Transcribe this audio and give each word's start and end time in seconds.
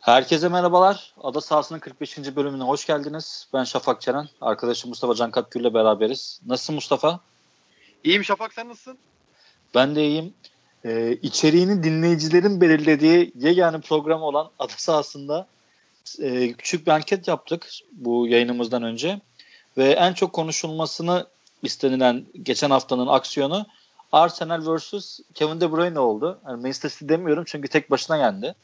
Herkese 0.00 0.48
merhabalar. 0.48 1.12
Ada 1.22 1.40
sahasının 1.40 1.78
45. 1.78 2.18
bölümüne 2.36 2.62
hoş 2.62 2.86
geldiniz. 2.86 3.48
Ben 3.54 3.64
Şafak 3.64 4.00
Çeren. 4.00 4.28
Arkadaşım 4.40 4.88
Mustafa 4.88 5.14
Can 5.14 5.30
Katkül 5.30 5.60
ile 5.60 5.74
beraberiz. 5.74 6.40
Nasılsın 6.46 6.74
Mustafa? 6.74 7.20
İyiyim 8.04 8.24
Şafak 8.24 8.52
sen 8.52 8.68
nasılsın? 8.68 8.98
Ben 9.74 9.96
de 9.96 10.06
iyiyim. 10.06 10.34
Ee, 10.84 11.18
içeriğini 11.22 11.82
dinleyicilerin 11.82 12.60
belirlediği 12.60 13.32
yegane 13.34 13.80
program 13.80 14.22
olan 14.22 14.50
Ada 14.58 14.72
sahasında 14.76 15.46
e, 16.18 16.52
küçük 16.52 16.86
bir 16.86 16.92
anket 16.92 17.28
yaptık 17.28 17.66
bu 17.92 18.26
yayınımızdan 18.26 18.82
önce. 18.82 19.20
Ve 19.76 19.92
en 19.92 20.12
çok 20.12 20.32
konuşulmasını 20.32 21.26
istenilen 21.62 22.24
geçen 22.42 22.70
haftanın 22.70 23.06
aksiyonu 23.06 23.66
Arsenal 24.12 24.76
vs. 24.76 25.20
Kevin 25.34 25.60
De 25.60 25.72
Bruyne 25.72 25.98
oldu. 25.98 26.38
Yani 26.46 26.62
Manchester 26.62 26.90
City 26.90 27.08
demiyorum 27.08 27.44
çünkü 27.46 27.68
tek 27.68 27.90
başına 27.90 28.16
yendi. 28.16 28.54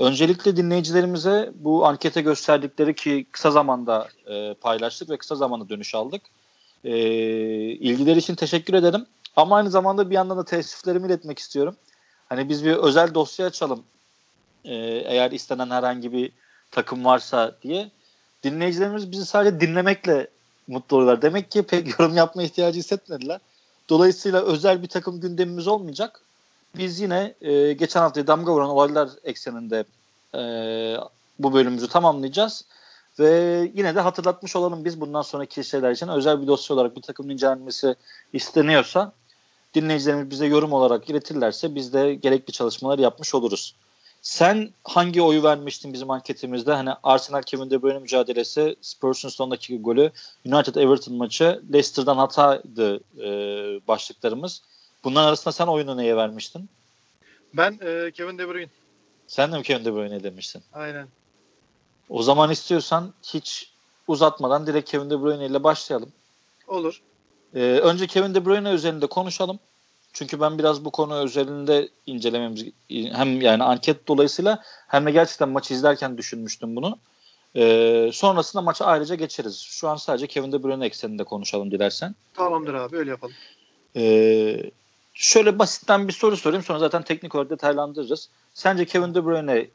Öncelikle 0.00 0.56
dinleyicilerimize 0.56 1.50
bu 1.54 1.86
ankete 1.86 2.20
gösterdikleri 2.20 2.94
ki 2.94 3.26
kısa 3.32 3.50
zamanda 3.50 4.08
e, 4.26 4.54
paylaştık 4.54 5.10
ve 5.10 5.16
kısa 5.16 5.34
zamanda 5.34 5.68
dönüş 5.68 5.94
aldık. 5.94 6.22
E, 6.84 6.98
ilgileri 7.70 8.18
için 8.18 8.34
teşekkür 8.34 8.74
ederim. 8.74 9.06
Ama 9.36 9.56
aynı 9.56 9.70
zamanda 9.70 10.10
bir 10.10 10.14
yandan 10.14 10.38
da 10.38 10.44
teessüflerimi 10.44 11.06
iletmek 11.06 11.38
istiyorum. 11.38 11.76
Hani 12.28 12.48
biz 12.48 12.64
bir 12.64 12.72
özel 12.72 13.14
dosya 13.14 13.46
açalım 13.46 13.84
e, 14.64 14.74
eğer 15.06 15.30
istenen 15.30 15.70
herhangi 15.70 16.12
bir 16.12 16.32
takım 16.70 17.04
varsa 17.04 17.56
diye. 17.62 17.90
Dinleyicilerimiz 18.42 19.12
bizi 19.12 19.26
sadece 19.26 19.60
dinlemekle 19.60 20.28
mutlu 20.68 20.96
oluyorlar. 20.96 21.22
Demek 21.22 21.50
ki 21.50 21.62
pek 21.62 21.98
yorum 21.98 22.16
yapma 22.16 22.42
ihtiyacı 22.42 22.78
hissetmediler. 22.78 23.40
Dolayısıyla 23.88 24.42
özel 24.42 24.82
bir 24.82 24.88
takım 24.88 25.20
gündemimiz 25.20 25.68
olmayacak 25.68 26.22
biz 26.78 27.00
yine 27.00 27.34
e, 27.40 27.72
geçen 27.72 28.00
hafta 28.00 28.26
damga 28.26 28.52
vuran 28.52 28.70
olaylar 28.70 29.08
ekseninde 29.24 29.84
e, 30.34 30.40
bu 31.38 31.52
bölümümüzü 31.52 31.88
tamamlayacağız. 31.88 32.64
Ve 33.18 33.70
yine 33.74 33.94
de 33.94 34.00
hatırlatmış 34.00 34.56
olalım 34.56 34.84
biz 34.84 35.00
bundan 35.00 35.22
sonraki 35.22 35.64
şeyler 35.64 35.90
için 35.90 36.08
özel 36.08 36.42
bir 36.42 36.46
dosya 36.46 36.76
olarak 36.76 36.96
bir 36.96 37.02
takım 37.02 37.30
incelenmesi 37.30 37.94
isteniyorsa 38.32 39.12
dinleyicilerimiz 39.74 40.30
bize 40.30 40.46
yorum 40.46 40.72
olarak 40.72 41.10
iletirlerse 41.10 41.74
biz 41.74 41.92
de 41.92 42.14
gerekli 42.14 42.52
çalışmaları 42.52 43.02
yapmış 43.02 43.34
oluruz. 43.34 43.74
Sen 44.22 44.70
hangi 44.84 45.22
oyu 45.22 45.42
vermiştin 45.42 45.92
bizim 45.92 46.10
anketimizde? 46.10 46.72
Hani 46.72 46.90
Arsenal 47.02 47.42
Kevin 47.42 47.70
De 47.70 47.82
Bruyne 47.82 47.98
mücadelesi, 47.98 48.76
Spurs'un 48.80 49.28
son 49.28 49.50
dakika 49.50 49.82
golü, 49.82 50.12
United 50.46 50.74
Everton 50.74 51.14
maçı, 51.14 51.62
Leicester'dan 51.72 52.16
hataydı 52.16 53.00
e, 53.18 53.28
başlıklarımız. 53.88 54.62
Bunların 55.04 55.28
arasında 55.28 55.52
sen 55.52 55.66
oyunu 55.66 55.96
neye 55.96 56.16
vermiştin? 56.16 56.68
Ben 57.54 57.78
e, 57.82 58.10
Kevin 58.10 58.38
De 58.38 58.48
Bruyne. 58.48 58.70
Sen 59.26 59.52
de 59.52 59.56
mi 59.56 59.62
Kevin 59.62 59.84
De 59.84 59.94
Bruyne 59.94 60.22
demiştin? 60.22 60.62
Aynen. 60.72 61.08
O 62.08 62.22
zaman 62.22 62.50
istiyorsan 62.50 63.14
hiç 63.22 63.72
uzatmadan 64.08 64.66
direkt 64.66 64.90
Kevin 64.90 65.10
De 65.10 65.22
Bruyne 65.22 65.46
ile 65.46 65.64
başlayalım. 65.64 66.12
Olur. 66.68 67.00
Ee, 67.54 67.60
önce 67.60 68.06
Kevin 68.06 68.34
De 68.34 68.44
Bruyne 68.44 68.70
üzerinde 68.70 69.06
konuşalım. 69.06 69.58
Çünkü 70.12 70.40
ben 70.40 70.58
biraz 70.58 70.84
bu 70.84 70.90
konu 70.90 71.14
özelinde 71.14 71.88
incelememiz 72.06 72.64
hem 72.90 73.40
yani 73.40 73.62
anket 73.62 74.08
dolayısıyla 74.08 74.62
hem 74.88 75.06
de 75.06 75.10
gerçekten 75.10 75.48
maçı 75.48 75.74
izlerken 75.74 76.18
düşünmüştüm 76.18 76.76
bunu. 76.76 76.98
Ee, 77.56 78.10
sonrasında 78.12 78.62
maça 78.62 78.84
ayrıca 78.84 79.14
geçeriz. 79.14 79.58
Şu 79.58 79.88
an 79.88 79.96
sadece 79.96 80.26
Kevin 80.26 80.52
De 80.52 80.62
Bruyne 80.62 80.86
ekseninde 80.86 81.24
konuşalım 81.24 81.70
dilersen. 81.70 82.14
Tamamdır 82.34 82.74
abi 82.74 82.96
öyle 82.96 83.10
yapalım. 83.10 83.34
Ee, 83.96 84.70
şöyle 85.14 85.58
basitten 85.58 86.08
bir 86.08 86.12
soru 86.12 86.36
sorayım 86.36 86.64
sonra 86.64 86.78
zaten 86.78 87.02
teknik 87.02 87.34
olarak 87.34 87.50
detaylandırırız. 87.50 88.28
Sence 88.54 88.84
Kevin 88.84 89.14
De 89.14 89.24
Bruyne 89.24 89.66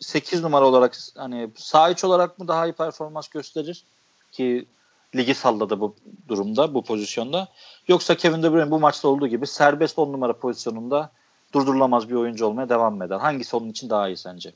8 0.00 0.42
numara 0.42 0.66
olarak 0.66 0.96
hani 1.16 1.50
sağ 1.56 1.90
iç 1.90 2.04
olarak 2.04 2.38
mı 2.38 2.48
daha 2.48 2.66
iyi 2.66 2.72
performans 2.72 3.28
gösterir 3.28 3.84
ki 4.32 4.66
ligi 5.14 5.34
salladı 5.34 5.80
bu 5.80 5.96
durumda 6.28 6.74
bu 6.74 6.84
pozisyonda 6.84 7.48
yoksa 7.88 8.16
Kevin 8.16 8.42
De 8.42 8.52
Bruyne 8.52 8.70
bu 8.70 8.80
maçta 8.80 9.08
olduğu 9.08 9.26
gibi 9.26 9.46
serbest 9.46 9.98
10 9.98 10.12
numara 10.12 10.32
pozisyonunda 10.32 11.12
durdurulamaz 11.54 12.08
bir 12.08 12.14
oyuncu 12.14 12.46
olmaya 12.46 12.68
devam 12.68 13.02
eder. 13.02 13.18
Hangisi 13.18 13.56
onun 13.56 13.70
için 13.70 13.90
daha 13.90 14.08
iyi 14.08 14.16
sence? 14.16 14.52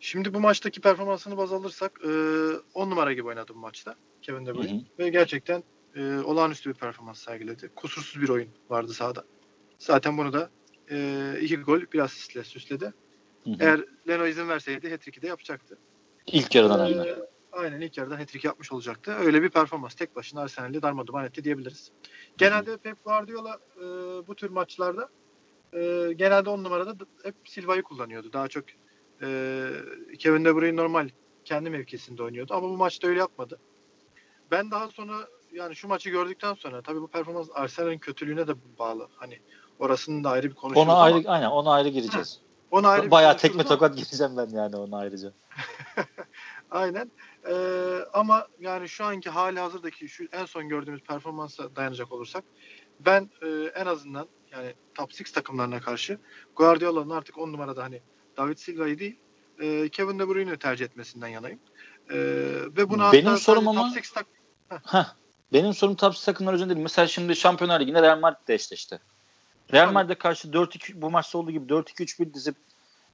Şimdi 0.00 0.34
bu 0.34 0.40
maçtaki 0.40 0.80
performansını 0.80 1.36
baz 1.36 1.52
alırsak 1.52 2.00
10 2.04 2.90
numara 2.90 3.12
gibi 3.12 3.28
oynadı 3.28 3.52
bu 3.54 3.58
maçta 3.58 3.94
Kevin 4.22 4.46
De 4.46 4.54
Bruyne. 4.54 4.72
Hı 4.72 4.76
hı. 4.76 4.82
Ve 4.98 5.08
gerçekten 5.08 5.62
e, 5.96 6.18
olağanüstü 6.18 6.70
bir 6.70 6.74
performans 6.74 7.18
sergiledi. 7.18 7.70
Kusursuz 7.76 8.22
bir 8.22 8.28
oyun 8.28 8.48
vardı 8.70 8.92
sahada. 8.92 9.24
Zaten 9.78 10.18
bunu 10.18 10.32
da 10.32 10.50
e, 10.90 11.38
iki 11.40 11.56
gol 11.56 11.80
bir 11.92 11.98
asistle 11.98 12.44
süsledi. 12.44 12.84
Hı 13.44 13.50
hı. 13.50 13.56
Eğer 13.60 13.84
Leno 14.08 14.26
izin 14.26 14.48
verseydi 14.48 14.90
hat-trick'i 14.90 15.22
de 15.22 15.26
yapacaktı. 15.26 15.78
İlk 16.26 16.54
yarıdan 16.54 16.92
ee, 16.92 17.16
Aynen 17.52 17.80
ilk 17.80 17.98
yarıdan 17.98 18.16
hat-trick 18.16 18.48
yapmış 18.48 18.72
olacaktı. 18.72 19.12
Öyle 19.12 19.42
bir 19.42 19.48
performans. 19.48 19.94
Tek 19.94 20.16
başına 20.16 20.40
Arsenal'i 20.40 20.82
darmaduman 20.82 21.24
etti 21.24 21.44
diyebiliriz. 21.44 21.92
Genelde 22.38 22.72
hı 22.72 22.78
Pep 22.78 23.04
Guardiola 23.04 23.58
e, 23.76 23.82
bu 24.26 24.34
tür 24.34 24.50
maçlarda 24.50 25.08
e, 25.72 26.12
genelde 26.16 26.50
on 26.50 26.64
numarada 26.64 27.06
hep 27.22 27.34
Silva'yı 27.44 27.82
kullanıyordu. 27.82 28.32
Daha 28.32 28.48
çok 28.48 28.64
e, 29.22 29.68
Kevin 30.18 30.44
De 30.44 30.56
Bruyne 30.56 30.76
normal 30.76 31.08
kendi 31.44 31.70
mevkisinde 31.70 32.22
oynuyordu. 32.22 32.54
Ama 32.54 32.68
bu 32.68 32.76
maçta 32.76 33.08
öyle 33.08 33.18
yapmadı. 33.18 33.58
Ben 34.50 34.70
daha 34.70 34.88
sonra 34.88 35.28
yani 35.56 35.76
şu 35.76 35.88
maçı 35.88 36.10
gördükten 36.10 36.54
sonra 36.54 36.82
tabii 36.82 37.00
bu 37.00 37.08
performans 37.08 37.48
Arsenal'in 37.54 37.98
kötülüğüne 37.98 38.48
de 38.48 38.54
bağlı. 38.78 39.08
Hani 39.16 39.38
orasının 39.78 40.24
da 40.24 40.30
ayrı 40.30 40.50
bir 40.50 40.54
konuşuyoruz 40.54 40.92
ona 40.92 41.00
ayrı, 41.02 41.28
Aynen 41.30 41.50
ona 41.50 41.72
ayrı 41.72 41.88
gireceğiz. 41.88 42.40
ona 42.70 42.88
ayrı 42.88 43.10
Bayağı 43.10 43.36
tekme 43.36 43.62
ama... 43.62 43.68
tokat 43.68 43.96
gireceğim 43.96 44.36
ben 44.36 44.48
yani 44.48 44.76
ona 44.76 44.98
ayrıca. 44.98 45.32
aynen. 46.70 47.10
Ee, 47.48 47.54
ama 48.12 48.46
yani 48.60 48.88
şu 48.88 49.04
anki 49.04 49.30
hali 49.30 49.60
hazırdaki 49.60 50.08
şu 50.08 50.24
en 50.32 50.44
son 50.44 50.68
gördüğümüz 50.68 51.02
performansa 51.02 51.76
dayanacak 51.76 52.12
olursak 52.12 52.44
ben 53.00 53.30
e, 53.42 53.48
en 53.74 53.86
azından 53.86 54.28
yani 54.52 54.74
top 54.94 55.10
6 55.20 55.32
takımlarına 55.32 55.80
karşı 55.80 56.18
Guardiola'nın 56.56 57.10
artık 57.10 57.38
10 57.38 57.52
numarada 57.52 57.82
hani 57.82 58.02
David 58.36 58.56
Silva'yı 58.56 58.98
değil 58.98 59.18
e, 59.60 59.88
Kevin 59.88 60.18
De 60.18 60.28
Bruyne'i 60.28 60.58
tercih 60.58 60.84
etmesinden 60.84 61.28
yanayım. 61.28 61.60
E, 62.10 62.16
ve 62.76 62.90
buna 62.90 63.12
Benim 63.12 63.36
sorum 63.36 63.68
ama 63.68 63.80
top 63.80 63.98
6 63.98 64.14
tak- 64.14 64.26
Heh. 64.84 65.25
Benim 65.52 65.74
sorum 65.74 65.94
top 65.94 66.16
takımlar 66.16 66.54
üzerinde 66.54 66.74
değil. 66.74 66.82
Mesela 66.82 67.08
şimdi 67.08 67.36
Şampiyonlar 67.36 67.80
Ligi'nde 67.80 68.02
Real 68.02 68.18
Madrid 68.18 68.48
eşleşti. 68.48 69.00
Real 69.72 69.92
Madrid'e 69.92 70.14
karşı 70.14 70.48
4-2 70.48 71.02
bu 71.02 71.10
maçta 71.10 71.38
olduğu 71.38 71.50
gibi 71.50 71.72
4-2-3-1 71.72 72.34
dizip 72.34 72.56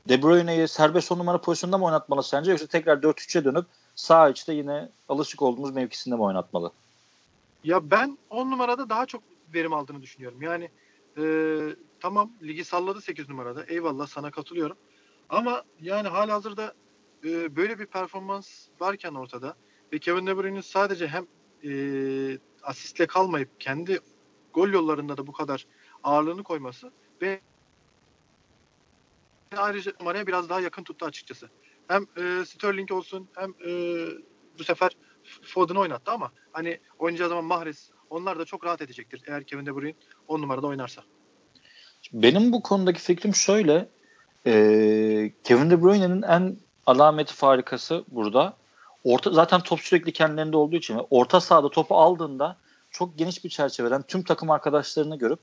De 0.09 0.23
Bruyne'yi 0.23 0.69
serbest 0.69 1.13
on 1.13 1.19
numara 1.19 1.41
pozisyonunda 1.41 1.79
mı 1.79 1.85
oynatmalı 1.85 2.23
sence 2.23 2.51
yoksa 2.51 2.67
tekrar 2.67 2.97
4-3'e 2.97 3.45
dönüp 3.45 3.67
sağ 3.95 4.29
içte 4.29 4.53
yine 4.53 4.89
alışık 5.09 5.43
olduğumuz 5.43 5.71
mevkisinde 5.71 6.15
mi 6.15 6.23
oynatmalı? 6.23 6.73
Ya 7.65 7.91
ben 7.91 8.19
10 8.31 8.51
numarada 8.51 8.89
daha 8.89 9.07
çok 9.07 9.23
verim 9.55 9.73
aldığını 9.73 10.03
düşünüyorum. 10.03 10.43
Yani 10.43 10.71
e, 11.19 11.25
tamam 12.01 12.31
ligi 12.43 12.65
salladı 12.65 13.01
8 13.01 13.29
numarada. 13.29 13.65
Eyvallah 13.65 14.07
sana 14.07 14.31
katılıyorum. 14.31 14.77
Ama 15.29 15.63
yani 15.81 16.09
hala 16.09 16.35
hazırda 16.35 16.75
e, 17.25 17.57
böyle 17.57 17.79
bir 17.79 17.87
performans 17.87 18.49
varken 18.81 19.15
ortada 19.15 19.55
ve 19.93 19.99
Kevin 19.99 20.27
De 20.27 20.37
Bruyne'in 20.37 20.61
sadece 20.61 21.09
hem 21.09 21.27
e, 21.65 21.73
asistle 22.63 23.07
kalmayıp 23.07 23.61
kendi 23.61 24.01
gol 24.55 24.69
yollarında 24.69 25.17
da 25.17 25.27
bu 25.27 25.33
kadar 25.33 25.67
ağırlığını 26.05 26.43
koyması 26.43 26.93
ve 27.23 27.41
ayrıca 29.57 29.93
numaraya 30.01 30.27
biraz 30.27 30.49
daha 30.49 30.61
yakın 30.61 30.85
tuttu 30.85 31.07
açıkçası. 31.07 31.51
Hem 31.89 32.03
e, 32.03 32.45
Sterling 32.45 32.93
olsun 32.93 33.29
hem 33.37 33.51
e, 33.51 33.71
bu 34.59 34.65
sefer 34.65 34.97
Foden'ı 35.43 35.81
oynattı 35.81 36.11
ama 36.11 36.33
hani 36.53 36.79
oynayacağı 36.99 37.29
zaman 37.29 37.45
Mahrez 37.45 37.91
onlar 38.11 38.39
da 38.39 38.45
çok 38.45 38.65
rahat 38.65 38.83
edecektir 38.83 39.23
eğer 39.27 39.45
Kevin 39.45 39.67
De 39.67 39.77
Bruyne 39.77 39.95
10 40.29 40.43
numarada 40.43 40.67
oynarsa. 40.67 41.03
Benim 42.13 42.53
bu 42.53 42.63
konudaki 42.63 43.01
fikrim 43.01 43.35
şöyle. 43.35 43.89
E, 44.47 44.53
Kevin 45.45 45.71
De 45.71 45.83
Bruyne'nin 45.83 46.23
en 46.23 46.57
alameti 46.87 47.35
farikası 47.35 48.05
burada 48.09 48.57
orta 49.05 49.31
zaten 49.31 49.61
top 49.61 49.81
sürekli 49.81 50.13
kendilerinde 50.13 50.57
olduğu 50.57 50.77
için 50.77 51.01
orta 51.11 51.41
sahada 51.41 51.69
topu 51.69 51.97
aldığında 51.97 52.57
çok 52.91 53.19
geniş 53.19 53.45
bir 53.45 53.51
çerçeveden 53.51 54.03
tüm 54.03 54.23
takım 54.23 54.51
arkadaşlarını 54.51 55.19
görüp 55.19 55.39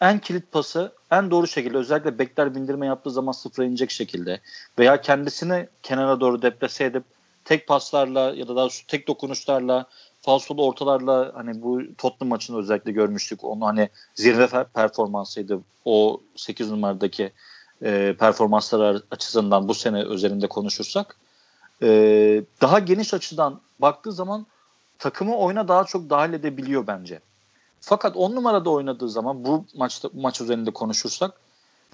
en 0.00 0.18
kilit 0.18 0.52
pası 0.52 0.92
en 1.10 1.30
doğru 1.30 1.46
şekilde 1.46 1.78
özellikle 1.78 2.18
bekler 2.18 2.54
bindirme 2.54 2.86
yaptığı 2.86 3.10
zaman 3.10 3.32
sıfıra 3.32 3.66
inecek 3.66 3.90
şekilde 3.90 4.40
veya 4.78 5.00
kendisini 5.00 5.68
kenara 5.82 6.20
doğru 6.20 6.42
deplase 6.42 6.84
edip 6.84 7.04
tek 7.44 7.68
paslarla 7.68 8.20
ya 8.20 8.48
da 8.48 8.56
daha 8.56 8.68
tek 8.88 9.08
dokunuşlarla 9.08 9.86
falsolu 10.20 10.66
ortalarla 10.66 11.32
hani 11.34 11.62
bu 11.62 11.82
Tottenham 11.98 12.28
maçını 12.28 12.58
özellikle 12.58 12.92
görmüştük. 12.92 13.44
Onu 13.44 13.66
hani 13.66 13.88
zirve 14.14 14.64
performansıydı 14.74 15.60
o 15.84 16.20
8 16.36 16.70
numaradaki 16.70 17.32
e, 17.82 18.14
performanslar 18.18 19.02
açısından 19.10 19.68
bu 19.68 19.74
sene 19.74 20.02
üzerinde 20.02 20.46
konuşursak 20.46 21.16
e, 21.84 21.90
daha 22.60 22.78
geniş 22.78 23.14
açıdan 23.14 23.60
baktığı 23.78 24.12
zaman 24.12 24.46
takımı 24.98 25.36
oyuna 25.36 25.68
daha 25.68 25.84
çok 25.84 26.10
dahil 26.10 26.32
edebiliyor 26.32 26.86
bence. 26.86 27.20
Fakat 27.80 28.16
on 28.16 28.34
numarada 28.34 28.70
oynadığı 28.70 29.08
zaman 29.08 29.44
bu 29.44 29.64
maçta 29.74 30.08
maç 30.14 30.40
üzerinde 30.40 30.70
konuşursak 30.70 31.40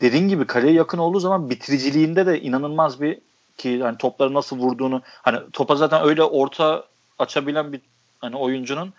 dediğin 0.01 0.29
gibi 0.29 0.47
kaleye 0.47 0.73
yakın 0.75 0.99
olduğu 0.99 1.21
zaman 1.21 1.51
bitiriciliğinde 1.51 2.27
de 2.27 2.41
inanılmaz 2.41 3.01
bir 3.01 3.19
ki 3.59 3.69
yani 3.69 3.99
topları 3.99 4.35
nasıl 4.35 4.59
vurduğunu 4.59 5.03
hani 5.05 5.39
topa 5.53 5.77
zaten 5.77 6.03
öyle 6.05 6.23
orta 6.23 6.85
açabilen 7.19 7.73
bir 7.73 7.81
hani 8.19 8.37
oyuncunun 8.37 8.93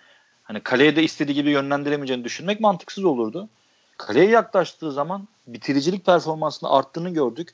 hani 0.43 0.59
kaleye 0.59 0.95
de 0.95 1.03
istediği 1.03 1.33
gibi 1.33 1.49
yönlendiremeyeceğini 1.49 2.23
düşünmek 2.23 2.59
mantıksız 2.59 3.03
olurdu. 3.03 3.49
Kaleye 3.97 4.29
yaklaştığı 4.29 4.91
zaman 4.91 5.27
bitiricilik 5.47 6.05
performansının 6.05 6.71
arttığını 6.71 7.09
gördük. 7.09 7.53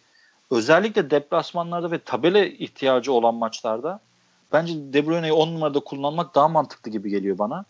Özellikle 0.51 1.11
deplasmanlarda 1.11 1.91
ve 1.91 1.99
tabela 1.99 2.39
ihtiyacı 2.39 3.13
olan 3.13 3.35
maçlarda 3.35 3.99
bence 4.53 4.73
De 4.93 5.07
Bruyne'yi 5.07 5.33
10 5.33 5.47
numarada 5.47 5.79
kullanmak 5.79 6.35
daha 6.35 6.47
mantıklı 6.47 6.91
gibi 6.91 7.09
geliyor 7.09 7.37
bana. 7.37 7.65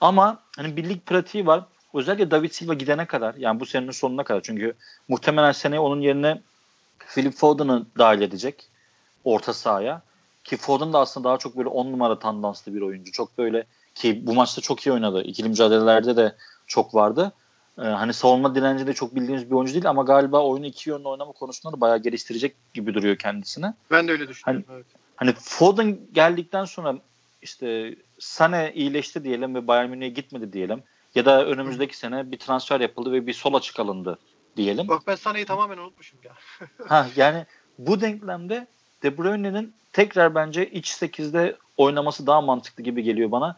Ama 0.00 0.38
hani 0.56 0.76
birlik 0.76 1.06
pratiği 1.06 1.46
var. 1.46 1.64
Özellikle 1.94 2.30
David 2.30 2.50
Silva 2.50 2.74
gidene 2.74 3.06
kadar 3.06 3.34
yani 3.34 3.60
bu 3.60 3.66
senenin 3.66 3.90
sonuna 3.90 4.24
kadar 4.24 4.40
çünkü 4.42 4.74
muhtemelen 5.08 5.52
seneye 5.52 5.80
onun 5.80 6.00
yerine 6.00 6.42
Philip 6.98 7.34
Foden'ı 7.34 7.86
dahil 7.98 8.20
edecek 8.20 8.68
orta 9.24 9.52
sahaya. 9.52 10.02
Ki 10.44 10.56
Foden 10.56 10.92
da 10.92 10.98
aslında 10.98 11.28
daha 11.28 11.38
çok 11.38 11.56
böyle 11.56 11.68
10 11.68 11.92
numara 11.92 12.18
tandanslı 12.18 12.74
bir 12.74 12.80
oyuncu. 12.80 13.12
Çok 13.12 13.38
böyle 13.38 13.64
ki 13.94 14.26
bu 14.26 14.34
maçta 14.34 14.60
çok 14.60 14.86
iyi 14.86 14.92
oynadı. 14.92 15.22
İkili 15.22 15.48
mücadelelerde 15.48 16.16
de 16.16 16.34
çok 16.66 16.94
vardı. 16.94 17.32
Ee, 17.78 17.82
hani 17.82 18.12
savunma 18.12 18.54
direnci 18.54 18.86
de 18.86 18.92
çok 18.92 19.14
bildiğimiz 19.14 19.50
bir 19.50 19.54
oyuncu 19.54 19.72
değil 19.72 19.88
ama 19.88 20.02
galiba 20.02 20.42
oyunu 20.42 20.66
iki 20.66 20.90
yönlü 20.90 21.08
oynama 21.08 21.32
konusunda 21.32 21.76
da 21.76 21.80
bayağı 21.80 21.98
geliştirecek 21.98 22.56
gibi 22.74 22.94
duruyor 22.94 23.16
kendisine. 23.16 23.74
Ben 23.90 24.08
de 24.08 24.12
öyle 24.12 24.28
düşünüyorum. 24.28 24.64
Hani, 24.68 24.76
evet. 24.76 24.86
hani 25.16 25.32
Foden 25.32 25.98
geldikten 26.12 26.64
sonra 26.64 26.96
işte 27.42 27.96
Sane 28.18 28.72
iyileşti 28.74 29.24
diyelim 29.24 29.54
ve 29.54 29.66
Bayern 29.66 29.90
Münih'e 29.90 30.08
gitmedi 30.08 30.52
diyelim. 30.52 30.82
Ya 31.14 31.24
da 31.24 31.46
önümüzdeki 31.46 31.94
Hı. 31.94 31.98
sene 31.98 32.32
bir 32.32 32.38
transfer 32.38 32.80
yapıldı 32.80 33.12
ve 33.12 33.26
bir 33.26 33.32
sol 33.32 33.54
açık 33.54 33.80
alındı 33.80 34.18
diyelim. 34.56 34.88
Bak 34.88 35.02
ben 35.06 35.14
Sane'yi 35.14 35.44
tamamen 35.44 35.78
unutmuşum 35.78 36.18
ya. 36.24 36.32
ha 36.88 37.06
yani 37.16 37.46
bu 37.78 38.00
denklemde 38.00 38.66
De 39.02 39.18
Bruyne'nin 39.18 39.74
tekrar 39.92 40.34
bence 40.34 40.70
iç 40.70 40.90
8'de 40.90 41.56
oynaması 41.76 42.26
daha 42.26 42.40
mantıklı 42.40 42.84
gibi 42.84 43.02
geliyor 43.02 43.30
bana. 43.30 43.56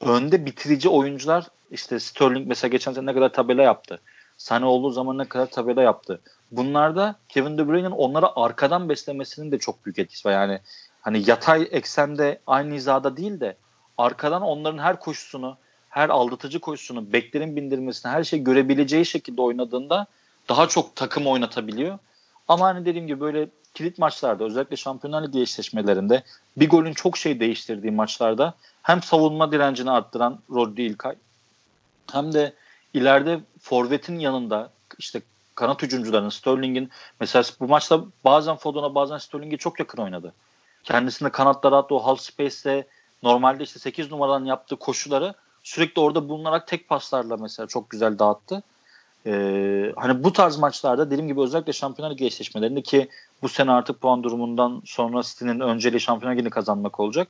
Önde 0.00 0.46
bitirici 0.46 0.88
oyuncular 0.88 1.46
işte 1.70 2.00
Sterling 2.00 2.48
mesela 2.48 2.68
geçen 2.68 2.92
sene 2.92 3.06
ne 3.06 3.14
kadar 3.14 3.32
tabela 3.32 3.62
yaptı. 3.62 4.00
Sane 4.36 4.64
olduğu 4.64 4.90
zaman 4.90 5.18
ne 5.18 5.24
kadar 5.24 5.46
tabela 5.46 5.82
yaptı. 5.82 6.20
Bunlarda 6.50 7.16
Kevin 7.28 7.58
De 7.58 7.68
Bruyne'nin 7.68 7.90
onlara 7.90 8.32
arkadan 8.36 8.88
beslemesinin 8.88 9.52
de 9.52 9.58
çok 9.58 9.84
büyük 9.84 9.98
etkisi 9.98 10.28
var. 10.28 10.32
Yani 10.32 10.60
hani 11.00 11.30
yatay 11.30 11.68
eksende 11.70 12.40
aynı 12.46 12.74
hizada 12.74 13.16
değil 13.16 13.40
de 13.40 13.56
arkadan 13.98 14.42
onların 14.42 14.78
her 14.78 15.00
koşusunu, 15.00 15.56
her 15.88 16.08
aldatıcı 16.08 16.60
koşusunu, 16.60 17.12
beklerin 17.12 17.56
bindirmesini, 17.56 18.12
her 18.12 18.24
şeyi 18.24 18.44
görebileceği 18.44 19.06
şekilde 19.06 19.42
oynadığında 19.42 20.06
daha 20.48 20.68
çok 20.68 20.96
takım 20.96 21.26
oynatabiliyor. 21.26 21.98
Ama 22.48 22.66
hani 22.66 22.86
dediğim 22.86 23.06
gibi 23.06 23.20
böyle 23.20 23.48
kilit 23.74 23.98
maçlarda 23.98 24.44
özellikle 24.44 24.76
Şampiyonlar 24.76 25.22
Ligi 25.22 25.40
eşleşmelerinde 25.40 26.22
bir 26.56 26.68
golün 26.68 26.92
çok 26.92 27.16
şey 27.16 27.40
değiştirdiği 27.40 27.92
maçlarda 27.92 28.54
hem 28.82 29.02
savunma 29.02 29.52
direncini 29.52 29.90
arttıran 29.90 30.38
Rodri 30.50 30.82
İlkay 30.82 31.14
hem 32.12 32.32
de 32.32 32.52
ileride 32.94 33.40
forvetin 33.60 34.18
yanında 34.18 34.70
işte 34.98 35.22
kanat 35.54 35.82
hücumcularının 35.82 36.28
Sterling'in 36.28 36.90
mesela 37.20 37.44
bu 37.60 37.68
maçta 37.68 38.04
bazen 38.24 38.56
Foden'a 38.56 38.94
bazen 38.94 39.18
Sterling'e 39.18 39.56
çok 39.56 39.78
yakın 39.80 40.02
oynadı. 40.02 40.32
Kendisinde 40.84 41.30
kanatlara 41.30 41.76
attı 41.76 41.94
o 41.94 41.98
half 41.98 42.20
space'te 42.20 42.86
normalde 43.22 43.64
işte 43.64 43.78
8 43.78 44.10
numaradan 44.10 44.44
yaptığı 44.44 44.76
koşuları 44.76 45.34
sürekli 45.62 46.00
orada 46.00 46.28
bulunarak 46.28 46.66
tek 46.66 46.88
paslarla 46.88 47.36
mesela 47.36 47.66
çok 47.66 47.90
güzel 47.90 48.18
dağıttı. 48.18 48.62
Ee, 49.26 49.92
hani 49.96 50.24
bu 50.24 50.32
tarz 50.32 50.56
maçlarda 50.58 51.10
dediğim 51.10 51.28
gibi 51.28 51.40
özellikle 51.40 51.72
Şampiyonlar 51.72 52.14
Ligi 52.14 52.26
eşleşmelerinde 52.26 52.82
ki 52.82 53.08
bu 53.42 53.48
sene 53.48 53.70
artık 53.70 54.00
puan 54.00 54.22
durumundan 54.22 54.82
sonra 54.84 55.22
City'nin 55.22 55.60
önceliği 55.60 56.00
Şampiyonlar 56.00 56.36
Ligi'ni 56.36 56.50
kazanmak 56.50 57.00
olacak. 57.00 57.28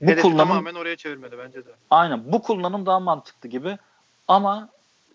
Bu 0.00 0.06
Hedefi 0.06 0.22
kullanım 0.22 0.48
tamamen 0.48 0.74
oraya 0.74 0.96
çevirmeli 0.96 1.38
bence 1.38 1.66
de. 1.66 1.70
Aynen 1.90 2.32
bu 2.32 2.42
kullanım 2.42 2.86
daha 2.86 3.00
mantıklı 3.00 3.48
gibi 3.48 3.78
ama 4.28 4.68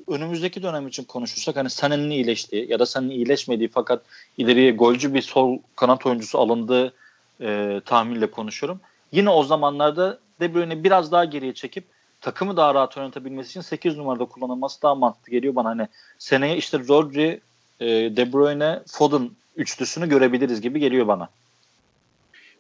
önümüzdeki 0.08 0.64
dönem 0.64 0.88
için 0.88 1.04
konuşursak 1.04 1.56
hani 1.56 1.68
Sané'nin 1.68 2.10
iyileştiği 2.10 2.72
ya 2.72 2.80
da 2.80 2.84
Sané'nin 2.84 3.10
iyileşmediği 3.10 3.70
fakat 3.70 4.02
ileriye 4.38 4.72
golcü 4.72 5.14
bir 5.14 5.22
sol 5.22 5.58
kanat 5.76 6.06
oyuncusu 6.06 6.40
alındığı 6.40 6.94
e, 7.42 7.82
tahminle 7.86 8.32
konuşuyorum. 8.32 8.80
Yine 9.12 9.30
o 9.30 9.44
zamanlarda 9.44 10.20
De 10.40 10.54
Bruyne'i 10.54 10.84
biraz 10.84 11.12
daha 11.12 11.26
geriye 11.26 11.54
çekip 11.54 11.86
takımı 12.24 12.58
daha 12.58 12.74
rahat 12.74 12.98
yönetebilmesi 12.98 13.50
için 13.50 13.62
8 13.62 13.98
numarada 13.98 14.26
kullanılması 14.26 14.82
daha 14.82 14.96
mantıklı 14.96 15.32
geliyor 15.32 15.56
bana. 15.56 15.70
Hani 15.70 15.88
seneye 16.18 16.58
işte 16.58 16.80
Rodri, 16.80 17.42
e, 17.80 17.86
De 17.88 18.34
Bruyne, 18.34 18.84
Foden 18.88 19.32
üçlüsünü 19.56 20.10
görebiliriz 20.10 20.62
gibi 20.62 20.80
geliyor 20.80 21.08
bana. 21.08 21.30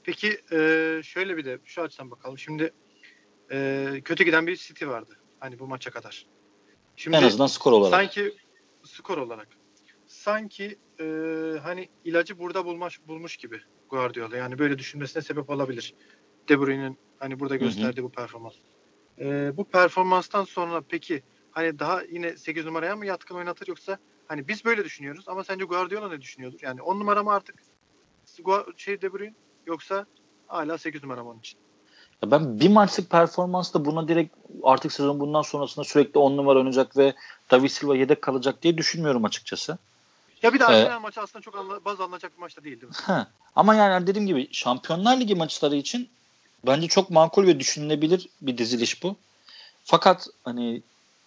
Peki 0.03 0.41
e, 0.51 0.57
şöyle 1.03 1.37
bir 1.37 1.45
de 1.45 1.59
şu 1.65 1.81
açıdan 1.81 2.11
bakalım. 2.11 2.37
Şimdi 2.37 2.73
e, 3.51 3.87
kötü 4.05 4.23
giden 4.23 4.47
bir 4.47 4.55
City 4.55 4.85
vardı. 4.85 5.17
Hani 5.39 5.59
bu 5.59 5.67
maça 5.67 5.91
kadar. 5.91 6.25
Şimdi 6.95 7.17
en 7.17 7.23
azından 7.23 7.47
skor 7.47 7.71
olarak. 7.71 7.91
Sanki 7.91 8.35
skor 8.83 9.17
olarak. 9.17 9.47
Sanki 10.07 10.77
e, 10.99 11.05
hani 11.63 11.89
ilacı 12.05 12.39
burada 12.39 12.65
bulmuş 12.65 12.99
bulmuş 13.07 13.37
gibi 13.37 13.61
Guardiola. 13.89 14.37
Yani 14.37 14.59
böyle 14.59 14.79
düşünmesine 14.79 15.23
sebep 15.23 15.49
olabilir. 15.49 15.93
De 16.49 16.59
Bruyne'in 16.59 16.97
hani 17.19 17.39
burada 17.39 17.55
gösterdiği 17.55 17.97
hı 17.97 18.01
hı. 18.01 18.05
bu 18.05 18.11
performans. 18.11 18.53
E, 19.19 19.57
bu 19.57 19.63
performanstan 19.63 20.43
sonra 20.43 20.81
peki 20.89 21.23
hani 21.51 21.79
daha 21.79 22.01
yine 22.01 22.37
8 22.37 22.65
numaraya 22.65 22.95
mı 22.95 23.05
yatkın 23.05 23.35
oynatır 23.35 23.67
yoksa 23.67 23.97
hani 24.27 24.47
biz 24.47 24.65
böyle 24.65 24.83
düşünüyoruz 24.83 25.25
ama 25.27 25.43
sence 25.43 25.65
Guardiola 25.65 26.09
ne 26.09 26.21
düşünüyordur? 26.21 26.59
Yani 26.61 26.81
10 26.81 26.99
numara 26.99 27.23
mı 27.23 27.33
artık 27.33 27.55
şey 28.77 29.01
De 29.01 29.13
Bruyne 29.13 29.33
yoksa 29.67 30.05
hala 30.47 30.77
8 30.77 31.03
numara 31.03 31.23
mı 31.23 31.29
onun 31.29 31.39
için? 31.39 31.59
Ya 32.23 32.31
ben 32.31 32.59
bir 32.59 32.69
maçlık 32.69 33.09
performansla 33.09 33.85
buna 33.85 34.07
direkt 34.07 34.35
artık 34.63 34.91
sezon 34.91 35.19
bundan 35.19 35.41
sonrasında 35.41 35.85
sürekli 35.85 36.17
10 36.17 36.37
numara 36.37 36.59
oynayacak 36.59 36.97
ve 36.97 37.13
David 37.51 37.69
Silva 37.69 37.95
yedek 37.95 38.21
kalacak 38.21 38.61
diye 38.61 38.77
düşünmüyorum 38.77 39.25
açıkçası. 39.25 39.77
Ya 40.41 40.53
bir 40.53 40.59
de 40.59 40.65
Arsenal 40.65 40.97
ee, 40.97 40.99
maçı 40.99 41.21
aslında 41.21 41.41
çok 41.41 41.57
anla, 41.57 41.85
baz 41.85 42.01
alınacak 42.01 42.33
bir 42.33 42.39
maçta 42.39 42.63
değil 42.63 42.81
değil 42.81 42.89
mi? 42.89 42.97
He. 43.05 43.27
Ama 43.55 43.75
yani 43.75 44.07
dediğim 44.07 44.27
gibi 44.27 44.53
Şampiyonlar 44.53 45.19
Ligi 45.19 45.35
maçları 45.35 45.75
için 45.75 46.09
bence 46.67 46.87
çok 46.87 47.09
makul 47.09 47.47
ve 47.47 47.59
düşünülebilir 47.59 48.29
bir 48.41 48.57
diziliş 48.57 49.03
bu. 49.03 49.15
Fakat 49.83 50.27
hani 50.43 50.81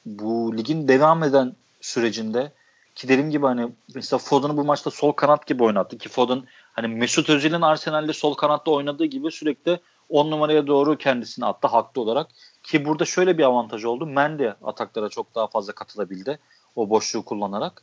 bu 0.07 0.57
ligin 0.57 0.89
devam 0.89 1.23
eden 1.23 1.57
sürecinde 1.81 2.53
ki 2.95 3.09
dediğim 3.09 3.31
gibi 3.31 3.47
hani 3.47 3.69
mesela 3.95 4.19
Foden'ı 4.19 4.57
bu 4.57 4.65
maçta 4.65 4.91
sol 4.91 5.13
kanat 5.13 5.47
gibi 5.47 5.65
oynattı 5.65 5.99
ki 5.99 6.09
Foden 6.09 6.43
hani 6.73 6.89
Mesut 6.89 7.31
Özil'in 7.31 7.61
Arsenal'de 7.61 8.13
sol 8.13 8.35
kanatta 8.35 8.71
oynadığı 8.71 9.05
gibi 9.05 9.31
sürekli 9.31 9.81
10 10.09 10.31
numaraya 10.31 10.67
doğru 10.67 10.99
kendisini 10.99 11.47
attı 11.47 11.69
haklı 11.69 12.01
olarak. 12.01 12.27
Ki 12.63 12.85
burada 12.85 13.05
şöyle 13.05 13.39
bir 13.39 13.45
avantaj 13.45 13.85
oldu. 13.85 14.07
Mendy 14.07 14.49
ataklara 14.65 15.09
çok 15.09 15.35
daha 15.35 15.47
fazla 15.47 15.73
katılabildi. 15.73 16.39
O 16.77 16.91
boşluğu 16.91 17.25
kullanarak. 17.25 17.83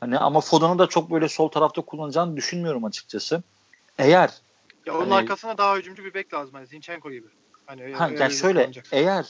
Hani 0.00 0.18
ama 0.18 0.40
Foden'ı 0.40 0.78
da 0.78 0.86
çok 0.86 1.10
böyle 1.10 1.28
sol 1.28 1.48
tarafta 1.48 1.82
kullanacağını 1.82 2.36
düşünmüyorum 2.36 2.84
açıkçası. 2.84 3.42
Eğer 3.98 4.30
ya 4.86 4.94
onun 4.94 5.10
hani, 5.10 5.14
arkasına 5.14 5.58
daha 5.58 5.76
hücumcu 5.76 6.04
bir 6.04 6.14
bek 6.14 6.34
lazım. 6.34 6.54
Hani 6.54 6.66
Zinchenko 6.66 7.10
gibi. 7.10 7.28
Hani 7.66 7.92
ha, 7.92 8.10
yani 8.18 8.32
şöyle 8.32 8.70
eğer 8.92 9.26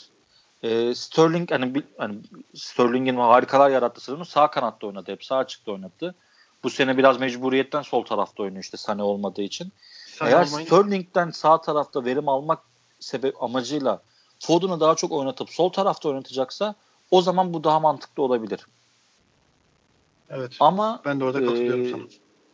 e, 0.63 0.95
Sterling 0.95 1.51
hani, 1.51 1.83
hani 1.99 2.19
Sterling'in 2.55 3.17
harikalar 3.17 3.71
yarattığı 3.71 4.01
sezonu 4.01 4.25
sağ 4.25 4.51
kanatta 4.51 4.87
oynadı. 4.87 5.13
Hep 5.13 5.25
sağ 5.25 5.37
açıkta 5.37 5.73
oynadı. 5.73 6.15
Bu 6.63 6.71
sene 6.71 6.97
biraz 6.97 7.21
mecburiyetten 7.21 7.83
sol 7.83 8.05
tarafta 8.05 8.43
oynuyor 8.43 8.63
işte 8.63 8.77
Sane 8.77 9.03
olmadığı 9.03 9.43
için. 9.43 9.73
Sane 10.07 10.31
Eğer 10.31 10.47
olmayınca... 10.47 10.77
Sterling'den 10.77 11.31
sağ 11.31 11.61
tarafta 11.61 12.05
verim 12.05 12.29
almak 12.29 12.59
sebep 13.01 13.43
amacıyla 13.43 14.03
Foden'ı 14.41 14.81
daha 14.81 14.95
çok 14.95 15.13
oynatıp 15.13 15.51
sol 15.51 15.69
tarafta 15.69 16.09
oynatacaksa 16.09 16.75
o 17.11 17.23
zaman 17.23 17.55
bu 17.55 17.65
daha 17.65 17.81
mantıklı 17.81 18.23
olabilir. 18.23 18.67
Evet. 20.31 20.57
Ama 20.61 21.01
ben 21.05 21.21
de 21.21 21.25
orada 21.25 21.39
katılıyorum 21.39 21.87
e, 21.87 21.91
sana. 21.91 22.03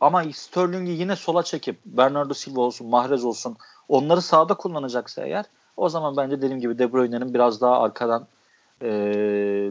Ama 0.01 0.23
Sterling'i 0.33 0.91
yine 0.91 1.15
sola 1.15 1.43
çekip 1.43 1.77
Bernardo 1.85 2.33
Silva 2.33 2.61
olsun, 2.61 2.87
Mahrez 2.87 3.25
olsun 3.25 3.57
onları 3.87 4.21
sağda 4.21 4.53
kullanacaksa 4.53 5.25
eğer 5.25 5.45
o 5.77 5.89
zaman 5.89 6.17
bence 6.17 6.37
dediğim 6.37 6.59
gibi 6.59 6.79
De 6.79 6.93
Bruyne'nin 6.93 7.33
biraz 7.33 7.61
daha 7.61 7.81
arkadan 7.81 8.27
e, 8.81 8.89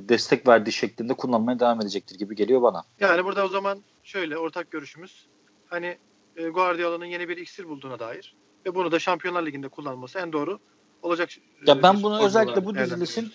destek 0.09 0.49
verdiği 0.49 0.73
şeklinde 0.73 1.15
kullanmaya 1.15 1.61
devam 1.61 1.81
edecektir 1.81 2.19
gibi 2.19 2.37
geliyor 2.37 2.63
bana. 2.63 2.85
Yani 3.01 3.25
burada 3.25 3.45
o 3.45 3.49
zaman 3.49 3.79
şöyle 4.05 4.39
ortak 4.39 4.71
görüşümüz 4.71 5.27
hani 5.67 5.99
e, 6.37 6.49
Guardiola'nın 6.49 7.05
yeni 7.05 7.29
bir 7.29 7.37
iksir 7.37 7.69
bulduğuna 7.69 7.99
dair 7.99 8.35
ve 8.67 8.75
bunu 8.75 8.93
da 8.93 8.99
Şampiyonlar 8.99 9.47
Ligi'nde 9.47 9.69
kullanması 9.69 10.19
en 10.19 10.33
doğru 10.33 10.59
olacak. 11.03 11.31
Ya 11.67 11.75
e, 11.75 11.83
ben 11.83 12.03
bunu 12.03 12.25
özellikle 12.25 12.65
bu 12.65 12.75
dizilişin 12.75 13.33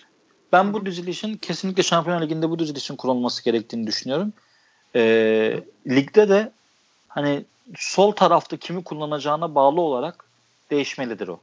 ben 0.52 0.72
bu 0.72 0.86
dizilişin 0.86 1.36
kesinlikle 1.36 1.82
Şampiyonlar 1.82 2.22
Ligi'nde 2.22 2.50
bu 2.50 2.58
dizilişin 2.58 2.96
kullanılması 2.96 3.44
gerektiğini 3.44 3.86
düşünüyorum. 3.86 4.32
E, 4.94 5.02
ligde 5.86 6.28
de 6.28 6.52
hani 7.14 7.44
sol 7.76 8.12
tarafta 8.12 8.56
kimi 8.56 8.84
kullanacağına 8.84 9.54
bağlı 9.54 9.80
olarak 9.80 10.24
değişmelidir 10.70 11.28
o. 11.28 11.40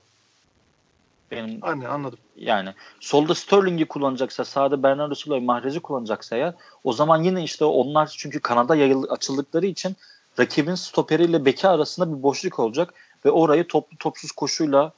Benim 1.31 1.59
Anne 1.61 1.87
anladım. 1.87 2.19
yani 2.35 2.73
solda 2.99 3.35
Sterling'i 3.35 3.85
kullanacaksa, 3.85 4.45
sağda 4.45 4.83
Bernardo 4.83 5.15
Silva'yı 5.15 5.41
Mahrez'i 5.41 5.79
kullanacaksa 5.79 6.37
ya 6.37 6.55
o 6.83 6.93
zaman 6.93 7.23
yine 7.23 7.43
işte 7.43 7.65
onlar 7.65 8.15
çünkü 8.17 8.39
kanada 8.39 8.75
yayıl 8.75 9.03
açıldıkları 9.09 9.65
için 9.65 9.95
rakibin 10.39 10.75
stoperiyle 10.75 11.45
beki 11.45 11.67
arasında 11.67 12.17
bir 12.17 12.23
boşluk 12.23 12.59
olacak 12.59 12.93
ve 13.25 13.31
orayı 13.31 13.67
toplu 13.67 13.97
topsuz 13.97 14.31
koşuyla 14.31 14.91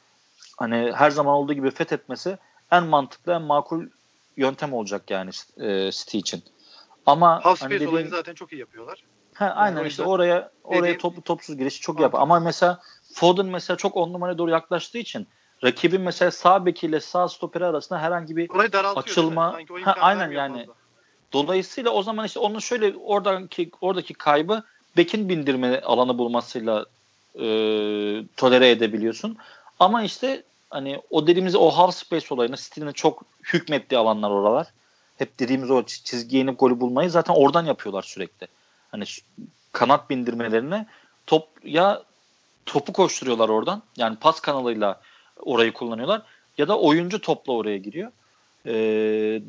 hani 0.58 0.92
her 0.96 1.12
zaman 1.12 1.34
olduğu 1.34 1.54
gibi 1.54 1.72
fethetmesi 1.72 2.38
en 2.72 2.84
mantıklı 2.84 3.34
en 3.34 3.42
makul 3.42 3.86
yöntem 4.38 4.74
olacak 4.74 5.12
yani 5.12 5.32
e, 5.58 5.92
City 5.92 6.18
için. 6.18 6.44
Ama 7.06 7.40
Half 7.44 7.62
hani 7.62 7.72
dediğim, 7.72 7.92
olayını 7.92 8.10
zaten 8.10 8.34
çok 8.34 8.54
iyi 8.54 8.60
yapıyorlar. 8.60 9.04
He, 9.36 9.46
aynen 9.46 9.86
işte 9.86 10.04
oraya 10.04 10.50
oraya 10.64 10.82
dediğim- 10.82 10.98
toplu 11.00 11.22
topsuz 11.22 11.58
girişi 11.58 11.82
çok 11.82 11.96
Mantıklı. 12.00 12.18
yap. 12.18 12.24
Ama 12.24 12.40
mesela 12.40 12.80
Foden 13.14 13.46
mesela 13.46 13.78
çok 13.78 13.98
on 13.98 14.14
numaraya 14.14 14.38
doğru 14.38 14.52
yaklaştığı 14.52 14.98
için 14.98 15.28
rakibin 15.64 16.02
mesela 16.02 16.32
sağ 16.32 16.66
bekiyle 16.66 17.00
sağ 17.00 17.28
stoperi 17.28 17.66
arasında 17.66 18.00
herhangi 18.00 18.38
bir 18.38 18.50
Açılma- 18.50 19.58
o 19.72 19.86
Ha, 19.86 19.96
aynen 20.00 20.32
yani. 20.32 20.58
fazla. 20.60 20.74
Dolayısıyla 21.34 21.92
o 21.92 22.04
zaman 22.04 22.26
işte 22.26 22.40
onun 22.40 22.60
şöyle 22.60 22.96
oradaki 22.98 23.72
oradaki 23.82 24.14
kaybı 24.14 24.64
bekin 24.98 25.30
bindirme 25.30 25.82
alanı 25.82 26.18
bulmasıyla 26.18 26.86
e, 27.36 27.44
tolere 28.38 28.70
edebiliyorsun. 28.70 29.38
Ama 29.80 30.04
işte 30.04 30.44
hani 30.70 31.02
o 31.10 31.28
dediğimiz 31.28 31.56
o 31.56 31.70
half 31.70 31.96
space 31.96 32.26
olayını 32.34 32.56
City'nin 32.56 32.92
çok 32.92 33.24
hükmettiği 33.54 34.00
alanlar 34.00 34.30
oralar. 34.30 34.68
Hep 35.18 35.40
dediğimiz 35.40 35.72
o 35.72 35.80
çi- 35.80 36.04
çizgiye 36.04 36.44
inip 36.44 36.60
golü 36.60 36.80
bulmayı 36.80 37.10
zaten 37.10 37.34
oradan 37.34 37.66
yapıyorlar 37.66 38.02
sürekli. 38.02 38.48
Hani 38.92 39.04
kanat 39.72 40.10
bindirmelerine 40.10 40.86
top 41.28 41.48
ya 41.64 42.04
topu 42.66 42.94
koşturuyorlar 42.94 43.50
oradan. 43.50 43.84
Yani 43.98 44.16
pas 44.16 44.40
kanalıyla 44.40 45.02
orayı 45.40 45.74
kullanıyorlar. 45.74 46.22
Ya 46.58 46.68
da 46.68 46.80
oyuncu 46.80 47.22
topla 47.22 47.54
oraya 47.54 47.78
giriyor. 47.78 48.12
Ee, 48.66 48.72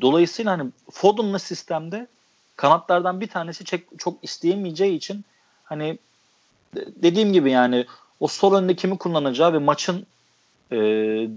dolayısıyla 0.01 0.51
hani 0.51 0.71
Foden'lı 0.91 1.39
sistemde 1.39 2.07
kanatlardan 2.55 3.21
bir 3.21 3.27
tanesi 3.27 3.65
çek, 3.65 3.85
çok 3.97 4.23
isteyemeyeceği 4.23 4.97
için 4.97 5.25
hani 5.63 5.97
de- 6.75 6.87
dediğim 6.95 7.33
gibi 7.33 7.51
yani 7.51 7.85
o 8.19 8.27
sol 8.27 8.53
önde 8.53 8.75
kimi 8.75 8.97
kullanacağı 8.97 9.53
ve 9.53 9.57
maçın 9.57 10.05
e, 10.71 10.77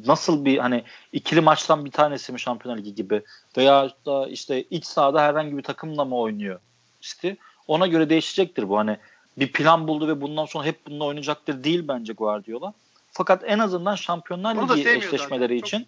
nasıl 0.07 0.45
bir 0.45 0.59
hani 0.59 0.85
ikili 1.13 1.41
maçtan 1.41 1.85
bir 1.85 1.91
tanesi 1.91 2.33
mi 2.33 2.41
Şampiyonlar 2.41 2.79
Ligi 2.79 2.95
gibi 2.95 3.23
veya 3.57 3.91
da 4.07 4.29
işte 4.29 4.63
iç 4.63 4.87
sahada 4.87 5.23
herhangi 5.23 5.57
bir 5.59 5.63
takımla 5.63 6.05
mı 6.05 6.19
oynuyor 6.19 6.61
City 7.01 7.31
ona 7.69 7.87
göre 7.87 8.11
değişecektir 8.11 8.69
bu 8.69 8.79
hani 8.79 8.99
bir 9.39 9.53
plan 9.53 9.89
buldu 9.89 10.09
ve 10.09 10.21
bundan 10.21 10.45
sonra 10.45 10.65
hep 10.65 10.87
bununla 10.87 11.05
oynayacaktır 11.05 11.65
değil 11.65 11.85
bence 11.89 12.13
Guardiola. 12.13 12.73
Fakat 13.13 13.43
en 13.47 13.59
azından 13.59 13.95
Şampiyonlar 13.95 14.69
da 14.69 14.75
Ligi 14.75 14.89
eşleşmeleri 14.91 15.59
zaten. 15.59 15.59
Çok 15.59 15.67
için 15.69 15.87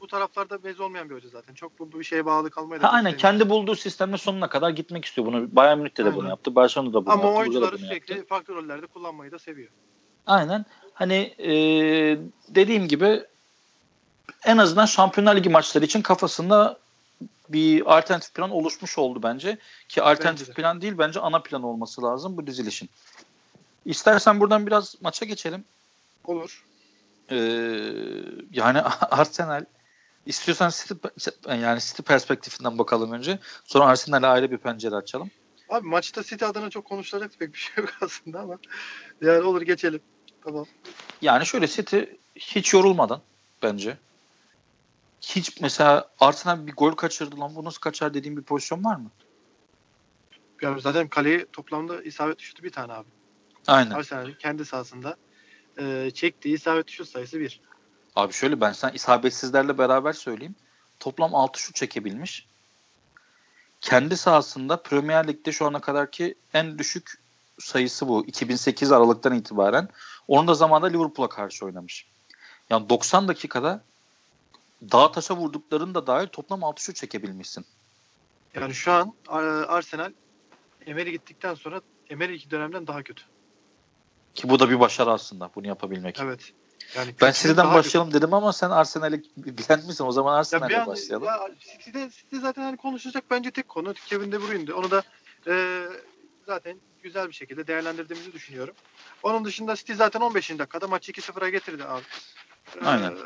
Bu 0.00 0.06
taraflarda 0.06 0.64
bez 0.64 0.80
olmayan 0.80 1.10
bir 1.10 1.14
hoca 1.14 1.28
zaten. 1.28 1.54
Çok 1.54 1.78
bu, 1.78 1.92
bu 1.92 1.98
bir 1.98 2.04
şeye 2.04 2.26
bağlı 2.26 2.50
kalmayı 2.50 2.82
da 2.82 2.86
Ha, 2.86 2.90
çok 2.90 2.96
aynen 2.96 3.16
kendi 3.16 3.50
bulduğu 3.50 3.74
sistemle 3.74 4.16
sonuna 4.16 4.48
kadar 4.48 4.70
gitmek 4.70 5.04
istiyor. 5.04 5.26
Bunu 5.26 5.56
Bayern 5.56 5.78
Münih 5.78 5.98
de, 5.98 6.16
bunu 6.16 6.28
yaptı. 6.28 6.54
Barcelona 6.54 6.92
da 6.92 7.06
bunu 7.06 7.12
Ama 7.12 7.22
yaptı. 7.22 7.34
Da 7.34 7.40
oyuncuları 7.40 7.72
bunu 7.72 7.86
sürekli 7.86 8.12
yaptı. 8.12 8.28
farklı 8.28 8.54
rollerde 8.54 8.86
kullanmayı 8.86 9.32
da 9.32 9.38
seviyor. 9.38 9.68
Aynen. 10.26 10.66
Hani 10.94 11.34
e, 11.38 11.50
dediğim 12.48 12.88
gibi 12.88 13.22
en 14.44 14.58
azından 14.58 14.86
Şampiyonlar 14.86 15.36
Ligi 15.36 15.48
maçları 15.48 15.84
için 15.84 16.02
kafasında 16.02 16.78
bir 17.48 17.96
alternatif 17.96 18.34
plan 18.34 18.50
oluşmuş 18.50 18.98
oldu 18.98 19.22
bence. 19.22 19.58
Ki 19.88 20.02
alternatif 20.02 20.48
Bence 20.48 20.56
de. 20.56 20.62
plan 20.62 20.80
değil 20.80 20.98
bence 20.98 21.20
ana 21.20 21.42
plan 21.42 21.62
olması 21.62 22.02
lazım 22.02 22.36
bu 22.36 22.46
dizilişin. 22.46 22.90
İstersen 23.84 24.40
buradan 24.40 24.66
biraz 24.66 24.94
maça 25.02 25.24
geçelim. 25.24 25.64
Olur. 26.24 26.64
Ee, 27.30 27.36
yani 28.52 28.80
Arsenal 29.10 29.64
istiyorsan 30.26 30.70
City, 30.70 30.94
yani 31.48 31.80
City 31.80 32.02
perspektifinden 32.02 32.78
bakalım 32.78 33.12
önce. 33.12 33.38
Sonra 33.64 33.84
Arsenal'e 33.84 34.26
ayrı 34.26 34.50
bir 34.50 34.58
pencere 34.58 34.94
açalım. 34.94 35.30
Abi 35.68 35.88
maçta 35.88 36.22
City 36.22 36.44
adına 36.44 36.70
çok 36.70 36.84
konuşulacak 36.84 37.30
pek 37.38 37.52
bir 37.54 37.58
şey 37.58 37.84
yok 37.84 37.94
aslında 38.00 38.40
ama 38.40 38.58
yani 39.20 39.42
olur 39.42 39.62
geçelim. 39.62 40.00
Tamam. 40.44 40.66
Yani 41.22 41.46
şöyle 41.46 41.66
City 41.66 41.98
hiç 42.36 42.74
yorulmadan 42.74 43.20
bence. 43.62 43.96
Hiç 45.20 45.60
mesela 45.60 46.10
Arsenal 46.20 46.66
bir 46.66 46.72
gol 46.72 46.92
kaçırdı 46.92 47.40
lan 47.40 47.54
bu 47.54 47.64
nasıl 47.64 47.80
kaçar 47.80 48.14
dediğim 48.14 48.36
bir 48.36 48.42
pozisyon 48.42 48.84
var 48.84 48.96
mı? 48.96 49.10
Yani 50.62 50.80
zaten 50.80 51.08
kaleye 51.08 51.46
toplamda 51.52 52.02
isabet 52.02 52.40
şutu 52.40 52.62
bir 52.62 52.70
tane 52.70 52.92
abi. 52.92 53.08
Aynen. 53.66 53.90
Arsenal'in 53.90 54.34
kendi 54.34 54.64
sahasında 54.64 55.16
e, 55.78 56.10
çektiği 56.14 56.54
isabet 56.54 56.90
şut 56.90 57.08
sayısı 57.08 57.40
bir. 57.40 57.60
Abi 58.16 58.32
şöyle 58.32 58.60
ben 58.60 58.72
sen 58.72 58.92
isabetsizlerle 58.92 59.78
beraber 59.78 60.12
söyleyeyim. 60.12 60.54
Toplam 61.00 61.34
6 61.34 61.60
şut 61.60 61.76
çekebilmiş. 61.76 62.46
Kendi 63.80 64.16
sahasında 64.16 64.82
Premier 64.82 65.28
Lig'de 65.28 65.52
şu 65.52 65.66
ana 65.66 65.80
kadarki 65.80 66.34
en 66.54 66.78
düşük 66.78 67.12
sayısı 67.58 68.08
bu. 68.08 68.26
2008 68.26 68.92
Aralık'tan 68.92 69.34
itibaren. 69.34 69.88
Onun 70.28 70.48
da 70.48 70.54
zamanında 70.54 70.86
Liverpool'a 70.86 71.28
karşı 71.28 71.64
oynamış. 71.64 72.06
Yani 72.70 72.88
90 72.88 73.28
dakikada 73.28 73.84
dağ 74.82 75.12
taşa 75.12 75.36
vurdukların 75.36 75.94
da 75.94 76.06
dahil 76.06 76.26
toplam 76.26 76.64
6 76.64 76.82
şut 76.82 76.96
çekebilmişsin. 76.96 77.66
Yani 78.54 78.74
şu 78.74 78.92
an 78.92 79.12
e, 79.28 79.32
Arsenal 79.66 80.12
Emery 80.86 81.10
gittikten 81.10 81.54
sonra 81.54 81.80
Emery 82.10 82.50
dönemden 82.50 82.86
daha 82.86 83.02
kötü. 83.02 83.22
Ki 84.34 84.48
bu 84.48 84.58
da 84.58 84.70
bir 84.70 84.80
başarı 84.80 85.10
aslında 85.10 85.50
bunu 85.54 85.66
yapabilmek. 85.66 86.20
Evet. 86.20 86.52
Yani 86.96 87.14
Ben 87.20 87.32
City'den 87.32 87.74
başlayalım 87.74 88.12
dedim 88.12 88.34
ama 88.34 88.52
sen 88.52 88.70
Arsenal'i 88.70 89.22
bilen 89.36 89.86
misin? 89.86 90.04
O 90.04 90.12
zaman 90.12 90.38
kötü. 90.38 90.80
An, 90.80 90.86
başlayalım. 90.86 91.26
ya 91.26 91.48
City'de, 91.60 92.10
City 92.10 92.36
zaten 92.36 92.62
hani 92.62 92.76
konuşacak 92.76 93.24
bence 93.30 93.50
tek 93.50 93.68
konu 93.68 93.94
Kevin 93.94 94.32
De 94.32 94.42
Bruyne'di. 94.42 94.72
Onu 94.72 94.90
da 94.90 95.02
e, 95.46 95.84
zaten 96.46 96.80
güzel 97.02 97.28
bir 97.28 97.32
şekilde 97.32 97.66
değerlendirdiğimizi 97.66 98.32
düşünüyorum. 98.32 98.74
Onun 99.22 99.44
dışında 99.44 99.76
City 99.76 99.92
zaten 99.92 100.20
15. 100.20 100.50
dakikada 100.50 100.88
maçı 100.88 101.12
2-0'a 101.12 101.48
getirdi 101.48 101.84
abi. 101.84 102.02
E, 102.82 102.84
Aynen. 102.84 103.16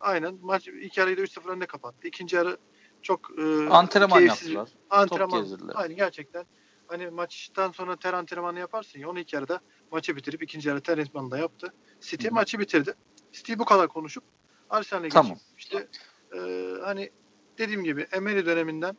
Aynen. 0.00 0.38
Maç 0.42 0.68
ilk 0.68 0.96
yarıyı 0.96 1.16
da 1.16 1.20
3-0 1.20 1.48
önde 1.50 1.66
kapattı. 1.66 2.08
İkinci 2.08 2.36
yarı 2.36 2.56
çok 3.02 3.30
e, 3.38 3.68
Antrenman 3.68 4.18
keyifsiz- 4.18 4.52
yaptılar. 4.52 4.68
Antrenman. 4.90 5.40
gezdirdiler. 5.42 5.72
Aynen 5.76 5.96
gerçekten. 5.96 6.44
Hani 6.86 7.10
maçtan 7.10 7.72
sonra 7.72 7.96
ter 7.96 8.12
antrenmanı 8.12 8.58
yaparsın 8.58 8.98
ya 8.98 9.10
onu 9.10 9.18
ilk 9.18 9.32
yarıda 9.32 9.60
maçı 9.90 10.16
bitirip 10.16 10.42
ikinci 10.42 10.68
yarı 10.68 10.80
ter 10.80 10.98
antrenmanı 10.98 11.30
da 11.30 11.38
yaptı. 11.38 11.72
City 12.00 12.26
Hı 12.26 12.30
hı. 12.30 12.34
maçı 12.34 12.58
bitirdi. 12.58 12.94
City 13.32 13.52
bu 13.58 13.64
kadar 13.64 13.88
konuşup 13.88 14.24
Arsenal'e 14.70 15.08
Tamam. 15.08 15.32
geçip 15.32 15.58
işte 15.58 15.88
e, 16.34 16.38
hani 16.84 17.10
dediğim 17.58 17.84
gibi 17.84 18.06
Emery 18.12 18.46
döneminden 18.46 18.96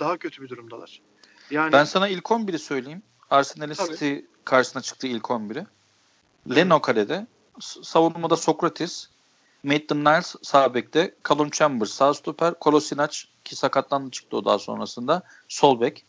daha 0.00 0.16
kötü 0.18 0.42
bir 0.42 0.48
durumdalar. 0.48 1.02
Yani 1.50 1.72
Ben 1.72 1.84
sana 1.84 2.08
ilk 2.08 2.24
11'i 2.24 2.58
söyleyeyim. 2.58 3.02
Arsenal'in. 3.30 3.74
City 3.74 4.14
karşısına 4.44 4.82
çıktığı 4.82 5.06
ilk 5.06 5.24
11'i. 5.24 5.66
Leno 6.56 6.80
kalede. 6.80 7.26
Savunmada 7.60 8.36
Sokratis. 8.36 9.08
Maitland-Niles 9.64 10.34
sağ 10.42 10.74
bekte. 10.74 11.14
Callum 11.28 11.50
Chambers 11.50 11.90
sağ 11.90 12.14
stoper. 12.14 12.54
Kolasinac 12.54 13.18
ki 13.44 13.56
sakatlandı 13.56 14.10
çıktı 14.10 14.36
o 14.36 14.44
daha 14.44 14.58
sonrasında. 14.58 15.22
Sol 15.48 15.80
bek. 15.80 16.04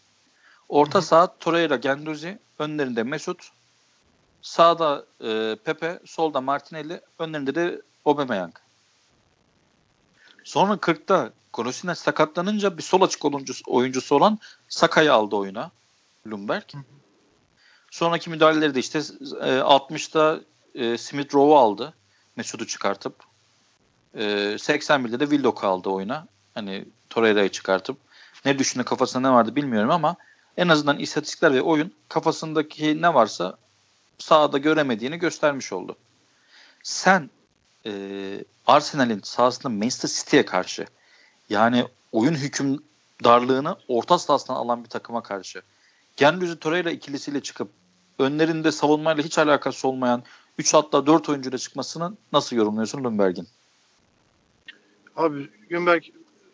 Orta 0.70 1.02
saha 1.02 1.38
Torreira, 1.40 1.76
Genduzi. 1.76 2.40
Önlerinde 2.60 3.04
Mesut. 3.04 3.50
Sağda 4.42 5.06
e, 5.24 5.56
Pepe. 5.64 6.00
Solda 6.06 6.42
Martinelli. 6.42 7.02
Önlerinde 7.20 7.56
de 7.56 7.82
Aubameyang. 8.06 8.54
Sonra 10.44 10.74
40'ta 10.74 11.32
Kolasinac 11.54 12.00
sakatlanınca 12.00 12.78
bir 12.78 12.84
sol 12.84 13.02
açık 13.02 13.26
oyuncusu, 13.26 13.64
oyuncusu 13.68 14.16
olan 14.16 14.40
Saka'yı 14.70 15.14
aldı 15.14 15.36
oyuna. 15.36 15.72
Lumberg. 16.28 16.64
Sonraki 17.92 18.30
müdahaleleri 18.30 18.76
de 18.76 18.80
işte 18.80 19.00
e, 19.42 19.60
60'ta 19.60 20.40
e, 20.76 20.98
Smith 20.98 21.36
Rowe'u 21.36 21.58
aldı. 21.58 21.94
Mesut'u 22.36 22.68
çıkartıp. 22.68 23.29
E, 24.16 24.24
81'de 24.56 25.20
de 25.20 25.24
Willock'u 25.24 25.68
aldı 25.68 25.90
oyuna. 25.90 26.28
Hani 26.54 26.86
Torreira'yı 27.10 27.50
çıkartıp. 27.50 27.98
Ne 28.46 28.60
düşündü 28.60 28.84
kafasında 28.84 29.28
ne 29.28 29.34
vardı 29.34 29.56
bilmiyorum 29.56 29.92
ama 29.92 30.16
en 30.58 30.68
azından 30.68 31.00
istatistikler 31.00 31.54
ve 31.54 31.62
oyun 31.62 31.94
kafasındaki 32.10 33.02
ne 33.02 33.14
varsa 33.14 33.58
sahada 34.18 34.58
göremediğini 34.58 35.18
göstermiş 35.18 35.74
oldu. 35.74 35.96
Sen 36.84 37.30
e, 37.86 37.92
Arsenal'in 38.68 39.22
sahasında 39.24 39.70
Manchester 39.70 40.10
City'ye 40.10 40.46
karşı 40.46 40.86
yani 41.50 41.86
oyun 42.12 42.36
hükümdarlığını 42.36 43.78
orta 43.88 44.20
sahasından 44.20 44.58
alan 44.58 44.84
bir 44.84 44.90
takıma 44.90 45.24
karşı 45.24 45.62
Gendüzi 46.18 46.60
Torreira 46.60 46.92
ikilisiyle 46.92 47.42
çıkıp 47.42 47.70
önlerinde 48.20 48.72
savunmayla 48.72 49.24
hiç 49.24 49.38
alakası 49.38 49.88
olmayan 49.88 50.24
3 50.58 50.74
hatta 50.74 51.06
4 51.06 51.30
oyuncuyla 51.30 51.58
çıkmasını 51.58 52.18
nasıl 52.34 52.56
yorumluyorsun 52.56 53.04
Lundberg'in? 53.04 53.48
Abi 55.20 55.50
Günberg 55.70 56.04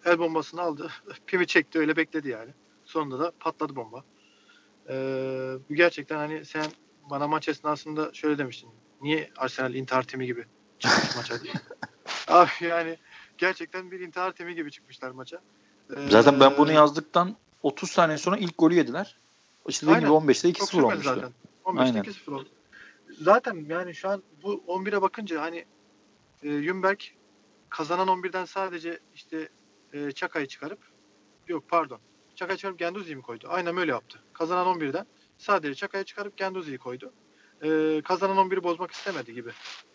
el 0.05 0.19
bombasını 0.19 0.61
aldı. 0.61 0.91
Pimi 1.27 1.47
çekti 1.47 1.79
öyle 1.79 1.95
bekledi 1.97 2.29
yani. 2.29 2.51
Sonunda 2.85 3.19
da 3.19 3.31
patladı 3.39 3.75
bomba. 3.75 4.03
Ee, 4.89 4.93
bu 5.69 5.75
gerçekten 5.75 6.15
hani 6.17 6.45
sen 6.45 6.65
bana 7.09 7.27
maç 7.27 7.47
esnasında 7.49 8.13
şöyle 8.13 8.37
demiştin. 8.37 8.69
Niye 9.01 9.31
Arsenal 9.37 9.73
intihar 9.73 10.03
timi 10.03 10.25
gibi 10.25 10.45
çıkmış 10.79 11.15
maça 11.15 11.43
diye. 11.43 11.53
Abi 12.27 12.49
yani 12.61 12.97
gerçekten 13.37 13.91
bir 13.91 13.99
intihar 13.99 14.31
temi 14.31 14.55
gibi 14.55 14.71
çıkmışlar 14.71 15.11
maça. 15.11 15.41
Ee, 15.97 16.09
Zaten 16.09 16.39
ben 16.39 16.57
bunu 16.57 16.71
yazdıktan 16.71 17.35
30 17.63 17.91
saniye 17.91 18.17
sonra 18.17 18.37
ilk 18.37 18.57
golü 18.57 18.75
yediler. 18.75 19.17
İşte 19.67 19.87
dediğim 19.87 19.99
gibi 19.99 20.09
15'te 20.09 20.49
2-0 20.49 20.81
olmuştu. 20.81 21.03
Zaten. 21.03 21.31
15'te 21.65 22.11
2-0 22.11 22.33
oldu. 22.33 22.49
Zaten 23.21 23.65
yani 23.69 23.95
şu 23.95 24.09
an 24.09 24.23
bu 24.43 24.63
11'e 24.67 25.01
bakınca 25.01 25.41
hani 25.41 25.65
e, 26.43 26.49
Yumberg 26.49 26.99
kazanan 27.77 28.07
11'den 28.07 28.45
sadece 28.45 28.99
işte 29.15 29.49
e, 29.93 30.11
Çaka'yı 30.11 30.47
çıkarıp 30.47 30.79
yok 31.47 31.63
pardon 31.67 31.99
Çaka'yı 32.35 32.57
çıkarıp 32.57 32.79
Genduzi'yi 32.79 33.15
mi 33.15 33.21
koydu? 33.21 33.47
Aynen 33.49 33.77
öyle 33.77 33.91
yaptı. 33.91 34.19
Kazanan 34.33 34.67
11'den 34.67 35.05
sadece 35.37 35.75
Çaka'yı 35.75 36.03
çıkarıp 36.03 36.37
Genduzi'yi 36.37 36.77
koydu. 36.77 37.13
E, 37.63 38.01
kazanan 38.01 38.37
11'i 38.37 38.63
bozmak 38.63 38.91
istemedi 38.91 39.33
gibi 39.33 39.49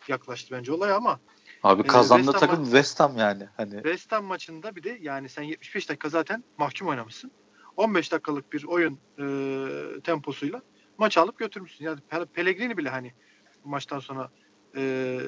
yaklaştı 0.09 0.55
bence 0.57 0.73
olay 0.73 0.93
ama 0.93 1.21
Abi 1.63 1.83
kazandı 1.83 2.31
e, 2.37 2.39
takım 2.39 2.65
West 2.65 3.01
Ham 3.01 3.17
yani. 3.17 3.49
Hani. 3.57 3.75
West 3.75 4.13
Ham 4.13 4.25
maçında 4.25 4.77
bir 4.77 4.83
de 4.83 4.99
yani 5.01 5.29
sen 5.29 5.43
75 5.43 5.89
dakika 5.89 6.09
zaten 6.09 6.45
mahkum 6.59 6.89
oynamışsın. 6.89 7.31
15 7.77 8.13
dakikalık 8.13 8.53
bir 8.53 8.65
oyun 8.65 8.99
e, 9.19 9.27
temposuyla 10.01 10.63
maçı 10.99 11.21
alıp 11.21 11.39
götürmüşsün. 11.39 11.85
Yani 11.85 12.01
Pellegrini 12.35 12.77
bile 12.77 12.89
hani 12.89 13.15
maçtan 13.65 13.99
sonra 13.99 14.31
e, 14.77 15.21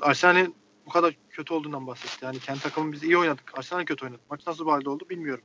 Arsenal'in 0.00 0.54
bu 0.86 0.90
kadar 0.90 1.14
kötü 1.30 1.54
olduğundan 1.54 1.86
bahsetti. 1.86 2.24
Yani 2.24 2.38
kendi 2.38 2.60
takımın 2.60 2.92
biz 2.92 3.02
iyi 3.02 3.18
oynadık. 3.18 3.58
Arsenal 3.58 3.84
kötü 3.84 4.04
oynadı. 4.04 4.20
Maç 4.30 4.46
nasıl 4.46 4.68
halde 4.68 4.90
oldu 4.90 5.06
bilmiyorum. 5.10 5.44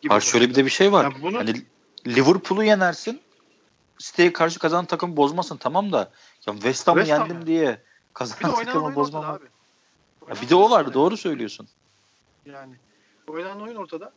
Gibi 0.00 0.10
Hayır 0.10 0.22
şöyle 0.22 0.48
bir 0.48 0.54
de 0.54 0.64
bir 0.64 0.70
şey 0.70 0.92
var. 0.92 1.04
Yani 1.04 1.22
bunu, 1.22 1.38
hani 1.38 1.54
Liverpool'u 2.06 2.64
yenersin. 2.64 3.20
City'ye 3.98 4.32
karşı 4.32 4.58
kazanan 4.58 4.84
takım 4.84 5.16
bozmasın 5.16 5.56
tamam 5.56 5.92
da 5.92 6.10
ya 6.46 6.52
West 6.52 6.88
Ham'ı 6.88 7.00
West 7.00 7.20
yendim 7.20 7.36
yani. 7.36 7.46
diye 7.46 7.82
kazanan 8.14 8.64
takımı 8.64 8.94
bozmam. 8.94 9.24
Abi. 9.24 9.44
Ya 10.28 10.34
bir 10.42 10.48
de 10.48 10.54
o 10.54 10.70
vardı 10.70 10.94
doğru 10.94 11.16
söylüyorsun. 11.16 11.68
Yani 12.46 12.74
oynanan 13.26 13.62
oyun 13.62 13.76
ortada. 13.76 14.12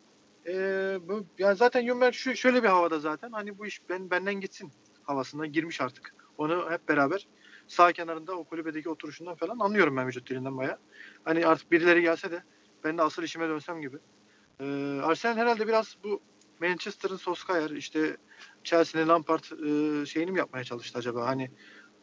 Ee, 0.48 1.00
bu, 1.08 1.25
yani 1.38 1.55
zaten 1.55 1.88
Jumberg 1.88 2.13
şu, 2.13 2.36
şöyle 2.36 2.63
bir 2.63 2.67
havada 2.67 3.00
zaten. 3.00 3.32
Hani 3.32 3.58
bu 3.58 3.65
iş 3.65 3.82
ben 3.89 4.10
benden 4.10 4.34
gitsin 4.34 4.72
havasından 5.03 5.51
girmiş 5.51 5.82
artık. 5.82 6.15
Onu 6.38 6.72
hep 6.72 6.89
beraber 6.89 7.27
sağ 7.67 7.91
kenarında 7.91 8.34
o 8.34 8.43
kulübedeki 8.43 8.89
oturuşundan 8.89 9.36
falan 9.36 9.60
anlıyorum 9.60 9.98
ben 9.98 10.07
vücut 10.07 10.29
dilinden 10.29 10.57
baya. 10.57 10.77
Hani 11.24 11.48
artık 11.48 11.72
birileri 11.72 12.01
gelse 12.01 12.31
de 12.31 12.43
ben 12.84 12.98
de 12.98 13.01
asıl 13.01 13.24
işime 13.24 13.50
dönsem 13.50 13.81
gibi. 13.81 13.98
Ee, 14.60 15.00
Arsenal 15.03 15.38
herhalde 15.38 15.67
biraz 15.67 15.95
bu 16.03 16.22
Manchester'ın 16.62 17.17
Solskjaer 17.17 17.69
işte 17.69 18.17
Chelsea'nin 18.63 19.07
Lampard 19.07 19.43
e, 19.43 20.05
şeyini 20.05 20.31
mi 20.31 20.38
yapmaya 20.38 20.63
çalıştı 20.63 21.00
acaba? 21.00 21.27
Hani 21.27 21.51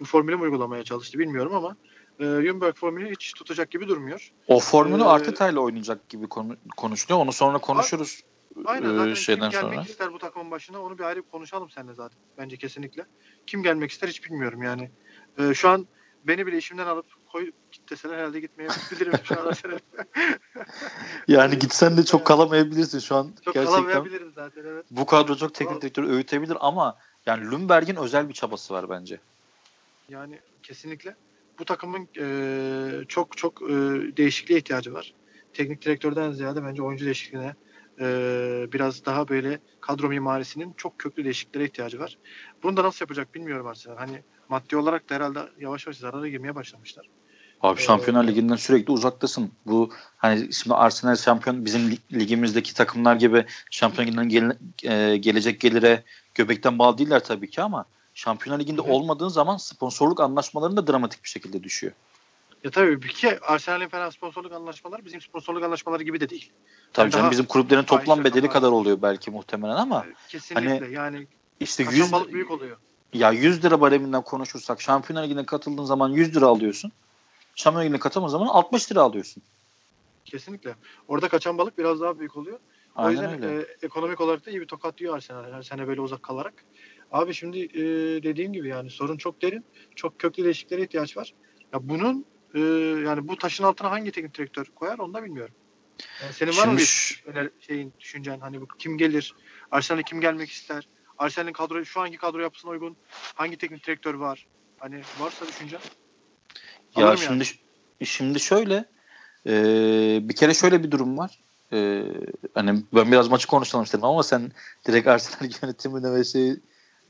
bu 0.01 0.05
formülü 0.05 0.37
mü 0.37 0.43
uygulamaya 0.43 0.85
çalıştı 0.85 1.19
bilmiyorum 1.19 1.55
ama 1.55 1.77
e, 2.21 2.25
Jumberg 2.25 2.77
formülü 2.77 3.11
hiç 3.11 3.33
tutacak 3.33 3.71
gibi 3.71 3.89
durmuyor. 3.89 4.33
O 4.47 4.61
formülü 4.61 5.03
ee, 5.03 5.05
Arteta 5.05 5.49
ile 5.51 5.59
oynayacak 5.59 6.09
gibi 6.09 6.29
konu, 6.29 6.57
konuşuluyor. 6.77 7.21
Onu 7.21 7.33
sonra 7.33 7.59
konuşuruz. 7.59 8.23
Aynen 8.65 8.97
zaten 8.97 9.15
şeyden 9.15 9.51
kim 9.51 9.61
gelmek 9.61 9.75
sonra. 9.75 9.91
ister 9.91 10.13
bu 10.13 10.19
takımın 10.19 10.51
başına 10.51 10.83
onu 10.83 10.99
bir 10.99 11.05
ayrı 11.05 11.23
konuşalım 11.23 11.71
seninle 11.71 11.95
zaten. 11.95 12.19
Bence 12.39 12.57
kesinlikle. 12.57 13.07
Kim 13.47 13.63
gelmek 13.63 13.91
ister 13.91 14.09
hiç 14.09 14.25
bilmiyorum 14.25 14.63
yani. 14.63 14.91
Ee, 15.39 15.55
şu 15.55 15.69
an 15.69 15.87
beni 16.25 16.47
bile 16.47 16.59
işimden 16.59 16.87
alıp 16.87 17.07
koy 17.33 17.51
git 17.73 17.91
deseler 17.91 18.19
herhalde 18.19 18.41
gitmeyebilirim 18.41 19.13
şu 19.25 19.41
an. 19.41 19.53
yani 21.29 21.59
gitsen 21.59 21.97
de 21.97 22.05
çok 22.05 22.27
kalamayabilirsin 22.27 22.99
şu 22.99 23.17
an. 23.17 23.33
Çok 23.45 23.55
gerçekten. 23.55 23.83
kalamayabiliriz 23.83 24.35
zaten 24.35 24.63
evet. 24.67 24.85
Bu 24.91 25.07
kadro 25.07 25.37
çok 25.37 25.55
teknik 25.55 25.83
direktörü 25.83 26.09
öğütebilir 26.09 26.57
ama 26.61 26.99
yani 27.27 27.51
Lundberg'in 27.51 27.97
özel 27.97 28.29
bir 28.29 28.35
çabası 28.35 28.75
var 28.75 28.91
bence. 28.91 29.21
Yani 30.09 30.41
kesinlikle. 30.63 31.17
Bu 31.59 31.65
takımın 31.65 32.09
e, 32.19 33.05
çok 33.09 33.37
çok 33.37 33.63
e, 33.63 33.75
değişikliğe 34.17 34.59
ihtiyacı 34.59 34.93
var. 34.95 35.15
Teknik 35.55 35.83
direktörden 35.83 36.33
ziyade 36.33 36.65
bence 36.65 36.83
oyuncu 36.83 37.05
değişikliğine 37.05 37.55
e, 38.03 38.73
biraz 38.73 39.05
daha 39.05 39.29
böyle 39.29 39.59
kadro 39.81 40.09
mimarisinin 40.09 40.73
çok 40.77 40.99
köklü 40.99 41.25
değişikliklere 41.25 41.65
ihtiyacı 41.65 41.99
var. 41.99 42.19
Bunu 42.63 42.77
da 42.77 42.83
nasıl 42.83 43.05
yapacak 43.05 43.35
bilmiyorum 43.35 43.67
Arsenal. 43.67 43.97
Hani 43.97 44.23
maddi 44.49 44.77
olarak 44.77 45.11
da 45.11 45.15
herhalde 45.15 45.39
yavaş 45.61 45.87
yavaş 45.87 45.97
zarara 45.97 46.29
girmeye 46.29 46.55
başlamışlar. 46.55 47.09
Abi 47.61 47.81
Şampiyonlar 47.81 48.25
ee, 48.25 48.29
Ligi'nden 48.29 48.57
sürekli 48.57 48.93
uzaktasın. 48.93 49.53
Bu 49.67 49.91
hani 50.17 50.53
şimdi 50.53 50.75
Arsenal 50.75 51.17
şampiyon 51.17 51.65
bizim 51.65 51.99
ligimizdeki 52.13 52.75
takımlar 52.75 53.17
gibi 53.17 53.45
Şampiyon 53.71 54.07
Ligi'nden 54.07 54.29
gel, 54.29 54.57
e, 54.85 55.17
gelecek 55.17 55.61
gelire 55.61 56.05
göbekten 56.35 56.79
bağlı 56.79 56.99
değiller 56.99 57.25
tabii 57.25 57.51
ki 57.51 57.63
ama 57.63 57.85
Şampiyonlar 58.15 58.61
Ligi'nde 58.61 58.81
hı. 58.81 58.93
olmadığın 58.93 59.29
zaman 59.29 59.57
sponsorluk 59.57 60.21
anlaşmalarında 60.21 60.87
dramatik 60.87 61.25
bir 61.25 61.29
şekilde 61.29 61.63
düşüyor. 61.63 61.93
Ya 62.65 62.71
tabii 62.71 63.09
ki 63.09 63.41
Arsenal'in 63.41 63.89
falan 63.89 64.11
sponsorluk 64.11 64.53
anlaşmaları 64.53 65.05
bizim 65.05 65.21
sponsorluk 65.21 65.65
anlaşmaları 65.65 66.03
gibi 66.03 66.21
de 66.21 66.29
değil. 66.29 66.53
Tabii 66.93 67.05
yani 67.05 67.13
canım 67.13 67.31
bizim 67.31 67.47
kulüplerin 67.47 67.83
toplam 67.83 68.25
bedeli 68.25 68.49
kadar 68.49 68.69
oluyor 68.69 69.03
belki 69.03 69.31
muhtemelen 69.31 69.77
ama 69.77 70.07
kesinlikle 70.29 70.79
hani, 70.79 70.95
yani 70.95 71.27
işte 71.61 71.83
100 71.83 72.13
balık 72.13 72.33
büyük 72.33 72.51
oluyor. 72.51 72.77
Ya 73.13 73.33
100 73.33 73.65
lira 73.65 73.81
bareminden 73.81 74.23
konuşursak 74.23 74.81
Şampiyonlar 74.81 75.25
Ligi'ne 75.25 75.47
katıldığın 75.47 75.85
zaman 75.85 76.09
100 76.09 76.37
lira 76.37 76.47
alıyorsun. 76.47 76.93
Şampiyonlar 77.55 77.85
Ligi'ne 77.85 77.99
katılmadığın 78.01 78.33
zaman 78.33 78.47
60 78.47 78.93
lira 78.93 79.01
alıyorsun. 79.01 79.43
Kesinlikle. 80.25 80.75
Orada 81.09 81.29
kaçan 81.29 81.59
balık 81.59 81.79
biraz 81.79 82.01
daha 82.01 82.19
büyük 82.19 82.37
oluyor. 82.37 82.59
O 82.97 83.03
Aynen 83.03 83.11
yüzden 83.11 83.43
öyle. 83.43 83.61
E, 83.61 83.67
ekonomik 83.83 84.21
olarak 84.21 84.47
da 84.47 84.51
iyi 84.51 84.61
bir 84.61 84.67
tokat 84.67 84.99
diyor 84.99 85.17
Arsenal 85.17 85.53
her 85.53 85.63
sene 85.63 85.89
böyle 85.89 86.01
uzak 86.01 86.23
kalarak. 86.23 86.65
Abi 87.13 87.35
şimdi 87.35 87.59
e, 87.59 87.83
dediğim 88.23 88.53
gibi 88.53 88.69
yani 88.69 88.91
sorun 88.91 89.17
çok 89.17 89.43
derin. 89.43 89.65
Çok 89.97 90.19
köklü 90.19 90.45
değişikliklere 90.45 90.83
ihtiyaç 90.83 91.17
var. 91.17 91.35
Ya 91.73 91.89
bunun 91.89 92.27
e, 92.55 92.61
yani 93.07 93.29
bu 93.29 93.39
taşın 93.39 93.65
altına 93.65 93.91
hangi 93.91 94.13
teknik 94.13 94.39
direktör 94.39 94.67
koyar 94.75 94.99
onu 94.99 95.15
da 95.15 95.25
bilmiyorum. 95.25 95.55
Yani 96.23 96.33
senin 96.33 96.57
var 96.57 96.69
mı 96.69 96.79
bir 96.79 97.23
öner, 97.27 97.51
şeyin 97.61 97.93
düşüncen 98.01 98.41
hani 98.41 98.61
bu 98.61 98.67
kim 98.79 98.99
gelir? 98.99 99.35
Arsenal'e 99.71 100.03
kim 100.03 100.21
gelmek 100.21 100.51
ister? 100.51 100.89
Arsenal'in 101.19 101.53
kadro 101.53 101.85
şu 101.85 102.01
anki 102.01 102.17
kadro 102.17 102.41
yapısına 102.41 102.71
uygun 102.71 102.97
hangi 103.35 103.59
teknik 103.59 103.87
direktör 103.87 104.15
var? 104.15 104.47
Hani 104.79 105.03
varsa 105.19 105.49
düşüncen. 105.49 105.81
Ya 106.97 107.17
şimdi 107.17 107.45
yani. 108.01 108.07
şimdi 108.07 108.41
şöyle 108.41 108.85
e, 109.47 109.53
bir 110.23 110.37
kere 110.37 110.55
şöyle 110.55 110.83
bir 110.83 110.91
durum 110.91 111.19
var. 111.19 111.39
E, 111.73 112.05
hani 112.55 112.83
ben 112.95 113.13
biraz 113.13 113.29
maçı 113.29 113.49
konuşalım 113.49 113.85
istedim 113.85 114.05
ama 114.05 114.23
sen 114.23 114.53
direkt 114.87 115.09
Arsenal 115.09 115.51
yönetimine 115.63 116.13
ve 116.13 116.25
şey 116.25 116.51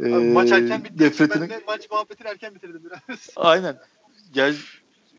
e, 0.00 0.08
maç 0.08 0.52
erken 0.52 0.84
bitti. 0.84 1.04
Nefretini... 1.04 1.40
Ben 1.40 1.50
de 1.50 1.62
maç 1.66 1.90
muhabbetini 1.90 2.28
erken 2.28 2.54
bitirdim 2.54 2.82
biraz. 2.84 3.28
Aynen. 3.36 3.78
Ya 4.34 4.52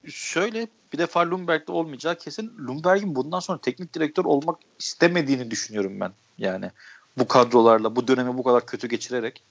şöyle 0.08 0.68
bir 0.94 0.98
defa 0.98 1.30
Lumberg'de 1.30 1.72
olmayacağı 1.72 2.18
kesin. 2.18 2.54
Lumberg'in 2.60 3.16
bundan 3.16 3.40
sonra 3.40 3.62
teknik 3.62 3.94
direktör 3.94 4.26
olmak 4.26 4.60
istemediğini 4.80 5.52
düşünüyorum 5.52 6.00
ben. 6.00 6.12
Yani 6.38 6.72
bu 7.18 7.28
kadrolarla 7.28 7.96
bu 7.96 8.08
dönemi 8.08 8.38
bu 8.38 8.44
kadar 8.44 8.66
kötü 8.66 8.88
geçirerek 8.88 9.44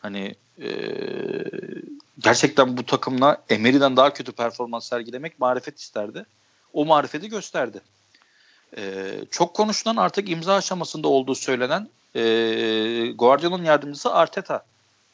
hani 0.00 0.34
e, 0.62 0.68
gerçekten 2.18 2.76
bu 2.76 2.86
takımla 2.86 3.42
Emery'den 3.48 3.96
daha 3.96 4.12
kötü 4.12 4.32
performans 4.32 4.88
sergilemek 4.88 5.38
marifet 5.38 5.78
isterdi. 5.78 6.26
O 6.72 6.84
marifeti 6.84 7.28
gösterdi. 7.28 7.80
E, 8.76 9.12
çok 9.30 9.54
konuşulan 9.54 9.96
artık 9.96 10.30
imza 10.30 10.54
aşamasında 10.54 11.08
olduğu 11.08 11.34
söylenen 11.34 11.88
e, 12.14 12.22
Guardiola'nın 13.14 13.64
yardımcısı 13.64 14.12
Arteta 14.12 14.64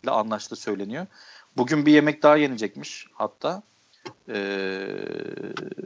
ile 0.02 0.11
anlaştığı 0.11 0.56
söyleniyor. 0.56 1.06
Bugün 1.56 1.87
bir 1.87 1.92
yemek 1.92 2.22
daha 2.22 2.37
yenecekmiş 2.37 3.06
hatta. 3.12 3.62
E, 4.28 4.38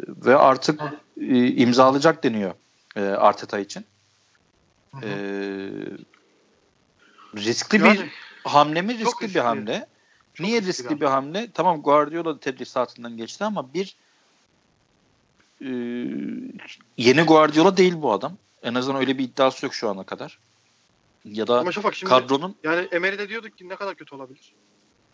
ve 0.08 0.36
artık 0.36 0.80
e, 1.20 1.46
imzalayacak 1.46 2.24
deniyor 2.24 2.54
e, 2.96 3.00
Arteta 3.00 3.58
için. 3.58 3.84
E, 5.02 5.08
riskli 7.36 7.78
yani, 7.78 7.98
bir 7.98 8.10
hamle 8.44 8.82
mi? 8.82 8.98
Riskli, 8.98 9.04
riskli 9.04 9.34
bir 9.34 9.40
hamle. 9.40 9.88
Çok 10.34 10.46
Niye 10.46 10.62
riskli, 10.62 10.68
riskli 10.68 11.00
bir 11.00 11.06
hamle? 11.06 11.50
Tamam 11.54 11.82
Guardiola 11.82 12.24
da 12.24 12.40
tedrisatından 12.40 13.16
geçti 13.16 13.44
ama 13.44 13.74
bir 13.74 13.96
e, 15.60 15.68
yeni 16.96 17.22
Guardiola 17.22 17.76
değil 17.76 17.94
bu 18.02 18.12
adam. 18.12 18.36
En 18.62 18.74
azından 18.74 19.00
öyle 19.00 19.18
bir 19.18 19.24
iddiası 19.24 19.66
yok 19.66 19.74
şu 19.74 19.88
ana 19.88 20.04
kadar. 20.04 20.38
Ya 21.24 21.46
da 21.46 21.60
Ama 21.60 21.72
şimdi, 21.72 22.04
kadronun 22.04 22.56
yani 22.64 22.88
Emery'de 22.92 23.28
diyorduk 23.28 23.58
ki 23.58 23.68
ne 23.68 23.76
kadar 23.76 23.94
kötü 23.94 24.14
olabilir? 24.14 24.52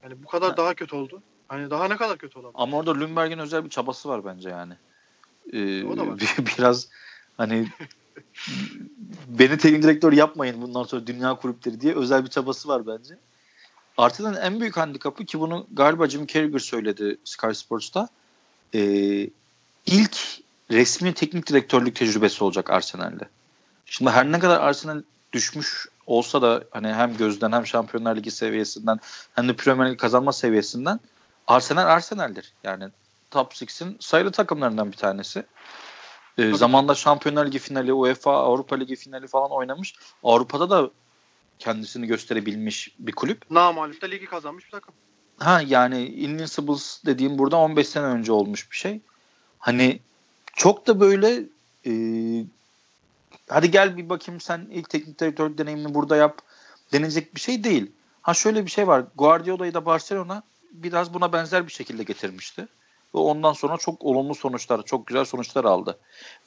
Yani 0.02 0.22
bu 0.22 0.26
kadar 0.26 0.50
ha. 0.50 0.56
daha 0.56 0.74
kötü 0.74 0.96
oldu. 0.96 1.22
Hani 1.50 1.70
daha 1.70 1.88
ne 1.88 1.96
kadar 1.96 2.18
kötü 2.18 2.38
olabilir? 2.38 2.54
Ama 2.58 2.76
orada 2.76 2.94
Lundberg'in 2.94 3.38
özel 3.38 3.64
bir 3.64 3.70
çabası 3.70 4.08
var 4.08 4.24
bence 4.24 4.48
yani. 4.48 4.72
Ee, 5.52 5.84
o 5.84 5.96
da 5.96 6.06
var. 6.06 6.20
biraz 6.58 6.88
hani 7.36 7.68
beni 9.28 9.58
teknik 9.58 9.82
direktör 9.82 10.12
yapmayın 10.12 10.62
bundan 10.62 10.82
sonra 10.82 11.06
dünya 11.06 11.34
kulüpleri 11.34 11.80
diye 11.80 11.94
özel 11.94 12.24
bir 12.24 12.30
çabası 12.30 12.68
var 12.68 12.86
bence. 12.86 13.18
Arteta'nın 13.96 14.36
en 14.36 14.60
büyük 14.60 14.76
handikapı 14.76 15.24
ki 15.24 15.40
bunu 15.40 15.66
galiba 15.72 16.08
Jim 16.08 16.26
Carragher 16.26 16.58
söyledi 16.58 17.16
Sky 17.24 17.52
Sports'ta. 17.52 18.08
E, 18.74 18.80
ilk 19.86 20.16
resmi 20.70 21.14
teknik 21.14 21.46
direktörlük 21.46 21.96
tecrübesi 21.96 22.44
olacak 22.44 22.70
Arsenal'de. 22.70 23.28
Şimdi 23.86 24.10
her 24.10 24.32
ne 24.32 24.38
kadar 24.38 24.60
Arsenal 24.60 25.02
düşmüş 25.32 25.86
olsa 26.06 26.42
da 26.42 26.64
hani 26.70 26.88
hem 26.88 27.16
gözden 27.16 27.52
hem 27.52 27.66
Şampiyonlar 27.66 28.16
Ligi 28.16 28.30
seviyesinden 28.30 29.00
hem 29.34 29.48
de 29.48 29.56
Premier 29.56 29.90
Lig 29.90 29.98
kazanma 29.98 30.32
seviyesinden 30.32 31.00
Arsenal 31.46 31.86
Arsenal'dir. 31.86 32.52
Yani 32.64 32.84
Top 33.30 33.52
6'in 33.52 33.96
sayılı 34.00 34.32
takımlarından 34.32 34.92
bir 34.92 34.96
tanesi. 34.96 35.44
E, 36.38 36.54
zamanda 36.54 36.94
Şampiyonlar 36.94 37.46
Ligi 37.46 37.58
finali, 37.58 37.92
UEFA 37.92 38.32
Avrupa 38.32 38.76
Ligi 38.76 38.96
finali 38.96 39.26
falan 39.26 39.50
oynamış. 39.50 39.94
Avrupa'da 40.22 40.70
da 40.70 40.90
kendisini 41.58 42.06
gösterebilmiş 42.06 42.94
bir 42.98 43.12
kulüp. 43.12 43.50
Namalip 43.50 44.02
de 44.02 44.10
ligi 44.10 44.26
kazanmış 44.26 44.66
bir 44.66 44.70
takım. 44.70 44.94
Ha 45.38 45.62
yani 45.66 46.06
Invincibles 46.06 47.00
dediğim 47.06 47.38
burada 47.38 47.56
15 47.56 47.88
sene 47.88 48.04
önce 48.04 48.32
olmuş 48.32 48.70
bir 48.70 48.76
şey. 48.76 49.00
Hani 49.58 50.00
çok 50.56 50.86
da 50.86 51.00
böyle 51.00 51.42
e, 51.86 51.92
hadi 53.48 53.70
gel 53.70 53.96
bir 53.96 54.08
bakayım 54.08 54.40
sen 54.40 54.68
ilk 54.70 54.90
teknik 54.90 55.20
direktör 55.20 55.58
deneyimini 55.58 55.94
burada 55.94 56.16
yap 56.16 56.42
denilecek 56.92 57.34
bir 57.34 57.40
şey 57.40 57.64
değil. 57.64 57.92
Ha 58.22 58.34
şöyle 58.34 58.66
bir 58.66 58.70
şey 58.70 58.88
var. 58.88 59.04
Guardiola'yı 59.16 59.74
da 59.74 59.86
Barcelona 59.86 60.42
biraz 60.72 61.14
buna 61.14 61.32
benzer 61.32 61.66
bir 61.66 61.72
şekilde 61.72 62.02
getirmişti. 62.02 62.68
Ve 63.14 63.18
ondan 63.18 63.52
sonra 63.52 63.76
çok 63.76 64.04
olumlu 64.04 64.34
sonuçlar, 64.34 64.82
çok 64.82 65.06
güzel 65.06 65.24
sonuçlar 65.24 65.64
aldı. 65.64 65.98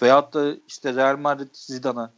Veyahut 0.01 0.33
da 0.33 0.55
işte 0.67 0.95
Real 0.95 1.17
Madrid 1.17 1.49
Zidane'ı 1.53 2.09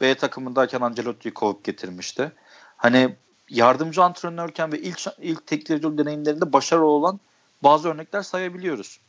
B 0.00 0.14
takımındayken 0.14 0.80
Ancelotti'yi 0.80 1.34
kovup 1.34 1.64
getirmişti. 1.64 2.32
Hani 2.76 3.16
yardımcı 3.48 4.02
antrenörken 4.02 4.72
ve 4.72 4.80
ilk 4.80 5.00
ilk 5.18 5.46
teknik 5.46 5.82
deneyimlerinde 5.82 6.52
başarılı 6.52 6.86
olan 6.86 7.20
bazı 7.62 7.88
örnekler 7.88 8.22
sayabiliyoruz. 8.22 9.00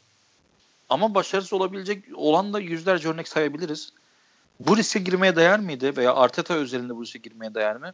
Ama 0.90 1.16
başarısız 1.16 1.54
olabilecek 1.54 2.04
olan 2.16 2.54
da 2.54 2.60
yüzlerce 2.60 3.10
örnek 3.10 3.28
sayabiliriz. 3.28 3.94
Bu 4.60 4.78
riske 4.78 5.00
girmeye 5.00 5.36
değer 5.36 5.60
miydi 5.60 5.98
veya 5.98 6.16
Arteta 6.16 6.54
özelinde 6.54 6.96
bu 6.96 7.04
riske 7.04 7.20
girmeye 7.20 7.54
değer 7.54 7.78
mi? 7.78 7.94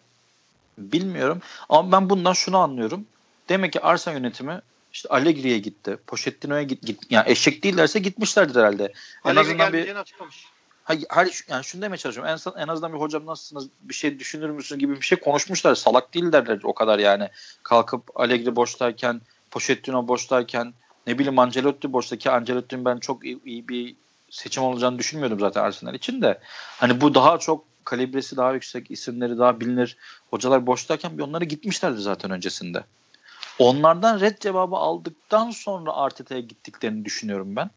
Bilmiyorum. 0.78 1.42
Ama 1.70 1.92
ben 1.92 2.10
bundan 2.10 2.34
şunu 2.34 2.58
anlıyorum. 2.58 3.06
Demek 3.52 3.74
ki 3.74 3.82
Arsenal 3.82 4.18
yönetimi 4.18 4.62
işte 4.94 5.10
Allegri'ye 5.10 5.60
gitti. 5.60 5.98
Pochettino'ya 6.08 6.64
git, 6.64 6.82
git 6.82 7.00
yani 7.10 7.30
eşek 7.30 7.64
değillerse 7.64 8.00
gitmişlerdir 8.00 8.56
herhalde. 8.56 8.94
En 9.26 9.36
azından 9.36 9.74
bir 9.74 9.96
açıklamış. 9.96 10.46
Hayır, 10.84 11.06
hayır 11.10 11.46
yani 11.50 11.64
şunu 11.64 11.82
demeye 11.82 11.98
çalışıyorum. 11.98 12.40
En, 12.56 12.62
en 12.64 12.68
azından 12.68 12.94
bir 12.94 13.00
hocam 13.00 13.26
nasılsınız 13.26 13.68
bir 13.82 13.94
şey 13.94 14.20
düşünür 14.20 14.50
müsün 14.50 14.80
gibi 14.80 14.96
bir 14.96 15.06
şey 15.06 15.20
konuşmuşlar. 15.20 15.76
Salak 15.76 16.14
değillerler 16.14 16.60
o 16.64 16.74
kadar 16.74 17.00
yani. 17.00 17.30
Kalkıp 17.64 18.20
Allegri 18.20 18.56
boştayken, 18.56 19.22
Pochettino 19.52 20.08
boştayken, 20.08 20.74
ne 21.08 21.20
bileyim 21.20 21.40
Ancelotti 21.40 21.94
boştaki 21.94 22.32
Ancelotti'nin 22.32 22.86
ben 22.86 22.98
çok 22.98 23.26
iyi, 23.26 23.40
iyi 23.46 23.68
bir 23.68 23.96
seçim 24.30 24.64
olacağını 24.64 25.00
düşünmüyordum 25.00 25.40
zaten 25.40 25.64
Arsenal 25.64 25.94
için 25.94 26.22
de. 26.22 26.40
Hani 26.78 27.02
bu 27.02 27.16
daha 27.16 27.38
çok 27.38 27.66
kalibresi 27.86 28.38
daha 28.38 28.54
yüksek, 28.54 28.92
isimleri 28.92 29.38
daha 29.38 29.60
bilinir. 29.60 29.98
Hocalar 30.30 30.66
boştayken 30.66 31.18
bir 31.18 31.24
onlara 31.24 31.44
gitmişlerdi 31.44 32.02
zaten 32.02 32.32
öncesinde. 32.32 32.84
Onlardan 33.62 34.20
red 34.20 34.38
cevabı 34.40 34.76
aldıktan 34.76 35.52
sonra 35.52 35.94
Arteta'ya 35.94 36.42
gittiklerini 36.42 37.06
düşünüyorum 37.06 37.56
ben. 37.56 37.70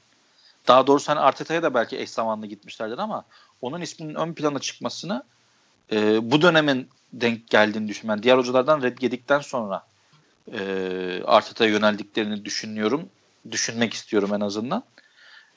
Daha 0.68 0.86
doğrusu 0.86 1.08
hani 1.08 1.20
Arteta'ya 1.20 1.62
da 1.62 1.74
belki 1.74 1.98
eş 1.98 2.10
zamanlı 2.10 2.46
gitmişlerdir 2.46 2.98
ama 2.98 3.24
onun 3.62 3.80
isminin 3.80 4.14
ön 4.14 4.34
plana 4.34 4.58
çıkmasını 4.58 5.22
e, 5.92 6.30
bu 6.30 6.42
dönemin 6.42 6.88
denk 7.12 7.50
geldiğini 7.50 7.88
düşünüyorum. 7.88 8.22
diğer 8.22 8.38
hocalardan 8.38 8.82
red 8.82 8.98
yedikten 9.02 9.40
sonra 9.40 9.86
e, 10.52 10.58
Arteta'ya 11.26 11.70
yöneldiklerini 11.70 12.44
düşünüyorum. 12.44 13.08
Düşünmek 13.50 13.94
istiyorum 13.94 14.34
en 14.34 14.40
azından. 14.40 14.82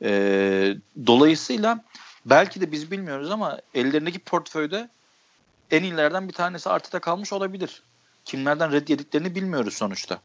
E, 0.01 0.09
dolayısıyla 1.07 1.83
belki 2.25 2.61
de 2.61 2.71
biz 2.71 2.91
bilmiyoruz 2.91 3.31
ama 3.31 3.59
ellerindeki 3.73 4.19
portföyde 4.19 4.89
en 5.71 5.83
iyilerden 5.83 6.27
bir 6.27 6.33
tanesi 6.33 6.69
Arteta 6.69 6.99
kalmış 6.99 7.33
olabilir. 7.33 7.83
Kimlerden 8.27 8.71
red 8.71 8.87
yediklerini 8.87 9.35
bilmiyoruz 9.35 9.73
sonuçta. 9.73 10.21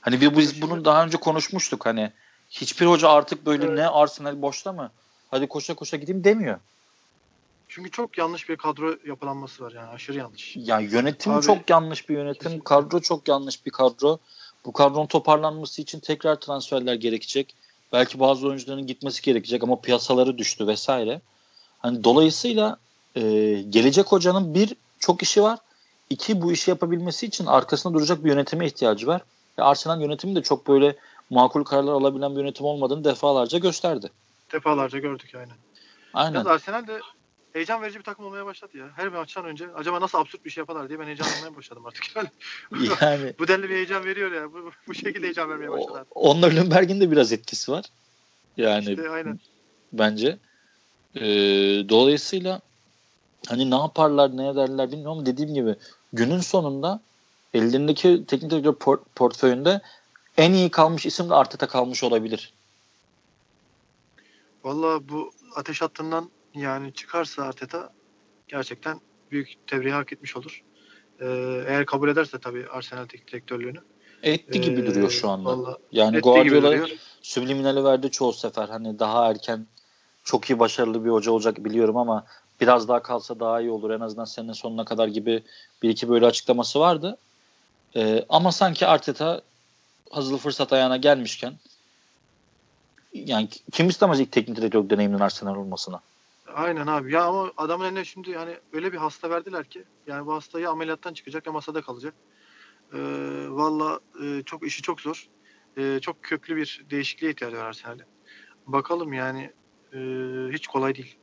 Hani 0.00 0.20
bir 0.20 0.36
biz 0.36 0.62
bunun 0.62 0.84
daha 0.84 1.04
önce 1.04 1.16
konuşmuştuk 1.16 1.86
hani 1.86 2.12
hiçbir 2.50 2.86
hoca 2.86 3.08
artık 3.08 3.46
böyle 3.46 3.64
evet. 3.64 3.78
ne 3.78 3.88
Arsenal 3.88 4.42
boşta 4.42 4.72
mı? 4.72 4.90
Hadi 5.30 5.46
koşa 5.48 5.74
koşa 5.74 5.96
gideyim 5.96 6.24
demiyor. 6.24 6.58
Çünkü 7.68 7.90
çok 7.90 8.18
yanlış 8.18 8.48
bir 8.48 8.56
kadro 8.56 8.94
yapılanması 9.06 9.64
var 9.64 9.72
yani 9.72 9.88
aşırı 9.88 10.18
yanlış. 10.18 10.56
Ya 10.56 10.80
yönetim 10.80 11.32
Abi, 11.32 11.46
çok 11.46 11.70
yanlış 11.70 12.08
bir 12.08 12.14
yönetim, 12.14 12.42
kesinlikle. 12.42 12.64
kadro 12.64 13.00
çok 13.00 13.28
yanlış 13.28 13.66
bir 13.66 13.70
kadro. 13.70 14.18
Bu 14.64 14.72
kadronun 14.72 15.06
toparlanması 15.06 15.82
için 15.82 16.00
tekrar 16.00 16.36
transferler 16.36 16.94
gerekecek. 16.94 17.54
Belki 17.92 18.20
bazı 18.20 18.46
oyuncuların 18.46 18.86
gitmesi 18.86 19.22
gerekecek 19.22 19.62
ama 19.62 19.80
piyasaları 19.80 20.38
düştü 20.38 20.66
vesaire. 20.66 21.20
Hani 21.78 22.04
dolayısıyla 22.04 22.78
e, 23.16 23.20
gelecek 23.70 24.06
hocanın 24.06 24.54
bir 24.54 24.74
çok 24.98 25.22
işi 25.22 25.42
var. 25.42 25.58
İki 26.10 26.42
bu 26.42 26.52
işi 26.52 26.70
yapabilmesi 26.70 27.26
için 27.26 27.46
arkasında 27.46 27.94
duracak 27.94 28.24
bir 28.24 28.30
yönetime 28.30 28.66
ihtiyacı 28.66 29.06
var. 29.06 29.22
Ve 29.58 29.62
Arsenal 29.62 30.00
yönetimi 30.00 30.36
de 30.36 30.42
çok 30.42 30.68
böyle 30.68 30.96
makul 31.30 31.64
kararlar 31.64 31.92
alabilen 31.92 32.36
bir 32.36 32.40
yönetim 32.40 32.66
olmadığını 32.66 33.04
defalarca 33.04 33.58
gösterdi. 33.58 34.10
Defalarca 34.52 34.98
gördük 34.98 35.34
aynen. 35.34 35.56
Aynen. 36.14 36.34
Yalnız 36.34 36.46
Arsenal 36.46 36.86
de 36.86 37.00
heyecan 37.52 37.82
verici 37.82 37.98
bir 37.98 38.04
takım 38.04 38.24
olmaya 38.24 38.46
başladı 38.46 38.78
ya. 38.78 38.90
Her 38.96 39.08
maçtan 39.08 39.44
önce 39.44 39.74
acaba 39.74 40.00
nasıl 40.00 40.18
absürt 40.18 40.44
bir 40.44 40.50
şey 40.50 40.60
yaparlar 40.62 40.88
diye 40.88 40.98
ben 40.98 41.06
heyecanlanmaya 41.06 41.56
başladım 41.56 41.86
artık. 41.86 42.04
Yani, 42.16 42.88
yani 43.00 43.34
bu 43.38 43.48
denli 43.48 43.62
bir 43.62 43.74
heyecan 43.74 44.04
veriyor 44.04 44.32
ya. 44.32 44.52
Bu, 44.52 44.70
bu 44.88 44.94
şekilde 44.94 45.26
heyecan 45.26 45.50
vermeye 45.50 45.70
başladı. 45.70 46.06
Onunla 46.10 46.46
Lundberg'in 46.46 47.00
de 47.00 47.10
biraz 47.10 47.32
etkisi 47.32 47.72
var. 47.72 47.84
Yani 48.56 48.90
işte, 48.90 49.10
aynen. 49.10 49.40
bence. 49.92 50.38
Ee, 51.16 51.20
dolayısıyla 51.88 52.60
hani 53.48 53.70
ne 53.70 53.74
yaparlar 53.74 54.36
ne 54.36 54.48
ederler 54.48 54.92
bilmiyorum 54.92 55.18
ama 55.18 55.26
dediğim 55.26 55.54
gibi 55.54 55.76
günün 56.12 56.40
sonunda 56.40 57.00
ellerindeki 57.54 58.24
teknik 58.26 58.50
direktör 58.50 58.72
port- 58.72 59.04
portföyünde 59.14 59.80
en 60.36 60.52
iyi 60.52 60.70
kalmış 60.70 61.06
isim 61.06 61.30
de 61.30 61.34
Arteta 61.34 61.68
kalmış 61.68 62.04
olabilir. 62.04 62.54
Valla 64.64 65.08
bu 65.08 65.30
ateş 65.56 65.82
hattından 65.82 66.30
yani 66.54 66.94
çıkarsa 66.94 67.42
Arteta 67.42 67.92
gerçekten 68.48 69.00
büyük 69.30 69.66
tebriği 69.66 69.92
hak 69.92 70.12
etmiş 70.12 70.36
olur. 70.36 70.62
Ee, 71.20 71.26
eğer 71.66 71.86
kabul 71.86 72.08
ederse 72.08 72.38
tabii 72.38 72.66
Arsenal 72.68 73.06
teknik 73.06 73.28
direktörlüğünü. 73.28 73.78
Etti 74.22 74.60
gibi 74.60 74.80
ee, 74.80 74.86
duruyor 74.86 75.10
şu 75.10 75.28
anda. 75.28 75.48
Vallahi, 75.48 75.76
yani 75.92 76.20
Guardiola 76.20 76.86
subliminali 77.22 77.84
verdi 77.84 78.10
çoğu 78.10 78.32
sefer. 78.32 78.68
Hani 78.68 78.98
daha 78.98 79.30
erken 79.30 79.66
çok 80.24 80.50
iyi 80.50 80.58
başarılı 80.58 81.04
bir 81.04 81.10
hoca 81.10 81.32
olacak 81.32 81.64
biliyorum 81.64 81.96
ama 81.96 82.26
biraz 82.60 82.88
daha 82.88 83.02
kalsa 83.02 83.40
daha 83.40 83.60
iyi 83.60 83.70
olur. 83.70 83.90
En 83.90 84.00
azından 84.00 84.24
senin 84.24 84.52
sonuna 84.52 84.84
kadar 84.84 85.08
gibi 85.08 85.42
bir 85.82 85.90
iki 85.90 86.08
böyle 86.08 86.26
açıklaması 86.26 86.80
vardı. 86.80 87.18
Ee, 87.96 88.24
ama 88.28 88.52
sanki 88.52 88.86
Arteta 88.86 89.40
hazırlı 90.10 90.38
fırsat 90.38 90.72
ayağına 90.72 90.96
gelmişken 90.96 91.54
yani 93.14 93.48
kim 93.72 93.88
istemez 93.88 94.20
ilk 94.20 94.32
teknik 94.32 94.56
direktör 94.56 94.90
deneyiminin 94.90 95.20
Arsenal 95.20 95.56
olmasına? 95.56 96.00
Aynen 96.54 96.86
abi. 96.86 97.12
Ya 97.12 97.24
ama 97.24 97.52
adamın 97.56 97.84
eline 97.84 98.04
şimdi 98.04 98.30
yani 98.30 98.56
öyle 98.72 98.92
bir 98.92 98.98
hasta 98.98 99.30
verdiler 99.30 99.64
ki 99.64 99.84
yani 100.06 100.26
bu 100.26 100.34
hastayı 100.34 100.70
ameliyattan 100.70 101.14
çıkacak 101.14 101.46
ya 101.46 101.52
masada 101.52 101.82
kalacak. 101.82 102.14
Ee, 102.92 102.98
Valla 103.48 104.00
e, 104.22 104.42
çok 104.42 104.66
işi 104.66 104.82
çok 104.82 105.00
zor. 105.00 105.28
E, 105.76 105.98
çok 106.00 106.22
köklü 106.22 106.56
bir 106.56 106.84
değişikliğe 106.90 107.30
ihtiyacı 107.32 107.56
var 107.56 107.64
Arsenal'e. 107.64 108.04
Bakalım 108.66 109.12
yani 109.12 109.52
e, 109.92 109.98
hiç 110.52 110.66
kolay 110.66 110.94
değil. 110.94 111.19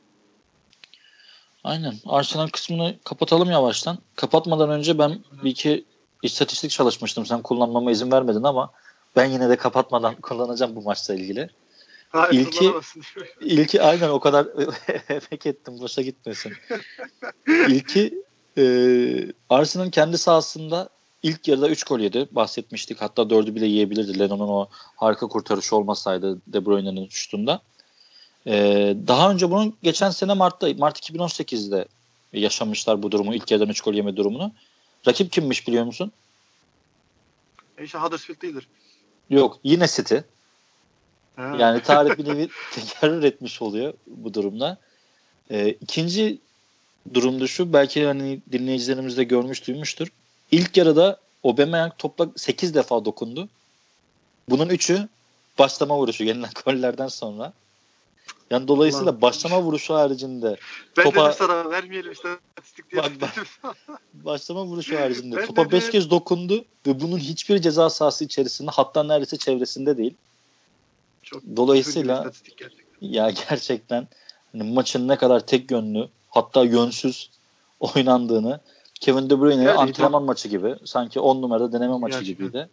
Aynen. 1.63 1.93
Arsenal 2.06 2.48
kısmını 2.48 2.96
kapatalım 3.04 3.52
yavaştan. 3.52 3.98
Kapatmadan 4.15 4.70
önce 4.70 4.98
ben 4.98 5.20
bir 5.43 5.50
iki 5.50 5.86
istatistik 6.24 6.72
çalışmıştım. 6.72 7.26
Sen 7.26 7.41
kullanmama 7.41 7.91
izin 7.91 8.12
vermedin 8.12 8.43
ama 8.43 8.72
ben 9.15 9.26
yine 9.26 9.50
de 9.50 9.56
kapatmadan 9.56 10.15
kullanacağım 10.22 10.76
bu 10.76 10.82
maçla 10.82 11.13
ilgili. 11.13 11.50
Hayır, 12.10 12.39
ilki, 12.39 12.74
ilki 13.41 13.82
aynen 13.82 14.10
o 14.10 14.20
kadar 14.20 14.48
emek 15.10 15.46
ettim 15.46 15.80
boşa 15.80 16.02
gitmesin. 16.02 16.54
İlki 17.48 18.24
e, 18.58 18.63
Arsenal'ın 19.50 19.89
kendi 19.89 20.17
sahasında 20.17 20.89
ilk 21.24 21.48
yarıda 21.48 21.70
3 21.70 21.84
gol 21.84 22.00
yedi. 22.00 22.28
Bahsetmiştik. 22.32 23.02
Hatta 23.02 23.22
4'ü 23.22 23.56
bile 23.56 23.65
yiyebilirdi. 23.65 24.20
Lennon'un 24.20 24.48
o 24.48 24.70
harika 24.96 25.28
kurtarışı 25.28 25.76
olmasaydı 25.76 26.41
De 26.48 26.65
Bruyne'nin 26.65 27.08
şutunda. 27.10 27.62
Ee, 28.48 28.96
daha 29.08 29.32
önce 29.32 29.52
bunun 29.52 29.78
geçen 29.84 30.10
sene 30.10 30.34
Mart'ta 30.34 30.74
Mart 30.78 31.10
2018'de 31.10 31.88
yaşamışlar 32.34 33.04
bu 33.04 33.12
durumu. 33.12 33.36
İlk 33.36 33.52
yarıdan 33.52 33.70
3 33.70 33.82
gol 33.82 33.94
yeme 33.94 34.16
durumunu. 34.16 34.52
Rakip 35.08 35.32
kimmiş 35.32 35.68
biliyor 35.68 35.84
musun? 35.86 36.12
E 37.78 37.84
işte 37.84 37.98
Huddersfield 37.98 38.42
değildir. 38.42 38.68
Yok 39.30 39.60
yine 39.64 39.88
City. 39.88 40.16
Ha. 41.36 41.56
Yani 41.60 41.82
tarih 41.82 42.18
bir 42.18 42.26
nevi 42.30 42.50
tekrar 42.74 43.24
etmiş 43.24 43.62
oluyor 43.62 43.94
bu 44.08 44.34
durumda. 44.34 44.78
Ee, 45.52 45.70
ikinci 45.70 46.40
durumda 47.14 47.48
şu 47.48 47.74
belki 47.74 48.06
hani 48.06 48.40
dinleyicilerimiz 48.52 49.18
de 49.18 49.24
görmüş 49.24 49.68
duymuştur. 49.68 50.08
İlk 50.52 50.78
yarıda 50.78 51.20
Aubameyang 51.44 51.94
topla 51.98 52.30
8 52.36 52.76
defa 52.76 53.06
dokundu. 53.06 53.50
Bunun 54.50 54.70
3'ü 54.70 55.08
başlama 55.60 55.98
vuruşu 55.98 56.24
yenilen 56.24 56.50
gollerden 56.66 57.08
sonra. 57.08 57.54
Yani 58.50 58.68
dolayısıyla 58.68 59.12
Allah. 59.12 59.22
başlama 59.22 59.62
vuruşu 59.62 59.94
haricinde 59.94 60.58
ben 60.98 61.04
topa... 61.04 61.26
dedim 61.26 61.36
sana 61.38 61.70
vermeyelim 61.70 62.12
istatistik 62.12 62.92
diye. 62.92 63.04
Bak, 63.04 63.12
bak, 63.22 63.48
başlama 64.13 64.66
vuruşu 64.66 65.00
haricinde 65.00 65.36
ben 65.36 65.46
topa 65.46 65.72
5 65.72 65.90
kez 65.90 66.10
dokundu 66.10 66.66
ve 66.88 67.00
bunun 67.02 67.18
hiçbir 67.18 67.62
ceza 67.62 67.90
sahası 67.90 68.26
içerisinde 68.26 68.72
hatta 68.72 69.04
neredeyse 69.04 69.38
çevresinde 69.38 69.98
değil. 69.98 70.13
Çok 71.24 71.44
Dolayısıyla 71.56 72.24
gerçekten. 72.24 72.70
ya 73.02 73.30
gerçekten 73.50 74.08
hani 74.52 74.63
maçın 74.63 75.08
ne 75.08 75.16
kadar 75.16 75.40
tek 75.40 75.72
yönlü 75.72 76.08
hatta 76.30 76.63
yönsüz 76.63 77.30
oynandığını 77.80 78.60
Kevin 79.00 79.30
De 79.30 79.42
Bruyne 79.42 79.63
yani, 79.63 79.78
antrenman 79.78 80.24
maçı 80.24 80.48
gibi 80.48 80.76
sanki 80.86 81.20
10 81.20 81.42
numarada 81.42 81.72
deneme 81.72 81.98
maçı 81.98 82.20
gerçekten. 82.20 82.48
gibiydi. 82.48 82.70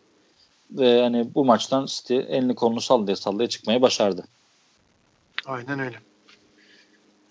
Ve 0.71 1.03
hani 1.03 1.35
bu 1.35 1.45
maçtan 1.45 1.87
City 1.87 2.17
elini 2.17 2.55
kolunu 2.55 2.81
sallaya 2.81 3.17
sallaya 3.17 3.49
çıkmaya 3.49 3.83
başardı. 3.83 4.25
Aynen 5.47 5.79
öyle. 5.79 5.97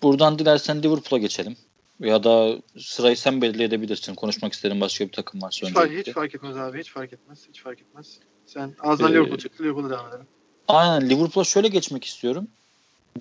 Buradan 0.02 0.38
dilersen 0.38 0.82
Liverpool'a 0.82 1.18
geçelim. 1.18 1.56
Ya 2.00 2.24
da 2.24 2.58
sırayı 2.78 3.16
sen 3.16 3.42
belirleyebilirsin. 3.42 4.14
Konuşmak 4.14 4.52
istediğin 4.52 4.80
başka 4.80 5.06
bir 5.06 5.12
takım 5.12 5.42
varsa 5.42 5.66
hiç, 5.66 5.74
fark, 5.74 5.92
hiç 5.92 6.12
fark 6.12 6.34
etmez 6.34 6.56
abi. 6.56 6.80
Hiç 6.80 6.92
fark 6.92 7.12
etmez. 7.12 7.38
Hiç 7.48 7.62
fark 7.62 7.80
etmez. 7.80 8.18
Sen 8.46 8.74
ağzından 8.80 9.12
ee, 9.12 9.14
Liverpool 9.14 9.38
çıktı. 9.38 9.62
Liverpool'a 9.62 9.90
devam 9.90 10.08
edelim. 10.08 10.26
Aynen. 10.68 11.10
Liverpool'a 11.10 11.44
şöyle 11.44 11.68
geçmek 11.68 12.04
istiyorum. 12.04 12.48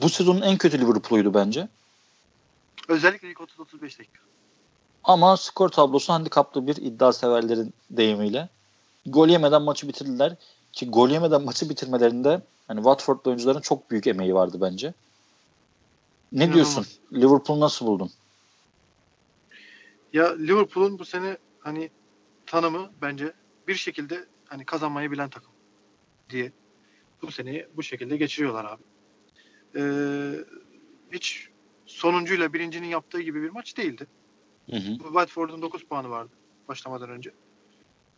Bu 0.02 0.10
sezonun 0.10 0.42
en 0.42 0.58
kötü 0.58 0.80
Liverpool'uydu 0.80 1.34
bence. 1.34 1.68
Özellikle 2.88 3.30
ilk 3.30 3.38
30-35 3.38 3.82
dakika. 3.82 4.20
Ama 5.04 5.38
skor 5.38 5.70
tablosu 5.70 6.14
handikaplı 6.14 6.68
bir 6.68 6.76
iddia 6.76 7.14
severlerin 7.14 7.74
deyimiyle. 7.90 8.50
Gol 9.06 9.28
yemeden 9.28 9.62
maçı 9.62 9.88
bitirdiler. 9.88 10.36
Ki 10.74 10.90
gol 10.90 11.10
yemeden 11.10 11.42
maçı 11.42 11.70
bitirmelerinde 11.70 12.42
hani 12.68 12.78
Watford'lu 12.78 13.30
oyuncuların 13.30 13.62
çok 13.62 13.92
büyük 13.92 14.08
emeği 14.08 14.34
vardı 14.36 14.58
bence. 14.62 14.88
Ne 14.88 14.94
İnanılmaz. 16.38 16.56
diyorsun? 16.56 16.86
Liverpool 17.14 17.60
nasıl 17.60 17.86
buldun? 17.86 18.12
Ya 20.14 20.36
Liverpool'un 20.36 21.00
bu 21.00 21.06
sene 21.06 21.38
hani 21.60 21.92
tanımı 22.46 22.92
bence 23.02 23.34
bir 23.68 23.76
şekilde 23.76 24.26
hani 24.46 24.66
kazanmayı 24.66 25.12
bilen 25.12 25.30
takım 25.30 25.52
diye 26.30 26.52
bu 27.22 27.32
seneyi 27.32 27.68
bu 27.76 27.84
şekilde 27.84 28.18
geçiriyorlar 28.18 28.66
abi. 28.66 28.84
Ee, 29.76 30.34
hiç 31.12 31.50
sonuncuyla 31.86 32.54
birincinin 32.54 32.88
yaptığı 32.88 33.22
gibi 33.22 33.44
bir 33.44 33.50
maç 33.50 33.78
değildi. 33.78 34.08
Hı 34.70 34.76
hı. 34.76 34.98
Watford'un 34.98 35.62
9 35.62 35.84
puanı 35.84 36.10
vardı 36.10 36.32
başlamadan 36.68 37.10
önce. 37.10 37.32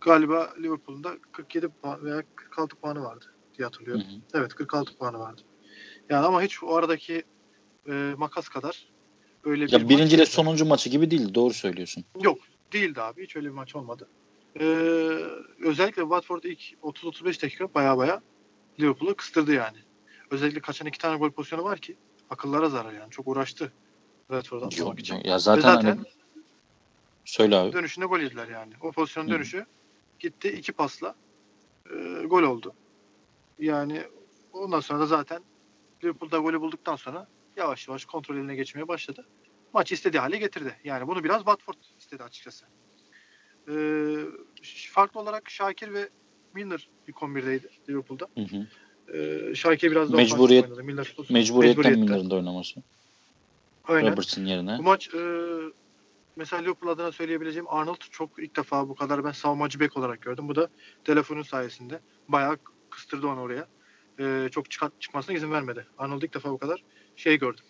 Galiba 0.01 0.53
Liverpool'un 0.59 1.03
da 1.03 1.17
47 1.31 1.67
puan 1.67 2.03
veya 2.05 2.23
46 2.35 2.75
puanı 2.75 3.03
vardı 3.03 3.34
diye 3.57 3.65
hatırlıyorum. 3.65 4.03
Hı 4.03 4.15
hı. 4.15 4.39
Evet 4.39 4.53
46 4.53 4.97
puanı 4.97 5.19
vardı. 5.19 5.41
Yani 6.09 6.25
ama 6.25 6.41
hiç 6.41 6.63
o 6.63 6.75
aradaki 6.75 7.23
e, 7.87 8.13
makas 8.17 8.49
kadar 8.49 8.89
öyle 9.43 9.67
bir 9.67 9.71
ya 9.71 9.89
birinci 9.89 10.15
ile 10.15 10.25
sonuncu 10.25 10.65
maçı 10.65 10.89
gibi 10.89 11.11
değil. 11.11 11.33
Doğru 11.33 11.53
söylüyorsun. 11.53 12.05
Yok. 12.21 12.37
Değildi 12.73 13.01
abi. 13.01 13.23
Hiç 13.23 13.35
öyle 13.35 13.47
bir 13.47 13.53
maç 13.53 13.75
olmadı. 13.75 14.07
Ee, 14.59 14.63
özellikle 15.59 16.01
Watford 16.01 16.43
ilk 16.43 16.61
30-35 16.83 17.41
dakika 17.41 17.73
baya 17.73 17.97
baya 17.97 18.21
Liverpool'u 18.79 19.15
kıstırdı 19.15 19.53
yani. 19.53 19.77
Özellikle 20.31 20.59
kaçan 20.59 20.87
iki 20.87 20.97
tane 20.97 21.17
gol 21.17 21.31
pozisyonu 21.31 21.63
var 21.63 21.79
ki 21.79 21.97
akıllara 22.29 22.69
zarar 22.69 22.93
yani. 22.93 23.11
Çok 23.11 23.27
uğraştı 23.27 23.73
Watford'dan 24.27 24.67
atmak 24.67 24.99
için. 24.99 25.21
Ya 25.25 25.39
zaten, 25.39 25.61
zaten 25.61 25.89
hani... 25.89 26.01
Söyle 27.25 27.55
abi. 27.55 27.73
Dönüşünde 27.73 28.05
gol 28.05 28.19
yediler 28.19 28.47
yani. 28.47 28.73
O 28.81 28.91
pozisyon 28.91 29.29
dönüşü 29.29 29.59
Hı. 29.59 29.65
gitti 30.19 30.49
iki 30.49 30.71
pasla 30.71 31.15
e, 31.91 32.23
gol 32.25 32.43
oldu. 32.43 32.73
Yani 33.59 34.03
ondan 34.53 34.79
sonra 34.79 34.99
da 34.99 35.05
zaten 35.05 35.41
Liverpool'da 36.03 36.37
golü 36.37 36.61
bulduktan 36.61 36.95
sonra 36.95 37.27
yavaş 37.57 37.87
yavaş 37.87 38.05
kontrol 38.05 38.35
eline 38.35 38.55
geçmeye 38.55 38.87
başladı. 38.87 39.25
Maçı 39.73 39.93
istediği 39.93 40.19
hale 40.19 40.37
getirdi. 40.37 40.75
Yani 40.83 41.07
bunu 41.07 41.23
biraz 41.23 41.37
Watford 41.37 41.75
istedi 41.99 42.23
açıkçası. 42.23 42.65
Ee, 43.69 44.15
farklı 44.91 45.19
olarak 45.19 45.49
Şakir 45.49 45.93
ve 45.93 46.09
Milner 46.53 46.89
bir 47.07 47.13
11'deydi 47.13 47.67
Liverpool'da. 47.89 48.27
Hı 48.37 48.41
hı. 48.41 48.67
Ee, 49.17 49.55
Şakir 49.55 49.91
biraz 49.91 50.11
daha 50.11 50.17
Mecburiyet, 50.17 50.65
oynadı. 50.65 50.83
Milner, 50.83 51.15
mecburiyetten, 51.29 51.33
mecburiyetten 51.33 51.99
Milner'ın 51.99 52.29
da 52.29 52.35
oynaması. 52.35 52.83
Aynen. 53.87 54.11
Robertson 54.11 54.45
yerine. 54.45 54.77
Bu 54.77 54.83
maç 54.83 55.09
e, 55.13 55.19
mesela 56.35 56.61
Liverpool 56.61 56.91
adına 56.91 57.11
söyleyebileceğim 57.11 57.67
Arnold 57.69 58.01
çok 58.11 58.29
ilk 58.37 58.55
defa 58.55 58.89
bu 58.89 58.95
kadar 58.95 59.23
ben 59.23 59.31
savunmacı 59.31 59.79
bek 59.79 59.97
olarak 59.97 60.21
gördüm. 60.21 60.47
Bu 60.47 60.55
da 60.55 60.69
telefonun 61.03 61.43
sayesinde. 61.43 61.99
Bayağı 62.27 62.57
kıstırdı 62.95 63.27
onu 63.27 63.41
oraya. 63.41 63.67
E, 64.19 64.49
çok 64.51 64.71
çıkart, 64.71 65.01
çıkmasına 65.01 65.35
izin 65.35 65.51
vermedi. 65.51 65.87
Arnold 65.97 66.21
ilk 66.21 66.33
defa 66.33 66.51
bu 66.51 66.57
kadar 66.57 66.83
şey 67.15 67.39
gördüm. 67.39 67.63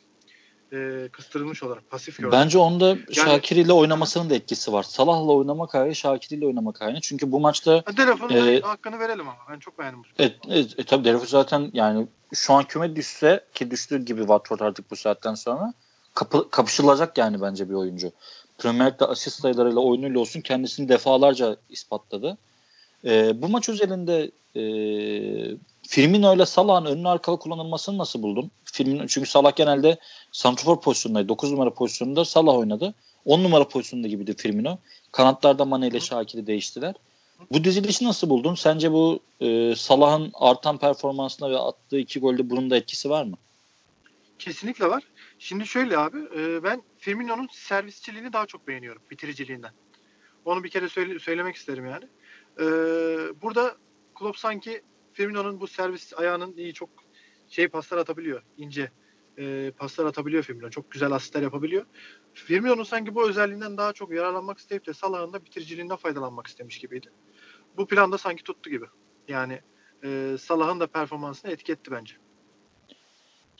E, 0.74 1.10
kıstırılmış 1.12 1.64
olarak 1.64 1.90
pasif 1.90 2.18
gördüm. 2.18 2.32
Bence 2.32 2.58
onda 2.58 2.88
yani, 2.88 3.14
Şakir 3.14 3.56
ile 3.56 3.74
oynamasının 3.74 4.30
da 4.30 4.36
etkisi 4.36 4.74
var. 4.74 4.84
Salah'la 4.84 5.32
oynamak 5.32 5.76
ayrı, 5.76 5.96
Şakir 5.96 6.38
ile 6.38 6.46
oynamak 6.46 6.82
ayrı. 6.82 7.02
Çünkü 7.02 7.32
bu 7.32 7.40
maçta 7.40 7.82
Telefonun 7.82 8.34
e, 8.34 8.60
hakkını 8.60 9.00
verelim 9.00 9.28
ama 9.28 9.40
ben 9.50 9.60
çok 9.60 9.80
beğendim. 9.80 10.02
Evet, 10.20 10.36
evet 10.50 10.80
e, 10.80 10.84
tabii 10.84 11.06
Delafeu 11.06 11.28
zaten 11.28 11.70
yani 11.74 12.08
şu 12.34 12.54
an 12.54 12.64
küme 12.64 12.96
düşse 12.96 13.46
ki 13.54 13.72
düştüğü 13.72 14.06
gibi 14.06 14.20
Watford 14.20 14.60
artık 14.60 14.92
bu 14.92 14.96
saatten 14.96 15.36
sonra 15.36 15.74
kapı, 16.14 16.50
kapışılacak 16.50 17.18
yani 17.18 17.42
bence 17.42 17.70
bir 17.70 17.74
oyuncu. 17.74 18.12
Premier 18.58 18.92
Lig'de 18.92 19.06
asist 19.06 19.42
sayılarıyla 19.42 19.80
oyunuyla 19.80 20.20
olsun 20.20 20.42
kendisini 20.42 20.90
defalarca 20.90 21.58
ispatladı. 21.70 22.38
E, 23.06 23.42
bu 23.42 23.50
maç 23.50 23.70
üzerinde 23.70 24.32
e, 24.56 24.64
Firmino 25.88 26.36
ile 26.36 26.46
Salah'ın 26.46 26.86
önlü 26.86 27.08
arkalı 27.08 27.40
kullanılmasını 27.40 27.98
nasıl 27.98 28.22
buldun? 28.22 28.52
Firmino, 28.64 29.08
çünkü 29.08 29.30
Salah 29.30 29.56
genelde 29.56 29.98
santrafor 30.32 30.82
pozisyonundaydı. 30.82 31.30
9 31.30 31.52
numara 31.52 31.74
pozisyonunda 31.74 32.26
Salah 32.26 32.56
oynadı. 32.56 32.94
10 33.26 33.44
numara 33.44 33.68
pozisyonunda 33.68 34.08
gibiydi 34.08 34.36
Firmino. 34.38 34.78
Kanatlarda 35.12 35.66
Mane 35.66 35.88
ile 35.88 36.00
Şakir'i 36.00 36.48
değiştiler. 36.48 36.96
Bu 37.52 37.64
dizilişi 37.64 38.06
nasıl 38.06 38.30
buldun? 38.30 38.56
Sence 38.56 38.92
bu 38.92 39.20
e, 39.42 39.76
Salah'ın 39.76 40.32
artan 40.34 40.78
performansına 40.78 41.52
ve 41.52 41.58
attığı 41.58 41.98
iki 41.98 42.20
golde 42.20 42.50
bunun 42.50 42.70
da 42.70 42.78
etkisi 42.78 43.10
var 43.10 43.24
mı? 43.24 43.38
Kesinlikle 44.40 44.90
var. 44.90 45.04
Şimdi 45.40 45.68
şöyle 45.68 45.98
abi 45.98 46.18
e, 46.38 46.64
ben 46.64 46.82
Firmino'nun 46.98 47.48
servisçiliğini 47.52 48.34
daha 48.34 48.46
çok 48.46 48.68
beğeniyorum 48.68 49.02
bitiriciliğinden. 49.12 49.72
Onu 50.46 50.64
bir 50.64 50.70
kere 50.70 50.90
söyle, 50.90 51.20
söylemek 51.20 51.56
isterim 51.56 51.86
yani. 51.86 52.06
E, 52.60 52.66
burada 53.42 53.76
Klopp 54.16 54.38
sanki 54.38 54.82
Firmino'nun 55.14 55.62
bu 55.62 55.68
servis 55.68 56.14
ayağının 56.14 56.58
iyi 56.58 56.74
çok 56.74 56.90
şey 57.50 57.68
paslar 57.68 57.98
atabiliyor. 57.98 58.44
ince 58.58 58.92
e, 59.38 59.72
paslar 59.78 60.06
atabiliyor 60.06 60.44
Firmino. 60.44 60.70
Çok 60.70 60.92
güzel 60.92 61.12
asistler 61.12 61.42
yapabiliyor. 61.42 61.86
Firmino'nun 62.34 62.84
sanki 62.84 63.16
bu 63.16 63.30
özelliğinden 63.30 63.78
daha 63.78 63.94
çok 63.94 64.12
yararlanmak 64.12 64.58
isteyip 64.58 64.88
de 64.88 64.94
Salah'ın 64.94 65.34
da 65.34 65.46
bitiriciliğinden 65.46 65.96
faydalanmak 65.96 66.48
istemiş 66.48 66.80
gibiydi. 66.80 67.12
Bu 67.78 67.88
planda 67.88 68.18
sanki 68.18 68.44
tuttu 68.44 68.70
gibi. 68.70 68.86
Yani 69.28 69.62
e, 70.04 70.38
Salah'ın 70.40 70.80
da 70.80 70.88
performansını 70.88 71.52
etki 71.52 71.78
bence. 71.92 72.16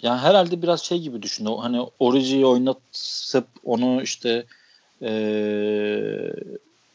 Yani 0.02 0.20
herhalde 0.20 0.62
biraz 0.62 0.82
şey 0.82 1.00
gibi 1.00 1.22
düşün. 1.22 1.46
O, 1.46 1.64
hani 1.64 1.90
Origi'yi 2.00 2.46
oynatıp 2.46 3.48
onu 3.64 4.02
işte 4.02 4.46
e, 5.02 5.10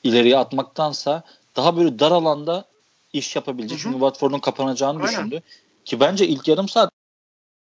ileriye 0.03 0.37
atmaktansa 0.37 1.23
daha 1.57 1.77
böyle 1.77 1.99
dar 1.99 2.11
alanda 2.11 2.65
iş 3.13 3.37
yapabilecek. 3.37 3.79
Hı 3.79 3.81
hı. 3.81 3.83
Çünkü 3.83 3.99
Watford'un 3.99 4.39
kapanacağını 4.39 4.99
Aynen. 4.99 5.09
düşündü. 5.09 5.43
Ki 5.85 6.01
bence 6.01 6.27
ilk 6.27 6.49
yarım 6.49 6.69
saat 6.69 6.91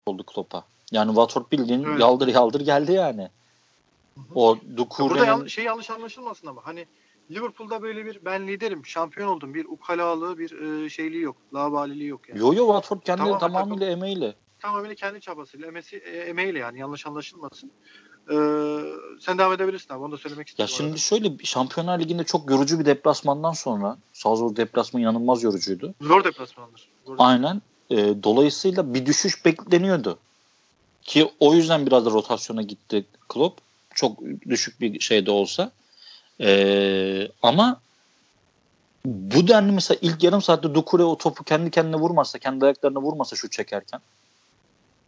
oldu 0.07 0.25
Klopp'a. 0.27 0.65
Yani 0.93 1.09
Watford 1.09 1.53
bildiğin 1.53 1.85
evet. 1.85 2.01
yaldır 2.01 2.29
yaldır 2.29 2.61
geldi 2.61 2.93
yani. 2.93 3.29
Hı 4.15 4.21
hı. 4.21 4.35
O 4.35 4.59
Dukure'nin... 4.77 5.11
Burada 5.11 5.27
yan, 5.27 5.47
şey 5.47 5.65
yanlış 5.65 5.91
anlaşılmasın 5.91 6.47
ama 6.47 6.61
hani 6.65 6.87
Liverpool'da 7.31 7.83
böyle 7.83 8.07
bir 8.07 8.25
ben 8.25 8.49
liderim, 8.49 8.87
şampiyon 8.87 9.29
oldum. 9.29 9.55
Bir 9.55 9.65
ukalalığı, 9.65 10.39
bir 10.39 10.85
e, 10.85 10.91
şeyliği 10.91 11.23
yok. 11.23 11.37
Labaliliği 11.55 12.09
yok 12.09 12.29
yani. 12.29 12.41
Yo 12.41 12.55
yo 12.55 12.67
Watford 12.67 13.01
kendi 13.03 13.19
tamam, 13.19 13.39
tamamıyla 13.39 13.87
takım, 13.87 13.99
emeğiyle. 13.99 14.35
Tamamıyla 14.59 14.95
kendi 14.95 15.21
çabasıyla, 15.21 15.69
emesi, 15.69 15.97
e, 15.97 16.19
emeğiyle 16.19 16.59
yani 16.59 16.79
yanlış 16.79 17.07
anlaşılmasın. 17.07 17.71
Ee, 18.31 18.79
sen 19.21 19.39
devam 19.39 19.53
edebilirsin 19.53 19.95
abi. 19.95 20.05
Onu 20.05 20.13
da 20.13 20.17
söylemek 20.17 20.49
istiyorum. 20.49 20.73
Ya 20.73 20.77
şimdi 20.77 20.89
arada. 20.89 20.99
şöyle 20.99 21.45
Şampiyonlar 21.45 22.01
Ligi'nde 22.01 22.25
çok 22.25 22.51
yorucu 22.51 22.79
bir 22.79 22.85
deplasmandan 22.85 23.53
sonra 23.53 23.97
Salzburg 24.13 24.57
deplasmanı 24.57 25.03
inanılmaz 25.03 25.43
yorucuydu. 25.43 25.95
Zor 26.01 26.25
deplasmandır. 26.25 26.89
Zor 27.07 27.17
Aynen. 27.19 27.63
E, 27.91 27.97
dolayısıyla 28.23 28.95
bir 28.95 29.07
düşüş 29.07 29.45
bekleniyordu. 29.45 30.19
Ki 31.03 31.31
o 31.41 31.55
yüzden 31.55 31.87
biraz 31.87 32.07
da 32.07 32.11
rotasyona 32.11 32.63
gitti 32.63 33.05
Klopp. 33.29 33.61
Çok 33.95 34.19
düşük 34.49 34.81
bir 34.81 35.01
şey 35.01 35.27
de 35.27 35.31
olsa. 35.31 35.71
E, 36.41 37.29
ama 37.43 37.81
bu 39.05 39.49
denli 39.49 39.73
mesela 39.73 39.99
ilk 40.03 40.23
yarım 40.23 40.43
saatte 40.43 40.75
Dukure 40.75 41.03
o 41.03 41.19
topu 41.19 41.45
kendi 41.45 41.71
kendine 41.71 41.97
vurmasa, 41.97 42.39
kendi 42.39 42.65
ayaklarına 42.65 43.01
vurmasa 43.01 43.37
şu 43.37 43.51
çekerken 43.51 44.01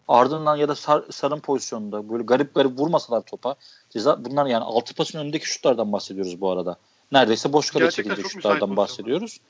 ardından 0.08 0.56
ya 0.56 0.68
da 0.68 0.74
sar, 0.74 1.04
sarın 1.10 1.40
pozisyonunda 1.40 2.10
böyle 2.10 2.22
garip 2.22 2.54
garip 2.54 2.78
vurmasalar 2.78 3.20
topa 3.20 3.54
ceza 3.90 4.24
bunlar 4.24 4.46
yani 4.46 4.64
altı 4.64 4.94
pasın 4.94 5.18
önündeki 5.18 5.46
şutlardan 5.46 5.92
bahsediyoruz 5.92 6.40
bu 6.40 6.50
arada. 6.50 6.76
Neredeyse 7.12 7.52
boş 7.52 7.70
kale 7.70 7.90
çekilecek 7.90 8.30
şutlardan 8.30 8.76
bahsediyoruz. 8.76 9.40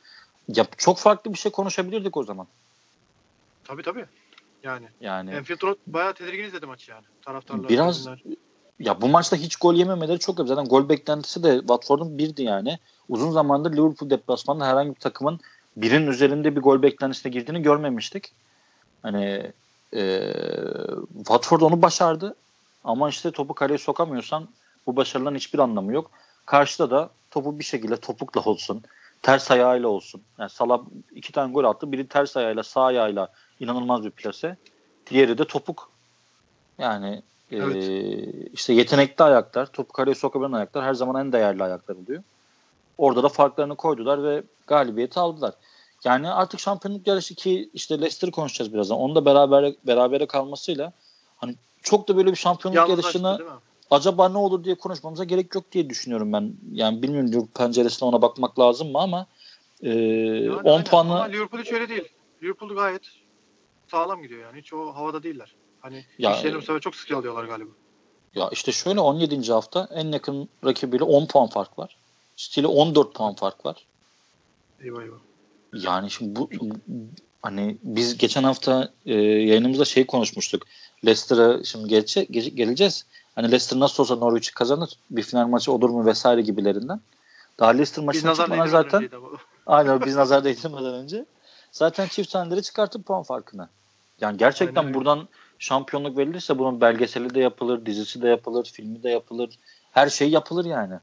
Ya 0.48 0.66
çok 0.76 0.98
farklı 0.98 1.32
bir 1.32 1.38
şey 1.38 1.52
konuşabilirdik 1.52 2.16
o 2.16 2.24
zaman. 2.24 2.46
Tabii 3.64 3.82
tabii. 3.82 4.06
Yani. 4.62 4.86
Yani. 5.00 5.30
Enfield 5.30 5.62
Road 5.62 5.76
bayağı 5.86 6.14
tedirgin 6.14 6.44
izledi 6.44 6.66
maçı 6.66 6.90
yani. 6.90 7.04
Taraftarlar. 7.22 7.68
Biraz 7.68 8.04
kadınlar. 8.04 8.22
ya 8.80 9.00
bu 9.00 9.08
maçta 9.08 9.36
hiç 9.36 9.56
gol 9.56 9.74
yememeleri 9.74 10.18
çok 10.18 10.38
önemli. 10.38 10.48
Zaten 10.48 10.64
gol 10.64 10.88
beklentisi 10.88 11.42
de 11.42 11.58
Watford'un 11.58 12.18
birdi 12.18 12.42
yani. 12.42 12.78
Uzun 13.08 13.30
zamandır 13.30 13.72
Liverpool 13.72 14.10
deplasmanında 14.10 14.66
herhangi 14.66 14.94
bir 14.94 15.00
takımın 15.00 15.40
birinin 15.76 16.06
üzerinde 16.06 16.56
bir 16.56 16.60
gol 16.60 16.82
beklentisine 16.82 17.32
girdiğini 17.32 17.62
görmemiştik. 17.62 18.32
Hani 19.02 19.52
e, 19.94 20.32
Watford 21.16 21.60
onu 21.60 21.82
başardı. 21.82 22.36
Ama 22.84 23.08
işte 23.08 23.30
topu 23.30 23.54
kaleye 23.54 23.78
sokamıyorsan 23.78 24.48
bu 24.86 24.96
başarıların 24.96 25.36
hiçbir 25.36 25.58
anlamı 25.58 25.92
yok. 25.92 26.10
Karşıda 26.46 26.90
da 26.90 27.10
topu 27.30 27.58
bir 27.58 27.64
şekilde 27.64 27.96
topukla 27.96 28.40
olsun, 28.40 28.82
ters 29.22 29.50
ayağıyla 29.50 29.88
olsun. 29.88 30.22
Yani 30.38 30.50
Salah 30.50 30.80
iki 31.14 31.32
tane 31.32 31.52
gol 31.52 31.64
attı. 31.64 31.92
Biri 31.92 32.08
ters 32.08 32.36
ayağıyla, 32.36 32.62
sağ 32.62 32.84
ayağıyla 32.84 33.28
inanılmaz 33.60 34.04
bir 34.04 34.10
plase. 34.10 34.56
Diğeri 35.10 35.38
de 35.38 35.44
topuk. 35.44 35.90
Yani 36.78 37.22
e, 37.50 37.56
evet. 37.56 37.76
e, 37.76 38.22
işte 38.52 38.72
yetenekli 38.72 39.24
ayaklar, 39.24 39.66
topu 39.66 39.92
kaleye 39.92 40.14
sokabilen 40.14 40.52
ayaklar 40.52 40.84
her 40.84 40.94
zaman 40.94 41.26
en 41.26 41.32
değerli 41.32 41.64
ayaklar 41.64 41.96
oluyor. 41.96 42.22
Orada 42.98 43.22
da 43.22 43.28
farklarını 43.28 43.76
koydular 43.76 44.22
ve 44.22 44.42
galibiyeti 44.66 45.20
aldılar. 45.20 45.54
Yani 46.04 46.30
artık 46.30 46.60
şampiyonluk 46.60 47.06
yarışı 47.06 47.34
ki 47.34 47.70
işte 47.74 47.94
Leicester 47.94 48.30
konuşacağız 48.30 48.72
birazdan. 48.72 48.98
Onun 48.98 49.14
da 49.14 49.24
beraber 49.24 49.74
berabere 49.86 50.26
kalmasıyla 50.26 50.92
hani 51.36 51.54
çok 51.82 52.08
da 52.08 52.16
böyle 52.16 52.30
bir 52.30 52.36
şampiyonluk 52.36 52.76
Yalnız 52.76 53.04
yarışına 53.04 53.38
acaba 53.90 54.28
ne 54.28 54.38
olur 54.38 54.64
diye 54.64 54.74
konuşmamıza 54.74 55.24
gerek 55.24 55.54
yok 55.54 55.72
diye 55.72 55.90
düşünüyorum 55.90 56.32
ben. 56.32 56.54
Yani 56.72 57.02
bilmiyorum 57.02 57.28
Liverpool 57.28 57.48
penceresine 57.48 58.08
ona 58.08 58.22
bakmak 58.22 58.58
lazım 58.58 58.92
mı 58.92 58.98
ama 58.98 59.26
e, 59.82 59.90
yani 59.90 60.54
10 60.54 60.84
puanla 60.84 61.14
ama 61.14 61.24
Liverpool 61.24 61.60
hiç 61.60 61.72
öyle 61.72 61.88
değil. 61.88 62.08
Liverpool 62.42 62.74
gayet 62.74 63.02
sağlam 63.90 64.22
gidiyor 64.22 64.40
yani. 64.42 64.60
Hiç 64.60 64.72
o 64.72 64.94
havada 64.94 65.22
değiller. 65.22 65.54
Hani 65.80 66.04
ya, 66.18 66.36
işlerini 66.36 66.58
bu 66.58 66.62
sefer 66.62 66.80
çok 66.80 66.96
sıkı 66.96 67.16
alıyorlar 67.16 67.44
galiba. 67.44 67.70
Ya 68.34 68.48
işte 68.52 68.72
şöyle 68.72 69.00
17. 69.00 69.52
hafta 69.52 69.88
en 69.94 70.12
yakın 70.12 70.48
rakibiyle 70.64 71.04
10 71.04 71.26
puan 71.26 71.46
fark 71.46 71.78
var. 71.78 71.96
City'yle 72.36 72.66
14 72.66 73.14
puan 73.14 73.34
fark 73.34 73.66
var. 73.66 73.86
Eyvah 74.80 75.02
eyvah. 75.02 75.27
Yani 75.72 76.10
şimdi 76.10 76.36
bu 76.36 76.50
hani 77.42 77.78
biz 77.82 78.18
geçen 78.18 78.42
hafta 78.42 78.92
e, 79.06 79.14
yayınımızda 79.14 79.84
şey 79.84 80.06
konuşmuştuk. 80.06 80.62
Leicester'a 81.04 81.64
şimdi 81.64 81.88
gelece, 81.88 82.24
ge, 82.24 82.40
geleceğiz. 82.40 83.06
Hani 83.34 83.46
Leicester 83.46 83.80
nasıl 83.80 84.02
olsa 84.02 84.16
Norwich'i 84.16 84.54
kazanır. 84.54 84.90
Bir 85.10 85.22
final 85.22 85.48
maçı 85.48 85.72
olur 85.72 85.90
mu 85.90 86.06
vesaire 86.06 86.40
gibilerinden. 86.40 87.00
Daha 87.58 87.70
Leicester 87.70 88.04
maçına 88.04 88.34
çıkmadan 88.34 88.66
zaten 88.66 89.10
aynen 89.66 90.04
biz 90.04 90.16
nazar 90.16 90.44
değdirmeden 90.44 90.94
önce 90.94 91.24
zaten 91.72 92.06
çift 92.06 92.32
taneleri 92.32 92.62
çıkartıp 92.62 93.06
puan 93.06 93.22
farkını. 93.22 93.68
Yani 94.20 94.38
gerçekten 94.38 94.82
aynen. 94.82 94.94
buradan 94.94 95.28
şampiyonluk 95.58 96.18
verilirse 96.18 96.58
bunun 96.58 96.80
belgeseli 96.80 97.34
de 97.34 97.40
yapılır, 97.40 97.86
dizisi 97.86 98.22
de 98.22 98.28
yapılır, 98.28 98.64
filmi 98.64 99.02
de 99.02 99.10
yapılır. 99.10 99.58
Her 99.92 100.08
şey 100.08 100.30
yapılır 100.30 100.64
yani. 100.64 100.94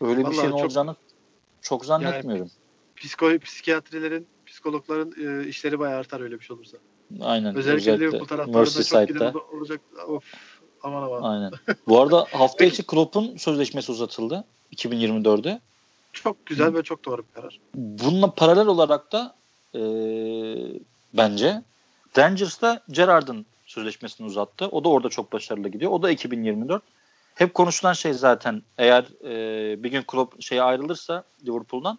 Öyle 0.00 0.22
Vallahi 0.22 0.30
bir 0.30 0.36
şeyin 0.36 0.50
çok, 0.50 0.60
olacağını 0.60 0.96
çok 1.62 1.84
zannetmiyorum. 1.84 2.50
Yani 2.54 2.59
psiko, 3.00 3.38
psikiyatrilerin, 3.38 4.26
psikologların 4.46 5.42
e, 5.42 5.48
işleri 5.48 5.78
bayağı 5.78 5.98
artar 5.98 6.20
öyle 6.20 6.40
bir 6.40 6.44
şey 6.44 6.56
olursa. 6.56 6.76
Aynen. 7.20 7.54
Özellikle, 7.54 7.92
özellikle 7.92 8.06
Liverpool 8.06 8.28
taraftarında 8.28 8.82
çok 8.82 9.08
giden 9.08 9.34
olacak. 9.52 9.80
Of. 10.08 10.24
Aman 10.82 11.02
aman. 11.02 11.22
Aynen. 11.22 11.52
Bu 11.88 12.00
arada 12.00 12.26
hafta 12.32 12.64
içi 12.64 12.82
Klopp'un 12.82 13.36
sözleşmesi 13.36 13.92
uzatıldı 13.92 14.44
2024'e. 14.76 15.60
Çok 16.12 16.46
güzel 16.46 16.74
ve 16.74 16.82
çok 16.82 17.04
doğru 17.04 17.22
bir 17.22 17.34
karar. 17.34 17.60
Bununla 17.74 18.34
paralel 18.34 18.66
olarak 18.66 19.12
da 19.12 19.34
e, 19.74 19.80
bence 21.14 21.62
Rangers'da 22.18 22.82
Gerrard'ın 22.90 23.46
sözleşmesini 23.66 24.26
uzattı. 24.26 24.66
O 24.66 24.84
da 24.84 24.88
orada 24.88 25.08
çok 25.08 25.32
başarılı 25.32 25.68
gidiyor. 25.68 25.90
O 25.90 26.02
da 26.02 26.10
2024. 26.10 26.82
Hep 27.34 27.54
konuşulan 27.54 27.92
şey 27.92 28.12
zaten 28.12 28.62
eğer 28.78 29.04
e, 29.24 29.82
bir 29.82 29.90
gün 29.90 30.02
Klopp 30.02 30.42
şeye 30.42 30.62
ayrılırsa 30.62 31.24
Liverpool'dan 31.46 31.98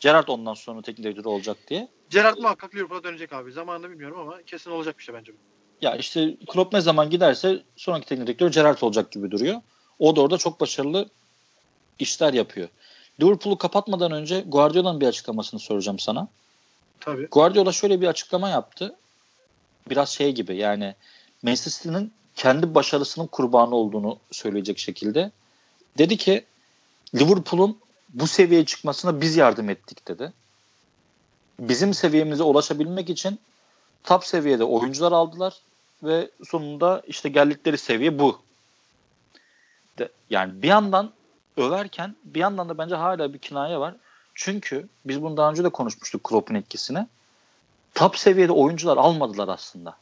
Gerrard 0.00 0.28
ondan 0.28 0.54
sonra 0.54 0.82
teknik 0.82 1.04
direktör 1.04 1.24
olacak 1.24 1.56
diye. 1.68 1.88
Gerrard 2.10 2.38
muhakkak 2.38 2.74
Liverpool'a 2.74 3.04
dönecek 3.04 3.32
abi. 3.32 3.52
Zamanını 3.52 3.90
bilmiyorum 3.90 4.18
ama 4.20 4.42
kesin 4.42 4.70
olacak 4.70 4.98
bir 4.98 5.02
şey 5.02 5.14
bence 5.14 5.32
bu. 5.32 5.36
Ya 5.82 5.96
işte 5.96 6.36
Klopp 6.46 6.72
ne 6.72 6.80
zaman 6.80 7.10
giderse 7.10 7.62
sonraki 7.76 8.06
teknik 8.06 8.26
direktör 8.26 8.52
Gerrard 8.52 8.82
olacak 8.82 9.12
gibi 9.12 9.30
duruyor. 9.30 9.60
O 9.98 10.16
da 10.16 10.20
orada 10.20 10.38
çok 10.38 10.60
başarılı 10.60 11.08
işler 11.98 12.32
yapıyor. 12.32 12.68
Liverpool'u 13.20 13.58
kapatmadan 13.58 14.12
önce 14.12 14.40
Guardiola'nın 14.40 15.00
bir 15.00 15.06
açıklamasını 15.06 15.60
soracağım 15.60 15.98
sana. 15.98 16.28
Tabii. 17.00 17.28
Guardiola 17.30 17.72
şöyle 17.72 18.00
bir 18.00 18.06
açıklama 18.06 18.48
yaptı. 18.48 18.96
Biraz 19.90 20.08
şey 20.08 20.32
gibi 20.32 20.56
yani 20.56 20.94
Manchester 21.42 21.70
City'nin 21.72 22.12
kendi 22.36 22.74
başarısının 22.74 23.26
kurbanı 23.26 23.74
olduğunu 23.74 24.18
söyleyecek 24.30 24.78
şekilde. 24.78 25.30
Dedi 25.98 26.16
ki 26.16 26.44
Liverpool'un 27.14 27.78
bu 28.14 28.26
seviyeye 28.26 28.66
çıkmasına 28.66 29.20
biz 29.20 29.36
yardım 29.36 29.70
ettik 29.70 30.08
dedi. 30.08 30.32
Bizim 31.60 31.94
seviyemize 31.94 32.42
ulaşabilmek 32.42 33.10
için 33.10 33.40
top 34.04 34.24
seviyede 34.24 34.64
oyuncular 34.64 35.12
aldılar 35.12 35.60
ve 36.02 36.30
sonunda 36.48 37.02
işte 37.06 37.28
geldikleri 37.28 37.78
seviye 37.78 38.18
bu. 38.18 38.38
De, 39.98 40.08
yani 40.30 40.62
bir 40.62 40.68
yandan 40.68 41.12
överken 41.56 42.16
bir 42.24 42.40
yandan 42.40 42.68
da 42.68 42.78
bence 42.78 42.94
hala 42.94 43.32
bir 43.34 43.38
kinaye 43.38 43.78
var. 43.78 43.94
Çünkü 44.34 44.88
biz 45.04 45.22
bunu 45.22 45.36
daha 45.36 45.50
önce 45.50 45.64
de 45.64 45.68
konuşmuştuk 45.68 46.24
Klopp'un 46.24 46.54
etkisini. 46.54 47.06
Top 47.94 48.18
seviyede 48.18 48.52
oyuncular 48.52 48.96
almadılar 48.96 49.48
aslında. 49.48 49.96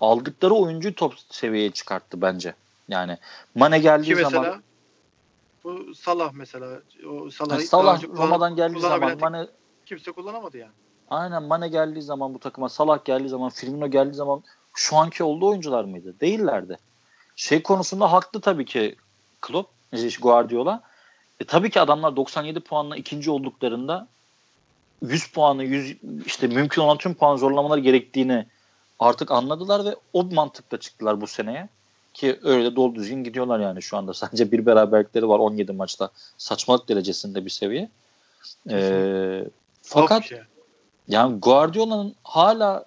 Aldıkları 0.00 0.54
oyuncuyu 0.54 0.94
top 0.94 1.14
seviyeye 1.30 1.70
çıkarttı 1.70 2.22
bence. 2.22 2.54
Yani 2.88 3.18
Mane 3.54 3.78
geldiği 3.78 4.06
Ki 4.06 4.14
mesela, 4.14 4.30
zaman 4.30 4.62
bu 5.64 5.94
Salah 5.94 6.32
mesela 6.32 6.80
o 7.10 7.30
Salah, 7.30 7.52
yani 7.52 7.66
Salah 7.66 8.02
Roma'dan 8.02 8.56
geldiği 8.56 8.80
zaman 8.80 9.18
Mane 9.20 9.46
kimse 9.86 10.12
kullanamadı 10.12 10.58
yani. 10.58 10.72
Aynen 11.10 11.42
Mane 11.42 11.68
geldiği 11.68 12.02
zaman 12.02 12.34
bu 12.34 12.38
takıma 12.38 12.68
Salah 12.68 13.04
geldiği 13.04 13.28
zaman 13.28 13.50
Firmino 13.50 13.90
geldiği 13.90 14.14
zaman 14.14 14.42
şu 14.74 14.96
anki 14.96 15.24
olduğu 15.24 15.48
oyuncular 15.48 15.84
mıydı? 15.84 16.14
Değillerdi. 16.20 16.78
Şey 17.36 17.62
konusunda 17.62 18.12
haklı 18.12 18.40
tabii 18.40 18.64
ki 18.64 18.96
Klopp, 19.40 19.70
Guardiola. 20.22 20.82
E, 21.40 21.44
tabii 21.44 21.70
ki 21.70 21.80
adamlar 21.80 22.16
97 22.16 22.60
puanla 22.60 22.96
ikinci 22.96 23.30
olduklarında 23.30 24.08
100 25.02 25.26
puanı 25.26 25.64
100 25.64 25.96
işte 26.26 26.46
mümkün 26.46 26.82
olan 26.82 26.98
tüm 26.98 27.14
puan 27.14 27.36
zorlamaları 27.36 27.80
gerektiğini 27.80 28.46
artık 28.98 29.30
anladılar 29.30 29.84
ve 29.84 29.96
o 30.12 30.24
mantıkla 30.24 30.80
çıktılar 30.80 31.20
bu 31.20 31.26
seneye. 31.26 31.68
Ki 32.14 32.38
öyle 32.42 32.64
de 32.64 32.76
dolu 32.76 32.94
düzgün 32.94 33.24
gidiyorlar 33.24 33.60
yani 33.60 33.82
şu 33.82 33.96
anda. 33.96 34.14
Sadece 34.22 34.52
bir 34.52 34.66
beraberlikleri 34.66 35.28
var 35.28 35.38
17 35.38 35.72
maçta. 35.72 36.10
Saçmalık 36.38 36.88
derecesinde 36.88 37.44
bir 37.44 37.50
seviye. 37.50 37.88
Ee, 38.70 39.44
fakat 39.82 40.24
şey. 40.24 40.40
yani 41.08 41.40
Guardiola'nın 41.40 42.14
hala 42.24 42.84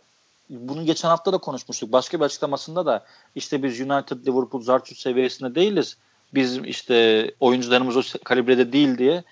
bunu 0.50 0.86
geçen 0.86 1.10
hafta 1.10 1.34
da 1.34 1.38
konuşmuştuk. 1.38 1.92
Başka 1.92 2.20
bir 2.20 2.26
açıklamasında 2.26 2.86
da 2.86 3.06
işte 3.36 3.64
biz 3.64 3.82
United, 3.82 4.28
Liverpool, 4.28 4.62
Zartut 4.62 4.98
seviyesinde 4.98 5.56
değiliz. 5.56 5.98
Biz 6.34 6.58
işte 6.58 7.32
oyuncularımız 7.40 7.98
o 7.98 8.02
kalibrede 8.24 8.72
değil 8.72 8.98
diye 8.98 9.24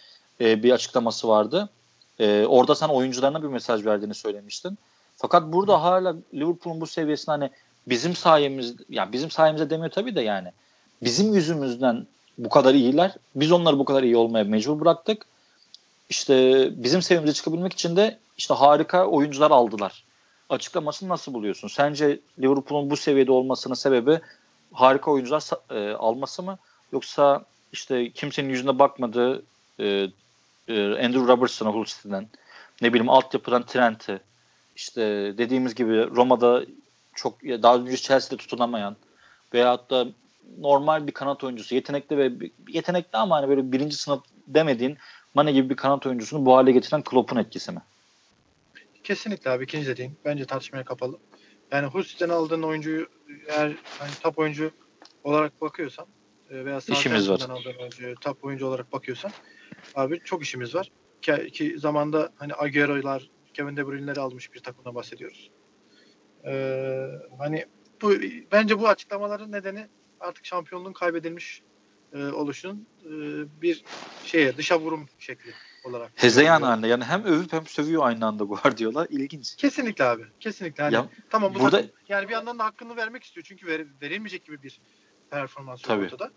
e, 0.41 0.63
bir 0.63 0.71
açıklaması 0.71 1.27
vardı. 1.27 1.69
E, 2.19 2.45
orada 2.45 2.75
sen 2.75 2.87
oyuncularına 2.87 3.43
bir 3.43 3.47
mesaj 3.47 3.85
verdiğini 3.85 4.13
söylemiştin. 4.13 4.77
Fakat 5.17 5.53
burada 5.53 5.83
hala 5.83 6.15
Liverpool'un 6.33 6.81
bu 6.81 6.87
seviyesinde 6.87 7.31
hani 7.31 7.49
bizim 7.87 8.15
sayemiz 8.15 8.75
ya 8.89 9.11
bizim 9.11 9.31
sayemizde 9.31 9.69
demiyor 9.69 9.91
tabii 9.91 10.15
de 10.15 10.21
yani 10.21 10.51
bizim 11.01 11.33
yüzümüzden 11.33 12.07
bu 12.37 12.49
kadar 12.49 12.73
iyiler. 12.73 13.15
Biz 13.35 13.51
onları 13.51 13.79
bu 13.79 13.85
kadar 13.85 14.03
iyi 14.03 14.17
olmaya 14.17 14.43
mecbur 14.43 14.79
bıraktık. 14.79 15.25
İşte 16.09 16.69
bizim 16.83 17.01
seviyemize 17.01 17.33
çıkabilmek 17.33 17.73
için 17.73 17.95
de 17.95 18.17
işte 18.37 18.53
harika 18.53 19.05
oyuncular 19.05 19.51
aldılar. 19.51 20.03
Açıklamasını 20.49 21.09
nasıl 21.09 21.33
buluyorsun? 21.33 21.67
Sence 21.67 22.19
Liverpool'un 22.39 22.89
bu 22.89 22.97
seviyede 22.97 23.31
olmasının 23.31 23.73
sebebi 23.73 24.19
harika 24.73 25.11
oyuncular 25.11 25.43
e, 25.69 25.93
alması 25.93 26.43
mı? 26.43 26.57
Yoksa 26.91 27.45
işte 27.73 28.09
kimsenin 28.09 28.49
yüzüne 28.49 28.79
bakmadığı 28.79 29.43
e, 29.79 29.85
e, 30.67 30.83
Andrew 31.05 31.27
Robertson'a 31.27 31.69
Hull 31.69 31.85
City'den 31.85 32.27
ne 32.81 32.93
bileyim 32.93 33.09
altyapıdan 33.09 33.65
Trent'i 33.65 34.19
işte 34.75 35.01
dediğimiz 35.37 35.75
gibi 35.75 36.09
Roma'da 36.09 36.63
çok 37.15 37.43
daha 37.43 37.77
önce 37.77 37.97
Chelsea'de 37.97 38.37
tutunamayan 38.37 38.95
veyahut 39.53 39.89
da 39.89 40.07
normal 40.57 41.07
bir 41.07 41.11
kanat 41.11 41.43
oyuncusu 41.43 41.75
yetenekli 41.75 42.17
ve 42.17 42.51
yetenekli 42.67 43.17
ama 43.17 43.35
hani 43.35 43.49
böyle 43.49 43.71
birinci 43.71 43.95
sınıf 43.95 44.23
demediğin 44.47 44.97
Mane 45.33 45.51
gibi 45.51 45.69
bir 45.69 45.75
kanat 45.75 46.05
oyuncusunu 46.05 46.45
bu 46.45 46.55
hale 46.55 46.71
getiren 46.71 47.03
Klopp'un 47.03 47.37
etkisi 47.37 47.71
mi? 47.71 47.81
Kesinlikle 49.03 49.51
abi 49.51 49.63
ikinci 49.63 49.87
dediğin. 49.87 50.17
Bence 50.25 50.45
tartışmaya 50.45 50.83
kapalı. 50.83 51.19
Yani 51.71 51.87
Hussi'den 51.87 52.29
aldığın 52.29 52.63
oyuncuyu 52.63 53.07
eğer 53.47 53.75
hani 53.99 54.11
top 54.23 54.39
oyuncu 54.39 54.71
olarak 55.23 55.61
bakıyorsan 55.61 56.05
e, 56.49 56.65
veya 56.65 56.81
sağ 56.81 56.95
aldığın 56.95 57.79
oyuncuyu 57.79 58.15
top 58.15 58.43
oyuncu 58.43 58.67
olarak 58.67 58.93
bakıyorsan 58.93 59.31
abi 59.95 60.19
çok 60.23 60.43
işimiz 60.43 60.75
var. 60.75 60.91
Ki, 61.21 61.51
ki 61.51 61.79
zamanda 61.79 62.33
hani 62.35 62.51
Agüero'lar, 62.57 63.29
Kevin 63.53 63.77
De 63.77 63.87
Bruyne'leri 63.87 64.19
almış 64.19 64.53
bir 64.53 64.59
takımdan 64.59 64.95
bahsediyoruz. 64.95 65.51
Ee, 66.45 67.07
hani 67.37 67.65
bu 68.01 68.13
bence 68.51 68.79
bu 68.79 68.87
açıklamaların 68.87 69.51
nedeni 69.51 69.87
artık 70.19 70.45
şampiyonluğun 70.45 70.93
kaybedilmiş 70.93 71.61
e, 72.13 72.25
oluşunun 72.25 72.87
e, 73.05 73.09
bir 73.61 73.83
şeye 74.25 74.57
dışa 74.57 74.79
vurum 74.79 75.05
şekli. 75.19 75.51
olarak. 75.83 76.11
Hezeyan 76.15 76.61
halinde. 76.61 76.87
Yani 76.87 77.03
hem 77.03 77.23
övüp 77.23 77.53
hem 77.53 77.67
sövüyor 77.67 78.05
aynı 78.05 78.25
anda 78.25 78.43
Guardiola. 78.43 79.05
İlginç. 79.09 79.55
Kesinlikle 79.55 80.03
abi. 80.03 80.23
Kesinlikle. 80.39 80.83
Hani, 80.83 80.93
Ya, 80.95 81.09
tamam 81.29 81.55
bu 81.55 81.59
burada- 81.59 81.77
takım- 81.81 81.95
yani 82.07 82.27
bir 82.27 82.33
yandan 82.33 82.59
da 82.59 82.65
hakkını 82.65 82.95
vermek 82.95 83.23
istiyor. 83.23 83.45
Çünkü 83.49 83.67
ver, 83.67 83.85
verilmeyecek 84.01 84.45
gibi 84.45 84.63
bir 84.63 84.81
performans 85.29 85.81
Tabii. 85.81 86.03
ortada. 86.05 86.31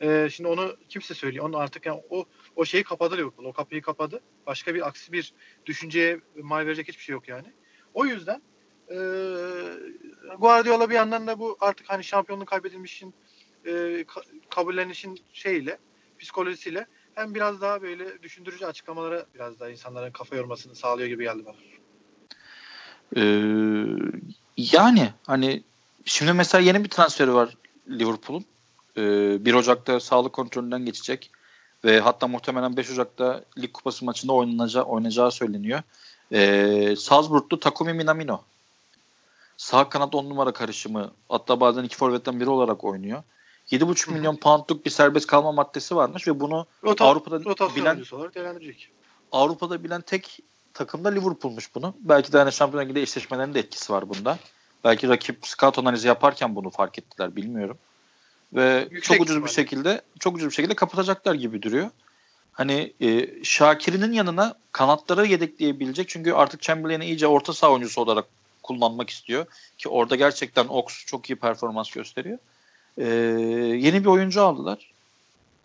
Ee, 0.00 0.28
şimdi 0.32 0.48
onu 0.48 0.76
kimse 0.88 1.14
söylüyor. 1.14 1.44
Onu 1.44 1.56
artık 1.56 1.86
yani 1.86 2.02
o 2.10 2.24
o 2.56 2.64
şeyi 2.64 2.84
kapadı 2.84 3.16
Liverpool. 3.16 3.46
O 3.46 3.52
kapıyı 3.52 3.82
kapadı. 3.82 4.20
Başka 4.46 4.74
bir 4.74 4.86
aksi 4.88 5.12
bir 5.12 5.32
düşünceye 5.66 6.20
mal 6.42 6.66
verecek 6.66 6.88
hiçbir 6.88 7.02
şey 7.02 7.12
yok 7.12 7.28
yani. 7.28 7.46
O 7.94 8.06
yüzden 8.06 8.42
e, 8.90 8.96
Guardiola 10.38 10.90
bir 10.90 10.94
yandan 10.94 11.26
da 11.26 11.38
bu 11.38 11.56
artık 11.60 11.90
hani 11.90 12.04
şampiyonluk 12.04 12.48
kaybedilmişin 12.48 13.14
e, 13.64 13.70
ka- 14.02 14.24
kabullenişin 14.50 15.20
şeyiyle 15.32 15.78
psikolojisiyle 16.18 16.86
hem 17.14 17.34
biraz 17.34 17.60
daha 17.60 17.82
böyle 17.82 18.22
düşündürücü 18.22 18.66
açıklamalara 18.66 19.26
biraz 19.34 19.60
daha 19.60 19.70
insanların 19.70 20.10
kafa 20.10 20.36
yormasını 20.36 20.74
sağlıyor 20.74 21.08
gibi 21.08 21.24
geldi 21.24 21.44
bana. 21.46 21.56
Ee, 23.16 23.22
yani 24.56 25.12
hani 25.26 25.62
şimdi 26.04 26.32
mesela 26.32 26.62
yeni 26.62 26.84
bir 26.84 26.88
transferi 26.88 27.34
var 27.34 27.56
Liverpool'un. 27.88 28.44
Ee, 28.96 29.44
1 29.44 29.54
Ocak'ta 29.54 30.00
sağlık 30.00 30.32
kontrolünden 30.32 30.84
geçecek 30.84 31.30
ve 31.84 32.00
hatta 32.00 32.28
muhtemelen 32.28 32.76
5 32.76 32.90
Ocak'ta 32.90 33.44
Lig 33.58 33.72
Kupası 33.72 34.04
maçında 34.04 34.32
oynanacağı, 34.32 34.84
oynayacağı 34.84 35.32
söyleniyor. 35.32 35.82
Ee, 36.32 36.94
Salzburglu 36.98 37.60
Takumi 37.60 37.92
Minamino. 37.92 38.44
Sağ 39.62 39.88
kanat 39.88 40.14
10 40.14 40.30
numara 40.30 40.52
karışımı 40.52 41.12
hatta 41.28 41.60
bazen 41.60 41.84
iki 41.84 41.96
forvetten 41.96 42.40
biri 42.40 42.50
olarak 42.50 42.84
oynuyor. 42.84 43.22
7,5 43.70 44.06
Hı 44.06 44.10
hı. 44.10 44.14
milyon 44.14 44.36
poundluk 44.36 44.84
bir 44.84 44.90
serbest 44.90 45.26
kalma 45.26 45.52
maddesi 45.52 45.96
varmış 45.96 46.28
ve 46.28 46.40
bunu 46.40 46.66
Rota, 46.84 47.04
Avrupa'da 47.04 47.40
bilen 47.76 48.04
olarak 48.12 48.34
değerlendirecek. 48.34 48.90
Avrupa'da 49.32 49.84
bilen 49.84 50.00
tek 50.00 50.38
takım 50.74 51.04
da 51.04 51.08
Liverpool'muş 51.08 51.74
bunu. 51.74 51.94
Belki 52.00 52.32
de 52.32 52.38
hani 52.38 52.52
Şampiyonlar 52.52 52.84
Ligi'de 52.84 53.02
eşleşmelerinin 53.02 53.54
de 53.54 53.60
etkisi 53.60 53.92
var 53.92 54.08
bunda. 54.08 54.38
Belki 54.84 55.08
rakip 55.08 55.46
scout 55.46 55.78
analizi 55.78 56.08
yaparken 56.08 56.56
bunu 56.56 56.70
fark 56.70 56.98
ettiler 56.98 57.36
bilmiyorum. 57.36 57.78
Ve 58.52 58.88
Yüksek 58.90 59.16
çok 59.16 59.26
ucuz 59.26 59.44
bir 59.44 59.50
şekilde 59.50 60.02
çok 60.20 60.36
ucuz 60.36 60.48
bir 60.48 60.54
şekilde 60.54 60.74
kapatacaklar 60.74 61.34
gibi 61.34 61.62
duruyor. 61.62 61.90
Hani 62.52 62.92
e, 63.00 63.28
Şakir'in 63.44 64.12
yanına 64.12 64.54
kanatları 64.72 65.26
yedekleyebilecek 65.26 66.08
çünkü 66.08 66.32
artık 66.32 66.62
Chamberlain'i 66.62 67.04
iyice 67.04 67.26
orta 67.26 67.52
saha 67.52 67.70
oyuncusu 67.70 68.00
olarak 68.00 68.24
kullanmak 68.74 69.10
istiyor 69.10 69.46
ki 69.78 69.88
orada 69.88 70.16
gerçekten 70.16 70.68
Ox 70.68 71.06
çok 71.06 71.30
iyi 71.30 71.36
performans 71.36 71.90
gösteriyor. 71.90 72.38
E, 72.98 73.04
yeni 73.78 74.00
bir 74.00 74.08
oyuncu 74.08 74.42
aldılar 74.42 74.92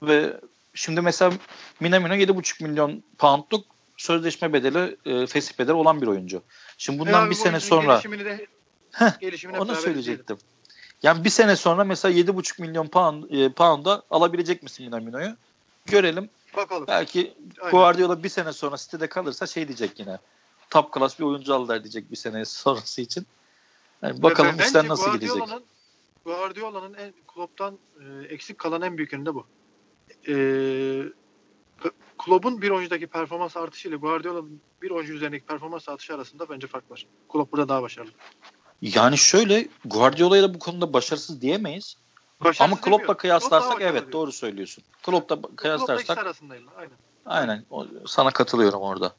ve 0.03 0.34
şimdi 0.74 1.01
mesela 1.01 1.34
Minamino 1.80 2.14
7,5 2.14 2.64
milyon 2.64 3.03
poundluk 3.18 3.66
sözleşme 3.97 4.53
bedeli, 4.53 4.97
e, 5.05 5.28
fesih 5.28 5.60
bedeli 5.60 5.74
olan 5.74 6.01
bir 6.01 6.08
oyuncu. 6.08 6.41
Şimdi 6.78 6.99
bundan 6.99 7.28
E 7.28 7.30
bir 7.30 7.36
sene 7.36 7.60
sonra 7.60 7.93
gelişimini 7.93 8.26
de 8.26 8.47
Heh, 8.91 9.20
gelişimini 9.20 9.60
onu 9.60 9.76
söyleyecektim. 9.76 10.38
Yani 11.03 11.24
bir 11.24 11.30
sene 11.30 11.55
sonra 11.55 11.84
mesela 11.84 12.20
7,5 12.20 12.62
milyon 12.62 12.88
pound, 12.88 13.24
e, 13.30 13.49
pound'a 13.49 14.03
alabilecek 14.10 14.64
misin 14.64 14.86
Minamino'yu? 14.86 15.36
Görelim. 15.86 16.30
Bakalım. 16.55 16.88
Belki 16.88 17.34
Aynen. 17.60 17.72
Guardiola 17.72 18.24
bir 18.24 18.30
sene 18.30 18.53
sonra 18.53 18.78
City'de 18.78 19.08
kalırsa 19.08 19.47
şey 19.47 19.68
diyecek 19.68 19.99
yine. 19.99 20.18
Top 20.70 20.93
class 20.93 21.20
bir 21.20 21.24
oyuncu 21.24 21.53
aldılar 21.53 21.84
diyecek 21.84 22.11
bir 22.11 22.15
sene 22.15 22.45
sonrası 22.45 23.01
için. 23.01 23.26
Yani 24.01 24.24
bakalım 24.24 24.51
Bence 24.59 24.68
işler 24.68 24.88
nasıl 24.88 25.11
gidecek. 25.13 25.43
Guardiola'nın- 26.26 26.97
en 26.97 27.13
Klopp'tan 27.28 27.80
e, 27.99 28.34
eksik 28.34 28.57
kalan 28.57 28.82
en 28.82 28.97
büyük 28.97 29.11
de 29.11 29.36
bu. 29.36 29.45
E, 30.28 30.34
Klopp'un 32.18 32.61
bir 32.61 32.70
oyuncudaki 32.70 33.07
performans 33.07 33.57
artışı 33.57 33.89
ile 33.89 33.95
Guardiola'nın 33.95 34.61
bir 34.82 34.91
oyuncu 34.91 35.13
üzerindeki 35.13 35.45
performans 35.45 35.89
artışı 35.89 36.15
arasında 36.15 36.49
bence 36.49 36.68
fark 36.68 36.91
var. 36.91 37.05
Klopp 37.30 37.51
burada 37.51 37.70
daha 37.70 37.82
başarılı. 37.82 38.11
Yani 38.82 39.18
şöyle 39.18 39.68
Guardiola'ya 39.86 40.43
da 40.43 40.53
bu 40.53 40.59
konuda 40.59 40.93
başarısız 40.93 41.41
diyemeyiz. 41.41 41.97
Başarısız 42.39 42.61
Ama 42.61 42.82
Klopp'la 42.82 43.18
kıyaslarsak 43.18 43.70
Klopp 43.70 43.82
evet 43.82 43.93
başarılı 43.93 44.11
doğru 44.11 44.32
söylüyorsun. 44.32 44.84
Klopp'la 45.03 45.36
diyor. 45.36 45.41
Klopp'la 45.43 45.55
kıyaslarsak 45.55 46.18
arasındayım. 46.18 46.65
Aynen. 46.78 46.97
aynen 47.26 47.65
o- 47.70 47.88
sana 48.05 48.32
katılıyorum 48.32 48.82
orada. 48.82 49.15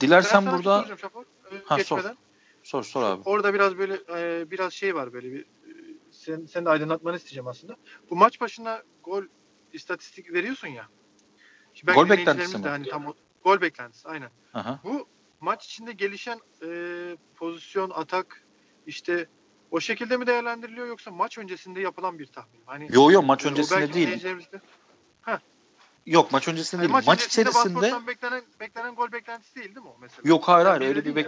Dilersen 0.00 0.40
şey 0.42 0.52
burada 0.52 0.78
soracağım 0.78 0.98
Şafak. 0.98 1.26
E, 1.52 1.54
Ha, 1.64 1.78
sor. 1.84 1.96
geçmeden. 1.96 2.16
sor 2.62 2.82
sor 2.82 3.02
abi. 3.02 3.22
Orada 3.24 3.54
biraz 3.54 3.78
böyle 3.78 3.94
e, 4.16 4.50
biraz 4.50 4.72
şey 4.72 4.94
var 4.94 5.12
böyle 5.12 5.32
bir 5.32 5.40
e, 5.42 5.46
sen, 6.12 6.44
sen 6.44 6.64
de 6.64 6.70
aydınlatmanı 6.70 7.16
isteyeceğim 7.16 7.46
aslında. 7.46 7.76
Bu 8.10 8.16
maç 8.16 8.40
başına 8.40 8.82
gol 9.04 9.22
istatistik 9.72 10.32
veriyorsun 10.32 10.68
ya. 10.68 10.88
Şimdi 11.74 11.92
Gol 11.92 12.08
beklentisi 12.08 12.54
de 12.54 12.58
mi? 12.58 12.68
hani 12.68 12.88
tam 12.88 13.06
o, 13.06 13.14
gol 13.44 13.60
beklentisi 13.60 14.08
aynen. 14.08 14.30
Aha. 14.54 14.80
Bu 14.84 15.08
maç 15.40 15.64
içinde 15.64 15.92
gelişen 15.92 16.38
e, 16.62 16.68
pozisyon, 17.36 17.90
atak 17.90 18.46
işte 18.86 19.26
o 19.70 19.80
şekilde 19.80 20.16
mi 20.16 20.26
değerlendiriliyor 20.26 20.86
yoksa 20.86 21.10
maç 21.10 21.38
öncesinde 21.38 21.80
yapılan 21.80 22.18
bir 22.18 22.26
tahmin? 22.26 22.62
Hani 22.66 22.88
Yo 22.92 23.10
yo 23.10 23.22
maç 23.22 23.44
e, 23.44 23.48
öncesinde 23.48 23.92
değil. 23.92 24.22
de- 24.22 24.60
Yok 26.06 26.32
maç 26.32 26.48
öncesinde 26.48 26.82
hani 26.82 26.88
değil. 26.88 26.92
maç, 26.92 27.06
Maç 27.06 27.26
içerisinde 27.26 28.06
beklenen 28.06 28.42
beklenen 28.60 28.94
gol 28.94 29.12
beklentisi 29.12 29.54
değil 29.54 29.74
değil 29.74 29.86
mi 29.86 29.92
o 29.92 29.98
mesela? 30.00 30.28
yok 30.28 30.48
hayır 30.48 30.66
hayır 30.66 30.80
öyle 30.80 31.04
bir 31.04 31.16
bek 31.16 31.26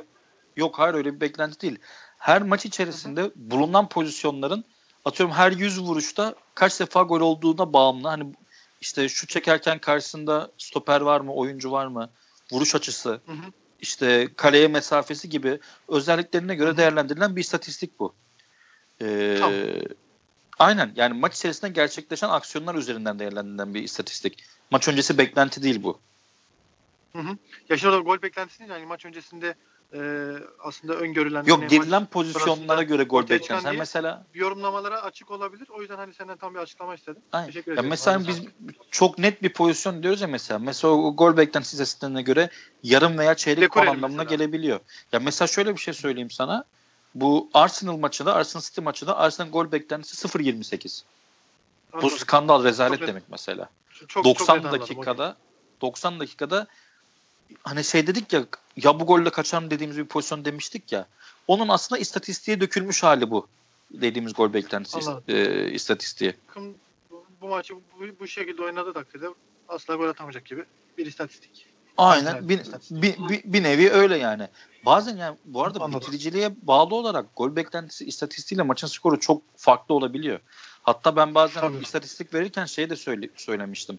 yok 0.57 0.79
hayır 0.79 0.95
öyle 0.95 1.15
bir 1.15 1.21
beklenti 1.21 1.61
değil. 1.61 1.79
Her 2.19 2.43
maç 2.43 2.67
içerisinde 2.67 3.31
bulunan 3.37 3.89
pozisyonların 3.89 4.65
atıyorum 5.05 5.35
her 5.35 5.53
100 5.53 5.81
vuruşta 5.81 6.35
kaç 6.55 6.81
defa 6.81 7.03
gol 7.03 7.21
olduğuna 7.21 7.73
bağımlı. 7.73 8.09
Hani 8.09 8.35
işte 8.81 9.09
şu 9.09 9.27
çekerken 9.27 9.79
karşısında 9.79 10.53
stoper 10.59 11.01
var 11.01 11.21
mı, 11.21 11.35
oyuncu 11.35 11.73
var 11.73 11.87
mı, 11.87 12.11
vuruş 12.53 12.75
açısı, 12.75 13.09
Hı 13.09 13.33
hı. 13.33 13.53
işte 13.79 14.29
kaleye 14.37 14.69
mesafesi 14.69 15.29
gibi 15.29 15.61
özelliklerine 15.89 16.55
göre 16.55 16.69
Hı 16.69 16.73
hı. 16.73 16.77
değerlendirilen 16.77 17.37
bir 17.37 17.41
istatistik 17.41 17.99
bu. 17.99 18.15
Ee, 19.01 19.37
Tamam. 19.41 19.55
Aynen 20.59 20.93
yani 20.97 21.15
maç 21.19 21.37
içerisinde 21.37 21.71
gerçekleşen 21.71 22.29
aksiyonlar 22.29 22.75
üzerinden 22.75 23.19
değerlendirilen 23.19 23.75
bir 23.75 23.83
istatistik. 23.83 24.45
Maç 24.71 24.89
öncesi 24.89 25.19
beklenti 25.19 25.63
değil 25.63 25.83
bu. 25.83 25.99
Hı 27.13 27.19
hı. 27.19 27.37
Ya 27.69 27.77
şimdi 27.77 27.95
orada 27.95 28.03
gol 28.03 28.23
beklentisi 28.23 28.59
değil 28.59 28.71
yani 28.71 28.87
maç 28.87 29.05
öncesinde 29.05 29.55
e, 29.95 30.01
aslında 30.59 30.95
öngörülen 30.95 31.45
Yok 31.45 31.61
hani 31.61 31.69
girilen 31.69 32.07
pozisyonlara 32.07 32.83
göre 32.83 33.03
gol 33.03 33.19
ortaya 33.19 33.43
çıkan 33.43 33.43
beklenti. 33.43 33.63
Sen 33.63 33.71
değil, 33.71 33.79
mesela 33.79 34.27
yorumlamalara 34.35 35.03
açık 35.03 35.31
olabilir. 35.31 35.69
O 35.71 35.81
yüzden 35.81 35.97
hani 35.97 36.15
senden 36.15 36.37
tam 36.37 36.55
bir 36.55 36.59
açıklama 36.59 36.95
istedim. 36.95 37.23
Aynen. 37.33 37.47
Teşekkür 37.47 37.71
Ya 37.71 37.75
ederim. 37.75 37.89
mesela 37.89 38.17
Ağzına 38.17 38.29
biz 38.29 38.43
çok 38.91 39.19
net 39.19 39.43
bir 39.43 39.53
pozisyon 39.53 40.03
diyoruz 40.03 40.21
ya 40.21 40.29
mesela. 40.29 40.59
Mesela 40.59 40.95
o 40.95 41.17
gol 41.17 41.37
beklentisi 41.37 41.75
istatistiklerine 41.75 42.23
göre 42.23 42.51
yarım 42.83 43.19
veya 43.19 43.35
çeyrek 43.35 43.63
Dekoreli 43.63 43.87
puan 43.87 43.97
anlamına 43.97 44.23
mesela. 44.23 44.37
gelebiliyor. 44.37 44.81
Ya 45.13 45.21
mesela 45.21 45.49
şöyle 45.49 45.75
bir 45.75 45.81
şey 45.81 45.95
söyleyeyim 45.95 46.31
sana. 46.31 46.65
Bu 47.15 47.51
Arsenal 47.55 47.97
maçında, 47.97 48.35
Arsenal 48.35 48.63
City 48.63 48.81
maçında 48.81 49.17
Arsenal 49.17 49.51
gol 49.51 49.73
beklentisi 49.73 50.29
0.28. 50.29 51.03
Bu 52.03 52.11
skandal 52.11 52.65
rezalet 52.65 52.99
Çok 52.99 53.09
demek 53.09 53.23
mesela. 53.31 53.69
Çok, 53.99 54.11
çok 54.11 54.25
90 54.25 54.59
net 54.59 54.65
anladım, 54.65 54.81
dakikada 54.81 55.37
90 55.81 56.21
dakikada 56.21 56.67
hani 57.63 57.85
şey 57.85 58.07
dedik 58.07 58.33
ya 58.33 58.45
ya 58.77 59.01
bu 59.01 59.07
golle 59.07 59.31
kaçar 59.31 59.71
dediğimiz 59.71 59.99
bir 59.99 60.05
pozisyon 60.05 60.45
demiştik 60.45 60.93
ya. 60.93 61.07
Onun 61.49 61.69
aslında 61.69 61.99
istatistiğe 62.01 62.61
dökülmüş 62.61 63.03
hali 63.03 63.31
bu. 63.31 63.47
Dediğimiz 63.91 64.35
gol 64.35 64.53
beklentisi 64.53 65.11
Anladım. 65.11 65.25
e, 65.29 65.71
istatistiği. 65.71 66.35
Takım 66.47 66.75
bu, 67.41 67.49
maçı 67.49 67.75
bu, 67.75 67.81
bu 68.21 68.27
şekilde 68.27 68.63
oynadığı 68.63 68.93
takdirde 68.93 69.27
asla 69.69 69.95
gol 69.95 70.09
atamayacak 70.09 70.45
gibi 70.45 70.65
bir 70.99 71.07
istatistik. 71.07 71.67
Aynen 71.97 72.49
bir, 72.49 72.61
istatistik. 72.61 73.03
bir, 73.03 73.29
bir, 73.29 73.53
bir 73.53 73.63
nevi 73.63 73.91
öyle 73.91 74.17
yani. 74.17 74.49
Bazen 74.87 75.17
yani 75.17 75.37
bu 75.45 75.65
arada 75.65 75.81
Anladım. 75.81 76.01
bitiriciliğe 76.01 76.55
bağlı 76.63 76.95
olarak 76.95 77.27
gol 77.37 77.57
beklentisi 77.57 78.05
istatistiğiyle 78.05 78.63
maçın 78.63 78.87
skoru 78.87 79.21
çok 79.21 79.43
farklı 79.57 79.95
olabiliyor. 79.95 80.41
Hatta 80.89 81.17
ben 81.17 81.35
bazen 81.35 81.61
Tabii. 81.61 81.83
istatistik 81.83 82.35
verirken 82.35 82.65
şey 82.65 82.91
de 82.91 82.97
söyle, 82.97 83.29
söylemiştim. 83.37 83.99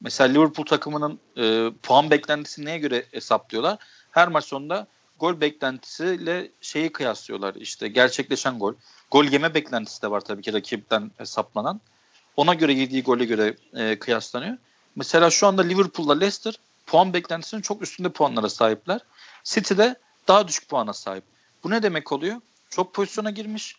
Mesela 0.00 0.32
Liverpool 0.32 0.66
takımının 0.66 1.18
e, 1.36 1.70
puan 1.82 2.10
beklentisini 2.10 2.64
neye 2.64 2.78
göre 2.78 3.04
hesaplıyorlar? 3.10 3.78
Her 4.10 4.28
maç 4.28 4.44
sonunda 4.44 4.86
gol 5.18 5.40
beklentisiyle 5.40 6.50
şeyi 6.60 6.92
kıyaslıyorlar. 6.92 7.54
İşte 7.54 7.88
gerçekleşen 7.88 8.58
gol. 8.58 8.74
Gol 9.10 9.24
yeme 9.24 9.54
beklentisi 9.54 10.02
de 10.02 10.10
var 10.10 10.20
tabii 10.20 10.42
ki 10.42 10.52
rakipten 10.52 11.10
hesaplanan. 11.16 11.80
Ona 12.36 12.54
göre 12.54 12.72
yediği 12.72 13.02
gole 13.02 13.24
göre 13.24 13.56
e, 13.74 13.98
kıyaslanıyor. 13.98 14.56
Mesela 14.96 15.30
şu 15.30 15.46
anda 15.46 15.62
Liverpool'la 15.62 16.14
Leicester 16.18 16.54
puan 16.86 17.12
beklentisinin 17.12 17.62
çok 17.62 17.82
üstünde 17.82 18.08
puanlara 18.08 18.48
sahipler. 18.48 19.00
City 19.44 19.74
de 19.76 19.96
daha 20.28 20.48
düşük 20.48 20.68
puana 20.68 20.92
sahip. 20.92 21.24
Bu 21.64 21.70
ne 21.70 21.82
demek 21.82 22.12
oluyor? 22.12 22.40
Çok 22.70 22.94
pozisyona 22.94 23.30
girmiş. 23.30 23.76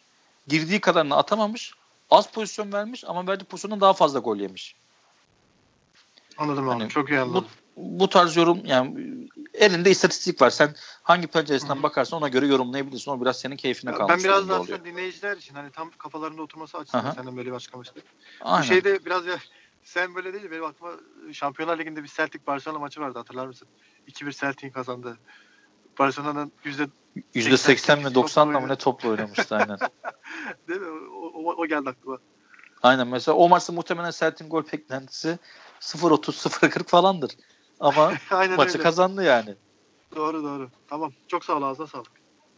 Girdiği 0.47 0.81
kadarını 0.81 1.15
atamamış. 1.15 1.78
Az 2.09 2.31
pozisyon 2.31 2.73
vermiş 2.73 3.03
ama 3.07 3.27
verdiği 3.27 3.45
pozisyondan 3.45 3.81
daha 3.81 3.93
fazla 3.93 4.19
gol 4.19 4.37
yemiş. 4.37 4.75
Anladım 6.37 6.69
abi. 6.69 6.79
Hani 6.79 6.89
çok 6.89 7.09
iyi 7.09 7.19
anladım. 7.19 7.45
Bu, 7.77 7.99
bu 7.99 8.09
tarz 8.09 8.35
yorum 8.35 8.65
yani 8.65 9.07
elinde 9.53 9.91
istatistik 9.91 10.41
var. 10.41 10.49
Sen 10.49 10.75
hangi 11.03 11.27
penceresinden 11.27 11.75
Hı 11.75 11.79
hı. 11.79 11.83
bakarsan 11.83 12.19
ona 12.19 12.27
göre 12.27 12.47
yorumlayabilirsin. 12.47 13.11
O 13.11 13.21
biraz 13.21 13.39
senin 13.39 13.55
keyfine 13.55 13.91
kalmış 13.93 14.15
ben 14.15 14.23
biraz 14.23 14.49
daha 14.49 14.59
aslında 14.59 14.85
dinleyiciler 14.85 15.37
için 15.37 15.55
hani 15.55 15.71
tam 15.71 15.91
kafalarında 15.91 16.41
oturması 16.41 16.77
açısından 16.77 17.11
senden 17.11 17.37
böyle 17.37 17.49
bir 17.49 17.55
açıklama 17.55 17.83
istedim. 17.83 18.07
Bu 18.59 18.63
şeyde 18.63 19.05
biraz 19.05 19.25
ya 19.25 19.37
sen 19.83 20.15
böyle 20.15 20.33
değil 20.33 20.51
benim 20.51 20.65
aklıma 20.65 20.91
Şampiyonlar 21.33 21.79
Ligi'nde 21.79 22.03
bir 22.03 22.07
Celtic 22.07 22.47
Barcelona 22.47 22.79
maçı 22.79 23.01
vardı 23.01 23.17
hatırlar 23.17 23.47
mısın? 23.47 23.67
2-1 24.07 24.39
Celtic'in 24.39 24.71
kazandı. 24.71 25.17
Barcelona'nın 25.99 26.51
yüzde 27.33 27.57
80 27.57 27.99
mi 27.99 28.15
90 28.15 28.47
mı 28.47 28.67
ne 28.67 28.75
topla 28.75 29.09
oynamıştı 29.09 29.55
aynen. 29.55 29.77
Değil 30.67 30.81
mi? 30.81 31.09
O, 31.45 31.53
o, 31.53 31.65
geldi 31.67 31.89
aklıma. 31.89 32.17
Aynen 32.83 33.07
mesela 33.07 33.35
o 33.37 33.49
maçta 33.49 33.73
muhtemelen 33.73 34.11
Celtic'in 34.11 34.49
gol 34.49 34.63
beklentisi 34.73 35.39
0-30 35.81 36.49
0-40 36.49 36.83
falandır. 36.87 37.31
Ama 37.79 38.13
maçı 38.31 38.73
öyle. 38.73 38.83
kazandı 38.83 39.23
yani. 39.23 39.55
Doğru 40.15 40.43
doğru. 40.43 40.69
Tamam. 40.87 41.11
Çok 41.27 41.45
sağ 41.45 41.53
ol 41.57 41.61
ağzına 41.61 41.87
sağlık. 41.87 42.11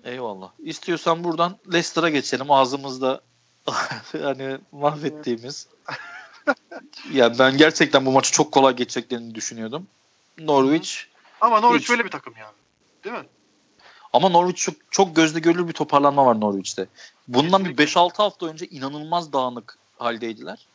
Eyvallah. 0.03 0.51
İstiyorsan 0.59 1.23
buradan 1.23 1.57
Leicester'a 1.67 2.09
geçelim. 2.09 2.51
Ağzımızda 2.51 3.21
hani 4.11 4.57
mahvettiğimiz. 4.71 5.67
ya 7.13 7.39
ben 7.39 7.57
gerçekten 7.57 8.05
bu 8.05 8.11
maçı 8.11 8.31
çok 8.31 8.51
kolay 8.51 8.75
geçeceklerini 8.75 9.35
düşünüyordum. 9.35 9.87
Norwich 10.39 10.91
Ama 11.41 11.59
Norwich 11.59 11.83
Hiç. 11.83 11.89
böyle 11.89 12.05
bir 12.05 12.09
takım 12.11 12.33
yani. 12.39 12.53
Değil 13.03 13.15
mi? 13.15 13.25
Ama 14.13 14.29
Norwich 14.29 14.61
çok, 14.61 14.75
çok 14.91 15.15
gözle 15.15 15.39
görülür 15.39 15.67
bir 15.67 15.73
toparlanma 15.73 16.25
var 16.25 16.39
Norwich'te. 16.41 16.87
Bundan 17.27 17.65
bir 17.65 17.77
Kesinlikle. 17.77 17.99
5-6 17.99 18.17
hafta 18.17 18.45
önce 18.45 18.67
inanılmaz 18.67 19.33
dağınık 19.33 19.77
haldeydiler. 19.97 20.65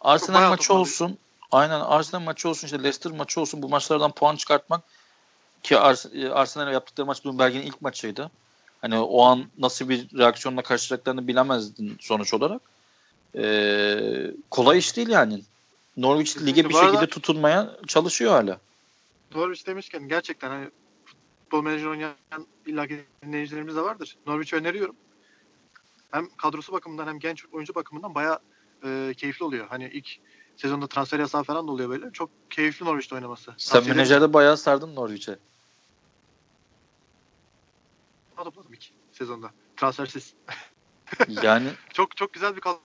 Arsenal 0.00 0.38
bayağı 0.38 0.50
maçı 0.50 0.74
olsun. 0.74 1.18
Aynen 1.52 1.80
Arsenal 1.80 2.22
maçı 2.22 2.48
olsun 2.48 2.66
işte 2.66 2.78
Leicester 2.78 3.12
maçı 3.12 3.40
olsun 3.40 3.62
bu 3.62 3.68
maçlardan 3.68 4.12
puan 4.12 4.36
çıkartmak 4.36 4.80
ki 5.62 5.74
Ars- 5.74 6.32
Arsenal'e 6.32 6.72
yaptıkları 6.72 7.06
maç 7.06 7.24
Bloomberg'in 7.24 7.62
ilk 7.62 7.82
maçıydı. 7.82 8.30
Hani 8.80 8.98
o 8.98 9.22
an 9.22 9.44
nasıl 9.58 9.88
bir 9.88 10.18
reaksiyonla 10.18 10.62
karşılayacaklarını 10.62 11.28
bilemezdin 11.28 11.96
sonuç 12.00 12.34
olarak. 12.34 12.62
Ee, 13.36 14.30
kolay 14.50 14.78
iş 14.78 14.96
değil 14.96 15.08
yani. 15.08 15.42
Norwich 15.96 16.42
lige 16.46 16.68
bir 16.68 16.74
şekilde 16.74 17.06
tutunmaya 17.06 17.70
çalışıyor 17.86 18.32
hala. 18.32 18.58
Norwich 19.34 19.66
demişken 19.66 20.08
gerçekten 20.08 20.48
hani 20.50 20.68
futbol 21.54 21.70
menajeri 21.70 21.88
oynayan 21.88 22.14
illaki 22.66 23.04
dinleyicilerimiz 23.22 23.76
de 23.76 23.80
vardır. 23.80 24.16
Norwich'i 24.26 24.56
öneriyorum. 24.56 24.96
Hem 26.10 26.28
kadrosu 26.36 26.72
bakımından 26.72 27.06
hem 27.06 27.18
genç 27.18 27.44
oyuncu 27.52 27.74
bakımından 27.74 28.14
bayağı 28.14 28.38
e, 28.84 29.14
keyifli 29.16 29.44
oluyor. 29.44 29.66
Hani 29.68 29.90
ilk 29.92 30.18
sezonda 30.56 30.86
transfer 30.86 31.18
yasağı 31.18 31.44
falan 31.44 31.68
da 31.68 31.72
oluyor 31.72 31.90
böyle. 31.90 32.12
Çok 32.12 32.30
keyifli 32.50 32.86
Norwich'te 32.86 33.14
oynaması. 33.14 33.54
Sen 33.58 33.72
Tavsiye 33.72 33.94
menajerde 33.94 34.32
bayağı 34.32 34.56
sardın 34.56 34.94
Norwich'e. 34.94 35.38
Topladım 38.36 38.72
ilk 38.72 38.90
sezonda. 39.12 39.50
Transfersiz. 39.76 40.34
Yani 41.42 41.68
Çok 41.92 42.16
çok 42.16 42.32
güzel 42.32 42.56
bir 42.56 42.60
kadro 42.60 42.80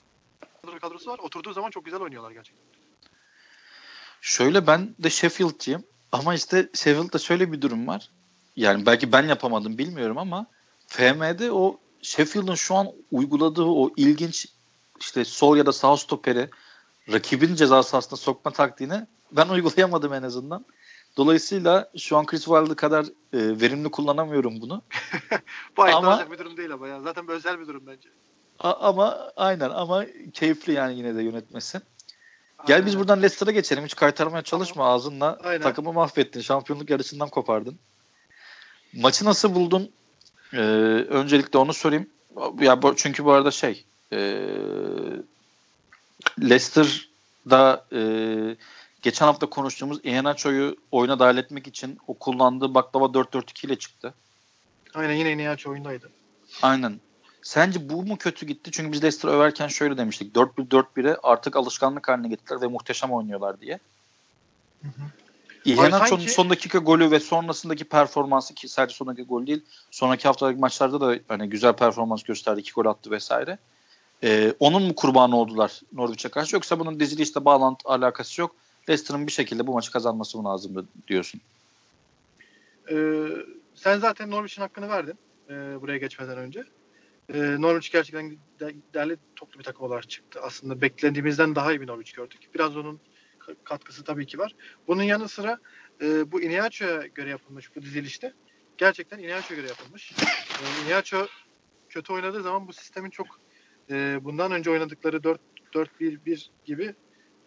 kadrosu 0.81 1.11
var. 1.11 1.19
Oturduğu 1.19 1.53
zaman 1.53 1.69
çok 1.69 1.85
güzel 1.85 2.01
oynuyorlar 2.01 2.31
gerçekten. 2.31 2.65
Şöyle 4.21 4.67
ben 4.67 4.95
de 4.99 5.09
Sheffield'ciyim 5.09 5.83
ama 6.11 6.35
işte 6.35 6.69
Sheffield'da 6.73 7.17
şöyle 7.17 7.51
bir 7.51 7.61
durum 7.61 7.87
var. 7.87 8.09
Yani 8.55 8.85
belki 8.85 9.11
ben 9.11 9.27
yapamadım 9.27 9.77
bilmiyorum 9.77 10.17
ama 10.17 10.45
FM'de 10.87 11.51
o 11.51 11.77
Sheffield'ın 12.01 12.55
şu 12.55 12.75
an 12.75 12.87
uyguladığı 13.11 13.63
o 13.63 13.91
ilginç 13.97 14.47
işte 14.99 15.25
sol 15.25 15.57
ya 15.57 15.65
da 15.65 15.73
sağ 15.73 15.97
stoperi 15.97 16.49
rakibin 17.11 17.55
ceza 17.55 17.83
sahasına 17.83 18.17
sokma 18.17 18.51
taktiğini 18.51 19.07
ben 19.31 19.49
uygulayamadım 19.49 20.13
en 20.13 20.23
azından. 20.23 20.65
Dolayısıyla 21.17 21.89
şu 21.97 22.17
an 22.17 22.25
Chris 22.25 22.45
Wilder 22.45 22.75
kadar 22.75 23.05
e, 23.05 23.09
verimli 23.33 23.91
kullanamıyorum 23.91 24.61
bunu. 24.61 24.81
Bu 25.77 25.83
Ama- 25.83 26.31
bir 26.31 26.37
durum 26.37 26.57
değil 26.57 26.73
ama 26.73 26.87
ya. 26.87 27.01
Zaten 27.01 27.27
bir 27.27 27.33
özel 27.33 27.59
bir 27.59 27.67
durum 27.67 27.83
bence. 27.87 28.09
A- 28.59 28.87
ama 28.89 29.31
aynen 29.35 29.69
ama 29.69 30.05
keyifli 30.33 30.73
yani 30.73 30.97
yine 30.97 31.15
de 31.15 31.21
yönetmesi. 31.23 31.81
Gel 32.67 32.85
biz 32.85 32.93
Aynen. 32.93 32.99
buradan 32.99 33.21
Leicester'a 33.21 33.51
geçelim. 33.51 33.85
Hiç 33.85 33.95
kaytarmaya 33.95 34.41
çalışma 34.43 34.85
ağzınla. 34.85 35.37
Aynen. 35.43 35.61
Takımı 35.61 35.93
mahvettin. 35.93 36.41
Şampiyonluk 36.41 36.89
yarışından 36.89 37.29
kopardın. 37.29 37.79
Maçı 38.93 39.25
nasıl 39.25 39.55
buldun? 39.55 39.91
Ee, 40.53 40.57
öncelikle 41.09 41.59
onu 41.59 41.73
sorayım. 41.73 42.09
Ya 42.59 42.81
bu- 42.81 42.95
çünkü 42.95 43.25
bu 43.25 43.31
arada 43.31 43.51
şey 43.51 43.85
e, 44.13 44.17
Leicester'da 46.41 47.85
e, 47.93 48.01
geçen 49.01 49.25
hafta 49.25 49.49
konuştuğumuz 49.49 49.99
Iheanacho'yu 50.03 50.75
oyuna 50.91 51.19
dahil 51.19 51.37
etmek 51.37 51.67
için 51.67 51.97
o 52.07 52.13
kullandığı 52.13 52.73
baklava 52.73 53.05
4-4-2 53.05 53.67
ile 53.67 53.75
çıktı. 53.79 54.13
Aynen 54.93 55.13
yine 55.13 55.37
Niyachi 55.37 55.69
oyundaydı. 55.69 56.09
Aynen. 56.61 56.99
Sence 57.41 57.89
bu 57.89 58.03
mu 58.03 58.17
kötü 58.17 58.45
gitti? 58.45 58.71
Çünkü 58.71 58.91
biz 58.91 59.03
Leicester 59.03 59.29
överken 59.29 59.67
şöyle 59.67 59.97
demiştik. 59.97 60.35
4-1-4-1'e 60.35 61.17
artık 61.23 61.55
alışkanlık 61.55 62.07
haline 62.07 62.27
getirdiler 62.27 62.61
ve 62.61 62.67
muhteşem 62.67 63.11
oynuyorlar 63.11 63.61
diye. 63.61 63.79
Iheanacho'nun 65.65 66.07
sanki- 66.19 66.31
son 66.31 66.49
dakika 66.49 66.77
golü 66.77 67.11
ve 67.11 67.19
sonrasındaki 67.19 67.83
performansı 67.83 68.53
ki 68.53 68.67
sadece 68.67 68.95
son 68.95 69.07
dakika 69.07 69.23
gol 69.23 69.47
değil. 69.47 69.65
Sonraki 69.91 70.23
haftadaki 70.23 70.59
maçlarda 70.59 71.01
da 71.01 71.19
hani 71.27 71.49
güzel 71.49 71.73
performans 71.73 72.23
gösterdi. 72.23 72.59
iki 72.59 72.71
gol 72.71 72.85
attı 72.85 73.11
vesaire. 73.11 73.57
Ee, 74.23 74.53
onun 74.59 74.83
mu 74.83 74.95
kurbanı 74.95 75.37
oldular 75.37 75.81
Norwich'e 75.93 76.29
karşı 76.29 76.55
yoksa 76.55 76.79
bunun 76.79 76.99
dizilişle 76.99 77.45
bağlantı 77.45 77.89
alakası 77.89 78.41
yok. 78.41 78.55
Leicester'ın 78.89 79.27
bir 79.27 79.31
şekilde 79.31 79.67
bu 79.67 79.73
maçı 79.73 79.91
kazanması 79.91 80.37
mı 80.37 80.45
lazımdı 80.49 80.85
diyorsun? 81.07 81.41
Ee, 82.91 83.27
sen 83.75 83.99
zaten 83.99 84.31
Norwich'in 84.31 84.61
hakkını 84.61 84.89
verdin 84.89 85.15
e, 85.49 85.53
buraya 85.81 85.97
geçmeden 85.97 86.37
önce. 86.37 86.63
E, 87.33 87.37
Norwich 87.61 87.91
gerçekten 87.91 88.31
de- 88.59 88.75
değerli 88.93 89.17
toplu 89.35 89.59
bir 89.59 89.63
takım 89.63 89.85
olarak 89.85 90.09
çıktı. 90.09 90.39
Aslında 90.43 90.81
beklediğimizden 90.81 91.55
daha 91.55 91.71
iyi 91.73 91.81
bir 91.81 91.87
Norwich 91.87 92.13
gördük. 92.13 92.39
Biraz 92.55 92.77
onun 92.77 92.99
katkısı 93.63 94.03
tabii 94.03 94.25
ki 94.25 94.39
var. 94.39 94.55
Bunun 94.87 95.03
yanı 95.03 95.29
sıra 95.29 95.59
e, 96.01 96.31
bu 96.31 96.41
Iheanacho'ya 96.41 97.07
göre 97.07 97.29
yapılmış 97.29 97.75
bu 97.75 97.81
dizilişte. 97.81 98.33
Gerçekten 98.77 99.19
Iheanacho'ya 99.19 99.59
göre 99.59 99.69
yapılmış. 99.69 100.13
E, 100.61 100.85
Iheanacho 100.85 101.27
kötü 101.89 102.13
oynadığı 102.13 102.41
zaman 102.41 102.67
bu 102.67 102.73
sistemin 102.73 103.09
çok 103.09 103.27
e, 103.89 104.19
bundan 104.21 104.51
önce 104.51 104.71
oynadıkları 104.71 105.17
4-4-1-1 105.73 106.49
gibi 106.65 106.95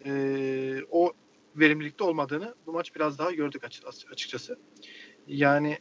e, 0.05 0.83
o 0.91 1.13
verimlilikte 1.57 2.05
olmadığını 2.05 2.55
bu 2.67 2.73
maç 2.73 2.95
biraz 2.95 3.19
daha 3.19 3.31
gördük 3.31 3.65
açı- 3.65 3.83
açıkçası. 4.13 4.59
Yani 5.27 5.79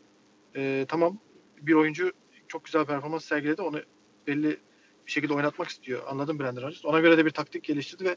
e, 0.55 0.85
tamam 0.87 1.19
bir 1.61 1.73
oyuncu 1.73 2.11
çok 2.47 2.65
güzel 2.65 2.85
performans 2.85 3.25
sergiledi. 3.25 3.61
Onu 3.61 3.81
belli 4.27 4.59
bir 5.05 5.11
şekilde 5.11 5.33
oynatmak 5.33 5.67
istiyor. 5.67 6.03
Anladım 6.07 6.39
Brandon 6.39 6.61
Rodgers. 6.61 6.85
Ona 6.85 6.99
göre 6.99 7.17
de 7.17 7.25
bir 7.25 7.31
taktik 7.31 7.63
geliştirdi 7.63 8.05
ve 8.05 8.15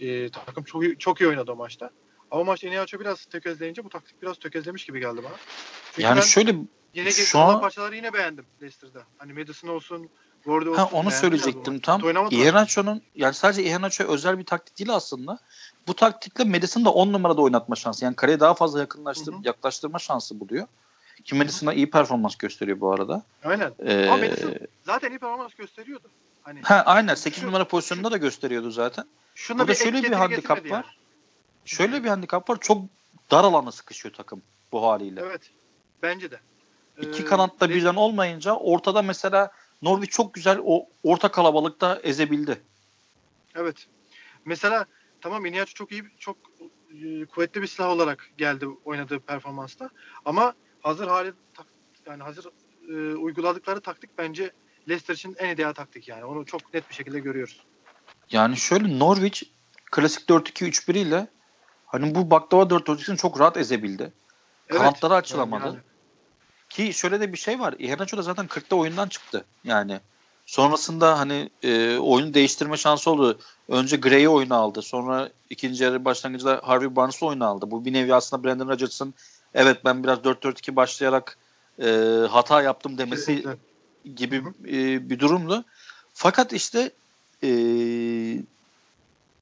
e, 0.00 0.30
takım 0.30 0.64
çok 0.64 0.82
iyi, 0.84 0.98
çok 0.98 1.20
iyi 1.20 1.28
oynadı 1.28 1.52
o 1.52 1.56
maçta. 1.56 1.90
Ama 2.30 2.44
maçta 2.44 2.66
Iheanacho 2.68 3.00
biraz 3.00 3.24
tökezleyince 3.24 3.84
bu 3.84 3.88
taktik 3.88 4.22
biraz 4.22 4.38
tökezlemiş 4.38 4.84
gibi 4.84 5.00
geldi 5.00 5.20
bana. 5.24 5.34
Çünkü 5.92 6.02
yani 6.02 6.22
şöyle 6.22 6.54
yine 6.94 7.10
şu 7.10 7.22
şu 7.22 7.38
an- 7.38 7.60
parçaları 7.60 7.96
yine 7.96 8.12
beğendim 8.12 8.46
Leicester'da. 8.62 9.02
Hani 9.18 9.32
Madison 9.32 9.68
olsun, 9.68 10.08
Ward 10.44 10.66
olsun. 10.66 10.74
Ha 10.78 10.88
onu 10.92 11.10
söyleyecektim 11.10 11.80
tam. 11.80 12.02
Iheanacho'nun 12.30 13.02
yani 13.14 13.34
sadece 13.34 13.62
Iheanacho'ya 13.64 14.10
özel 14.10 14.38
bir 14.38 14.44
taktik 14.44 14.78
değil 14.78 14.94
aslında. 14.94 15.38
Bu 15.86 15.94
taktikle 15.94 16.44
Madison'ı 16.44 16.84
da 16.84 16.90
10 16.90 17.12
numarada 17.12 17.42
oynatma 17.42 17.76
şansı. 17.76 18.04
Yani 18.04 18.16
kaleye 18.16 18.40
daha 18.40 18.54
fazla 18.54 18.80
yakınlaştır, 18.80 19.32
Hı 19.32 19.36
hı. 19.36 19.40
yaklaştırma 19.44 19.98
şansı 19.98 20.40
buluyor. 20.40 20.66
Ki 21.24 21.34
Madison'a 21.34 21.72
iyi 21.74 21.90
performans 21.90 22.36
gösteriyor 22.36 22.80
bu 22.80 22.92
arada. 22.92 23.22
Aynen. 23.44 23.72
Ee, 23.78 24.06
Ama 24.06 24.16
Madison 24.16 24.54
zaten 24.82 25.10
iyi 25.10 25.18
performans 25.18 25.54
gösteriyordu. 25.54 26.08
Hani 26.42 26.62
ha, 26.62 26.82
aynen 26.86 27.14
8 27.14 27.40
Şu- 27.40 27.46
numara 27.46 27.68
pozisyonunda 27.68 28.10
da 28.10 28.16
gösteriyordu 28.16 28.70
zaten. 28.70 29.04
Şunda 29.38 29.62
Burada 29.62 29.72
bir 29.72 29.78
şöyle 29.78 30.02
bir 30.02 30.12
handikap 30.12 30.70
var. 30.70 30.98
Şöyle 31.64 32.04
bir 32.04 32.08
handikap 32.08 32.50
var. 32.50 32.58
Çok 32.60 32.82
dar 33.30 33.44
alana 33.44 33.72
sıkışıyor 33.72 34.14
takım 34.14 34.42
bu 34.72 34.82
haliyle. 34.82 35.20
Evet. 35.20 35.50
Bence 36.02 36.30
de. 36.30 36.40
İki 37.00 37.22
Ee, 37.22 37.24
kanatta 37.24 37.66
Le- 37.66 37.74
birden 37.74 37.94
olmayınca 37.94 38.54
ortada 38.54 39.02
mesela 39.02 39.50
Norwich 39.82 40.12
çok 40.12 40.34
güzel 40.34 40.58
o 40.64 40.86
orta 41.02 41.30
kalabalıkta 41.30 42.00
ezebildi. 42.02 42.60
Evet. 43.54 43.86
Mesela 44.44 44.86
tamam 45.20 45.46
Iniacho 45.46 45.72
çok 45.74 45.92
iyi, 45.92 46.04
çok 46.18 46.36
e, 47.02 47.24
kuvvetli 47.24 47.62
bir 47.62 47.66
silah 47.66 47.88
olarak 47.88 48.30
geldi 48.38 48.66
oynadığı 48.84 49.20
performansta. 49.20 49.90
Ama 50.24 50.54
hazır 50.82 51.08
hali 51.08 51.32
tak- 51.54 51.66
yani 52.06 52.22
hazır 52.22 52.46
e, 52.88 53.14
uyguladıkları 53.16 53.80
taktik 53.80 54.10
bence 54.18 54.52
Leicester 54.88 55.14
için 55.14 55.36
en 55.38 55.54
ideal 55.54 55.72
taktik 55.72 56.08
yani. 56.08 56.24
Onu 56.24 56.46
çok 56.46 56.74
net 56.74 56.88
bir 56.90 56.94
şekilde 56.94 57.20
görüyoruz. 57.20 57.62
Yani 58.30 58.56
şöyle 58.56 58.98
Norwich 58.98 59.42
klasik 59.90 60.28
4-2-3-1 60.28 60.98
ile 60.98 61.26
hani 61.86 62.14
bu 62.14 62.30
baklava 62.30 62.62
4-4-2'sini 62.62 63.16
çok 63.16 63.40
rahat 63.40 63.56
ezebildi. 63.56 64.12
Kanatları 64.68 65.14
açılamadı. 65.14 65.66
Yani, 65.66 65.78
Ki 66.68 66.94
şöyle 66.94 67.20
de 67.20 67.32
bir 67.32 67.38
şey 67.38 67.60
var. 67.60 67.74
Iheanacho 67.78 68.16
da 68.16 68.22
zaten 68.22 68.46
40'ta 68.46 68.76
oyundan 68.76 69.08
çıktı. 69.08 69.44
Yani 69.64 70.00
sonrasında 70.46 71.18
hani 71.18 71.50
e, 71.62 71.96
oyunu 71.98 72.34
değiştirme 72.34 72.76
şansı 72.76 73.10
oldu. 73.10 73.38
Önce 73.68 73.96
Gray'i 73.96 74.28
oyuna 74.28 74.56
aldı. 74.56 74.82
Sonra 74.82 75.30
ikinci 75.50 75.84
yarı 75.84 76.04
başlangıcında 76.04 76.60
Harvey 76.64 76.96
Barnes'ı 76.96 77.26
oyuna 77.26 77.46
aldı. 77.46 77.70
Bu 77.70 77.84
bir 77.84 77.92
nevi 77.92 78.14
aslında 78.14 78.44
Brandon 78.44 78.68
Rodgers'ın 78.68 79.14
evet 79.54 79.84
ben 79.84 80.04
biraz 80.04 80.18
4-4-2 80.18 80.76
başlayarak 80.76 81.38
e, 81.82 81.88
hata 82.30 82.62
yaptım 82.62 82.98
demesi 82.98 83.36
kesinlikle. 83.36 83.56
gibi 84.14 84.42
e, 84.66 85.10
bir 85.10 85.18
durumdu. 85.18 85.64
Fakat 86.14 86.52
işte 86.52 86.90
e, 87.42 87.48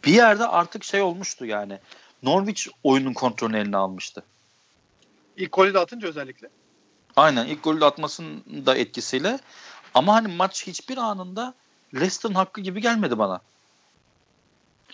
bir 0.05 0.13
yerde 0.13 0.47
artık 0.47 0.85
şey 0.85 1.03
olmuştu 1.03 1.47
yani. 1.47 1.79
Norwich 2.23 2.69
oyunun 2.85 3.13
kontrolünü 3.13 3.59
eline 3.59 3.77
almıştı. 3.77 4.23
İlk 5.37 5.53
golü 5.53 5.75
de 5.75 5.79
atınca 5.79 6.09
özellikle. 6.09 6.49
Aynen 7.17 7.47
ilk 7.47 7.65
golü 7.65 7.81
de 7.81 7.85
atmasının 7.85 8.67
da 8.67 8.77
etkisiyle. 8.77 9.39
Ama 9.95 10.15
hani 10.15 10.29
maç 10.29 10.67
hiçbir 10.67 10.97
anında 10.97 11.55
Leicester'ın 11.95 12.35
hakkı 12.35 12.61
gibi 12.61 12.81
gelmedi 12.81 13.19
bana. 13.19 13.41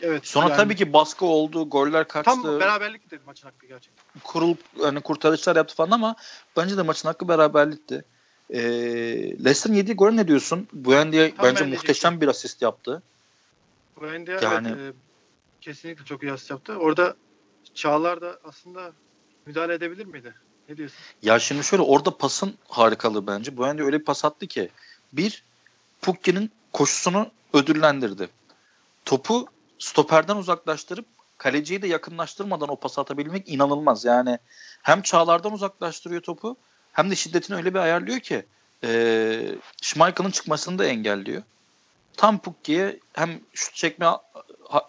Evet. 0.00 0.26
Sonra 0.26 0.48
yani, 0.48 0.56
tabii 0.56 0.76
ki 0.76 0.92
baskı 0.92 1.26
oldu, 1.26 1.70
goller 1.70 2.08
kaçtı. 2.08 2.30
Tam 2.30 2.60
beraberlik 2.60 3.10
dedi 3.10 3.20
maçın 3.26 3.48
hakkı 3.48 3.66
gerçekten. 3.66 4.20
Kurul 4.24 4.54
hani 4.82 5.00
kurtarışlar 5.00 5.56
yaptı 5.56 5.74
falan 5.74 5.90
ama 5.90 6.16
bence 6.56 6.76
de 6.76 6.82
maçın 6.82 7.08
hakkı 7.08 7.28
beraberlikti. 7.28 8.04
Ee, 8.50 8.60
Leicester'ın 9.38 9.74
yediği 9.74 9.96
gol 9.96 10.10
ne 10.10 10.28
diyorsun? 10.28 10.68
Buendia 10.72 11.28
bence 11.42 11.64
muhteşem 11.64 12.20
bir 12.20 12.28
asist 12.28 12.62
yaptı. 12.62 13.02
Buendia 14.00 14.40
yani, 14.42 14.68
evet, 14.68 14.94
e, 14.94 14.98
kesinlikle 15.60 16.04
çok 16.04 16.22
iyi 16.22 16.32
asist 16.32 16.50
yaptı. 16.50 16.76
Orada 16.76 17.16
Çağlar 17.74 18.20
da 18.20 18.38
aslında 18.44 18.92
müdahale 19.46 19.74
edebilir 19.74 20.06
miydi? 20.06 20.34
Ne 20.68 20.76
diyorsun? 20.76 20.98
Ya 21.22 21.38
şimdi 21.38 21.64
şöyle 21.64 21.82
orada 21.82 22.16
pasın 22.16 22.54
harikalığı 22.68 23.26
bence. 23.26 23.56
Buendia 23.56 23.86
öyle 23.86 24.00
bir 24.00 24.04
pas 24.04 24.24
attı 24.24 24.46
ki 24.46 24.68
bir 25.12 25.44
Pukki'nin 26.02 26.50
koşusunu 26.72 27.30
ödüllendirdi. 27.52 28.28
Topu 29.04 29.46
stoperden 29.78 30.36
uzaklaştırıp 30.36 31.06
kaleciyi 31.38 31.82
de 31.82 31.86
yakınlaştırmadan 31.86 32.68
o 32.68 32.76
pas 32.76 32.98
atabilmek 32.98 33.48
inanılmaz. 33.48 34.04
Yani 34.04 34.38
hem 34.82 35.02
çağlardan 35.02 35.52
uzaklaştırıyor 35.52 36.22
topu 36.22 36.56
hem 36.92 37.10
de 37.10 37.16
şiddetini 37.16 37.56
öyle 37.56 37.74
bir 37.74 37.78
ayarlıyor 37.78 38.20
ki 38.20 38.44
e, 38.84 39.54
Schmeichel'ın 39.82 40.30
çıkmasını 40.30 40.78
da 40.78 40.84
engelliyor. 40.84 41.42
Tam 42.16 42.38
Pukki'ye 42.38 43.00
hem 43.12 43.40
şut 43.54 43.74
çekme 43.74 44.06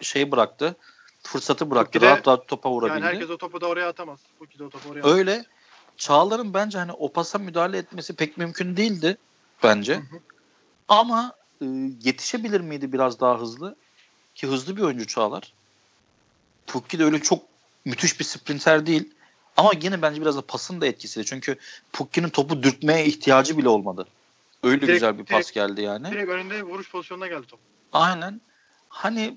şeyi 0.00 0.32
bıraktı. 0.32 0.76
Fırsatı 1.22 1.70
bıraktı. 1.70 2.00
De, 2.00 2.06
rahat 2.06 2.28
rahat 2.28 2.48
topa 2.48 2.70
vurabildi. 2.70 2.94
Yani 2.94 3.04
herkes 3.04 3.30
o 3.30 3.38
topu 3.38 3.60
da 3.60 3.66
oraya 3.66 3.88
atamaz. 3.88 4.20
Pukki 4.38 4.58
de 4.58 4.64
o 4.64 4.70
topu 4.70 4.88
oraya 4.88 5.00
atamaz. 5.00 5.18
Öyle. 5.18 5.44
Çağlar'ın 5.96 6.54
bence 6.54 6.78
hani 6.78 6.92
o 6.92 7.12
pasa 7.12 7.38
müdahale 7.38 7.78
etmesi 7.78 8.16
pek 8.16 8.36
mümkün 8.38 8.76
değildi 8.76 9.16
bence. 9.62 9.94
Hı 9.94 9.98
hı. 9.98 10.20
Ama 10.88 11.32
e, 11.60 11.64
yetişebilir 12.02 12.60
miydi 12.60 12.92
biraz 12.92 13.20
daha 13.20 13.40
hızlı? 13.40 13.76
Ki 14.34 14.46
hızlı 14.46 14.76
bir 14.76 14.82
oyuncu 14.82 15.06
Çağlar. 15.06 15.52
Pukki 16.66 16.98
de 16.98 17.04
öyle 17.04 17.22
çok 17.22 17.42
müthiş 17.84 18.20
bir 18.20 18.24
sprinter 18.24 18.86
değil. 18.86 19.14
Ama 19.56 19.70
yine 19.82 20.02
bence 20.02 20.20
biraz 20.20 20.36
da 20.36 20.42
pasın 20.42 20.80
da 20.80 20.86
etkisiyle. 20.86 21.26
Çünkü 21.26 21.56
Pukki'nin 21.92 22.28
topu 22.28 22.62
dürtmeye 22.62 23.06
ihtiyacı 23.06 23.58
bile 23.58 23.68
olmadı. 23.68 24.06
Öyle 24.62 24.80
direkt, 24.80 24.92
güzel 24.92 25.18
bir 25.18 25.24
pas 25.24 25.36
direkt, 25.36 25.54
geldi 25.54 25.82
yani. 25.82 26.10
Direkt 26.10 26.30
önünde 26.30 26.62
vuruş 26.62 26.90
pozisyonuna 26.90 27.26
geldi 27.26 27.46
top. 27.46 27.60
Aynen. 27.92 28.40
Hani 28.88 29.36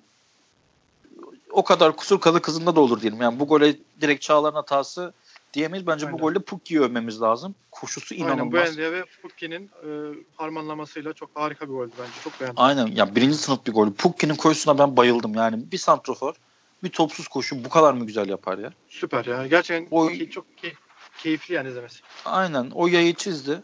o 1.51 1.63
kadar 1.63 1.95
kusur 1.95 2.19
kalı 2.19 2.41
kızında 2.41 2.75
da 2.75 2.79
olur 2.79 3.01
diyelim. 3.01 3.21
Yani 3.21 3.39
bu 3.39 3.47
gole 3.47 3.75
direkt 4.01 4.21
Çağlar'ın 4.21 4.55
hatası 4.55 5.13
diyemeyiz. 5.53 5.87
Bence 5.87 6.05
Aynen. 6.05 6.19
bu 6.19 6.21
golde 6.21 6.39
Pukki'yi 6.39 6.81
övmemiz 6.81 7.21
lazım. 7.21 7.55
Koşusu 7.71 8.15
inanılmaz. 8.15 8.39
Aynen 8.39 8.51
Buendia 8.51 8.91
ve 8.91 9.03
Pukki'nin 9.21 9.69
e, 9.83 9.89
harmanlamasıyla 10.35 11.13
çok 11.13 11.29
harika 11.33 11.67
bir 11.67 11.73
goldü 11.73 11.91
bence. 11.99 12.11
Çok 12.23 12.39
beğendim. 12.39 12.63
Aynen. 12.63 12.87
Ya 12.87 13.15
birinci 13.15 13.37
sınıf 13.37 13.67
bir 13.67 13.73
gol. 13.73 13.91
Pukki'nin 13.91 14.35
koşusuna 14.35 14.77
ben 14.77 14.97
bayıldım. 14.97 15.33
Yani 15.33 15.71
bir 15.71 15.77
santrofor 15.77 16.35
bir 16.83 16.89
topsuz 16.89 17.27
koşu 17.27 17.63
bu 17.63 17.69
kadar 17.69 17.93
mı 17.93 18.05
güzel 18.05 18.29
yapar 18.29 18.57
ya? 18.57 18.73
Süper 18.89 19.25
ya. 19.25 19.47
Gerçekten 19.47 19.87
o, 19.97 20.07
key, 20.07 20.29
çok 20.29 20.57
key, 20.57 20.73
keyifli 21.17 21.53
yani 21.53 21.69
izlemesi. 21.69 21.99
Aynen. 22.25 22.71
O 22.73 22.87
yayı 22.87 23.13
çizdi. 23.13 23.61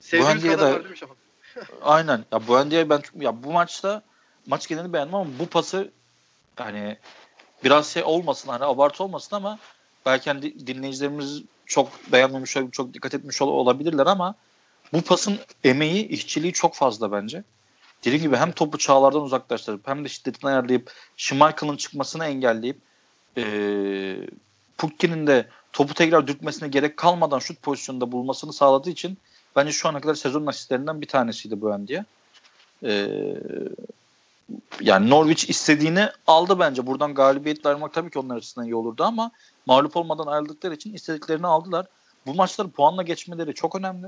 Sevdiğimiz 0.00 0.42
kadar 0.42 0.90
da, 0.90 0.96
Şafak? 0.96 1.16
aynen. 1.82 2.24
Ya 2.32 2.48
Buendia'yı 2.48 2.90
ben 2.90 3.02
ya 3.14 3.42
bu 3.42 3.52
maçta 3.52 4.02
maç 4.46 4.68
genelini 4.68 4.92
beğendim 4.92 5.14
ama 5.14 5.30
bu 5.38 5.46
pası 5.46 5.90
hani 6.56 6.96
biraz 7.64 7.86
şey 7.86 8.02
olmasın 8.04 8.48
hani 8.48 8.64
abartı 8.64 9.04
olmasın 9.04 9.36
ama 9.36 9.58
belki 10.06 10.30
hani 10.30 10.66
dinleyicilerimiz 10.66 11.42
çok 11.66 12.12
beğenmemiş, 12.12 12.56
çok 12.72 12.94
dikkat 12.94 13.14
etmiş 13.14 13.42
olabilirler 13.42 14.06
ama 14.06 14.34
bu 14.92 15.02
pasın 15.02 15.38
emeği, 15.64 16.08
işçiliği 16.08 16.52
çok 16.52 16.74
fazla 16.74 17.12
bence. 17.12 17.44
Dediğim 18.04 18.22
gibi 18.22 18.36
hem 18.36 18.52
topu 18.52 18.78
çağlardan 18.78 19.22
uzaklaştırıp 19.22 19.88
hem 19.88 20.04
de 20.04 20.08
şiddetini 20.08 20.50
ayarlayıp 20.50 20.92
Schmeichel'ın 21.16 21.76
çıkmasını 21.76 22.24
engelleyip 22.24 22.78
e, 23.36 23.44
Pukki'nin 24.78 25.26
de 25.26 25.48
topu 25.72 25.94
tekrar 25.94 26.26
dürtmesine 26.26 26.68
gerek 26.68 26.96
kalmadan 26.96 27.38
şut 27.38 27.62
pozisyonunda 27.62 28.12
bulmasını 28.12 28.52
sağladığı 28.52 28.90
için 28.90 29.18
bence 29.56 29.72
şu 29.72 29.88
ana 29.88 30.00
kadar 30.00 30.14
sezon 30.14 30.46
asistlerinden 30.46 31.00
bir 31.00 31.06
tanesiydi 31.06 31.60
bu 31.60 31.88
diye. 31.88 32.04
E, 32.84 33.08
yani 34.80 35.10
Norwich 35.10 35.50
istediğini 35.50 36.08
aldı 36.26 36.58
bence. 36.58 36.86
Buradan 36.86 37.14
galibiyetle 37.14 37.68
ayrılmak 37.68 37.94
tabii 37.94 38.10
ki 38.10 38.18
onlar 38.18 38.36
açısından 38.36 38.66
iyi 38.66 38.74
olurdu 38.74 39.04
ama 39.04 39.30
mağlup 39.66 39.96
olmadan 39.96 40.26
ayrıldıkları 40.26 40.74
için 40.74 40.94
istediklerini 40.94 41.46
aldılar. 41.46 41.86
Bu 42.26 42.34
maçları 42.34 42.68
puanla 42.68 43.02
geçmeleri 43.02 43.54
çok 43.54 43.76
önemli. 43.76 44.06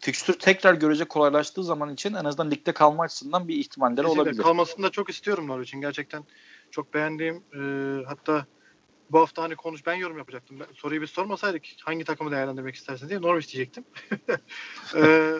Fikstür 0.00 0.38
tekrar 0.38 0.74
görecek 0.74 1.08
kolaylaştığı 1.08 1.64
zaman 1.64 1.94
için 1.94 2.14
en 2.14 2.24
azından 2.24 2.50
ligde 2.50 2.72
kalma 2.72 3.02
açısından 3.02 3.48
bir 3.48 3.56
ihtimalleri 3.56 3.96
Kesinlikle. 3.96 4.22
olabilir. 4.22 4.42
Kalmasını 4.42 4.86
da 4.86 4.90
çok 4.90 5.10
istiyorum 5.10 5.48
Norwich'in. 5.48 5.80
Gerçekten 5.80 6.24
çok 6.70 6.94
beğendiğim 6.94 7.36
e, 7.36 7.60
hatta 8.04 8.46
bu 9.10 9.20
hafta 9.20 9.42
hani 9.42 9.56
konuş 9.56 9.86
ben 9.86 9.94
yorum 9.94 10.18
yapacaktım. 10.18 10.60
Ben, 10.60 10.66
soruyu 10.74 11.02
biz 11.02 11.10
sormasaydık 11.10 11.62
hangi 11.84 12.04
takımı 12.04 12.30
değerlendirmek 12.30 12.74
istersiniz 12.74 13.10
diye 13.10 13.22
Norwich 13.22 13.54
diyecektim. 13.54 13.84
e, 14.96 15.34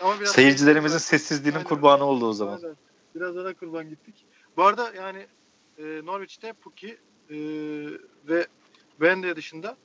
ama 0.00 0.20
biraz 0.20 0.32
Seyircilerimizin 0.32 0.98
sessizliğinin 0.98 1.58
aynen, 1.58 1.68
kurbanı 1.68 2.04
oldu 2.04 2.26
o 2.26 2.32
zaman. 2.32 2.56
Aynen. 2.56 2.76
Biraz 3.14 3.36
daha 3.36 3.54
kurban 3.54 3.88
gittik. 3.88 4.26
Bu 4.56 4.64
arada 4.64 4.92
yani 4.94 5.26
e, 5.78 5.82
Norwich'te 5.82 6.52
Puki 6.52 6.98
e, 7.30 7.36
ve 8.28 8.46
Wendy 8.90 9.36
dışında 9.36 9.76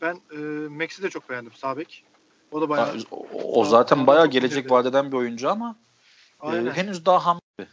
ben 0.00 0.20
e, 0.32 0.36
Max'i 0.68 1.02
de 1.02 1.10
çok 1.10 1.30
beğendim 1.30 1.52
Sabek. 1.52 2.04
O 2.52 2.60
da 2.60 2.68
bayağı 2.68 2.96
o, 3.10 3.26
o 3.60 3.64
zaten 3.64 4.06
bayağı 4.06 4.26
gelecek 4.26 4.70
vadeden 4.70 5.12
bir 5.12 5.16
oyuncu 5.16 5.50
ama 5.50 5.76
e, 6.42 6.48
henüz 6.48 7.06
daha 7.06 7.26
ham 7.26 7.40
gibi. 7.58 7.68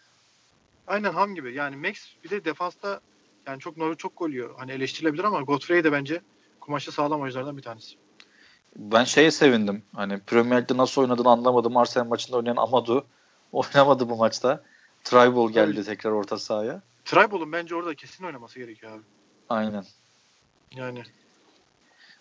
Aynen 0.87 1.13
ham 1.13 1.35
gibi. 1.35 1.53
Yani 1.53 1.75
Max 1.75 1.95
bir 2.23 2.29
de 2.29 2.45
defansta 2.45 2.99
yani 3.47 3.59
çok 3.59 3.77
Norwich 3.77 4.01
çok 4.01 4.17
gol 4.17 4.29
yiyor. 4.29 4.55
Hani 4.57 4.71
eleştirilebilir 4.71 5.23
ama 5.23 5.41
Godfrey 5.41 5.83
de 5.83 5.91
bence 5.91 6.21
kumaşı 6.59 6.91
sağlam 6.91 7.21
oyunculardan 7.21 7.57
bir 7.57 7.61
tanesi. 7.61 7.95
Ben 8.75 9.03
şeye 9.03 9.31
sevindim. 9.31 9.83
Hani 9.95 10.19
Premier 10.19 10.57
League'de 10.57 10.77
nasıl 10.77 11.01
oynadığını 11.01 11.29
anlamadım. 11.29 11.77
Arsenal 11.77 12.05
maçında 12.05 12.37
oynayan 12.37 12.55
Amadou 12.57 13.05
oynamadı 13.51 14.09
bu 14.09 14.15
maçta. 14.15 14.63
Tribal 15.03 15.49
geldi 15.49 15.73
evet. 15.75 15.85
tekrar 15.85 16.11
orta 16.11 16.37
sahaya. 16.37 16.81
Tribal'ın 17.05 17.51
bence 17.51 17.75
orada 17.75 17.95
kesin 17.95 18.25
oynaması 18.25 18.59
gerekiyor 18.59 18.91
abi. 18.91 19.03
Aynen. 19.49 19.85
Yani. 20.71 21.03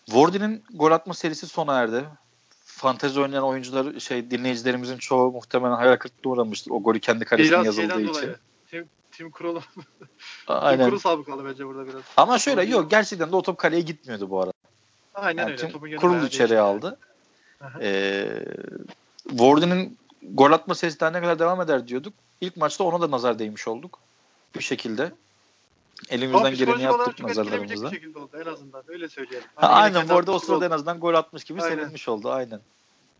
Wardy'nin 0.06 0.64
gol 0.74 0.90
atma 0.90 1.14
serisi 1.14 1.46
sona 1.46 1.80
erdi. 1.80 2.04
Fantezi 2.64 3.20
oynayan 3.20 3.44
oyuncular 3.44 4.00
şey 4.00 4.30
dinleyicilerimizin 4.30 4.98
çoğu 4.98 5.32
muhtemelen 5.32 5.74
hayal 5.74 5.96
kırıklığına 5.96 6.32
uğramıştır. 6.32 6.70
O 6.70 6.82
golü 6.82 7.00
kendi 7.00 7.24
kalesine 7.24 7.52
biraz 7.52 7.66
yazıldığı 7.66 8.00
için. 8.00 8.14
Dolayı. 8.14 8.36
Tim, 8.70 8.88
Tim 9.12 9.30
Krul 9.30 9.60
Aynen. 10.48 10.90
Tim 10.90 10.98
sabıkalı 10.98 11.44
bence 11.44 11.66
burada 11.66 11.86
biraz. 11.86 12.02
Ama 12.16 12.38
şöyle 12.38 12.64
yok 12.64 12.90
gerçekten 12.90 13.32
de 13.32 13.36
o 13.36 13.42
top 13.42 13.58
kaleye 13.58 13.82
gitmiyordu 13.82 14.30
bu 14.30 14.40
arada. 14.40 14.52
Aynen 15.14 15.42
yani 15.42 15.52
öyle. 15.52 15.70
Tim 15.70 15.98
Krul 15.98 16.26
içeri 16.26 16.60
aldı. 16.60 16.98
Ee, 17.80 18.44
Wardy'nin 19.28 19.98
gol 20.22 20.52
atma 20.52 20.74
serisi 20.74 21.00
daha 21.00 21.10
ne 21.10 21.20
kadar 21.20 21.38
devam 21.38 21.60
eder 21.60 21.88
diyorduk 21.88 22.12
ilk 22.40 22.56
maçta 22.56 22.84
ona 22.84 23.00
da 23.00 23.10
nazar 23.10 23.38
değmiş 23.38 23.68
olduk. 23.68 23.98
Bir 24.56 24.62
şekilde. 24.62 25.12
Elimizden 26.08 26.54
geleni 26.54 26.82
yaptık 26.82 27.20
nazarlarımızla. 27.20 27.90
bir 27.90 27.96
şekilde 27.96 28.18
oldu 28.18 28.36
en 28.44 28.52
azından. 28.52 28.82
Öyle 28.88 29.08
söyleyelim. 29.08 29.48
Hani 29.54 29.72
ha, 29.72 29.80
aynen 29.80 30.08
bu 30.08 30.14
arada 30.14 30.32
o 30.32 30.38
sırada 30.38 30.56
oldu. 30.56 30.64
en 30.64 30.70
azından 30.70 31.00
gol 31.00 31.14
atmış 31.14 31.44
gibi 31.44 31.62
aynen. 31.62 31.76
sevinmiş 31.76 32.08
oldu. 32.08 32.30
Aynen. 32.30 32.60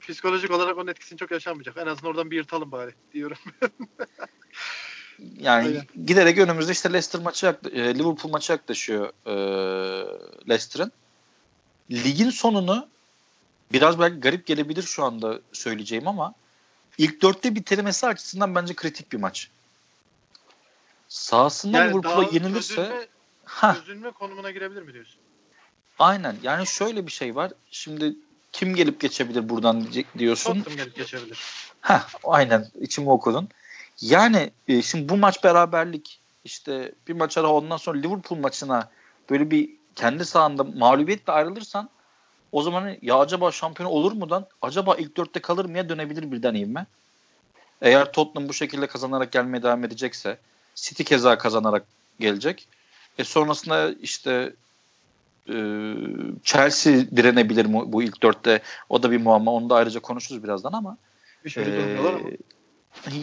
Psikolojik 0.00 0.50
olarak 0.50 0.78
onun 0.78 0.86
etkisini 0.86 1.18
çok 1.18 1.30
yaşanmayacak. 1.30 1.76
En 1.76 1.86
azından 1.86 2.10
oradan 2.10 2.30
bir 2.30 2.36
yırtalım 2.36 2.72
bari 2.72 2.94
diyorum. 3.12 3.38
yani 5.40 5.66
aynen. 5.66 6.06
giderek 6.06 6.38
önümüzde 6.38 6.72
işte 6.72 6.88
Leicester 6.92 7.20
maçı 7.20 7.56
e, 7.72 7.94
Liverpool 7.94 8.30
maçı 8.32 8.52
yaklaşıyor 8.52 9.12
e, 9.26 9.34
Leicester'ın. 10.48 10.92
Ligin 11.90 12.30
sonunu 12.30 12.88
biraz 13.72 13.98
belki 13.98 14.20
garip 14.20 14.46
gelebilir 14.46 14.82
şu 14.82 15.04
anda 15.04 15.40
söyleyeceğim 15.52 16.08
ama 16.08 16.34
ilk 16.98 17.22
dörtte 17.22 17.54
bitirmesi 17.54 18.06
açısından 18.06 18.54
bence 18.54 18.74
kritik 18.74 19.12
bir 19.12 19.18
maç. 19.18 19.50
Sahasında 21.14 21.78
yani 21.78 21.90
Liverpool'a 21.90 22.28
yenilirse 22.32 22.74
çözülme, 22.74 23.06
ha. 23.44 23.74
çözülme 23.74 24.10
konumuna 24.10 24.50
girebilir 24.50 24.82
mi 24.82 24.92
diyorsun? 24.92 25.20
Aynen. 25.98 26.36
Yani 26.42 26.66
şöyle 26.66 27.06
bir 27.06 27.12
şey 27.12 27.34
var. 27.34 27.52
Şimdi 27.70 28.16
kim 28.52 28.74
gelip 28.74 29.00
geçebilir 29.00 29.48
buradan 29.48 29.86
diyorsun. 30.18 30.54
Tottenham 30.54 30.76
gelip 30.76 30.96
geçebilir. 30.96 31.38
Ha, 31.80 32.06
aynen. 32.24 32.68
İçimi 32.80 33.10
okudun. 33.10 33.48
Yani 34.00 34.50
e, 34.68 34.82
şimdi 34.82 35.08
bu 35.08 35.16
maç 35.16 35.44
beraberlik 35.44 36.20
işte 36.44 36.92
bir 37.08 37.14
maç 37.14 37.38
ara 37.38 37.48
ondan 37.48 37.76
sonra 37.76 37.98
Liverpool 37.98 38.38
maçına 38.38 38.90
böyle 39.30 39.50
bir 39.50 39.70
kendi 39.94 40.24
sahanda 40.24 40.64
mağlubiyetle 40.64 41.32
ayrılırsan 41.32 41.90
o 42.52 42.62
zaman 42.62 42.96
ya 43.02 43.18
acaba 43.18 43.52
şampiyon 43.52 43.90
olur 43.90 44.12
mudan 44.12 44.46
acaba 44.62 44.96
ilk 44.96 45.16
dörtte 45.16 45.40
kalır 45.40 45.64
mıya 45.64 45.88
dönebilir 45.88 46.32
birden 46.32 46.54
ivme. 46.54 46.86
Eğer 47.82 48.12
Tottenham 48.12 48.48
bu 48.48 48.52
şekilde 48.52 48.86
kazanarak 48.86 49.32
gelmeye 49.32 49.62
devam 49.62 49.84
edecekse 49.84 50.38
City 50.74 51.02
keza 51.02 51.38
kazanarak 51.38 51.86
gelecek. 52.20 52.68
E 53.18 53.24
sonrasında 53.24 53.92
işte 54.02 54.52
e, 55.48 55.54
Chelsea 56.44 56.92
direnebilir 57.16 57.66
mi 57.66 57.82
bu 57.86 58.02
ilk 58.02 58.22
dörtte? 58.22 58.62
O 58.88 59.02
da 59.02 59.10
bir 59.10 59.20
muamma. 59.20 59.52
Onu 59.52 59.70
da 59.70 59.74
ayrıca 59.74 60.00
konuşuruz 60.00 60.44
birazdan 60.44 60.72
ama. 60.72 60.96
Öyle 61.56 61.70
e. 61.70 62.36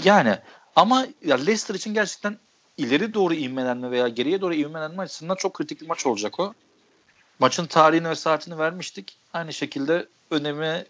Yani 0.03 0.37
ama 0.75 1.07
ya 1.25 1.35
Leicester 1.35 1.75
için 1.75 1.93
gerçekten 1.93 2.37
ileri 2.77 3.13
doğru 3.13 3.33
ivmelenme 3.33 3.91
veya 3.91 4.07
geriye 4.07 4.41
doğru 4.41 4.53
ivmelenme 4.53 5.03
açısından 5.03 5.35
çok 5.35 5.53
kritik 5.53 5.81
bir 5.81 5.87
maç 5.87 6.05
olacak 6.05 6.39
o. 6.39 6.53
Maçın 7.39 7.65
tarihini 7.65 8.09
ve 8.09 8.15
saatini 8.15 8.57
vermiştik. 8.57 9.17
Aynı 9.33 9.53
şekilde 9.53 10.07
önemi 10.31 10.85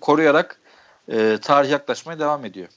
koruyarak 0.00 0.60
e, 1.08 1.38
tarih 1.42 1.70
yaklaşmaya 1.70 2.18
devam 2.18 2.44
ediyor. 2.44 2.68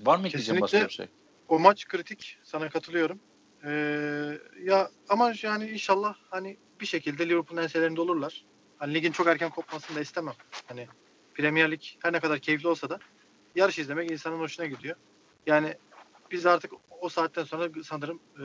Var 0.00 0.18
mı 0.18 0.26
ekleyeceğim 0.26 0.60
başka 0.60 0.88
bir 0.88 0.92
şey? 0.92 1.06
O 1.48 1.58
maç 1.58 1.88
kritik. 1.88 2.38
Sana 2.44 2.68
katılıyorum. 2.68 3.20
Ee, 3.64 4.38
ya 4.64 4.90
ama 5.08 5.32
yani 5.42 5.70
inşallah 5.70 6.14
hani 6.30 6.56
bir 6.80 6.86
şekilde 6.86 7.28
Liverpool'un 7.28 7.62
enselerinde 7.62 8.00
olurlar. 8.00 8.44
Hani 8.78 8.94
ligin 8.94 9.12
çok 9.12 9.26
erken 9.26 9.50
kopmasını 9.50 9.96
da 9.96 10.00
istemem. 10.00 10.34
Hani 10.66 10.86
Premier 11.34 11.70
Lig 11.70 11.82
her 12.02 12.12
ne 12.12 12.20
kadar 12.20 12.38
keyifli 12.38 12.68
olsa 12.68 12.90
da 12.90 12.98
yarış 13.54 13.78
izlemek 13.78 14.10
insanın 14.10 14.38
hoşuna 14.38 14.66
gidiyor. 14.66 14.96
Yani 15.46 15.74
biz 16.30 16.46
artık 16.46 16.72
o 17.00 17.08
saatten 17.08 17.44
sonra 17.44 17.68
sanırım 17.84 18.20
e, 18.36 18.42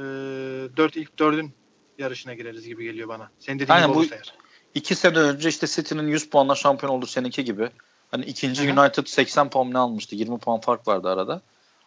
4 0.78 0.98
ilk 0.98 1.10
4'ün 1.10 1.54
yarışına 1.98 2.34
gireriz 2.34 2.68
gibi 2.68 2.84
geliyor 2.84 3.08
bana. 3.08 3.32
Senin 3.40 3.60
dediğin 3.60 3.76
Aynen, 3.76 3.94
gibi 3.94 3.98
bu 3.98 4.16
eğer. 4.16 4.34
İki 4.76 4.96
sene 4.96 5.18
önce 5.18 5.50
işte 5.50 5.68
City'nin 5.68 6.08
100 6.08 6.30
puanla 6.30 6.56
şampiyon 6.56 6.92
oldu 6.92 7.06
seninki 7.06 7.44
gibi. 7.44 7.70
Hani 8.12 8.26
ikinci 8.26 8.70
Hı-hı. 8.70 8.82
United 8.82 9.06
80 9.06 9.50
puan 9.50 9.74
ne 9.74 9.78
almıştı? 9.78 10.16
20 10.16 10.40
puan 10.40 10.62
fark 10.62 10.88
vardı 10.88 11.10
arada. 11.10 11.42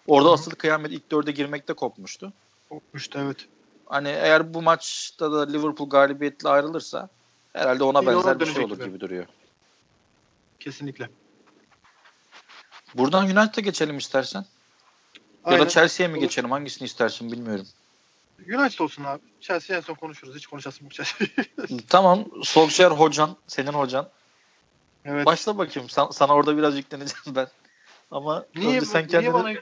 Orada 0.07 0.33
asıl 0.33 0.51
kıyamet 0.51 0.93
ilk 0.93 1.11
dörde 1.11 1.33
girmekte 1.33 1.73
kopmuştu. 1.73 2.33
Kopmuştu 2.69 3.19
evet. 3.25 3.37
Hani 3.87 4.09
eğer 4.09 4.55
bu 4.55 4.63
maçta 4.63 5.33
da 5.33 5.47
Liverpool 5.47 5.89
galibiyetle 5.89 6.49
ayrılırsa 6.49 7.09
herhalde 7.53 7.85
ona 7.85 8.07
benzer 8.07 8.41
bir 8.41 8.47
şey 8.47 8.65
olur 8.65 8.77
gibi. 8.77 8.85
gibi 8.85 9.01
duruyor. 9.01 9.27
Kesinlikle. 10.61 11.09
Buradan 12.95 13.25
United'a 13.25 13.61
geçelim 13.61 13.99
istersen. 13.99 14.45
Aynen. 15.45 15.59
Ya 15.59 15.65
da 15.65 15.69
Chelsea'ye 15.69 16.13
mi 16.13 16.21
geçelim? 16.21 16.51
Hangisini 16.51 16.87
istersin 16.87 17.33
bilmiyorum. 17.33 17.67
United 18.39 18.79
olsun 18.79 19.05
abi. 19.05 19.23
Chelsea 19.41 19.77
en 19.77 19.81
son 19.81 19.95
konuşuruz. 19.95 20.37
Hiç 20.37 20.47
konuşasın 20.47 20.87
bu 20.87 20.91
Chelsea. 20.91 21.27
tamam. 21.89 22.25
Solskjaer 22.43 22.91
hocan. 22.91 23.37
Senin 23.47 23.73
hocan. 23.73 24.09
Evet. 25.05 25.27
Başla 25.27 25.59
bakayım. 25.59 25.89
Sana, 25.89 26.13
sana 26.13 26.35
orada 26.35 26.57
biraz 26.57 26.77
yükleneceğim 26.77 27.37
ben. 27.37 27.47
Ama 28.11 28.47
niye, 28.57 28.77
önce 28.77 28.87
sen 28.87 29.07
kendini... 29.09 29.33
Niye 29.33 29.45
bana... 29.45 29.55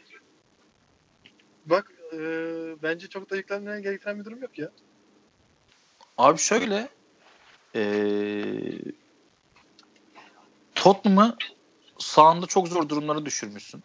Bak 1.67 1.93
e, 2.13 2.19
bence 2.83 3.09
çok 3.09 3.31
da 3.31 3.37
yüklenmeye 3.37 3.81
gerektiren 3.81 4.19
bir 4.19 4.25
durum 4.25 4.43
yok 4.43 4.59
ya. 4.59 4.71
Abi 6.19 6.39
şöyle 6.39 6.89
e, 7.75 7.83
Tottenham'ı 10.75 11.37
sağında 11.99 12.47
çok 12.47 12.69
zor 12.69 12.89
durumlara 12.89 13.27
düşürmüşsün. 13.27 13.83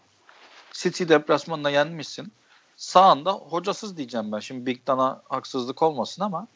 City 0.71 1.03
deplasmanına 1.07 1.69
yenmişsin. 1.69 2.31
Sağında 2.75 3.31
hocasız 3.31 3.97
diyeceğim 3.97 4.31
ben. 4.31 4.39
Şimdi 4.39 4.65
Big 4.65 4.87
Dan'a 4.87 5.21
haksızlık 5.29 5.81
olmasın 5.83 6.23
ama 6.23 6.47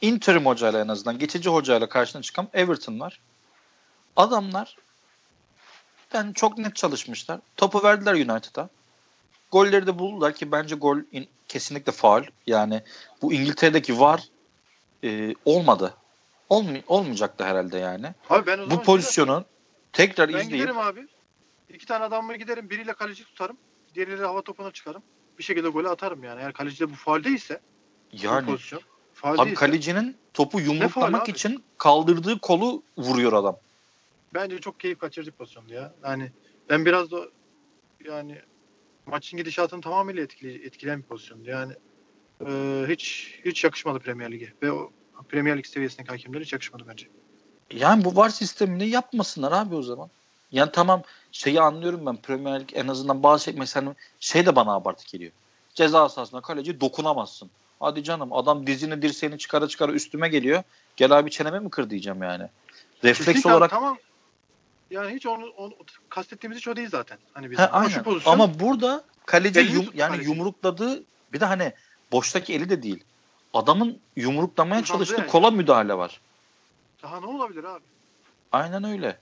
interim 0.00 0.46
hocayla 0.46 0.80
en 0.80 0.88
azından 0.88 1.18
geçici 1.18 1.50
hocayla 1.50 1.88
karşına 1.88 2.22
çıkan 2.22 2.48
Everton 2.52 3.00
var. 3.00 3.20
Adamlar 4.16 4.76
ben 6.14 6.32
çok 6.32 6.58
net 6.58 6.76
çalışmışlar. 6.76 7.40
Topu 7.56 7.82
verdiler 7.82 8.14
United'a. 8.14 8.68
Golleri 9.50 9.86
de 9.86 9.98
buldular 9.98 10.34
ki 10.34 10.52
bence 10.52 10.74
gol 10.74 10.98
in, 11.12 11.28
kesinlikle 11.48 11.92
faul. 11.92 12.22
Yani 12.46 12.82
bu 13.22 13.32
İngiltere'deki 13.32 14.00
var 14.00 14.28
e, 15.04 15.34
olmadı. 15.44 15.94
Olmay 16.48 16.82
olmayacaktı 16.86 17.44
herhalde 17.44 17.78
yani. 17.78 18.14
Abi 18.30 18.46
ben 18.46 18.58
o 18.58 18.70
bu 18.70 18.82
pozisyonu 18.82 19.44
tekrar 19.92 20.28
ben 20.28 20.32
izleyip. 20.32 20.52
Ben 20.52 20.58
giderim 20.58 20.78
abi. 20.78 21.08
İki 21.68 21.86
tane 21.86 22.04
adamla 22.04 22.36
giderim. 22.36 22.70
Biriyle 22.70 22.92
kaleci 22.92 23.24
tutarım. 23.24 23.56
Diğeriyle 23.94 24.24
hava 24.24 24.42
topuna 24.42 24.70
çıkarım. 24.70 25.02
Bir 25.38 25.42
şekilde 25.42 25.68
golü 25.68 25.88
atarım 25.88 26.24
yani. 26.24 26.40
Eğer 26.40 26.52
kalecide 26.52 26.90
bu 26.90 26.94
faal 26.94 27.24
değilse 27.24 27.60
yani, 28.12 28.46
bu 28.46 28.50
pozisyon. 28.50 28.82
Faal 29.14 29.34
abi 29.34 29.38
değilse, 29.38 29.54
kalecinin 29.54 30.16
topu 30.34 30.60
yumruklamak 30.60 31.28
için 31.28 31.64
kaldırdığı 31.78 32.38
kolu 32.38 32.82
vuruyor 32.98 33.32
adam. 33.32 33.56
Bence 34.34 34.60
çok 34.60 34.80
keyif 34.80 34.98
kaçırıcı 34.98 35.32
pozisyondu 35.32 35.72
ya. 35.72 35.94
Yani 36.04 36.32
ben 36.70 36.84
biraz 36.84 37.10
da 37.10 37.20
yani 38.04 38.42
maçın 39.08 39.36
gidişatını 39.36 39.80
tamamıyla 39.80 40.22
etkile, 40.22 40.54
etkileyen 40.66 41.02
bir 41.02 41.06
pozisyondu. 41.06 41.50
Yani 41.50 41.72
e, 42.46 42.84
hiç 42.88 43.34
hiç 43.44 43.64
yakışmadı 43.64 43.98
Premier 43.98 44.32
Lig'e 44.32 44.52
ve 44.62 44.72
o 44.72 44.90
Premier 45.28 45.58
Lig 45.58 45.66
seviyesindeki 45.66 46.10
hakemler 46.10 46.40
hiç 46.40 46.52
yakışmadı 46.52 46.84
bence. 46.88 47.06
Yani 47.72 48.04
bu 48.04 48.16
VAR 48.16 48.28
sistemini 48.28 48.88
yapmasınlar 48.88 49.52
abi 49.52 49.74
o 49.74 49.82
zaman. 49.82 50.10
Yani 50.52 50.70
tamam 50.72 51.02
şeyi 51.32 51.60
anlıyorum 51.60 52.06
ben 52.06 52.16
Premier 52.16 52.60
Lig 52.60 52.68
en 52.72 52.88
azından 52.88 53.22
bazı 53.22 53.44
şey 53.44 53.54
mesela 53.58 53.94
şey 54.20 54.46
de 54.46 54.56
bana 54.56 54.74
abartı 54.74 55.04
geliyor. 55.12 55.32
Ceza 55.74 56.08
sahasında 56.08 56.40
kaleci 56.40 56.80
dokunamazsın. 56.80 57.50
Hadi 57.80 58.04
canım 58.04 58.32
adam 58.32 58.66
dizini 58.66 59.02
dirseğini 59.02 59.38
çıkara 59.38 59.68
çıkara 59.68 59.92
üstüme 59.92 60.28
geliyor. 60.28 60.62
Gel 60.96 61.18
abi 61.18 61.30
çeneme 61.30 61.58
mi 61.58 61.70
kır 61.70 61.90
diyeceğim 61.90 62.22
yani. 62.22 62.44
Refleks 63.04 63.26
Kesinlikle 63.26 63.52
olarak 63.52 63.70
tamam. 63.70 63.98
Yani 64.90 65.14
hiç 65.14 65.26
onu, 65.26 65.46
onu 65.46 65.72
kastettiğimiz 66.08 66.58
hiç 66.58 66.68
o 66.68 66.76
değil 66.76 66.88
zaten. 66.90 67.18
Hani 67.34 67.50
bizim. 67.50 67.64
He, 67.64 67.70
aynen. 67.70 67.88
Şu 67.88 68.02
pozisyon, 68.02 68.32
Ama 68.32 68.60
burada 68.60 69.04
kaleci 69.26 69.60
yum, 69.60 69.86
yani 69.94 70.10
kaleci. 70.10 70.30
yumrukladığı 70.30 71.02
bir 71.32 71.40
de 71.40 71.44
hani 71.44 71.72
boştaki 72.12 72.54
eli 72.54 72.70
de 72.70 72.82
değil. 72.82 73.04
Adamın 73.54 73.98
yumruklamaya 74.16 74.84
çalıştığı 74.84 75.20
yani. 75.20 75.30
kola 75.30 75.50
müdahale 75.50 75.94
var. 75.94 76.20
Daha 77.02 77.20
ne 77.20 77.26
olabilir 77.26 77.64
abi? 77.64 77.84
Aynen 78.52 78.84
öyle. 78.84 79.18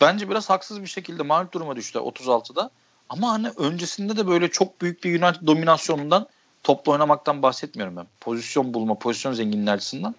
Bence 0.00 0.28
biraz 0.28 0.50
haksız 0.50 0.82
bir 0.82 0.86
şekilde 0.86 1.22
mağlup 1.22 1.52
duruma 1.52 1.76
düştü 1.76 1.98
36'da. 1.98 2.70
Ama 3.08 3.32
hani 3.32 3.48
öncesinde 3.56 4.16
de 4.16 4.26
böyle 4.26 4.50
çok 4.50 4.80
büyük 4.80 5.04
bir 5.04 5.22
United 5.22 5.46
dominasyonundan 5.46 6.26
topla 6.62 6.92
oynamaktan 6.92 7.42
bahsetmiyorum 7.42 7.96
ben. 7.96 8.06
Pozisyon 8.20 8.74
bulma, 8.74 8.94
pozisyon 8.94 9.32
zenginliği 9.32 9.70
açısından. 9.70 10.14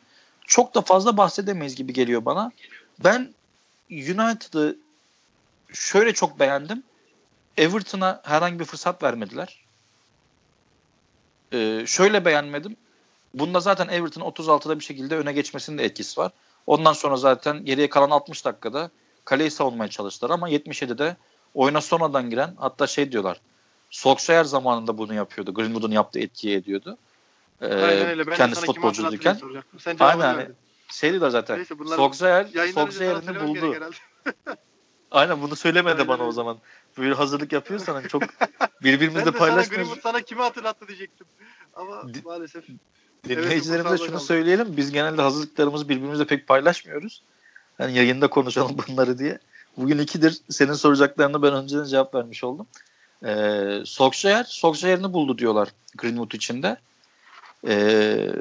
Çok 0.47 0.75
da 0.75 0.81
fazla 0.81 1.17
bahsedemeyiz 1.17 1.75
gibi 1.75 1.93
geliyor 1.93 2.25
bana. 2.25 2.51
Ben 3.03 3.33
United'ı 3.91 4.77
şöyle 5.73 6.13
çok 6.13 6.39
beğendim. 6.39 6.83
Everton'a 7.57 8.21
herhangi 8.23 8.59
bir 8.59 8.65
fırsat 8.65 9.03
vermediler. 9.03 9.59
Ee, 11.53 11.83
şöyle 11.87 12.25
beğenmedim. 12.25 12.77
Bunda 13.33 13.59
zaten 13.59 13.87
Everton 13.87 14.21
36'da 14.21 14.79
bir 14.79 14.83
şekilde 14.83 15.17
öne 15.17 15.33
geçmesinin 15.33 15.77
de 15.77 15.83
etkisi 15.83 16.19
var. 16.19 16.31
Ondan 16.67 16.93
sonra 16.93 17.17
zaten 17.17 17.65
geriye 17.65 17.89
kalan 17.89 18.09
60 18.09 18.45
dakikada 18.45 18.91
kaleyi 19.25 19.51
savunmaya 19.51 19.89
çalıştılar 19.89 20.29
ama 20.29 20.49
77'de 20.49 21.17
oyuna 21.53 21.81
sonradan 21.81 22.29
giren 22.29 22.55
hatta 22.57 22.87
şey 22.87 23.11
diyorlar 23.11 23.41
Solskjaer 23.89 24.43
zamanında 24.43 24.97
bunu 24.97 25.13
yapıyordu. 25.13 25.53
Greenwood'un 25.53 25.91
yaptığı 25.91 26.19
etkiye 26.19 26.55
ediyordu. 26.55 26.97
Ee, 27.61 27.65
Aynen 27.65 28.07
öyle. 28.07 28.27
Ben 28.27 28.35
kendisi 28.35 28.65
futbolcuyken. 28.65 29.37
Aynen 29.99 30.21
hani 30.21 30.47
şeydi 30.91 31.21
de 31.21 31.29
zaten. 31.29 31.57
Neyse, 31.57 31.75
Solskjaer, 31.95 32.45
Solskjaer'ini 32.73 33.47
buldu. 33.47 33.75
Aynen 35.11 35.41
bunu 35.41 35.55
söylemedi 35.55 35.93
Aynen. 35.93 36.07
bana 36.07 36.23
o 36.23 36.31
zaman. 36.31 36.57
Böyle 36.97 37.13
hazırlık 37.13 37.53
yapıyorsan 37.53 37.93
hani 37.93 38.07
çok 38.07 38.23
birbirimizle 38.83 39.31
paylaşmıyoruz. 39.31 39.89
Sana 39.89 40.01
sana 40.01 40.21
kimi 40.21 40.41
hatırlattı 40.41 40.87
diyecektim. 40.87 41.27
Ama 41.73 42.13
Di- 42.13 42.21
maalesef. 42.25 42.65
Dinleyicilerimize 43.29 43.89
evet, 43.89 43.99
şunu 43.99 44.11
kaldı. 44.11 44.23
söyleyelim. 44.23 44.77
Biz 44.77 44.91
genelde 44.91 45.21
hazırlıklarımızı 45.21 45.89
birbirimizle 45.89 46.25
pek 46.25 46.47
paylaşmıyoruz. 46.47 47.23
Hani 47.77 47.97
yayında 47.97 48.27
konuşalım 48.27 48.77
bunları 48.87 49.17
diye. 49.17 49.39
Bugün 49.77 49.97
ikidir. 49.97 50.37
Senin 50.49 50.73
soracaklarını 50.73 51.41
ben 51.41 51.53
önceden 51.53 51.83
cevap 51.83 52.15
vermiş 52.15 52.43
oldum. 52.43 52.67
Ee, 53.25 53.81
Solskjaer, 53.85 54.43
Solskjaer'ini 54.43 55.13
buldu 55.13 55.37
diyorlar 55.37 55.69
Greenwood 55.97 56.31
içinde. 56.31 56.77
Ee, 57.67 58.31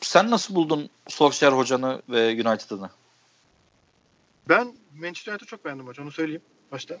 sen 0.00 0.30
nasıl 0.30 0.54
buldun 0.54 0.90
Solskjaer 1.08 1.52
hocanı 1.52 2.02
ve 2.08 2.32
United'ını? 2.32 2.90
Ben 4.48 4.76
Manchester 4.94 5.32
United'ı 5.32 5.50
çok 5.50 5.64
beğendim 5.64 5.86
maç. 5.86 5.98
Onu 5.98 6.10
söyleyeyim 6.10 6.42
başta. 6.72 6.98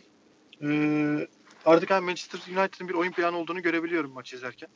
Ee, 0.62 1.28
artık 1.66 1.90
yani 1.90 2.04
Manchester 2.04 2.38
United'ın 2.38 2.88
bir 2.88 2.94
oyun 2.94 3.12
planı 3.12 3.36
olduğunu 3.36 3.62
görebiliyorum 3.62 4.12
maç 4.12 4.32
izlerken. 4.32 4.68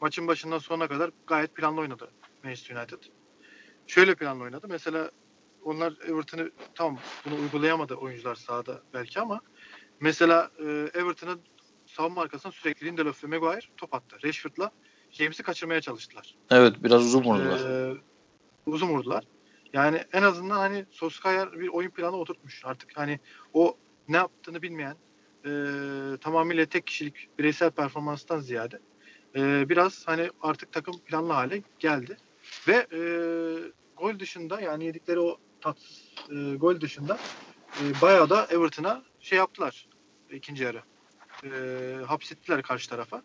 Maçın 0.00 0.26
başından 0.26 0.58
sonuna 0.58 0.88
kadar 0.88 1.10
gayet 1.26 1.54
planlı 1.54 1.80
oynadı 1.80 2.10
Manchester 2.44 2.76
United. 2.76 2.98
Şöyle 3.86 4.14
planlı 4.14 4.44
oynadı. 4.44 4.66
Mesela 4.70 5.10
onlar 5.64 5.92
Everton'ı 5.92 6.50
tam 6.74 6.98
bunu 7.24 7.34
uygulayamadı 7.34 7.94
oyuncular 7.94 8.34
sahada 8.34 8.82
belki 8.94 9.20
ama 9.20 9.40
mesela 10.00 10.50
e, 10.58 10.64
Everton'ın 10.94 11.40
savunma 11.86 12.22
arkasına 12.22 12.52
sürekli 12.52 12.86
Lindelof 12.86 13.24
ve 13.24 13.28
Maguire 13.28 13.66
top 13.76 13.94
attı. 13.94 14.16
Rashford'la 14.24 14.70
James'i 15.14 15.42
kaçırmaya 15.42 15.80
çalıştılar. 15.80 16.34
Evet 16.50 16.74
biraz 16.78 17.04
uzun 17.04 17.24
vurdular. 17.24 17.60
Ee, 17.70 17.94
uzun 18.66 18.88
vurdular. 18.88 19.24
Yani 19.72 20.04
en 20.12 20.22
azından 20.22 20.58
hani 20.58 20.86
Solskjaer 20.90 21.52
bir 21.52 21.68
oyun 21.68 21.90
planı 21.90 22.16
oturtmuş. 22.16 22.62
Artık 22.64 22.96
hani 22.96 23.20
o 23.52 23.76
ne 24.08 24.16
yaptığını 24.16 24.62
bilmeyen 24.62 24.96
e, 25.46 25.50
tamamıyla 26.20 26.66
tek 26.66 26.86
kişilik 26.86 27.28
bireysel 27.38 27.70
performanstan 27.70 28.40
ziyade 28.40 28.78
e, 29.36 29.68
biraz 29.68 30.02
hani 30.06 30.30
artık 30.40 30.72
takım 30.72 31.00
planlı 31.00 31.32
hale 31.32 31.62
geldi. 31.78 32.16
Ve 32.68 32.86
e, 32.92 33.00
gol 33.96 34.18
dışında 34.18 34.60
yani 34.60 34.84
yedikleri 34.84 35.20
o 35.20 35.38
tatsız 35.60 36.14
e, 36.30 36.54
gol 36.54 36.80
dışında 36.80 37.18
e, 37.80 38.00
bayağı 38.02 38.30
da 38.30 38.46
Everton'a 38.46 39.02
şey 39.20 39.38
yaptılar 39.38 39.88
ikinci 40.30 40.64
yarı. 40.64 40.82
E, 41.44 41.50
hapsettiler 42.06 42.62
karşı 42.62 42.90
tarafa. 42.90 43.16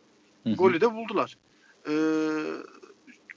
Hı 0.44 0.50
hı. 0.50 0.54
Golü 0.54 0.82
de 0.82 0.96
buldular. 0.96 1.36
E, 1.88 1.94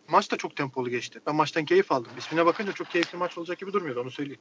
maç 0.08 0.32
da 0.32 0.36
çok 0.36 0.56
tempolu 0.56 0.88
geçti. 0.90 1.20
Ben 1.26 1.34
maçtan 1.34 1.64
keyif 1.64 1.92
aldım. 1.92 2.12
İsmine 2.18 2.46
bakınca 2.46 2.72
çok 2.72 2.90
keyifli 2.90 3.18
maç 3.18 3.38
olacak 3.38 3.58
gibi 3.58 3.72
durmuyordu 3.72 4.00
onu 4.00 4.10
söyleyeyim. 4.10 4.40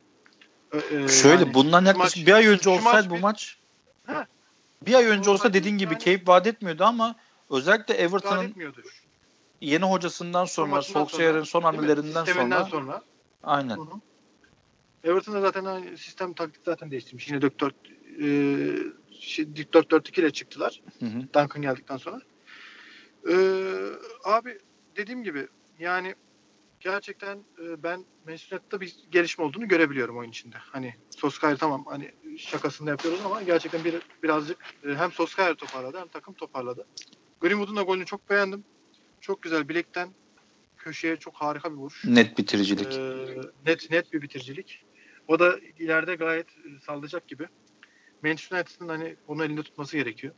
E, 0.73 0.77
e, 0.77 1.07
Şöyle 1.07 1.43
yani 1.43 1.53
bundan 1.53 1.85
yaklaşık 1.85 2.17
maç- 2.17 2.27
bir 2.27 2.33
ay 2.33 2.47
önce 2.47 2.69
olsaydı 2.69 2.95
maç 2.97 3.09
bu 3.09 3.15
bir- 3.15 3.21
maç 3.21 3.57
Ha. 4.07 4.27
bir 4.85 4.93
ay 4.93 5.05
önce 5.05 5.29
olsa 5.29 5.53
dediğin 5.53 5.77
gibi 5.77 5.93
yani- 5.93 6.03
keyif 6.03 6.27
vaat 6.27 6.47
etmiyordu 6.47 6.83
ama 6.83 7.15
özellikle 7.49 7.93
Everton'ın 7.93 8.55
yeni 9.61 9.85
hocasından 9.85 10.45
Son 10.45 10.65
sonra 10.65 10.81
Solskjaer'in 10.81 11.43
son 11.43 11.61
hamlelerinden 11.61 12.25
sonra, 12.25 12.65
sonra. 12.65 13.01
aynen. 13.43 13.77
Hı 13.77 13.81
hı. 13.81 14.01
Everton'da 15.03 15.41
zaten 15.41 15.65
hani 15.65 15.97
sistem 15.97 16.33
taktik 16.33 16.61
zaten 16.65 16.91
değiştirmiş. 16.91 17.27
Yine 17.27 17.41
4-4 17.41 17.73
e, 18.21 18.25
şey, 19.19 19.45
4-4-2 19.45 20.21
ile 20.21 20.31
çıktılar. 20.31 20.81
Hı 20.99 21.05
hı. 21.05 21.21
Duncan 21.33 21.61
geldikten 21.61 21.97
sonra. 21.97 22.21
E, 23.29 23.35
abi 24.23 24.57
dediğim 24.95 25.23
gibi 25.23 25.47
yani 25.79 26.15
gerçekten 26.79 27.37
e, 27.37 27.83
ben 27.83 28.05
Manchester 28.27 28.81
bir 28.81 28.95
gelişme 29.09 29.43
olduğunu 29.43 29.67
görebiliyorum 29.67 30.17
oyun 30.17 30.29
içinde. 30.29 30.57
Hani 30.59 30.95
Solskjaer 31.09 31.57
tamam 31.57 31.85
hani 31.85 32.11
şakasını 32.37 32.89
yapıyoruz 32.89 33.19
ama 33.25 33.41
gerçekten 33.41 33.83
bir 33.83 33.95
birazcık 34.23 34.57
e, 34.83 34.95
hem 34.95 35.11
Solskjaer 35.11 35.53
toparladı 35.55 35.99
hem 35.99 36.07
takım 36.07 36.33
toparladı. 36.33 36.87
Greenwood'un 37.41 37.75
da 37.75 37.81
golünü 37.81 38.05
çok 38.05 38.29
beğendim. 38.29 38.63
Çok 39.21 39.41
güzel 39.41 39.69
bilekten 39.69 40.09
köşeye 40.77 41.15
çok 41.15 41.35
harika 41.35 41.71
bir 41.71 41.77
vuruş. 41.77 42.05
Net 42.05 42.37
bitiricilik. 42.37 42.93
Ee, 42.93 43.41
net 43.65 43.91
net 43.91 44.13
bir 44.13 44.21
bitiricilik. 44.21 44.85
O 45.27 45.39
da 45.39 45.59
ileride 45.59 46.15
gayet 46.15 46.47
e, 46.49 46.79
sallayacak 46.85 47.27
gibi. 47.27 47.47
Manchester 48.23 48.57
United'ın 48.57 48.87
hani 48.87 49.15
onu 49.27 49.45
elinde 49.45 49.63
tutması 49.63 49.97
gerekiyor. 49.97 50.33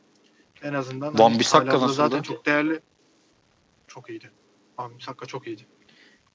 En 0.63 0.73
azından. 0.73 1.19
Van 1.19 1.29
hani 1.29 1.39
Bissaka 1.39 1.59
halihazırda 1.59 1.87
nasıldı? 1.87 2.09
Zaten 2.09 2.21
çok 2.21 2.45
değerli. 2.45 2.79
Çok 3.87 4.09
iyiydi. 4.09 4.31
Van 4.77 4.97
Bissaka 4.97 5.25
çok 5.25 5.47
iyiydi. 5.47 5.65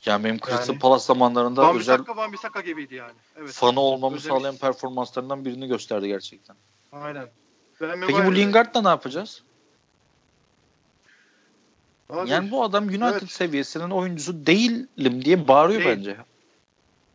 Yani 0.06 0.24
benim 0.24 0.38
Crystal 0.38 0.68
Yani- 0.68 0.78
Palace 0.78 1.04
zamanlarında 1.04 1.62
Van 1.62 1.76
özel 1.76 1.98
Bissaka 1.98 2.16
Van 2.16 2.32
Bissaka 2.32 2.60
gibiydi 2.60 2.94
yani. 2.94 3.12
Evet. 3.36 3.50
fanı 3.52 3.80
olmamı 3.80 4.16
Özel- 4.16 4.28
sağlayan 4.30 4.56
performanslarından 4.56 5.44
birini 5.44 5.68
gösterdi 5.68 6.08
gerçekten. 6.08 6.56
Aynen. 6.92 7.28
Ben 7.80 8.00
Peki 8.00 8.26
bu 8.26 8.34
Lingard'la 8.34 8.82
ne 8.82 8.88
yapacağız? 8.88 9.42
Abi, 12.10 12.30
Yani 12.30 12.50
bu 12.50 12.64
adam 12.64 12.84
United 12.88 13.02
evet. 13.04 13.30
seviyesinin 13.30 13.90
oyuncusu 13.90 14.46
değilim 14.46 15.24
diye 15.24 15.48
bağırıyor 15.48 15.84
Değil. 15.84 15.96
bence. 15.96 16.16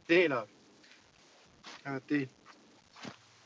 değil 0.10 0.40
abi. 0.40 0.48
Evet 1.86 2.10
değil. 2.10 2.28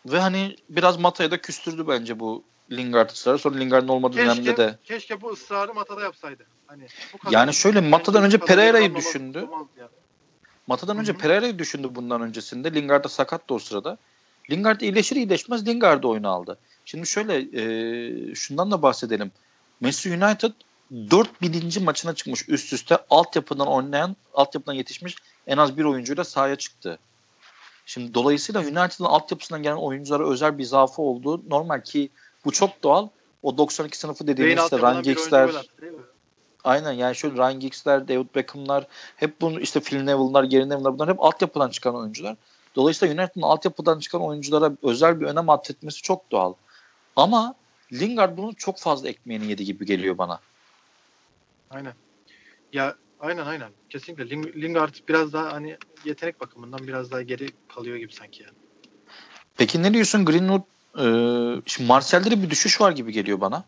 Ve 0.05 0.20
hani 0.20 0.55
biraz 0.70 0.97
Mata'ya 0.99 1.32
da 1.32 1.41
küstürdü 1.41 1.88
bence 1.88 2.20
bu 2.20 2.43
Lingard 2.72 3.09
ısrarı. 3.09 3.38
Sonra 3.38 3.57
Lingard'ın 3.57 3.88
olmadığı 3.88 4.18
dönemde 4.18 4.41
Keşke, 4.43 4.57
de. 4.57 4.78
keşke 4.84 5.22
bu 5.22 5.30
ısrarı 5.32 5.74
Mata'da 5.74 6.01
yapsaydı. 6.01 6.45
Hani 6.68 6.88
bu 7.13 7.18
kadar 7.18 7.32
Yani 7.34 7.53
şöyle 7.53 7.82
Mata'dan 7.82 8.24
önce 8.24 8.38
Pereira'yı 8.38 8.95
düşündü. 8.95 9.47
yani. 9.78 9.89
Mata'dan 10.68 10.97
önce. 10.97 11.13
Pereira'yı 11.13 11.59
düşündü 11.59 11.88
bundan 11.91 12.22
öncesinde. 12.22 12.74
Lingard 12.74 13.03
da 13.03 13.09
sakattı 13.09 13.53
o 13.53 13.59
sırada. 13.59 13.97
Lingard 14.51 14.82
iyileşir 14.82 15.15
iyileşmez 15.15 15.68
Lingard'ı 15.68 16.07
oyuna 16.07 16.30
aldı. 16.30 16.57
Şimdi 16.86 17.07
şöyle 17.07 17.36
e, 17.61 18.36
şundan 18.36 18.72
da 18.72 18.82
bahsedelim. 18.82 19.32
Manchester 19.82 20.11
United 20.11 20.51
4000. 20.91 21.84
maçına 21.84 22.15
çıkmış 22.15 22.49
üst 22.49 22.74
üste 22.74 22.97
altyapıdan 23.09 23.68
oynayan, 23.68 24.15
altyapıdan 24.34 24.74
yetişmiş 24.74 25.15
en 25.47 25.57
az 25.57 25.78
bir 25.78 25.84
oyuncuyla 25.84 26.24
sahaya 26.24 26.55
çıktı. 26.55 26.99
Şimdi 27.86 28.13
dolayısıyla 28.13 28.61
United'ın 28.61 29.05
altyapısından 29.05 29.63
gelen 29.63 29.76
oyunculara 29.76 30.30
özel 30.30 30.57
bir 30.57 30.63
zaafı 30.63 31.01
olduğu 31.01 31.49
normal 31.49 31.82
ki 31.82 32.09
bu 32.47 32.51
çok 32.51 32.83
doğal. 32.83 33.07
O 33.43 33.57
92 33.57 33.97
sınıfı 33.97 34.27
dediğimiz 34.27 34.63
işte 34.63 34.77
mi? 35.91 36.03
Aynen 36.63 36.91
yani 36.91 37.15
şöyle 37.15 37.35
Ryan 37.35 37.59
Giggs'ler, 37.59 38.07
David 38.07 38.35
Beckham'lar 38.35 38.87
hep 39.15 39.41
bunu 39.41 39.59
işte 39.59 39.79
Phil 39.79 40.01
Neville'lar, 40.01 40.43
Gary 40.43 40.69
Neville'lar 40.69 40.93
bunlar 40.93 41.09
hep 41.09 41.23
altyapıdan 41.23 41.69
çıkan 41.69 41.95
oyuncular. 41.95 42.37
Dolayısıyla 42.75 43.13
United'ın 43.15 43.41
altyapıdan 43.41 43.99
çıkan 43.99 44.21
oyunculara 44.21 44.71
özel 44.83 45.21
bir 45.21 45.25
önem 45.25 45.49
atfetmesi 45.49 46.01
çok 46.01 46.31
doğal. 46.31 46.53
Ama 47.15 47.55
Lingard 47.93 48.37
bunun 48.37 48.53
çok 48.53 48.79
fazla 48.79 49.09
ekmeğini 49.09 49.47
yedi 49.47 49.65
gibi 49.65 49.85
geliyor 49.85 50.17
bana. 50.17 50.39
Aynen. 51.69 51.93
Ya 52.73 52.95
aynen 53.19 53.45
aynen. 53.45 53.71
Kesinlikle. 53.89 54.23
Ling- 54.23 54.61
Lingard 54.61 54.93
biraz 55.07 55.33
daha 55.33 55.53
hani 55.53 55.77
yetenek 56.05 56.41
bakımından 56.41 56.87
biraz 56.87 57.11
daha 57.11 57.21
geri 57.21 57.47
kalıyor 57.67 57.97
gibi 57.97 58.13
sanki 58.13 58.43
yani. 58.43 58.55
Peki 59.57 59.83
ne 59.83 59.93
diyorsun 59.93 60.25
Greenwood? 60.25 60.76
E, 60.97 61.05
şimdi 61.65 61.87
Martial'de 61.87 62.31
de 62.31 62.43
bir 62.43 62.49
düşüş 62.49 62.81
var 62.81 62.91
gibi 62.91 63.11
geliyor 63.11 63.41
bana. 63.41 63.63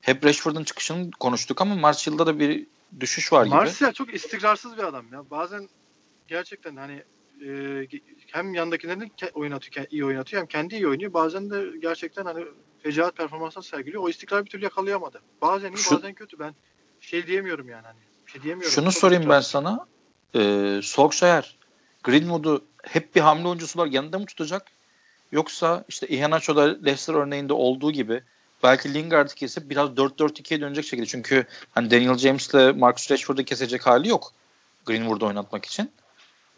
Hep 0.00 0.24
Rashford'un 0.24 0.64
çıkışını 0.64 1.10
konuştuk 1.10 1.60
ama 1.60 1.74
Martial'da 1.74 2.26
da 2.26 2.38
bir 2.38 2.66
düşüş 3.00 3.32
var 3.32 3.44
gibi. 3.44 3.54
Martial 3.54 3.92
çok 3.92 4.14
istikrarsız 4.14 4.76
bir 4.76 4.82
adam 4.82 5.04
ya. 5.12 5.30
Bazen 5.30 5.68
gerçekten 6.28 6.76
hani 6.76 7.02
e, 7.46 7.86
hem 8.26 8.54
yandakilerini 8.54 9.10
oynatıyor, 9.34 9.86
ke- 9.86 9.88
iyi 9.90 10.04
oynatıyor 10.04 10.42
hem 10.42 10.46
kendi 10.46 10.74
iyi 10.74 10.88
oynuyor. 10.88 11.14
Bazen 11.14 11.50
de 11.50 11.64
gerçekten 11.82 12.24
hani 12.24 12.44
fecaat 12.82 13.16
performanslar 13.16 13.62
sergiliyor. 13.62 14.02
O 14.02 14.08
istikrarı 14.08 14.44
bir 14.44 14.50
türlü 14.50 14.64
yakalayamadı. 14.64 15.20
Bazen 15.42 15.72
iyi 15.72 15.78
Şu- 15.78 15.96
bazen 15.96 16.14
kötü. 16.14 16.38
Ben 16.38 16.54
şey 17.00 17.26
diyemiyorum 17.26 17.68
yani 17.68 17.86
hani. 17.86 17.98
Şey 18.26 18.42
diyemiyorum. 18.42 18.74
Şunu 18.74 18.84
Çok 18.84 19.00
sorayım 19.00 19.28
ben 19.28 19.40
sana. 19.40 19.86
Ee, 20.34 20.80
Solskjaer 20.82 21.58
Greenwood'u 22.04 22.64
hep 22.82 23.14
bir 23.14 23.20
hamle 23.20 23.48
oyuncusu 23.48 23.78
var 23.78 23.86
yanında 23.86 24.18
mı 24.18 24.26
tutacak? 24.26 24.66
Yoksa 25.32 25.84
işte 25.88 26.06
Iheanacho'da 26.08 26.62
Leicester 26.62 27.14
örneğinde 27.14 27.52
olduğu 27.52 27.92
gibi 27.92 28.22
belki 28.62 28.94
Lingard'ı 28.94 29.34
kesip 29.34 29.70
biraz 29.70 29.88
4-4-2'ye 29.88 30.60
dönecek 30.60 30.84
şekilde. 30.84 31.06
Çünkü 31.06 31.46
hani 31.70 31.90
Daniel 31.90 32.18
James'le 32.18 32.76
Marcus 32.76 33.10
Rashford'u 33.10 33.44
kesecek 33.44 33.86
hali 33.86 34.08
yok 34.08 34.32
Greenwood'u 34.86 35.26
oynatmak 35.26 35.64
için. 35.64 35.92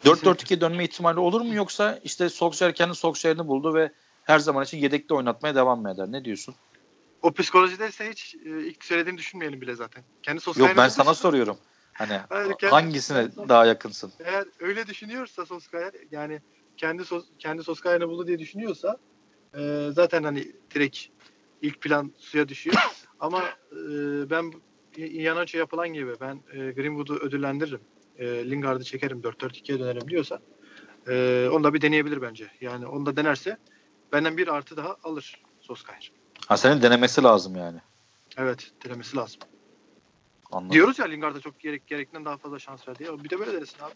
4-4-2'ye 0.05 0.61
dönme 0.61 0.83
ihtimali 0.83 1.19
olur 1.19 1.41
mu 1.41 1.53
yoksa 1.53 1.99
işte 2.03 2.29
Solskjaer 2.29 2.75
kendi 2.75 2.95
Solskjaer'ini 2.95 3.47
buldu 3.47 3.73
ve 3.73 3.91
her 4.23 4.39
zaman 4.39 4.63
için 4.63 4.77
yedekte 4.77 5.13
oynatmaya 5.13 5.55
devam 5.55 5.81
mı 5.81 5.91
eder? 5.91 6.11
Ne 6.11 6.25
diyorsun? 6.25 6.55
O 7.21 7.33
psikolojideyse 7.33 8.09
hiç 8.09 8.35
e, 8.35 8.49
ilk 8.49 8.83
söylediğini 8.85 9.17
düşünmeyelim 9.17 9.61
bile 9.61 9.75
zaten. 9.75 10.03
Kendi 10.23 10.41
Yok 10.55 10.69
ben 10.77 10.87
sana 10.87 11.13
soruyorum. 11.13 11.57
Hani 11.93 12.19
Hayır, 12.29 12.53
kendi- 12.59 12.71
hangisine 12.71 13.29
kendi- 13.35 13.49
daha 13.49 13.65
yakınsın? 13.65 14.13
Eğer 14.19 14.45
öyle 14.59 14.87
düşünüyorsa 14.87 15.45
Solskjaer 15.45 15.91
yani 16.11 16.41
kendi 16.77 17.05
sos, 17.05 17.25
kendi 17.39 17.63
Solskjaer'ini 17.63 18.07
buldu 18.07 18.27
diye 18.27 18.39
düşünüyorsa 18.39 18.97
e, 19.57 19.89
zaten 19.91 20.23
hani 20.23 20.51
direkt 20.75 20.99
ilk 21.61 21.81
plan 21.81 22.13
suya 22.17 22.47
düşüyor. 22.47 22.75
Ama 23.19 23.43
e, 23.71 23.79
ben 24.29 24.53
Iheanacho 24.97 25.57
yapılan 25.57 25.89
gibi 25.89 26.13
ben 26.21 26.35
e, 26.53 26.71
Greenwood'u 26.71 27.15
ödüllendiririm. 27.15 27.81
E, 28.17 28.49
Lingard'ı 28.49 28.83
çekerim 28.83 29.21
4-4-2'ye 29.21 29.79
dönerim 29.79 30.09
diyorsa 30.09 30.41
e, 31.07 31.47
onu 31.51 31.63
da 31.63 31.73
bir 31.73 31.81
deneyebilir 31.81 32.21
bence. 32.21 32.51
Yani 32.61 32.87
onu 32.87 33.05
da 33.05 33.15
denerse 33.15 33.57
benden 34.11 34.37
bir 34.37 34.47
artı 34.47 34.77
daha 34.77 34.95
alır 35.03 35.41
Solskjaer. 35.61 36.11
Ha 36.47 36.57
senin 36.57 36.81
denemesi 36.81 37.23
lazım 37.23 37.55
yani. 37.55 37.79
Evet 38.37 38.71
denemesi 38.85 39.17
lazım. 39.17 39.41
Anladım. 40.51 40.73
Diyoruz 40.73 40.99
ya 40.99 41.05
Lingard'a 41.05 41.39
çok 41.39 41.59
gerek 41.59 41.87
gerekten 41.87 42.25
daha 42.25 42.37
fazla 42.37 42.59
şans 42.59 42.87
ver 42.87 42.95
diye. 42.99 43.23
Bir 43.23 43.29
de 43.29 43.39
böyle 43.39 43.53
denesin 43.53 43.83
abi. 43.83 43.93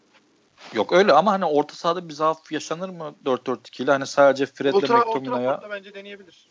Yok 0.72 0.92
öyle 0.92 1.12
ama 1.12 1.32
hani 1.32 1.44
orta 1.44 1.74
sahada 1.74 2.08
bir 2.08 2.14
zaaf 2.14 2.52
yaşanır 2.52 2.88
mı 2.88 3.14
4-4-2 3.24 3.82
ile? 3.82 3.90
Hani 3.90 4.06
sadece 4.06 4.46
Fred'le 4.46 4.74
Old 4.74 4.82
McTominay'a 4.82 5.56
Trafford'da 5.56 5.74
bence 5.74 5.94
deneyebilir. 5.94 6.48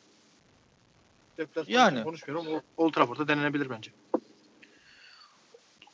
Deplasman 1.37 1.73
Yani. 1.73 2.03
konuşmuyorum. 2.03 2.61
Old 2.77 2.93
Trafford'da 2.93 3.27
denenebilir 3.27 3.69
bence. 3.69 3.91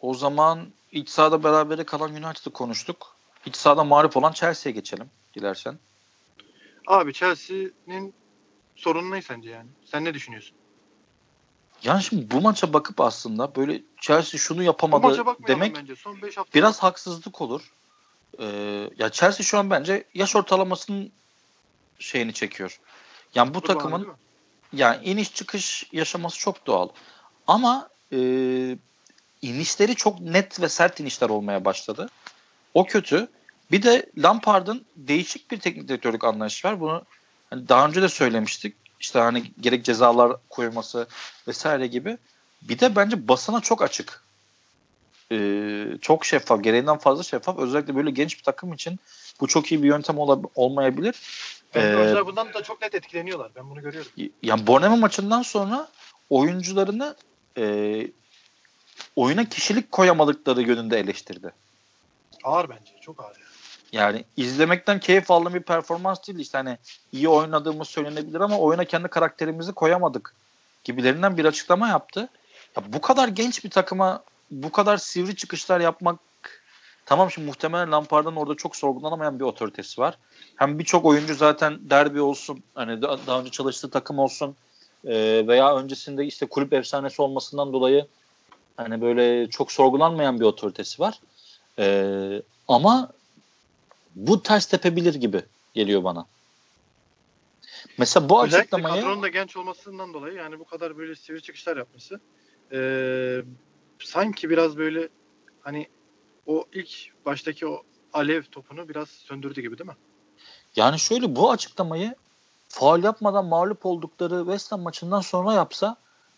o 0.01 0.13
zaman 0.13 0.67
iç 0.91 1.09
sahada 1.09 1.43
berabere 1.43 1.83
kalan 1.83 2.11
United'ı 2.11 2.49
konuştuk. 2.49 3.15
İç 3.45 3.55
sahada 3.55 3.83
mağlup 3.83 4.17
olan 4.17 4.31
Chelsea'ye 4.31 4.75
geçelim 4.75 5.09
dilersen. 5.35 5.79
Abi 6.87 7.13
Chelsea'nin 7.13 8.13
sorunu 8.75 9.11
ne 9.11 9.21
sence 9.21 9.49
yani? 9.49 9.69
Sen 9.85 10.05
ne 10.05 10.13
düşünüyorsun? 10.13 10.57
Yani 11.83 12.03
şimdi 12.03 12.31
bu 12.31 12.41
maça 12.41 12.73
bakıp 12.73 13.01
aslında 13.01 13.55
böyle 13.55 13.81
Chelsea 14.01 14.39
şunu 14.39 14.63
yapamadı 14.63 15.23
demek 15.47 15.75
bence. 15.75 15.95
Son 15.95 16.21
5 16.21 16.37
hafta 16.37 16.53
biraz 16.53 16.83
haksızlık 16.83 17.41
olur. 17.41 17.71
Ee, 18.39 18.89
ya 18.97 19.09
Chelsea 19.09 19.43
şu 19.43 19.57
an 19.57 19.69
bence 19.69 20.03
yaş 20.13 20.35
ortalamasının 20.35 21.11
şeyini 21.99 22.33
çekiyor. 22.33 22.79
Yani 23.35 23.53
bu 23.53 23.61
kurbanı 23.61 23.77
takımın 23.77 24.07
yani 24.73 25.05
iniş 25.05 25.33
çıkış 25.33 25.89
yaşaması 25.91 26.39
çok 26.39 26.67
doğal. 26.67 26.89
Ama 27.47 27.89
e, 28.11 28.17
inişleri 29.41 29.95
çok 29.95 30.19
net 30.19 30.61
ve 30.61 30.69
sert 30.69 30.99
inişler 30.99 31.29
olmaya 31.29 31.65
başladı. 31.65 32.09
O 32.73 32.85
kötü. 32.85 33.27
Bir 33.71 33.83
de 33.83 34.05
Lampard'ın 34.17 34.85
değişik 34.95 35.51
bir 35.51 35.59
teknik 35.59 35.87
direktörlük 35.87 36.23
anlayışı 36.23 36.67
var. 36.67 36.79
Bunu 36.79 37.03
hani 37.49 37.69
daha 37.69 37.87
önce 37.87 38.01
de 38.01 38.09
söylemiştik. 38.09 38.75
İşte 38.99 39.19
hani 39.19 39.51
gerek 39.59 39.85
cezalar 39.85 40.37
koyması 40.49 41.07
vesaire 41.47 41.87
gibi. 41.87 42.17
Bir 42.61 42.79
de 42.79 42.95
bence 42.95 43.27
basına 43.27 43.61
çok 43.61 43.81
açık. 43.81 44.24
Ee, 45.31 45.85
çok 46.01 46.25
şeffaf. 46.25 46.63
Gereğinden 46.63 46.97
fazla 46.97 47.23
şeffaf. 47.23 47.59
Özellikle 47.59 47.95
böyle 47.95 48.11
genç 48.11 48.37
bir 48.37 48.43
takım 48.43 48.73
için 48.73 48.99
bu 49.41 49.47
çok 49.47 49.71
iyi 49.71 49.83
bir 49.83 49.87
yöntem 49.87 50.17
ol- 50.19 50.43
olmayabilir. 50.55 51.15
Ee, 51.75 51.95
oyuncular 51.95 52.25
bundan 52.27 52.53
da 52.53 52.63
çok 52.63 52.81
net 52.81 52.95
etkileniyorlar. 52.95 53.51
Ben 53.55 53.69
bunu 53.69 53.81
görüyorum. 53.81 54.11
Yani 54.43 54.67
Borneo 54.67 54.97
maçından 54.97 55.41
sonra 55.41 55.87
oyuncularını 56.29 57.15
e, 57.57 58.07
oyuna 59.15 59.49
kişilik 59.49 59.91
koyamadıkları 59.91 60.61
yönünde 60.61 60.99
eleştirdi. 60.99 61.51
Ağır 62.43 62.69
bence. 62.69 62.91
Çok 63.01 63.19
ağır 63.23 63.35
yani. 63.35 63.45
Yani 63.91 64.25
izlemekten 64.37 64.99
keyif 64.99 65.31
aldığım 65.31 65.53
bir 65.53 65.63
performans 65.63 66.27
değil. 66.27 66.39
İşte 66.39 66.57
hani 66.57 66.77
iyi 67.11 67.29
oynadığımız 67.29 67.87
söylenebilir 67.87 68.39
ama 68.39 68.59
oyuna 68.59 68.85
kendi 68.85 69.07
karakterimizi 69.07 69.73
koyamadık 69.73 70.33
gibilerinden 70.83 71.37
bir 71.37 71.45
açıklama 71.45 71.87
yaptı. 71.87 72.29
Ya 72.77 72.83
bu 72.93 73.01
kadar 73.01 73.27
genç 73.27 73.63
bir 73.63 73.69
takıma 73.69 74.23
bu 74.51 74.71
kadar 74.71 74.97
sivri 74.97 75.35
çıkışlar 75.35 75.79
yapmak 75.79 76.19
tamam 77.05 77.31
şimdi 77.31 77.47
muhtemelen 77.47 77.91
Lampard'ın 77.91 78.35
orada 78.35 78.55
çok 78.55 78.75
sorgulanamayan 78.75 79.39
bir 79.39 79.43
otoritesi 79.43 80.01
var. 80.01 80.17
Hem 80.55 80.79
birçok 80.79 81.05
oyuncu 81.05 81.35
zaten 81.35 81.89
derbi 81.89 82.21
olsun 82.21 82.63
hani 82.75 83.01
daha 83.01 83.39
önce 83.39 83.51
çalıştığı 83.51 83.89
takım 83.89 84.19
olsun 84.19 84.55
e, 85.05 85.47
veya 85.47 85.75
öncesinde 85.75 86.25
işte 86.25 86.45
kulüp 86.45 86.73
efsanesi 86.73 87.21
olmasından 87.21 87.73
dolayı 87.73 88.07
hani 88.77 89.01
böyle 89.01 89.49
çok 89.49 89.71
sorgulanmayan 89.71 90.39
bir 90.39 90.45
otoritesi 90.45 91.01
var. 91.01 91.19
E, 91.79 92.41
ama 92.67 93.11
bu 94.15 94.43
ters 94.43 94.65
tepebilir 94.65 95.15
gibi 95.15 95.43
geliyor 95.73 96.03
bana. 96.03 96.25
Mesela 97.97 98.29
bu 98.29 98.45
Özellikle 98.45 98.61
açıklamayı... 98.61 99.01
kadronun 99.01 99.23
da 99.23 99.27
genç 99.27 99.57
olmasından 99.57 100.13
dolayı 100.13 100.35
yani 100.35 100.59
bu 100.59 100.65
kadar 100.65 100.97
böyle 100.97 101.15
sivri 101.15 101.41
çıkışlar 101.41 101.77
yapması 101.77 102.19
ee, 102.71 103.41
sanki 103.99 104.49
biraz 104.49 104.77
böyle 104.77 105.09
hani 105.61 105.87
o 106.45 106.65
ilk 106.73 107.25
baştaki 107.25 107.67
o 107.67 107.83
alev 108.13 108.43
topunu 108.43 108.89
biraz 108.89 109.09
söndürdü 109.09 109.61
gibi 109.61 109.77
değil 109.77 109.89
mi? 109.89 109.95
Yani 110.75 110.99
şöyle 110.99 111.35
bu 111.35 111.51
açıklamayı 111.51 112.15
faal 112.67 113.03
yapmadan 113.03 113.45
mağlup 113.45 113.85
oldukları 113.85 114.39
West 114.39 114.71
Ham 114.71 114.81
maçından 114.81 115.21
sonra 115.21 115.53
yapsa 115.53 115.97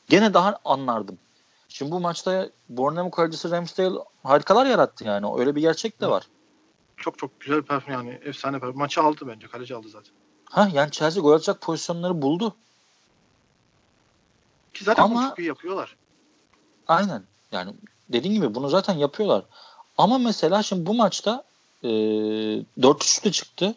gene 0.10 0.34
daha 0.34 0.60
anlardım. 0.66 1.18
Şimdi 1.70 1.92
bu 1.92 2.00
maçta 2.00 2.50
Bournemouth 2.70 3.16
kalecisi 3.16 3.52
Ramsdale 3.52 4.00
harikalar 4.24 4.66
yarattı 4.66 5.04
yani. 5.04 5.28
Öyle 5.40 5.56
bir 5.56 5.62
gerçek 5.62 6.02
de 6.02 6.08
var. 6.08 6.28
Çok 6.98 7.18
çok 7.18 7.40
güzel 7.40 7.62
performans 7.62 8.06
yani 8.06 8.20
efsane 8.24 8.60
performans. 8.60 8.78
Maçı 8.78 9.02
aldı 9.02 9.28
bence. 9.28 9.48
Kaleci 9.48 9.76
aldı 9.76 9.90
zaten. 9.90 10.14
Ha 10.46 10.70
yani 10.74 10.92
Chelsea 10.92 11.24
gol 11.24 11.34
atacak 11.34 11.62
pozisyonları 11.62 12.22
buldu. 12.22 12.56
Ki 14.74 14.84
zaten 14.84 15.04
Ama, 15.04 15.30
çok 15.30 15.40
iyi 15.40 15.48
yapıyorlar. 15.48 15.96
Aynen. 16.88 17.24
Yani 17.52 17.74
dediğim 18.10 18.36
gibi 18.36 18.56
bunu 18.56 18.70
zaten 18.70 18.94
yapıyorlar. 18.94 19.44
Ama 19.98 20.18
mesela 20.18 20.64
şimdi 20.64 20.86
bu 20.86 20.94
maçta 20.94 21.44
e, 21.84 21.88
4-3'lü 21.88 23.32
çıktı. 23.32 23.76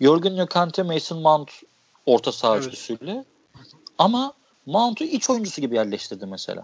Jorgen 0.00 0.46
Kante, 0.46 0.82
Mason 0.82 1.18
Mount 1.18 1.50
orta 2.06 2.32
saha 2.32 2.56
evet. 2.56 2.66
üçlüsüyle. 2.66 3.24
Ama 3.98 4.32
Mount'u 4.66 5.04
iç 5.04 5.30
oyuncusu 5.30 5.60
gibi 5.60 5.74
yerleştirdi 5.74 6.26
mesela. 6.26 6.62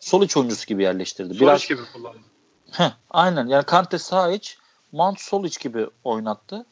Sol 0.00 0.22
iç 0.22 0.36
oyuncusu 0.36 0.66
gibi 0.66 0.82
yerleştirdi. 0.82 1.34
Sol 1.34 1.40
Biraz, 1.40 1.60
iç 1.60 1.68
gibi 1.68 1.82
kullandı. 1.92 2.18
Heh, 2.70 2.90
aynen. 3.10 3.46
Yani 3.46 3.64
Kante 3.64 3.98
sağ 3.98 4.30
iç, 4.30 4.58
Mount 4.92 5.20
sol 5.20 5.44
iç 5.44 5.60
gibi 5.60 5.86
oynattı. 6.04 6.64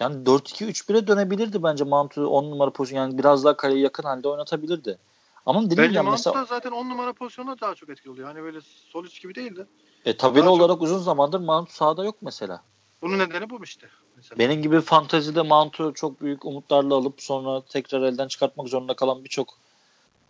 Yani 0.00 0.24
4-2-3-1'e 0.24 1.06
dönebilirdi 1.06 1.62
bence 1.62 1.84
Mount'u 1.84 2.26
10 2.26 2.50
numara 2.50 2.70
pozisyon. 2.70 3.00
Yani 3.00 3.18
biraz 3.18 3.44
daha 3.44 3.56
kaleye 3.56 3.80
yakın 3.80 4.02
halde 4.02 4.28
oynatabilirdi. 4.28 4.98
Ama 5.46 5.70
dediğim 5.70 5.92
Mount 5.92 6.10
mesela... 6.10 6.44
zaten 6.44 6.70
10 6.70 6.90
numara 6.90 7.12
pozisyonda 7.12 7.60
daha 7.60 7.74
çok 7.74 7.88
etkili 7.88 8.10
oluyor. 8.10 8.28
Hani 8.28 8.42
böyle 8.42 8.58
sol 8.92 9.04
iç 9.04 9.22
gibi 9.22 9.34
değildi. 9.34 9.66
E 10.04 10.16
tabela 10.16 10.44
daha 10.44 10.52
olarak 10.52 10.74
çok... 10.74 10.82
uzun 10.82 10.98
zamandır 10.98 11.40
Mount 11.40 11.70
sahada 11.70 12.04
yok 12.04 12.16
mesela. 12.22 12.62
Bunun 13.02 13.18
nedeni 13.18 13.50
bu 13.50 13.64
işte. 13.64 13.86
Mesela. 14.16 14.38
Benim 14.38 14.62
gibi 14.62 14.80
fantezide 14.80 15.42
Mount'u 15.42 15.94
çok 15.94 16.20
büyük 16.20 16.44
umutlarla 16.44 16.94
alıp 16.94 17.22
sonra 17.22 17.62
tekrar 17.64 18.02
elden 18.02 18.28
çıkartmak 18.28 18.68
zorunda 18.68 18.94
kalan 18.94 19.24
birçok 19.24 19.58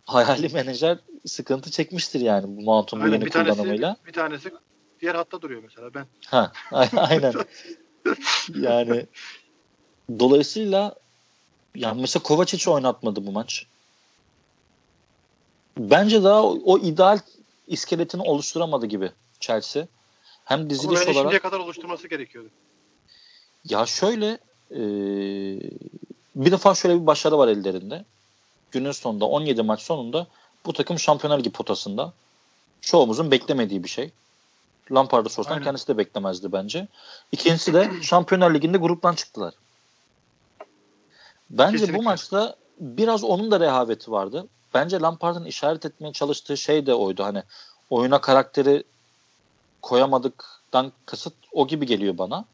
hayali 0.04 0.48
menajer 0.54 0.98
sıkıntı 1.26 1.70
çekmiştir 1.70 2.20
yani 2.20 2.56
bu 2.56 2.60
Mount'un 2.60 3.02
bu 3.02 3.08
yeni 3.08 3.24
bir 3.24 3.30
kullanımıyla. 3.30 3.94
Tanesi, 3.94 4.06
bir 4.06 4.12
tanesi 4.12 4.52
diğer 5.00 5.14
hatta 5.14 5.42
duruyor 5.42 5.62
mesela 5.62 5.94
ben. 5.94 6.06
Ha, 6.26 6.52
aynen. 6.96 7.34
yani 8.54 9.06
dolayısıyla 10.18 10.94
yani 11.74 12.00
mesela 12.00 12.22
Kovacic 12.22 12.70
oynatmadı 12.70 13.26
bu 13.26 13.32
maç. 13.32 13.66
Bence 15.78 16.22
daha 16.24 16.42
o, 16.42 16.58
o 16.64 16.78
ideal 16.78 17.18
iskeletini 17.66 18.22
oluşturamadı 18.22 18.86
gibi 18.86 19.12
Chelsea. 19.40 19.86
Hem 20.44 20.70
diziliş 20.70 21.00
Ama 21.00 21.10
olarak. 21.10 21.16
şimdiye 21.22 21.38
kadar 21.38 21.58
oluşturması 21.58 22.08
gerekiyordu. 22.08 22.48
Ya 23.64 23.86
şöyle 23.86 24.38
e, 24.70 24.80
bir 26.34 26.52
defa 26.52 26.74
şöyle 26.74 27.00
bir 27.00 27.06
başarı 27.06 27.38
var 27.38 27.48
ellerinde. 27.48 28.04
Günün 28.70 28.92
sonunda 28.92 29.24
17 29.24 29.62
maç 29.62 29.80
sonunda 29.82 30.26
bu 30.66 30.72
takım 30.72 30.98
Şampiyonlar 30.98 31.38
Ligi 31.38 31.50
potasında. 31.50 32.12
Çoğumuzun 32.80 33.30
beklemediği 33.30 33.84
bir 33.84 33.88
şey. 33.88 34.10
Lampard'a 34.92 35.28
sorsan 35.28 35.52
Aynen. 35.52 35.64
kendisi 35.64 35.88
de 35.88 35.98
beklemezdi 35.98 36.52
bence. 36.52 36.88
İkincisi 37.32 37.74
de 37.74 37.90
Şampiyonlar 38.02 38.54
Ligi'nde 38.54 38.78
gruptan 38.78 39.14
çıktılar. 39.14 39.54
Bence 41.50 41.72
Kesinlikle. 41.72 41.98
bu 41.98 42.02
maçta 42.02 42.56
biraz 42.80 43.24
onun 43.24 43.50
da 43.50 43.60
rehaveti 43.60 44.10
vardı. 44.10 44.46
Bence 44.74 45.00
Lampard'ın 45.00 45.44
işaret 45.44 45.86
etmeye 45.86 46.12
çalıştığı 46.12 46.56
şey 46.56 46.86
de 46.86 46.94
oydu. 46.94 47.24
Hani 47.24 47.42
oyuna 47.90 48.20
karakteri 48.20 48.84
koyamadıktan 49.82 50.92
kasıt 51.06 51.34
o 51.52 51.66
gibi 51.66 51.86
geliyor 51.86 52.18
bana. 52.18 52.44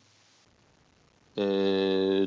Ee, 1.39 2.27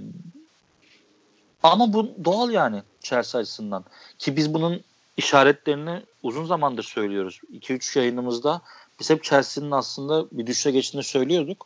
ama 1.63 1.93
bu 1.93 2.11
doğal 2.25 2.51
yani 2.51 2.83
Chelsea 3.01 3.41
açısından. 3.41 3.85
Ki 4.19 4.35
biz 4.35 4.53
bunun 4.53 4.81
işaretlerini 5.17 6.03
uzun 6.23 6.45
zamandır 6.45 6.83
söylüyoruz. 6.83 7.41
2-3 7.53 7.99
yayınımızda 7.99 8.61
biz 8.99 9.09
hep 9.09 9.23
Chelsea'nin 9.23 9.71
aslında 9.71 10.25
bir 10.31 10.47
düşüşe 10.47 10.71
geçtiğini 10.71 11.03
söylüyorduk. 11.03 11.65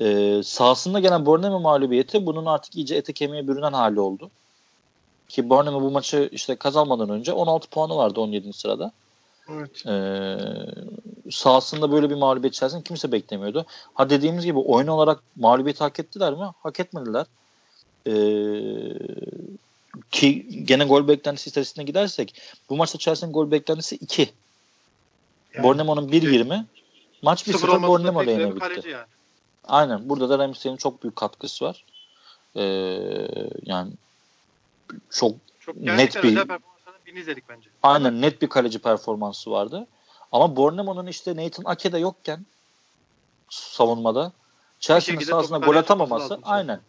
Ee, 0.00 0.40
sahasında 0.44 1.00
gelen 1.00 1.26
Bournemouth 1.26 1.62
mağlubiyeti 1.62 2.26
bunun 2.26 2.46
artık 2.46 2.76
iyice 2.76 2.94
ete 2.94 3.12
kemiğe 3.12 3.48
bürünen 3.48 3.72
hali 3.72 4.00
oldu. 4.00 4.30
Ki 5.30 5.50
Bournemouth 5.50 5.82
bu 5.82 5.90
maçı 5.90 6.28
işte 6.32 6.56
kazanmadan 6.56 7.10
önce 7.10 7.32
16 7.32 7.68
puanı 7.68 7.96
vardı 7.96 8.20
17. 8.20 8.52
sırada. 8.52 8.92
Evet. 9.48 9.86
Ee, 9.86 10.38
sahasında 11.30 11.92
böyle 11.92 12.10
bir 12.10 12.14
mağlubiyet 12.14 12.54
Chelsea'nin 12.54 12.84
kimse 12.84 13.12
beklemiyordu. 13.12 13.66
Ha 13.94 14.10
dediğimiz 14.10 14.44
gibi 14.44 14.58
oyun 14.58 14.86
olarak 14.86 15.22
mağlubiyeti 15.36 15.84
hak 15.84 16.00
ettiler 16.00 16.32
mi? 16.32 16.50
Hak 16.62 16.80
etmediler. 16.80 17.26
Ee, 18.06 18.12
ki 20.10 20.46
gene 20.64 20.84
gol 20.84 21.08
beklentisi 21.08 21.48
istatistiğine 21.50 21.86
gidersek 21.86 22.42
bu 22.70 22.76
maçta 22.76 22.98
Chelsea'nin 22.98 23.32
gol 23.32 23.50
beklentisi 23.50 23.96
2. 23.96 24.30
Yani, 25.54 25.64
Bournemouth'un 25.64 26.08
1.20. 26.08 26.64
Maç 27.22 27.48
1-0 27.48 27.82
Bournemouth 27.82 28.26
lehine 28.26 28.56
bitti. 28.56 28.88
Yani. 28.88 29.06
Aynen. 29.64 30.08
Burada 30.08 30.28
da 30.28 30.38
Ramsey'in 30.38 30.76
çok 30.76 31.02
büyük 31.02 31.16
katkısı 31.16 31.64
var. 31.64 31.84
Ee, 32.56 32.62
yani 33.66 33.92
çok, 35.10 35.34
çok 35.60 35.76
net 35.76 36.22
bir 36.22 37.20
izledik 37.20 37.48
bence. 37.48 37.70
Aynen 37.82 38.22
net 38.22 38.42
bir 38.42 38.48
kaleci 38.48 38.78
performansı 38.78 39.50
vardı. 39.50 39.86
Ama 40.32 40.56
Bournemouth'un 40.56 41.06
işte 41.06 41.36
Nathan 41.36 41.64
Ake'de 41.64 41.98
yokken 41.98 42.46
savunmada 43.48 44.32
Chelsea'nin 44.80 45.20
sahasında 45.20 45.58
gol 45.58 45.76
atamaması 45.76 46.38
aynen. 46.42 46.80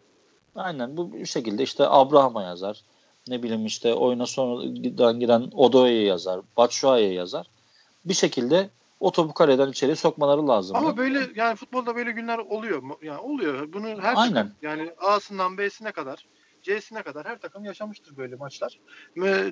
Aynen 0.55 0.97
bu 0.97 1.25
şekilde 1.25 1.63
işte 1.63 1.87
Abraham'a 1.87 2.43
yazar. 2.43 2.81
Ne 3.27 3.43
bileyim 3.43 3.65
işte 3.65 3.93
oyuna 3.93 4.25
sonradan 4.25 5.19
giren 5.19 5.51
Odo'ya 5.53 6.03
yazar. 6.03 6.41
Batshuayi'ye 6.57 7.13
yazar. 7.13 7.47
Bir 8.05 8.13
şekilde 8.13 8.69
o 8.99 9.11
topu 9.11 9.33
kaleden 9.33 9.69
içeri 9.69 9.95
sokmaları 9.95 10.47
lazım. 10.47 10.75
Ama 10.75 10.97
böyle 10.97 11.29
yani 11.35 11.55
futbolda 11.55 11.95
böyle 11.95 12.11
günler 12.11 12.37
oluyor. 12.37 12.83
Yani 13.01 13.19
oluyor. 13.19 13.73
Bunu 13.73 13.87
her 13.87 14.13
Aynen. 14.15 14.33
takım 14.33 14.51
yani 14.61 14.91
A'sından 15.01 15.57
B'sine 15.57 15.91
kadar 15.91 16.25
C'sine 16.61 17.03
kadar 17.03 17.27
her 17.27 17.39
takım 17.39 17.65
yaşamıştır 17.65 18.17
böyle 18.17 18.35
maçlar. 18.35 18.79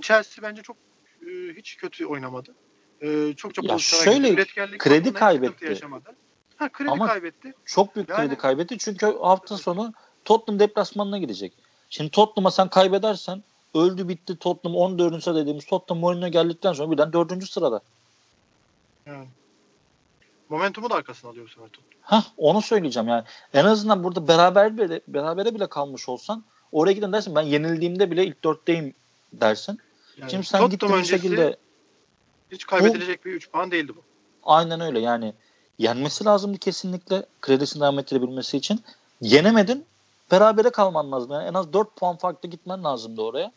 Chelsea 0.01 0.43
bence 0.43 0.61
çok 0.61 0.77
e, 1.21 1.29
hiç 1.57 1.77
kötü 1.77 2.05
oynamadı. 2.05 2.55
E, 3.01 3.33
çok 3.33 3.53
çok 3.53 3.69
ya 3.69 3.77
şöyle 3.77 4.45
kredi 4.77 5.13
kaybetti. 5.13 5.79
Ha 6.57 6.69
kredi 6.69 6.91
Ama 6.91 7.07
kaybetti. 7.07 7.53
Çok 7.65 7.95
büyük 7.95 8.09
yani, 8.09 8.27
kredi 8.27 8.37
kaybetti 8.37 8.77
çünkü 8.77 9.17
hafta 9.21 9.57
sonu 9.57 9.93
Tottenham 10.25 10.59
deplasmanına 10.59 11.17
gidecek. 11.17 11.53
Şimdi 11.89 12.11
Tottenham'a 12.11 12.51
sen 12.51 12.69
kaybedersen 12.69 13.43
öldü 13.73 14.07
bitti 14.07 14.37
Tottenham 14.37 14.77
14. 14.77 15.23
sırada 15.23 15.39
dediğimiz 15.39 15.65
Tottenham 15.65 16.01
Mourinho 16.01 16.27
geldikten 16.27 16.73
sonra 16.73 16.91
birden 16.91 17.13
4. 17.13 17.49
sırada. 17.49 17.81
Yani. 19.05 19.27
Momentumu 20.49 20.89
da 20.89 20.95
arkasına 20.95 21.31
alıyor 21.31 21.45
bu 21.45 21.49
sefer 21.49 21.69
Hah 22.01 22.23
onu 22.37 22.61
söyleyeceğim 22.61 23.09
yani. 23.09 23.23
En 23.53 23.65
azından 23.65 24.03
burada 24.03 24.27
beraber 24.27 24.77
bile, 24.77 25.01
berabere 25.07 25.55
bile 25.55 25.67
kalmış 25.67 26.09
olsan 26.09 26.43
oraya 26.71 26.93
giden 26.93 27.13
dersin 27.13 27.35
ben 27.35 27.41
yenildiğimde 27.41 28.11
bile 28.11 28.25
ilk 28.25 28.43
dörtteyim 28.43 28.93
dersin. 29.33 29.79
Yani, 30.17 30.31
Şimdi 30.31 30.45
sen 30.45 30.69
gittin 30.69 30.89
bir 30.89 31.03
şekilde 31.03 31.57
Hiç 32.51 32.65
kaybedilecek 32.65 33.25
bu, 33.25 33.29
bir 33.29 33.33
3 33.33 33.51
puan 33.51 33.71
değildi 33.71 33.91
bu. 33.95 34.01
Aynen 34.43 34.81
öyle 34.81 34.99
yani 34.99 35.33
yenmesi 35.79 36.25
lazımdı 36.25 36.57
kesinlikle 36.57 37.25
kredisini 37.41 37.81
devam 37.81 37.99
ettirebilmesi 37.99 38.57
için. 38.57 38.83
Yenemedin 39.21 39.85
berabere 40.31 40.69
kalman 40.69 41.11
lazım. 41.11 41.31
Yani 41.31 41.47
en 41.47 41.53
az 41.53 41.73
4 41.73 41.95
puan 41.95 42.15
farklı 42.15 42.49
gitmen 42.49 42.83
lazımdı 42.83 43.21
oraya. 43.21 43.51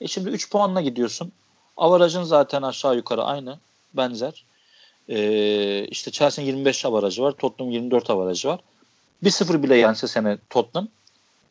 E 0.00 0.06
şimdi 0.06 0.30
3 0.30 0.50
puanla 0.50 0.80
gidiyorsun. 0.80 1.32
Avarajın 1.76 2.22
zaten 2.22 2.62
aşağı 2.62 2.96
yukarı 2.96 3.22
aynı. 3.24 3.58
Benzer. 3.94 4.44
Ee, 5.08 5.84
işte 5.84 6.10
Chelsea'nin 6.10 6.46
25 6.46 6.84
avarajı 6.84 7.22
var. 7.22 7.32
Tottenham 7.32 7.72
24 7.72 8.10
avarajı 8.10 8.48
var. 8.48 8.60
1-0 9.22 9.62
bile 9.62 9.76
yense 9.76 10.08
sene 10.08 10.38
Tottenham 10.50 10.88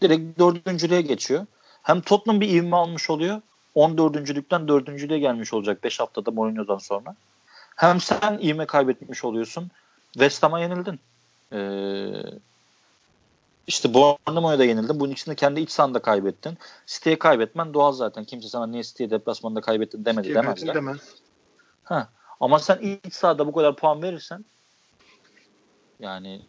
direkt 0.04 0.39
dördüncülüğe 0.39 1.01
geçiyor. 1.01 1.45
Hem 1.84 2.01
Tottenham 2.01 2.41
bir 2.41 2.49
ivme 2.49 2.76
almış 2.76 3.10
oluyor. 3.10 3.41
14. 3.76 4.16
dördüncülüğe 4.68 5.20
gelmiş 5.20 5.54
olacak 5.54 5.84
5 5.84 5.99
haftada 5.99 6.32
Mourinho'dan 6.32 6.78
sonra. 6.78 7.16
Hem 7.76 8.01
sen 8.01 8.39
ivme 8.41 8.66
kaybetmiş 8.66 9.24
oluyorsun. 9.24 9.72
West 10.14 10.43
Ham'a 10.43 10.60
yenildin. 10.60 10.99
Ee, 11.54 11.60
işte 13.68 13.93
Bournemouth'a 13.93 14.60
da 14.60 14.66
yenildin. 14.66 14.99
Bunun 14.99 15.12
içinde 15.12 15.36
kendi 15.36 15.62
iç 15.62 15.72
sahanda 15.72 15.99
kaybettin. 15.99 16.58
City'ye 16.86 17.20
kaybetmen 17.20 17.74
doğal 17.74 17.91
zaten. 17.91 18.24
Kimse 18.24 18.47
sana 18.47 18.68
niye 18.68 18.84
City'ye 18.84 19.10
deplasmanda 19.10 19.62
kaybettin 19.62 20.06
demedi 20.06 20.28
City'ye 20.28 20.43
demezler. 20.43 20.76
Demez. 20.76 20.99
Ha. 21.84 22.10
Ama 22.39 22.60
sen 22.60 22.78
iç 22.78 23.14
sahada 23.14 23.47
bu 23.47 23.54
kadar 23.54 23.76
puan 23.76 24.01
verirsen 24.01 24.45
yani 25.99 26.41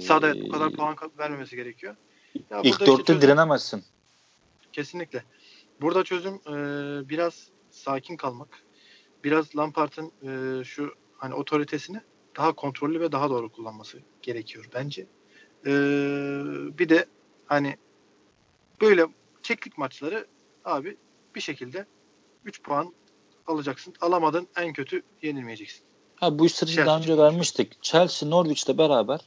Sahada 0.00 0.28
evet, 0.28 0.44
bu 0.44 0.52
kadar 0.52 0.70
puan 0.72 0.96
vermemesi 1.18 1.56
gerekiyor. 1.56 1.96
Ya 2.50 2.60
ilk 2.62 2.80
dörtte 2.80 3.04
çözüm, 3.04 3.22
direnemezsin. 3.22 3.84
Kesinlikle. 4.72 5.24
Burada 5.80 6.04
çözüm 6.04 6.34
e, 6.34 6.54
biraz 7.08 7.48
sakin 7.70 8.16
kalmak. 8.16 8.62
Biraz 9.24 9.56
Lampard'ın 9.56 10.12
e, 10.22 10.64
şu 10.64 10.94
hani 11.16 11.34
otoritesini 11.34 12.00
daha 12.36 12.52
kontrollü 12.52 13.00
ve 13.00 13.12
daha 13.12 13.30
doğru 13.30 13.52
kullanması 13.52 13.98
gerekiyor 14.22 14.68
bence. 14.74 15.06
E, 15.66 15.70
bir 16.78 16.88
de 16.88 17.06
hani 17.46 17.76
böyle 18.80 19.06
çeklik 19.42 19.78
maçları 19.78 20.26
abi 20.64 20.96
bir 21.34 21.40
şekilde 21.40 21.86
3 22.44 22.62
puan 22.62 22.94
alacaksın. 23.46 23.94
Alamadın 24.00 24.48
en 24.56 24.72
kötü 24.72 25.02
yenilmeyeceksin. 25.22 25.82
Ha 26.16 26.38
bu 26.38 26.48
strateji 26.48 26.86
daha 26.86 26.98
önce 26.98 27.18
vermiştik. 27.18 27.82
Chelsea 27.82 28.28
Norwich'le 28.28 28.78
beraber 28.78 29.20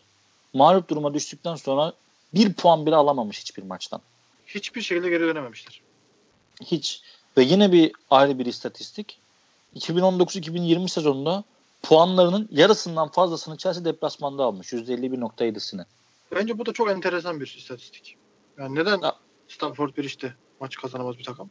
mağlup 0.53 0.89
duruma 0.89 1.13
düştükten 1.13 1.55
sonra 1.55 1.93
bir 2.33 2.53
puan 2.53 2.85
bile 2.85 2.95
alamamış 2.95 3.39
hiçbir 3.39 3.63
maçtan. 3.63 4.01
Hiçbir 4.47 4.81
şekilde 4.81 5.09
geri 5.09 5.21
dönememişler. 5.21 5.81
Hiç. 6.63 7.01
Ve 7.37 7.43
yine 7.43 7.71
bir 7.71 7.91
ayrı 8.09 8.39
bir 8.39 8.45
istatistik. 8.45 9.19
2019-2020 9.75 10.89
sezonunda 10.89 11.43
puanlarının 11.83 12.47
yarısından 12.51 13.09
fazlasını 13.09 13.57
Chelsea 13.57 13.85
deplasmanda 13.85 14.43
almış. 14.43 14.73
%51.7'sini. 14.73 15.85
Bence 16.35 16.57
bu 16.57 16.65
da 16.65 16.73
çok 16.73 16.89
enteresan 16.89 17.39
bir 17.39 17.55
istatistik. 17.57 18.17
Yani 18.57 18.75
neden 18.75 19.01
ya. 19.01 19.15
Stanford 19.47 19.97
bir 19.97 20.03
işte 20.03 20.33
maç 20.59 20.75
kazanamaz 20.75 21.17
bir 21.17 21.23
takım? 21.23 21.49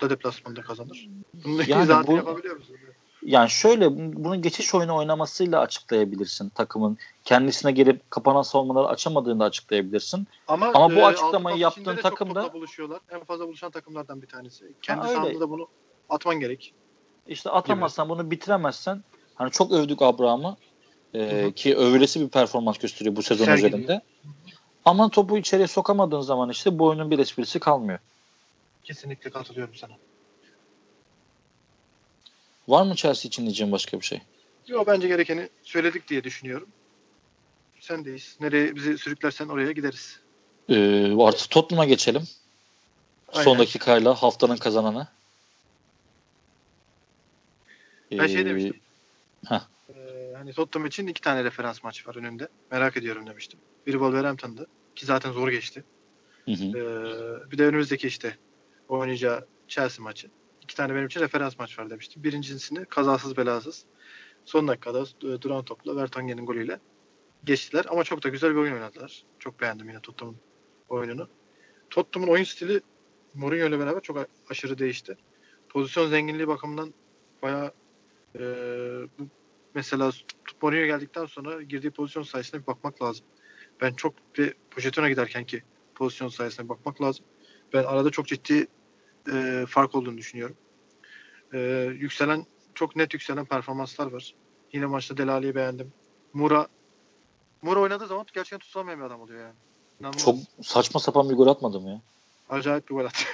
Da 0.00 0.10
deplasmanda 0.10 0.62
kazanır. 0.62 1.08
Bunu 1.44 1.62
yani 1.66 2.06
bu, 2.06 2.16
yapabiliyor 2.16 2.56
musun? 2.56 2.76
Yani 3.22 3.50
şöyle 3.50 3.96
bunu 3.96 4.42
geçiş 4.42 4.74
oyunu 4.74 4.96
oynamasıyla 4.96 5.60
açıklayabilirsin 5.60 6.48
takımın. 6.48 6.98
Kendisine 7.24 7.72
gelip 7.72 8.10
kapanan 8.10 8.42
savunmaları 8.42 8.86
açamadığını 8.86 9.44
açıklayabilirsin. 9.44 10.26
Ama, 10.48 10.66
Ama 10.74 10.90
bu 10.90 10.98
e, 10.98 11.04
açıklamayı 11.04 11.56
yaptığın 11.56 11.96
takımda 11.96 12.42
çok 12.42 12.54
buluşuyorlar. 12.54 13.00
En 13.10 13.24
fazla 13.24 13.46
buluşan 13.46 13.70
takımlardan 13.70 14.22
bir 14.22 14.26
tanesi. 14.26 14.72
Kendi 14.82 15.00
ha, 15.00 15.08
sahanda 15.08 15.40
da 15.40 15.50
bunu 15.50 15.68
atman 16.08 16.40
gerek. 16.40 16.74
İşte 17.26 17.50
atamazsan 17.50 18.06
gibi. 18.06 18.18
bunu 18.18 18.30
bitiremezsen 18.30 19.04
hani 19.34 19.50
çok 19.50 19.72
övdük 19.72 20.02
Abraham'ı 20.02 20.56
e, 21.14 21.52
ki 21.52 21.76
övülesi 21.76 22.20
bir 22.20 22.28
performans 22.28 22.78
gösteriyor 22.78 23.16
bu 23.16 23.22
sezon 23.22 23.44
Sergiliyor. 23.44 23.72
üzerinde. 23.72 24.02
Ama 24.84 25.08
topu 25.08 25.38
içeriye 25.38 25.66
sokamadığın 25.66 26.20
zaman 26.20 26.50
işte 26.50 26.78
bu 26.78 26.86
oyunun 26.86 27.10
bir 27.10 27.18
esprisi 27.18 27.58
kalmıyor. 27.58 27.98
Kesinlikle 28.84 29.30
katılıyorum 29.30 29.74
sana. 29.74 29.92
Var 32.68 32.82
mı 32.82 32.94
Chelsea 32.94 33.28
için 33.28 33.42
diyeceğim 33.42 33.72
başka 33.72 34.00
bir 34.00 34.06
şey? 34.06 34.20
Yok 34.66 34.86
bence 34.86 35.08
gerekeni 35.08 35.48
söyledik 35.62 36.08
diye 36.08 36.24
düşünüyorum. 36.24 36.68
Sendeyiz. 37.80 38.36
Nereye 38.40 38.74
bizi 38.74 38.98
sürüklersen 38.98 39.48
oraya 39.48 39.72
gideriz. 39.72 40.20
Ee, 40.68 41.14
artık 41.18 41.50
Tottenham'a 41.50 41.84
geçelim. 41.84 42.22
Aynen. 43.32 43.44
Son 43.44 43.58
dakikayla 43.58 44.14
haftanın 44.14 44.56
kazananı. 44.56 45.08
Ben 48.10 48.16
şey 48.16 48.26
ee, 48.26 48.28
şey 48.28 48.46
demiştim. 48.46 48.80
Heh. 49.48 49.60
Ee, 49.88 50.32
hani 50.36 50.52
Tottenham 50.52 50.86
için 50.86 51.06
iki 51.06 51.20
tane 51.20 51.44
referans 51.44 51.84
maç 51.84 52.06
var 52.06 52.16
önünde. 52.16 52.48
Merak 52.70 52.96
ediyorum 52.96 53.26
demiştim. 53.26 53.60
Biri 53.86 53.92
Wolverhampton'dı 53.92 54.66
ki 54.96 55.06
zaten 55.06 55.32
zor 55.32 55.48
geçti. 55.48 55.84
Hı 56.44 56.52
hı. 56.52 56.64
Ee, 56.64 57.50
bir 57.50 57.58
de 57.58 57.66
önümüzdeki 57.66 58.06
işte 58.06 58.36
oynayacağı 58.88 59.46
Chelsea 59.68 60.04
maçı 60.04 60.28
iki 60.70 60.76
tane 60.76 60.94
benim 60.94 61.06
için 61.06 61.20
referans 61.20 61.58
maç 61.58 61.78
var 61.78 61.90
demiştim. 61.90 62.24
Birincisini 62.24 62.84
kazasız 62.84 63.36
belasız 63.36 63.84
son 64.44 64.68
dakikada 64.68 65.00
e, 65.00 65.42
duran 65.42 65.64
topla 65.64 65.96
Vertonghen'in 65.96 66.46
golüyle 66.46 66.80
geçtiler. 67.44 67.84
Ama 67.88 68.04
çok 68.04 68.24
da 68.24 68.28
güzel 68.28 68.50
bir 68.50 68.56
oyun 68.56 68.72
oynadılar. 68.72 69.24
Çok 69.38 69.60
beğendim 69.60 69.88
yine 69.88 70.00
Tottenham'ın 70.00 70.40
oyununu. 70.88 71.28
Tottenham'ın 71.90 72.32
oyun 72.32 72.44
stili 72.44 72.80
Mourinho 73.34 73.66
ile 73.68 73.78
beraber 73.78 74.00
çok 74.00 74.26
aşırı 74.50 74.78
değişti. 74.78 75.16
Pozisyon 75.68 76.08
zenginliği 76.08 76.48
bakımından 76.48 76.94
bayağı 77.42 77.72
e, 78.34 78.40
bu 79.18 79.28
mesela 79.74 80.10
Mourinho 80.62 80.86
geldikten 80.86 81.26
sonra 81.26 81.62
girdiği 81.62 81.90
pozisyon 81.90 82.22
sayısına 82.22 82.60
bir 82.60 82.66
bakmak 82.66 83.02
lazım. 83.02 83.26
Ben 83.80 83.94
çok 83.94 84.14
bir 84.38 84.54
Pochettino 84.70 85.08
giderken 85.08 85.44
ki 85.44 85.62
pozisyon 85.94 86.28
sayısına 86.28 86.68
bakmak 86.68 87.02
lazım. 87.02 87.24
Ben 87.72 87.84
arada 87.84 88.10
çok 88.10 88.26
ciddi 88.26 88.66
e, 89.32 89.64
fark 89.68 89.94
olduğunu 89.94 90.18
düşünüyorum. 90.18 90.56
E, 91.52 91.58
yükselen 91.98 92.46
çok 92.74 92.96
net 92.96 93.14
yükselen 93.14 93.44
performanslar 93.44 94.06
var. 94.06 94.34
Yine 94.72 94.86
maçta 94.86 95.16
Delali'yi 95.16 95.54
beğendim. 95.54 95.92
Mura 96.32 96.68
Mura 97.62 97.80
oynadığı 97.80 98.06
zaman 98.06 98.26
gerçekten 98.34 98.58
tutulamayan 98.58 99.00
bir 99.00 99.04
adam 99.04 99.20
oluyor 99.20 99.40
yani. 99.40 99.54
İnanılmaz. 100.00 100.24
Çok 100.24 100.36
saçma 100.62 101.00
sapan 101.00 101.30
bir 101.30 101.34
gol 101.34 101.46
atmadım 101.46 101.86
ya. 101.86 102.00
Acayip 102.50 102.88
bir 102.90 102.94
gol 102.94 103.04
attı. 103.04 103.24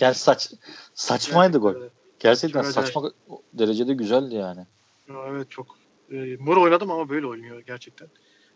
yani 0.04 0.14
saç 0.14 0.52
saçmaydı 0.94 1.58
gol. 1.58 1.74
Gerçekten 2.18 2.62
çok 2.62 2.72
saçma 2.72 3.00
acayip. 3.00 3.16
derecede 3.52 3.94
güzeldi 3.94 4.34
yani. 4.34 4.66
Evet 5.08 5.50
çok. 5.50 5.78
E, 6.10 6.36
Mura 6.36 6.60
oynadım 6.60 6.90
ama 6.90 7.08
böyle 7.08 7.26
oynuyor 7.26 7.60
gerçekten. 7.60 8.08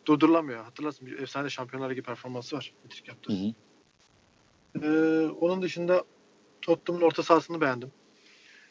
Durdurulamıyor. 0.06 0.64
Hatırlarsın 0.64 1.22
efsane 1.22 1.50
şampiyonlar 1.50 1.90
ligi 1.90 2.02
performansı 2.02 2.56
var. 2.56 2.74
Metrik 2.84 3.08
yaptı. 3.08 3.32
Hı 3.32 3.36
hı. 3.36 3.54
Ee, 4.82 5.28
onun 5.28 5.62
dışında 5.62 6.04
Tottenham'ın 6.64 7.06
orta 7.06 7.22
sahasını 7.22 7.60
beğendim. 7.60 7.92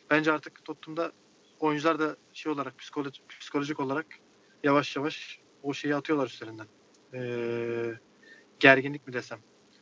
Bence 0.09 0.31
artık 0.31 0.65
Tottenham'da 0.65 1.11
oyuncular 1.59 1.99
da 1.99 2.15
şey 2.33 2.51
olarak 2.51 2.79
psikolojik, 2.79 3.29
psikolojik 3.29 3.79
olarak 3.79 4.05
yavaş 4.63 4.95
yavaş 4.95 5.39
o 5.63 5.73
şeyi 5.73 5.95
atıyorlar 5.95 6.27
üstlerinden. 6.27 6.67
Ee, 7.13 7.93
gerginlik 8.59 9.07
mi 9.07 9.13
desem, 9.13 9.39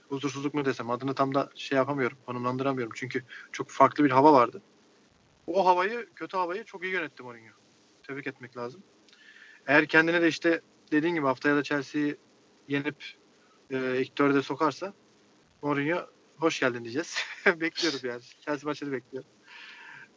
huzursuzluk 0.10 0.53
mu 0.53 0.65
desem 0.65 0.90
adını 0.90 1.15
tam 1.15 1.35
da 1.35 1.49
şey 1.56 1.76
yapamıyorum, 1.76 2.18
konumlandıramıyorum. 2.26 2.94
Çünkü 2.95 3.23
çok 3.52 3.69
farklı 3.69 4.03
bir 4.03 4.11
hava 4.11 4.34
vardı. 4.34 4.61
O 5.48 5.65
havayı, 5.65 6.10
kötü 6.15 6.38
havayı 6.38 6.64
çok 6.64 6.84
iyi 6.84 6.94
yönetti 6.94 7.23
Mourinho. 7.23 7.53
Tebrik 8.07 8.27
etmek 8.27 8.57
lazım. 8.57 8.84
Eğer 9.68 9.85
kendine 9.85 10.22
de 10.22 10.27
işte 10.27 10.61
dediğin 10.91 11.15
gibi 11.15 11.26
haftaya 11.26 11.56
da 11.56 11.64
Chelsea'yi 11.64 12.18
yenip 12.68 13.06
e, 13.69 14.02
ilk 14.02 14.44
sokarsa 14.45 14.94
Mourinho 15.61 16.07
hoş 16.41 16.59
geldin 16.59 16.84
diyeceğiz. 16.84 17.15
bekliyorum 17.45 17.99
yani. 18.03 18.22
Chelsea 18.45 18.68
maçını 18.68 18.91
bekliyorum. 18.91 19.30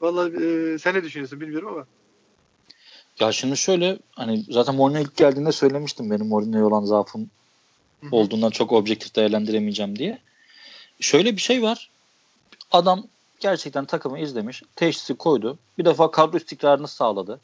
Vallahi 0.00 0.44
e, 0.44 0.78
sen 0.78 0.94
ne 0.94 1.04
düşünüyorsun 1.04 1.40
bilmiyorum 1.40 1.68
ama. 1.68 1.86
Ya 3.20 3.32
şimdi 3.32 3.56
şöyle 3.56 3.98
hani 4.10 4.44
zaten 4.48 4.74
Mourinho 4.74 5.00
ilk 5.00 5.16
geldiğinde 5.16 5.52
söylemiştim 5.52 6.10
benim 6.10 6.26
Mourinho'ya 6.26 6.66
olan 6.66 6.84
zaafım 6.84 7.30
Hı-hı. 8.00 8.16
olduğundan 8.16 8.50
çok 8.50 8.72
objektif 8.72 9.16
değerlendiremeyeceğim 9.16 9.98
diye. 9.98 10.18
Şöyle 11.00 11.36
bir 11.36 11.40
şey 11.40 11.62
var. 11.62 11.90
Adam 12.70 13.06
gerçekten 13.40 13.84
takımı 13.84 14.18
izlemiş. 14.18 14.62
Teşhisi 14.76 15.14
koydu. 15.14 15.58
Bir 15.78 15.84
defa 15.84 16.10
kadro 16.10 16.36
istikrarını 16.36 16.88
sağladı. 16.88 17.40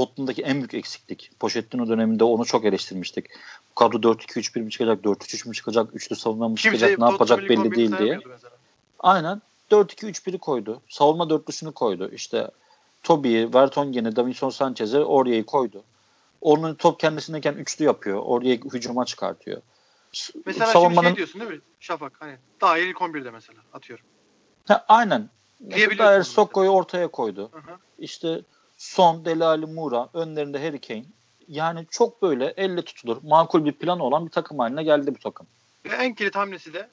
Tottenham'daki 0.00 0.42
en 0.42 0.56
büyük 0.56 0.74
eksiklik. 0.74 1.30
Pochettino 1.40 1.88
döneminde 1.88 2.24
onu 2.24 2.44
çok 2.44 2.64
eleştirmiştik. 2.64 3.26
Bu 3.70 3.74
kadro 3.74 3.98
4-2-3-1 3.98 4.60
mi 4.60 4.70
çıkacak, 4.70 5.04
4-3-3 5.04 5.48
mü 5.48 5.54
çıkacak, 5.54 5.94
üçlü 5.94 6.16
savunma 6.16 6.48
mı 6.48 6.56
çıkacak, 6.56 6.98
ne 6.98 7.04
yapacak 7.04 7.40
belli 7.40 7.74
değil 7.74 7.98
diye. 7.98 8.18
Mesela. 8.26 8.52
Aynen. 8.98 9.42
4-2-3-1'i 9.70 10.38
koydu. 10.38 10.80
Savunma 10.88 11.30
dörtlüsünü 11.30 11.72
koydu. 11.72 12.10
İşte 12.12 12.50
Toby'yi, 13.02 13.54
Vertonghen'i, 13.54 14.16
Davinson 14.16 14.50
Sanchez'i 14.50 14.98
Oria'yı 14.98 15.46
koydu. 15.46 15.82
Onun 16.40 16.74
top 16.74 17.00
kendisindeyken 17.00 17.54
üçlü 17.54 17.84
yapıyor. 17.84 18.22
Oraya 18.24 18.54
hücuma 18.54 19.04
çıkartıyor. 19.04 19.62
Mesela 20.46 20.66
Savunmanın... 20.66 20.94
şimdi 20.96 21.06
şey 21.06 21.16
diyorsun 21.16 21.40
değil 21.40 21.52
mi 21.52 21.60
Şafak? 21.80 22.12
Hani 22.18 22.36
daha 22.60 22.78
ilk 22.78 22.96
11'de 22.96 23.30
mesela 23.30 23.60
atıyorum. 23.72 24.04
Ha, 24.68 24.84
aynen. 24.88 25.28
Mesela 25.60 26.24
Sokko'yu 26.24 26.70
ortaya 26.70 27.08
koydu. 27.08 27.48
Hı 27.52 27.58
hı. 27.58 27.76
İşte 27.98 28.40
Son, 28.80 29.24
Delali, 29.24 29.66
Mura, 29.66 30.10
önlerinde 30.14 30.66
Harry 30.66 30.80
Kane. 30.80 31.04
Yani 31.48 31.86
çok 31.90 32.22
böyle 32.22 32.54
elle 32.56 32.82
tutulur, 32.82 33.22
makul 33.22 33.64
bir 33.64 33.72
plan 33.72 34.00
olan 34.00 34.26
bir 34.26 34.30
takım 34.30 34.58
haline 34.58 34.82
geldi 34.82 35.14
bu 35.14 35.18
takım. 35.18 35.46
Ve 35.84 35.94
en 35.94 36.14
kilit 36.14 36.36
hamlesi 36.36 36.74
de 36.74 36.88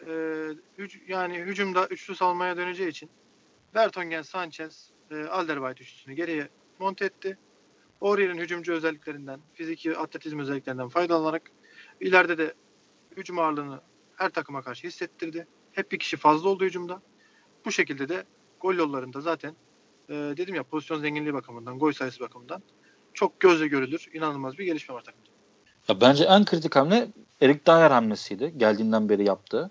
e, 0.00 0.12
hüc, 0.78 0.98
yani 1.08 1.38
hücumda 1.38 1.86
üçlü 1.86 2.14
savunmaya 2.14 2.56
döneceği 2.56 2.88
için 2.88 3.10
Vertonghen, 3.74 4.22
Sanchez, 4.22 4.90
e, 5.10 5.24
Alderweireld 5.24 5.78
üçlüsünü 5.78 6.14
geriye 6.14 6.48
monte 6.78 7.04
etti. 7.04 7.38
Aurier'in 8.00 8.38
hücumcu 8.38 8.72
özelliklerinden, 8.72 9.40
fiziki 9.54 9.96
atletizm 9.96 10.38
özelliklerinden 10.38 10.88
faydalanarak 10.88 11.50
ileride 12.00 12.38
de 12.38 12.54
hücum 13.16 13.38
ağırlığını 13.38 13.80
her 14.16 14.30
takıma 14.30 14.62
karşı 14.62 14.86
hissettirdi. 14.86 15.46
Hep 15.72 15.92
bir 15.92 15.98
kişi 15.98 16.16
fazla 16.16 16.48
oldu 16.48 16.64
hücumda. 16.64 17.02
Bu 17.64 17.72
şekilde 17.72 18.08
de 18.08 18.24
gol 18.60 18.74
yollarında 18.74 19.20
zaten 19.20 19.54
e, 20.08 20.14
dedim 20.14 20.54
ya 20.54 20.62
pozisyon 20.62 21.00
zenginliği 21.00 21.34
bakımından, 21.34 21.78
gol 21.78 21.92
sayısı 21.92 22.20
bakımından 22.20 22.62
çok 23.14 23.40
gözle 23.40 23.66
görülür, 23.68 24.08
inanılmaz 24.14 24.58
bir 24.58 24.64
gelişme 24.64 24.94
var 24.94 25.02
takımda. 25.02 25.26
Ya 25.88 26.00
bence 26.00 26.24
en 26.24 26.44
kritik 26.44 26.76
hamle 26.76 27.08
Erik 27.42 27.66
Dyer 27.66 27.90
hamlesiydi. 27.90 28.54
Geldiğinden 28.56 29.08
beri 29.08 29.24
yaptığı. 29.24 29.70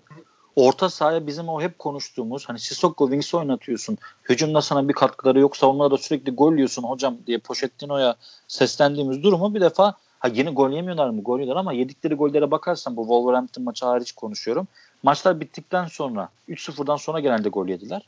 Orta 0.56 0.90
sahaya 0.90 1.26
bizim 1.26 1.48
o 1.48 1.60
hep 1.60 1.78
konuştuğumuz 1.78 2.48
hani 2.48 2.58
Sissoko 2.58 3.06
Wings 3.06 3.34
oynatıyorsun. 3.34 3.98
Hücumda 4.28 4.62
sana 4.62 4.88
bir 4.88 4.92
katkıları 4.92 5.40
yok. 5.40 5.56
Savunmada 5.56 5.90
da 5.90 5.98
sürekli 5.98 6.32
gol 6.32 6.52
yiyorsun 6.52 6.82
hocam 6.82 7.16
diye 7.26 7.38
Pochettino'ya 7.38 8.16
seslendiğimiz 8.48 9.22
durumu 9.22 9.54
bir 9.54 9.60
defa 9.60 9.94
ha 10.18 10.28
yeni 10.28 10.50
gol 10.50 10.70
yemiyorlar 10.70 11.10
mı? 11.10 11.22
Gol 11.22 11.38
yiyorlar 11.38 11.60
ama 11.60 11.72
yedikleri 11.72 12.14
gollere 12.14 12.50
bakarsan 12.50 12.96
bu 12.96 13.02
Wolverhampton 13.02 13.64
maçı 13.64 13.86
hariç 13.86 14.12
konuşuyorum. 14.12 14.68
Maçlar 15.02 15.40
bittikten 15.40 15.86
sonra 15.86 16.28
3-0'dan 16.48 16.96
sonra 16.96 17.20
genelde 17.20 17.48
gol 17.48 17.68
yediler. 17.68 18.02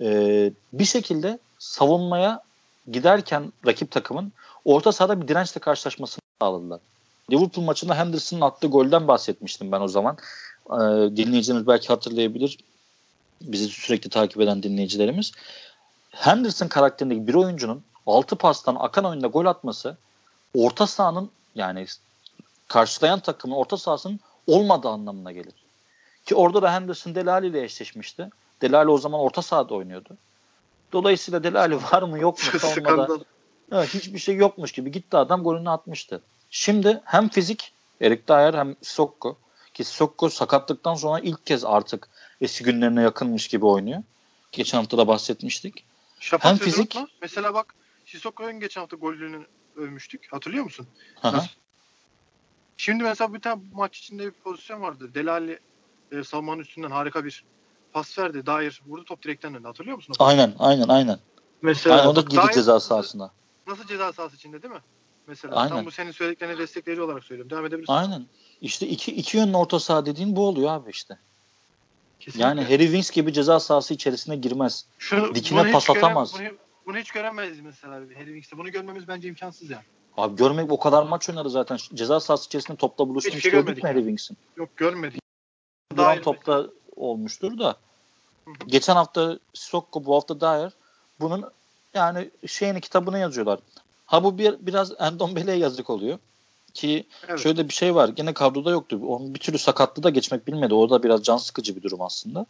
Ee, 0.00 0.52
bir 0.72 0.84
şekilde 0.84 1.38
savunmaya 1.60 2.42
giderken 2.90 3.52
rakip 3.66 3.90
takımın 3.90 4.32
orta 4.64 4.92
sahada 4.92 5.22
bir 5.22 5.28
dirençle 5.28 5.60
karşılaşmasını 5.60 6.22
sağladılar. 6.40 6.80
Liverpool 7.30 7.64
maçında 7.64 7.98
Henderson'ın 7.98 8.40
attığı 8.40 8.66
golden 8.66 9.08
bahsetmiştim 9.08 9.72
ben 9.72 9.80
o 9.80 9.88
zaman. 9.88 10.16
Ee, 10.66 10.76
dinleyicilerimiz 11.16 11.66
belki 11.66 11.88
hatırlayabilir. 11.88 12.58
Bizi 13.40 13.68
sürekli 13.68 14.10
takip 14.10 14.40
eden 14.40 14.62
dinleyicilerimiz. 14.62 15.32
Henderson 16.10 16.68
karakterindeki 16.68 17.26
bir 17.26 17.34
oyuncunun 17.34 17.84
6 18.06 18.36
pastan 18.36 18.76
akan 18.80 19.04
oyunda 19.04 19.26
gol 19.26 19.46
atması 19.46 19.96
orta 20.54 20.86
sahanın 20.86 21.30
yani 21.54 21.86
karşılayan 22.68 23.20
takımın 23.20 23.54
orta 23.54 23.76
sahasının 23.76 24.20
olmadığı 24.46 24.88
anlamına 24.88 25.32
gelir. 25.32 25.54
Ki 26.26 26.34
orada 26.34 26.62
da 26.62 26.74
Henderson 26.74 27.14
Delali 27.14 27.46
ile 27.46 27.64
eşleşmişti. 27.64 28.30
Delali 28.62 28.90
o 28.90 28.98
zaman 28.98 29.20
orta 29.20 29.42
sahada 29.42 29.74
oynuyordu. 29.74 30.16
Dolayısıyla 30.92 31.44
Delali 31.44 31.76
var 31.92 32.02
mı 32.02 32.18
yok 32.18 32.38
mu 32.38 32.60
savunmada 32.60 33.18
evet, 33.72 33.94
hiçbir 33.94 34.18
şey 34.18 34.36
yokmuş 34.36 34.72
gibi 34.72 34.92
gitti 34.92 35.16
adam 35.16 35.42
golünü 35.42 35.70
atmıştı. 35.70 36.22
Şimdi 36.50 37.00
hem 37.04 37.28
fizik 37.28 37.72
Erik 38.00 38.28
Dyer 38.28 38.54
hem 38.54 38.76
Sokko 38.82 39.38
ki 39.74 39.84
Sokko 39.84 40.28
sakatlıktan 40.28 40.94
sonra 40.94 41.20
ilk 41.20 41.46
kez 41.46 41.64
artık 41.64 42.08
eski 42.40 42.64
günlerine 42.64 43.02
yakınmış 43.02 43.48
gibi 43.48 43.66
oynuyor. 43.66 44.02
Geçen 44.52 44.78
hafta 44.78 44.98
da 44.98 45.08
bahsetmiştik. 45.08 45.84
Şafak 46.20 46.50
hem 46.50 46.58
fizik 46.58 46.78
unutma. 46.78 47.08
mesela 47.22 47.54
bak 47.54 47.74
Sissoko'nun 48.06 48.60
geçen 48.60 48.80
hafta 48.80 48.96
golünü 48.96 49.46
övmüştük. 49.76 50.32
Hatırlıyor 50.32 50.64
musun? 50.64 50.86
Şimdi 52.76 53.04
mesela 53.04 53.34
bir 53.34 53.40
tane 53.40 53.62
maç 53.72 53.98
içinde 53.98 54.26
bir 54.26 54.30
pozisyon 54.30 54.80
vardı. 54.80 55.14
Delali 55.14 55.58
e, 56.12 56.24
savunmanın 56.24 56.60
üstünden 56.60 56.90
harika 56.90 57.24
bir 57.24 57.44
pas 57.92 58.18
verdi. 58.18 58.46
Dair 58.46 58.82
vurdu 58.86 59.04
top 59.04 59.22
direkten 59.22 59.54
döndü. 59.54 59.66
Hatırlıyor 59.66 59.96
musun? 59.96 60.14
Aynen 60.18 60.54
aynen 60.58 60.88
aynen. 60.88 61.18
Mesela 61.62 61.96
aynen, 61.96 62.08
o 62.08 62.16
da 62.16 62.20
girdi 62.20 62.54
ceza 62.54 62.80
sahasına. 62.80 63.30
Nasıl 63.66 63.86
ceza 63.86 64.12
sahası 64.12 64.36
içinde 64.36 64.62
değil 64.62 64.74
mi? 64.74 64.80
Mesela 65.26 65.56
Aynen. 65.56 65.76
tam 65.76 65.86
bu 65.86 65.90
senin 65.90 66.10
söylediklerine 66.10 66.58
destekleyici 66.58 67.02
olarak 67.02 67.24
söylüyorum. 67.24 67.50
Devam 67.50 67.66
edebilirsin. 67.66 67.92
Aynen. 67.92 68.26
İşte 68.60 68.86
iki, 68.86 69.12
iki 69.12 69.36
yönlü 69.36 69.56
orta 69.56 69.80
saha 69.80 70.06
dediğin 70.06 70.36
bu 70.36 70.46
oluyor 70.46 70.70
abi 70.70 70.90
işte. 70.90 71.18
Kesinlikle. 72.20 72.48
Yani 72.48 72.62
Harry 72.64 72.84
Winks 72.84 73.10
gibi 73.10 73.32
ceza 73.32 73.60
sahası 73.60 73.94
içerisine 73.94 74.36
girmez. 74.36 74.86
Şu, 74.98 75.34
Dikine 75.34 75.72
pas 75.72 75.90
atamaz. 75.90 76.38
Gören, 76.38 76.50
bunu, 76.50 76.58
bunu 76.86 76.98
hiç 76.98 77.10
göremeyiz 77.10 77.60
mesela 77.60 77.94
Harry 77.94 78.26
Winks'te. 78.26 78.58
Bunu 78.58 78.70
görmemiz 78.70 79.08
bence 79.08 79.28
imkansız 79.28 79.70
yani. 79.70 79.84
Abi 80.16 80.36
görmek 80.36 80.72
o 80.72 80.78
kadar 80.78 81.02
maç 81.02 81.28
oynadı 81.28 81.50
zaten. 81.50 81.78
Ceza 81.94 82.20
sahası 82.20 82.46
içerisinde 82.46 82.76
topla 82.76 83.08
buluşmuş 83.08 83.34
hiç 83.34 83.42
şey 83.42 83.52
gördük 83.52 83.76
mü 83.76 83.88
Harry 83.88 83.98
Winks'in? 83.98 84.36
Yok 84.56 84.76
görmedik. 84.76 85.20
Duran 85.96 86.22
topta 86.22 86.66
olmuştur 87.00 87.58
da. 87.58 87.76
Geçen 88.66 88.94
hafta 88.94 89.38
Sokko 89.54 90.04
bu 90.04 90.14
hafta 90.14 90.40
Dyer 90.40 90.72
bunun 91.20 91.44
yani 91.94 92.30
şeyini 92.46 92.80
kitabını 92.80 93.18
yazıyorlar. 93.18 93.58
Ha 94.06 94.24
bu 94.24 94.38
bir 94.38 94.54
biraz 94.60 94.92
Endombele'ye 95.00 95.58
yazık 95.58 95.90
oluyor. 95.90 96.18
Ki 96.74 97.04
evet. 97.28 97.40
şöyle 97.40 97.68
bir 97.68 97.74
şey 97.74 97.94
var. 97.94 98.08
Gene 98.08 98.34
kadroda 98.34 98.70
yoktu. 98.70 99.00
Onun 99.06 99.34
bir 99.34 99.38
türlü 99.38 99.58
sakatlığı 99.58 100.02
da 100.02 100.10
geçmek 100.10 100.46
bilmedi. 100.46 100.74
Orada 100.74 101.02
biraz 101.02 101.22
can 101.22 101.36
sıkıcı 101.36 101.76
bir 101.76 101.82
durum 101.82 102.02
aslında. 102.02 102.46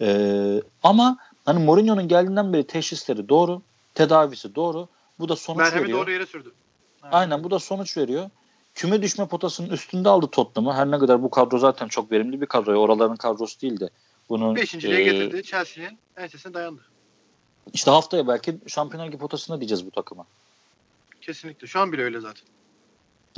Ee, 0.00 0.62
ama 0.82 1.16
hani 1.44 1.64
Mourinho'nun 1.64 2.08
geldiğinden 2.08 2.52
beri 2.52 2.66
teşhisleri 2.66 3.28
doğru. 3.28 3.62
Tedavisi 3.94 4.54
doğru. 4.54 4.88
Bu 5.18 5.28
da 5.28 5.36
sonuç 5.36 5.58
Merhemi 5.58 5.82
veriyor. 5.82 5.98
doğru 5.98 6.10
yere 6.10 6.26
sürdü. 6.26 6.52
Aynen. 7.02 7.16
Aynen 7.16 7.44
bu 7.44 7.50
da 7.50 7.58
sonuç 7.58 7.96
veriyor. 7.96 8.30
Küme 8.78 9.02
düşme 9.02 9.26
potasının 9.26 9.70
üstünde 9.70 10.08
aldı 10.08 10.26
Tottenham'ı. 10.32 10.74
Her 10.74 10.90
ne 10.90 10.98
kadar 10.98 11.22
bu 11.22 11.30
kadro 11.30 11.58
zaten 11.58 11.88
çok 11.88 12.12
verimli 12.12 12.40
bir 12.40 12.46
kadro. 12.46 12.80
Oraların 12.80 13.16
kadrosu 13.16 13.60
değildi. 13.60 13.90
Bunun, 14.28 14.56
Beşinciliğe 14.56 15.00
e, 15.00 15.04
getirdi. 15.04 15.42
Chelsea'nin 15.42 15.98
ensesine 16.16 16.54
dayandı. 16.54 16.80
İşte 17.72 17.90
haftaya 17.90 18.28
belki 18.28 18.58
Şampiyonlar 18.66 19.08
Ligi 19.08 19.18
potasında 19.18 19.60
diyeceğiz 19.60 19.86
bu 19.86 19.90
takıma. 19.90 20.26
Kesinlikle. 21.20 21.66
Şu 21.66 21.80
an 21.80 21.92
bile 21.92 22.02
öyle 22.02 22.20
zaten. 22.20 22.42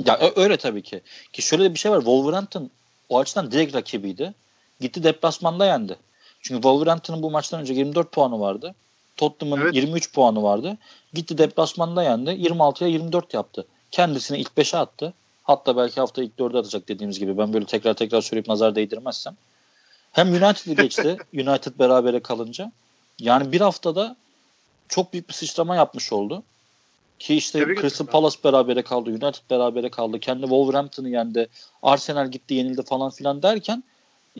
Ya 0.05 0.19
öyle 0.35 0.57
tabii 0.57 0.81
ki. 0.81 1.01
Ki 1.33 1.41
şöyle 1.41 1.73
bir 1.73 1.79
şey 1.79 1.91
var. 1.91 1.99
Wolverhampton 1.99 2.69
o 3.09 3.19
açıdan 3.19 3.51
direkt 3.51 3.75
rakibiydi. 3.75 4.33
Gitti 4.79 5.03
deplasmanda 5.03 5.65
yendi. 5.65 5.95
Çünkü 6.41 6.61
Wolverhampton'ın 6.61 7.23
bu 7.23 7.31
maçtan 7.31 7.61
önce 7.61 7.73
24 7.73 8.11
puanı 8.11 8.39
vardı. 8.39 8.75
Tottenham'ın 9.17 9.63
evet. 9.63 9.75
23 9.75 10.13
puanı 10.13 10.43
vardı. 10.43 10.77
Gitti 11.13 11.37
deplasmanda 11.37 12.03
yendi. 12.03 12.29
26'ya 12.29 12.89
24 12.89 13.33
yaptı. 13.33 13.67
Kendisini 13.91 14.37
ilk 14.37 14.51
5'e 14.57 14.79
attı. 14.79 15.13
Hatta 15.51 15.77
belki 15.77 15.99
hafta 15.99 16.23
ilk 16.23 16.39
4'e 16.39 16.57
atacak 16.57 16.87
dediğimiz 16.87 17.19
gibi. 17.19 17.37
Ben 17.37 17.53
böyle 17.53 17.65
tekrar 17.65 17.93
tekrar 17.93 18.21
söyleyip 18.21 18.47
nazar 18.47 18.75
değdirmezsem. 18.75 19.35
Hem 20.11 20.27
United'ı 20.27 20.81
geçti. 20.81 21.17
United 21.33 21.79
berabere 21.79 22.19
kalınca. 22.19 22.71
Yani 23.19 23.51
bir 23.51 23.61
haftada 23.61 24.15
çok 24.87 25.13
büyük 25.13 25.29
bir 25.29 25.33
sıçrama 25.33 25.75
yapmış 25.75 26.13
oldu. 26.13 26.43
Ki 27.19 27.35
işte 27.35 27.59
Tebrik 27.59 27.81
Crystal 27.81 28.05
Palace 28.05 28.37
berabere 28.43 28.81
kaldı, 28.81 29.09
United 29.09 29.49
berabere 29.49 29.89
kaldı, 29.89 30.19
kendi 30.19 30.41
Wolverhampton'ı 30.41 31.09
yendi, 31.09 31.47
Arsenal 31.83 32.31
gitti 32.31 32.53
yenildi 32.53 32.83
falan 32.83 33.11
filan 33.11 33.43
derken 33.43 33.83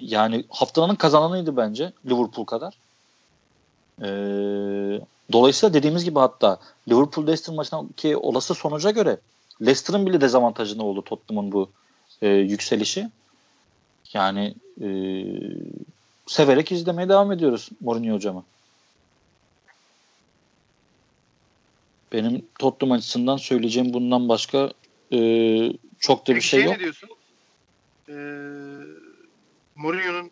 yani 0.01 0.45
haftanın 0.49 0.95
kazananıydı 0.95 1.57
bence 1.57 1.93
Liverpool 2.05 2.45
kadar. 2.45 2.73
Ee, 4.01 5.01
dolayısıyla 5.31 5.73
dediğimiz 5.73 6.03
gibi 6.03 6.19
hatta 6.19 6.59
Liverpool 6.89 7.27
Leicester 7.27 7.55
maçındaki 7.55 8.17
olası 8.17 8.55
sonuca 8.55 8.91
göre 8.91 9.17
Leicester'ın 9.61 10.05
bile 10.05 10.21
dezavantajını 10.21 10.83
oldu 10.83 11.01
Tottenham'ın 11.01 11.51
bu 11.51 11.69
e, 12.21 12.27
yükselişi. 12.27 13.09
Yani 14.13 14.55
e, 14.81 14.87
severek 16.27 16.71
izlemeye 16.71 17.09
devam 17.09 17.31
ediyoruz 17.31 17.69
Mourinho 17.81 18.15
hocamı. 18.15 18.43
Benim 22.11 22.45
Tottenham 22.59 22.97
açısından 22.97 23.37
söyleyeceğim 23.37 23.93
bundan 23.93 24.29
başka 24.29 24.71
e, 25.13 25.19
çok 25.99 26.27
da 26.27 26.35
bir 26.35 26.41
şey, 26.41 26.59
şey 26.59 26.63
yok. 26.63 26.73
ne 26.73 26.79
diyorsun? 26.79 27.09
Ee, 28.09 28.13
Mourinho'nun 29.75 30.31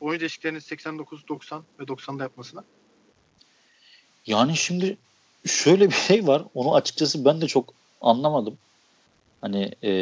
oyun 0.00 0.20
değişikliklerini 0.20 0.60
89, 0.60 1.28
90 1.28 1.62
ve 1.80 1.84
90'da 1.84 2.22
yapmasına? 2.22 2.64
Yani 4.26 4.56
şimdi 4.56 4.96
şöyle 5.46 5.88
bir 5.88 5.94
şey 5.94 6.26
var. 6.26 6.44
Onu 6.54 6.74
açıkçası 6.74 7.24
ben 7.24 7.40
de 7.40 7.46
çok 7.46 7.74
anlamadım. 8.00 8.58
Hani 9.40 9.72
e, 9.84 9.92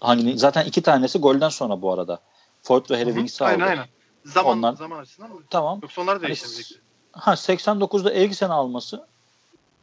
hangi 0.00 0.38
zaten 0.38 0.64
iki 0.64 0.82
tanesi 0.82 1.18
golden 1.18 1.48
sonra 1.48 1.82
bu 1.82 1.92
arada. 1.92 2.20
Ford 2.62 2.90
ve 2.90 2.96
Harry 2.96 3.10
Winks 3.10 3.42
aldı. 3.42 3.50
Aynen 3.50 3.66
aynen. 3.66 3.86
Zaman 4.24 4.58
Onlar, 4.58 4.72
zaman 4.72 4.98
açısından 4.98 5.30
mı? 5.30 5.40
Tamam. 5.50 5.78
Yoksa 5.82 6.02
onlar 6.02 6.22
da 6.22 6.26
değiştirecekti. 6.26 6.74
Ha 7.12 7.32
89'da 7.32 8.12
Eriksen 8.12 8.50
alması 8.50 9.06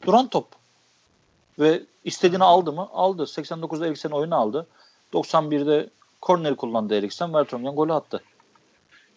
duran 0.05 0.27
top. 0.27 0.47
Ve 1.59 1.83
istediğini 2.03 2.43
aldı 2.43 2.73
mı? 2.73 2.89
Aldı. 2.93 3.23
89'da 3.23 3.87
Eriksen 3.87 4.09
oyunu 4.09 4.35
aldı. 4.35 4.67
91'de 5.13 5.89
korner 6.21 6.55
kullandı 6.55 6.95
Eriksen. 6.95 7.33
Vertonghen 7.33 7.75
golü 7.75 7.93
attı. 7.93 8.23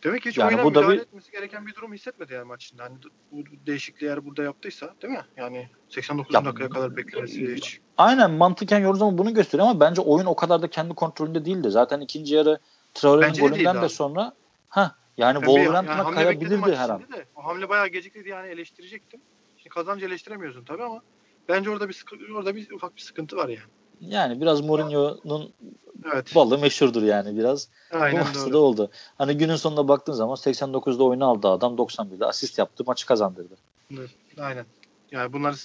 Demek 0.05 0.23
ki 0.23 0.31
hiç 0.31 0.39
yani 0.39 0.48
oyuna 0.48 0.64
bu 0.64 0.68
müdahale 0.68 0.97
bir... 0.97 1.02
etmesi 1.02 1.32
gereken 1.32 1.66
bir 1.66 1.74
durum 1.74 1.93
hissetmedi 1.93 2.32
yani 2.32 2.44
maç 2.44 2.64
içinde. 2.64 2.82
Hani 2.82 2.94
bu 3.32 3.44
değişikliği 3.66 4.06
eğer 4.06 4.27
burada 4.27 4.43
yaptıysa 4.43 4.94
değil 5.02 5.12
mi? 5.12 5.24
Yani 5.36 5.68
89 5.89 6.35
ya, 6.35 6.44
dakikaya 6.44 6.68
kadar 6.68 6.97
beklemesi 6.97 7.55
hiç. 7.55 7.81
Aynen 7.98 8.31
mantıken 8.31 8.93
zaman 8.93 9.18
bunu 9.18 9.35
gösteriyor 9.35 9.68
ama 9.68 9.81
bence 9.81 10.01
oyun 10.01 10.27
o 10.27 10.36
kadar 10.36 10.62
da 10.62 10.70
kendi 10.70 10.94
kontrolünde 10.94 11.44
değildi. 11.44 11.70
Zaten 11.70 12.01
ikinci 12.01 12.35
yarı 12.35 12.59
Traore'nin 12.94 13.35
golünden 13.35 13.77
de, 13.77 13.82
de 13.82 13.89
sonra 13.89 14.32
ha 14.68 14.97
yani 15.16 15.36
Wolverhampton'a 15.36 15.97
yani 15.97 16.14
kayabilirdi 16.14 16.77
her 16.77 16.89
an. 16.89 17.01
De, 17.01 17.27
o 17.36 17.44
hamle 17.44 17.68
bayağı 17.68 17.89
gecikliydi 17.89 18.28
yani 18.28 18.48
eleştirecektim. 18.48 19.20
Kazanç 19.70 20.02
eleştiremiyorsun 20.02 20.64
tabii 20.64 20.82
ama 20.82 21.02
bence 21.48 21.70
orada 21.70 21.89
bir 21.89 22.05
orada 22.35 22.56
bir 22.56 22.70
ufak 22.70 22.97
bir 22.97 23.01
sıkıntı 23.01 23.36
var 23.36 23.48
yani. 23.48 23.60
Yani 24.01 24.40
biraz 24.40 24.60
Mourinho'nun 24.60 25.52
Evet. 26.12 26.35
balı 26.35 26.59
meşhurdur 26.59 27.02
yani 27.02 27.39
biraz. 27.39 27.68
Bu 27.93 27.97
Aynen 27.97 28.24
maçta 28.24 28.52
doğru. 28.52 28.59
oldu. 28.59 28.90
Hani 29.18 29.39
günün 29.39 29.56
sonunda 29.56 29.89
baktığın 29.89 30.12
zaman 30.12 30.36
89'da 30.36 31.05
oyunu 31.05 31.24
aldı 31.24 31.48
adam 31.48 31.77
91'de 31.77 32.27
asist 32.27 32.59
yaptı 32.59 32.85
maçı 32.86 33.06
kazandırdı. 33.06 33.55
Aynen. 34.39 34.66
Yani 35.10 35.32
bunlar 35.32 35.56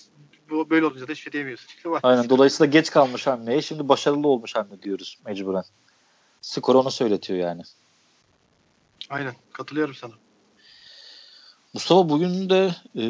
bu 0.49 0.69
böyle 0.69 0.85
olunca 0.85 1.07
da 1.07 1.11
hiçbir 1.11 1.23
şey 1.23 1.33
diyemiyorsun. 1.33 1.69
Aynen 2.03 2.29
dolayısıyla 2.29 2.71
geç 2.71 2.89
kalmış 2.89 3.27
hamleye 3.27 3.61
şimdi 3.61 3.89
başarılı 3.89 4.27
olmuş 4.27 4.55
hamle 4.55 4.81
diyoruz 4.81 5.17
mecburen. 5.25 5.63
Skor 6.41 6.75
onu 6.75 6.91
söyletiyor 6.91 7.39
yani. 7.39 7.61
Aynen. 9.09 9.33
Katılıyorum 9.53 9.95
sana. 9.95 10.13
Mustafa 11.73 12.09
bugün 12.09 12.49
de 12.49 12.75
e, 12.95 13.03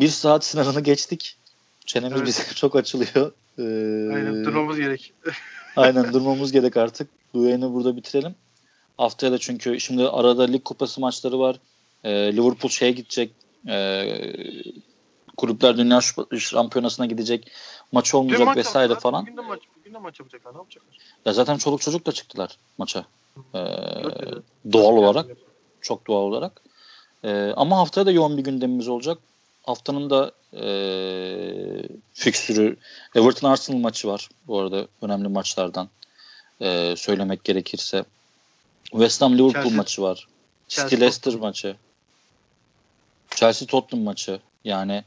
bir 0.00 0.08
saat 0.08 0.44
sınırını 0.44 0.80
geçtik. 0.80 1.38
Çenemiz 1.86 2.18
Evet. 2.18 2.26
bize 2.26 2.42
çok 2.54 2.76
açılıyor. 2.76 3.32
Aynen. 3.58 4.44
Durmamız 4.44 4.78
gerek. 4.78 5.12
Aynen 5.76 6.12
durmamız 6.12 6.52
gerek 6.52 6.76
artık. 6.76 7.08
Bu 7.34 7.44
yayını 7.44 7.74
burada 7.74 7.96
bitirelim. 7.96 8.34
Haftaya 8.98 9.32
da 9.32 9.38
çünkü 9.38 9.80
şimdi 9.80 10.08
arada 10.08 10.42
lig 10.42 10.64
kupası 10.64 11.00
maçları 11.00 11.38
var. 11.38 11.56
E, 12.04 12.10
Liverpool 12.10 12.70
şeye 12.70 12.92
gidecek. 12.92 13.32
E, 13.68 14.04
Kulüpler 15.36 15.78
Dünya 15.78 16.00
Şampiyonası'na 16.38 17.06
gidecek. 17.06 17.50
Maç 17.92 18.14
olmayacak 18.14 18.46
maç 18.46 18.56
vesaire 18.56 18.92
yaptılar. 18.92 19.12
falan. 19.12 19.22
Bugün 19.22 19.36
de 19.36 19.40
maç, 19.40 19.60
bugün 19.78 19.94
de 19.94 19.98
maç 19.98 20.20
yapacaklar. 20.20 20.54
Ne 20.54 20.58
yapacaklar? 20.58 20.96
Ya 21.24 21.32
zaten 21.32 21.56
çoluk 21.56 21.80
çocuk 21.80 22.06
da 22.06 22.12
çıktılar 22.12 22.56
maça. 22.78 23.04
E, 23.54 23.58
dedi. 23.58 24.42
doğal 24.72 24.96
olarak. 24.96 25.26
Çok 25.80 26.06
doğal 26.06 26.22
olarak. 26.22 26.62
E, 27.24 27.52
ama 27.56 27.78
haftaya 27.78 28.06
da 28.06 28.10
yoğun 28.10 28.36
bir 28.36 28.44
gündemimiz 28.44 28.88
olacak. 28.88 29.18
Haftanın 29.68 30.10
da 30.10 30.32
e, 30.52 30.66
fikstürü 32.12 32.76
Everton 33.14 33.50
Arsenal 33.50 33.78
maçı 33.78 34.08
var. 34.08 34.28
Bu 34.46 34.58
arada 34.58 34.86
önemli 35.02 35.28
maçlardan 35.28 35.88
e, 36.60 36.94
söylemek 36.96 37.44
gerekirse. 37.44 38.04
West 38.90 39.22
Ham 39.22 39.38
Liverpool 39.38 39.64
Chelsea- 39.64 39.76
maçı 39.76 40.02
var. 40.02 40.28
Chelsea 40.68 40.88
City 40.88 41.00
Leicester 41.00 41.34
maçı. 41.34 41.76
Chelsea 43.30 43.66
Tottenham 43.68 44.04
maçı. 44.04 44.40
Yani 44.64 45.04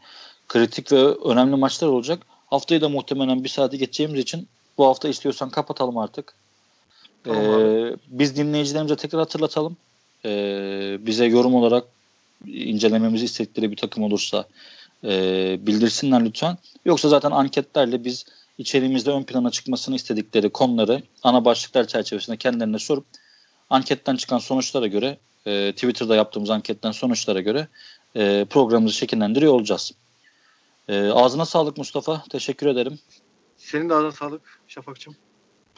kritik 0.48 0.92
ve 0.92 1.06
önemli 1.06 1.56
maçlar 1.56 1.88
olacak. 1.88 2.20
Haftayı 2.50 2.82
da 2.82 2.90
muhtemelen 2.90 3.44
bir 3.44 3.50
saate 3.50 3.78
geçeceğimiz 3.78 4.20
için 4.20 4.48
bu 4.78 4.86
hafta 4.86 5.10
istiyorsan 5.10 5.50
kapatalım 5.50 5.98
artık. 5.98 6.34
Tamam 7.24 7.44
Ee, 7.46 7.96
biz 8.08 8.36
dinleyicilerimize 8.38 8.96
tekrar 8.96 9.20
hatırlatalım. 9.20 9.78
Ee, 10.26 10.98
bize 11.00 11.26
yorum 11.26 11.56
olarak 11.56 11.84
incelememizi 12.46 13.26
istedikleri 13.26 13.72
bir 13.72 13.76
takım 13.76 14.04
olursa 14.04 14.48
e, 15.04 15.10
bildirsinler 15.68 16.26
lütfen. 16.26 16.58
Yoksa 16.86 17.10
zaten 17.10 17.32
anketlerle 17.32 18.04
biz 18.04 18.26
içeriğimizde 18.58 19.12
ön 19.12 19.24
plana 19.24 19.52
çıkmasını 19.52 19.96
istedikleri 19.96 20.50
konuları 20.50 21.04
ana 21.24 21.46
başlıklar 21.46 21.88
çerçevesinde 21.88 22.38
kendilerine 22.38 22.80
sorup 22.80 23.06
anketten 23.70 24.16
çıkan 24.16 24.38
sonuçlara 24.38 24.88
göre 24.88 25.18
e, 25.46 25.72
Twitter'da 25.72 26.16
yaptığımız 26.16 26.50
anketten 26.50 26.92
sonuçlara 26.92 27.42
göre 27.42 27.68
e, 28.16 28.46
programımızı 28.50 28.96
şekillendiriyor 28.96 29.54
olacağız. 29.54 29.92
E, 30.88 31.08
ağzına 31.10 31.46
sağlık 31.46 31.78
Mustafa. 31.78 32.24
Teşekkür 32.30 32.68
ederim. 32.68 33.00
Senin 33.58 33.90
de 33.90 33.94
ağzına 33.94 34.12
sağlık 34.12 34.42
Şafak'cığım. 34.68 35.16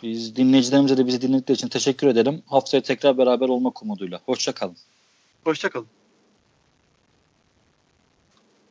Biz 0.03 0.35
dinleyicilerimize 0.35 0.97
de 0.97 1.07
bizi 1.07 1.21
dinledikleri 1.21 1.55
için 1.55 1.67
teşekkür 1.67 2.07
ederim. 2.07 2.43
Haftaya 2.45 2.83
tekrar 2.83 3.17
beraber 3.17 3.49
olmak 3.49 3.83
umuduyla. 3.83 4.19
Hoşça 4.25 4.51
kalın. 4.51 4.77
Hoşça 5.43 5.69
kalın. 5.69 5.87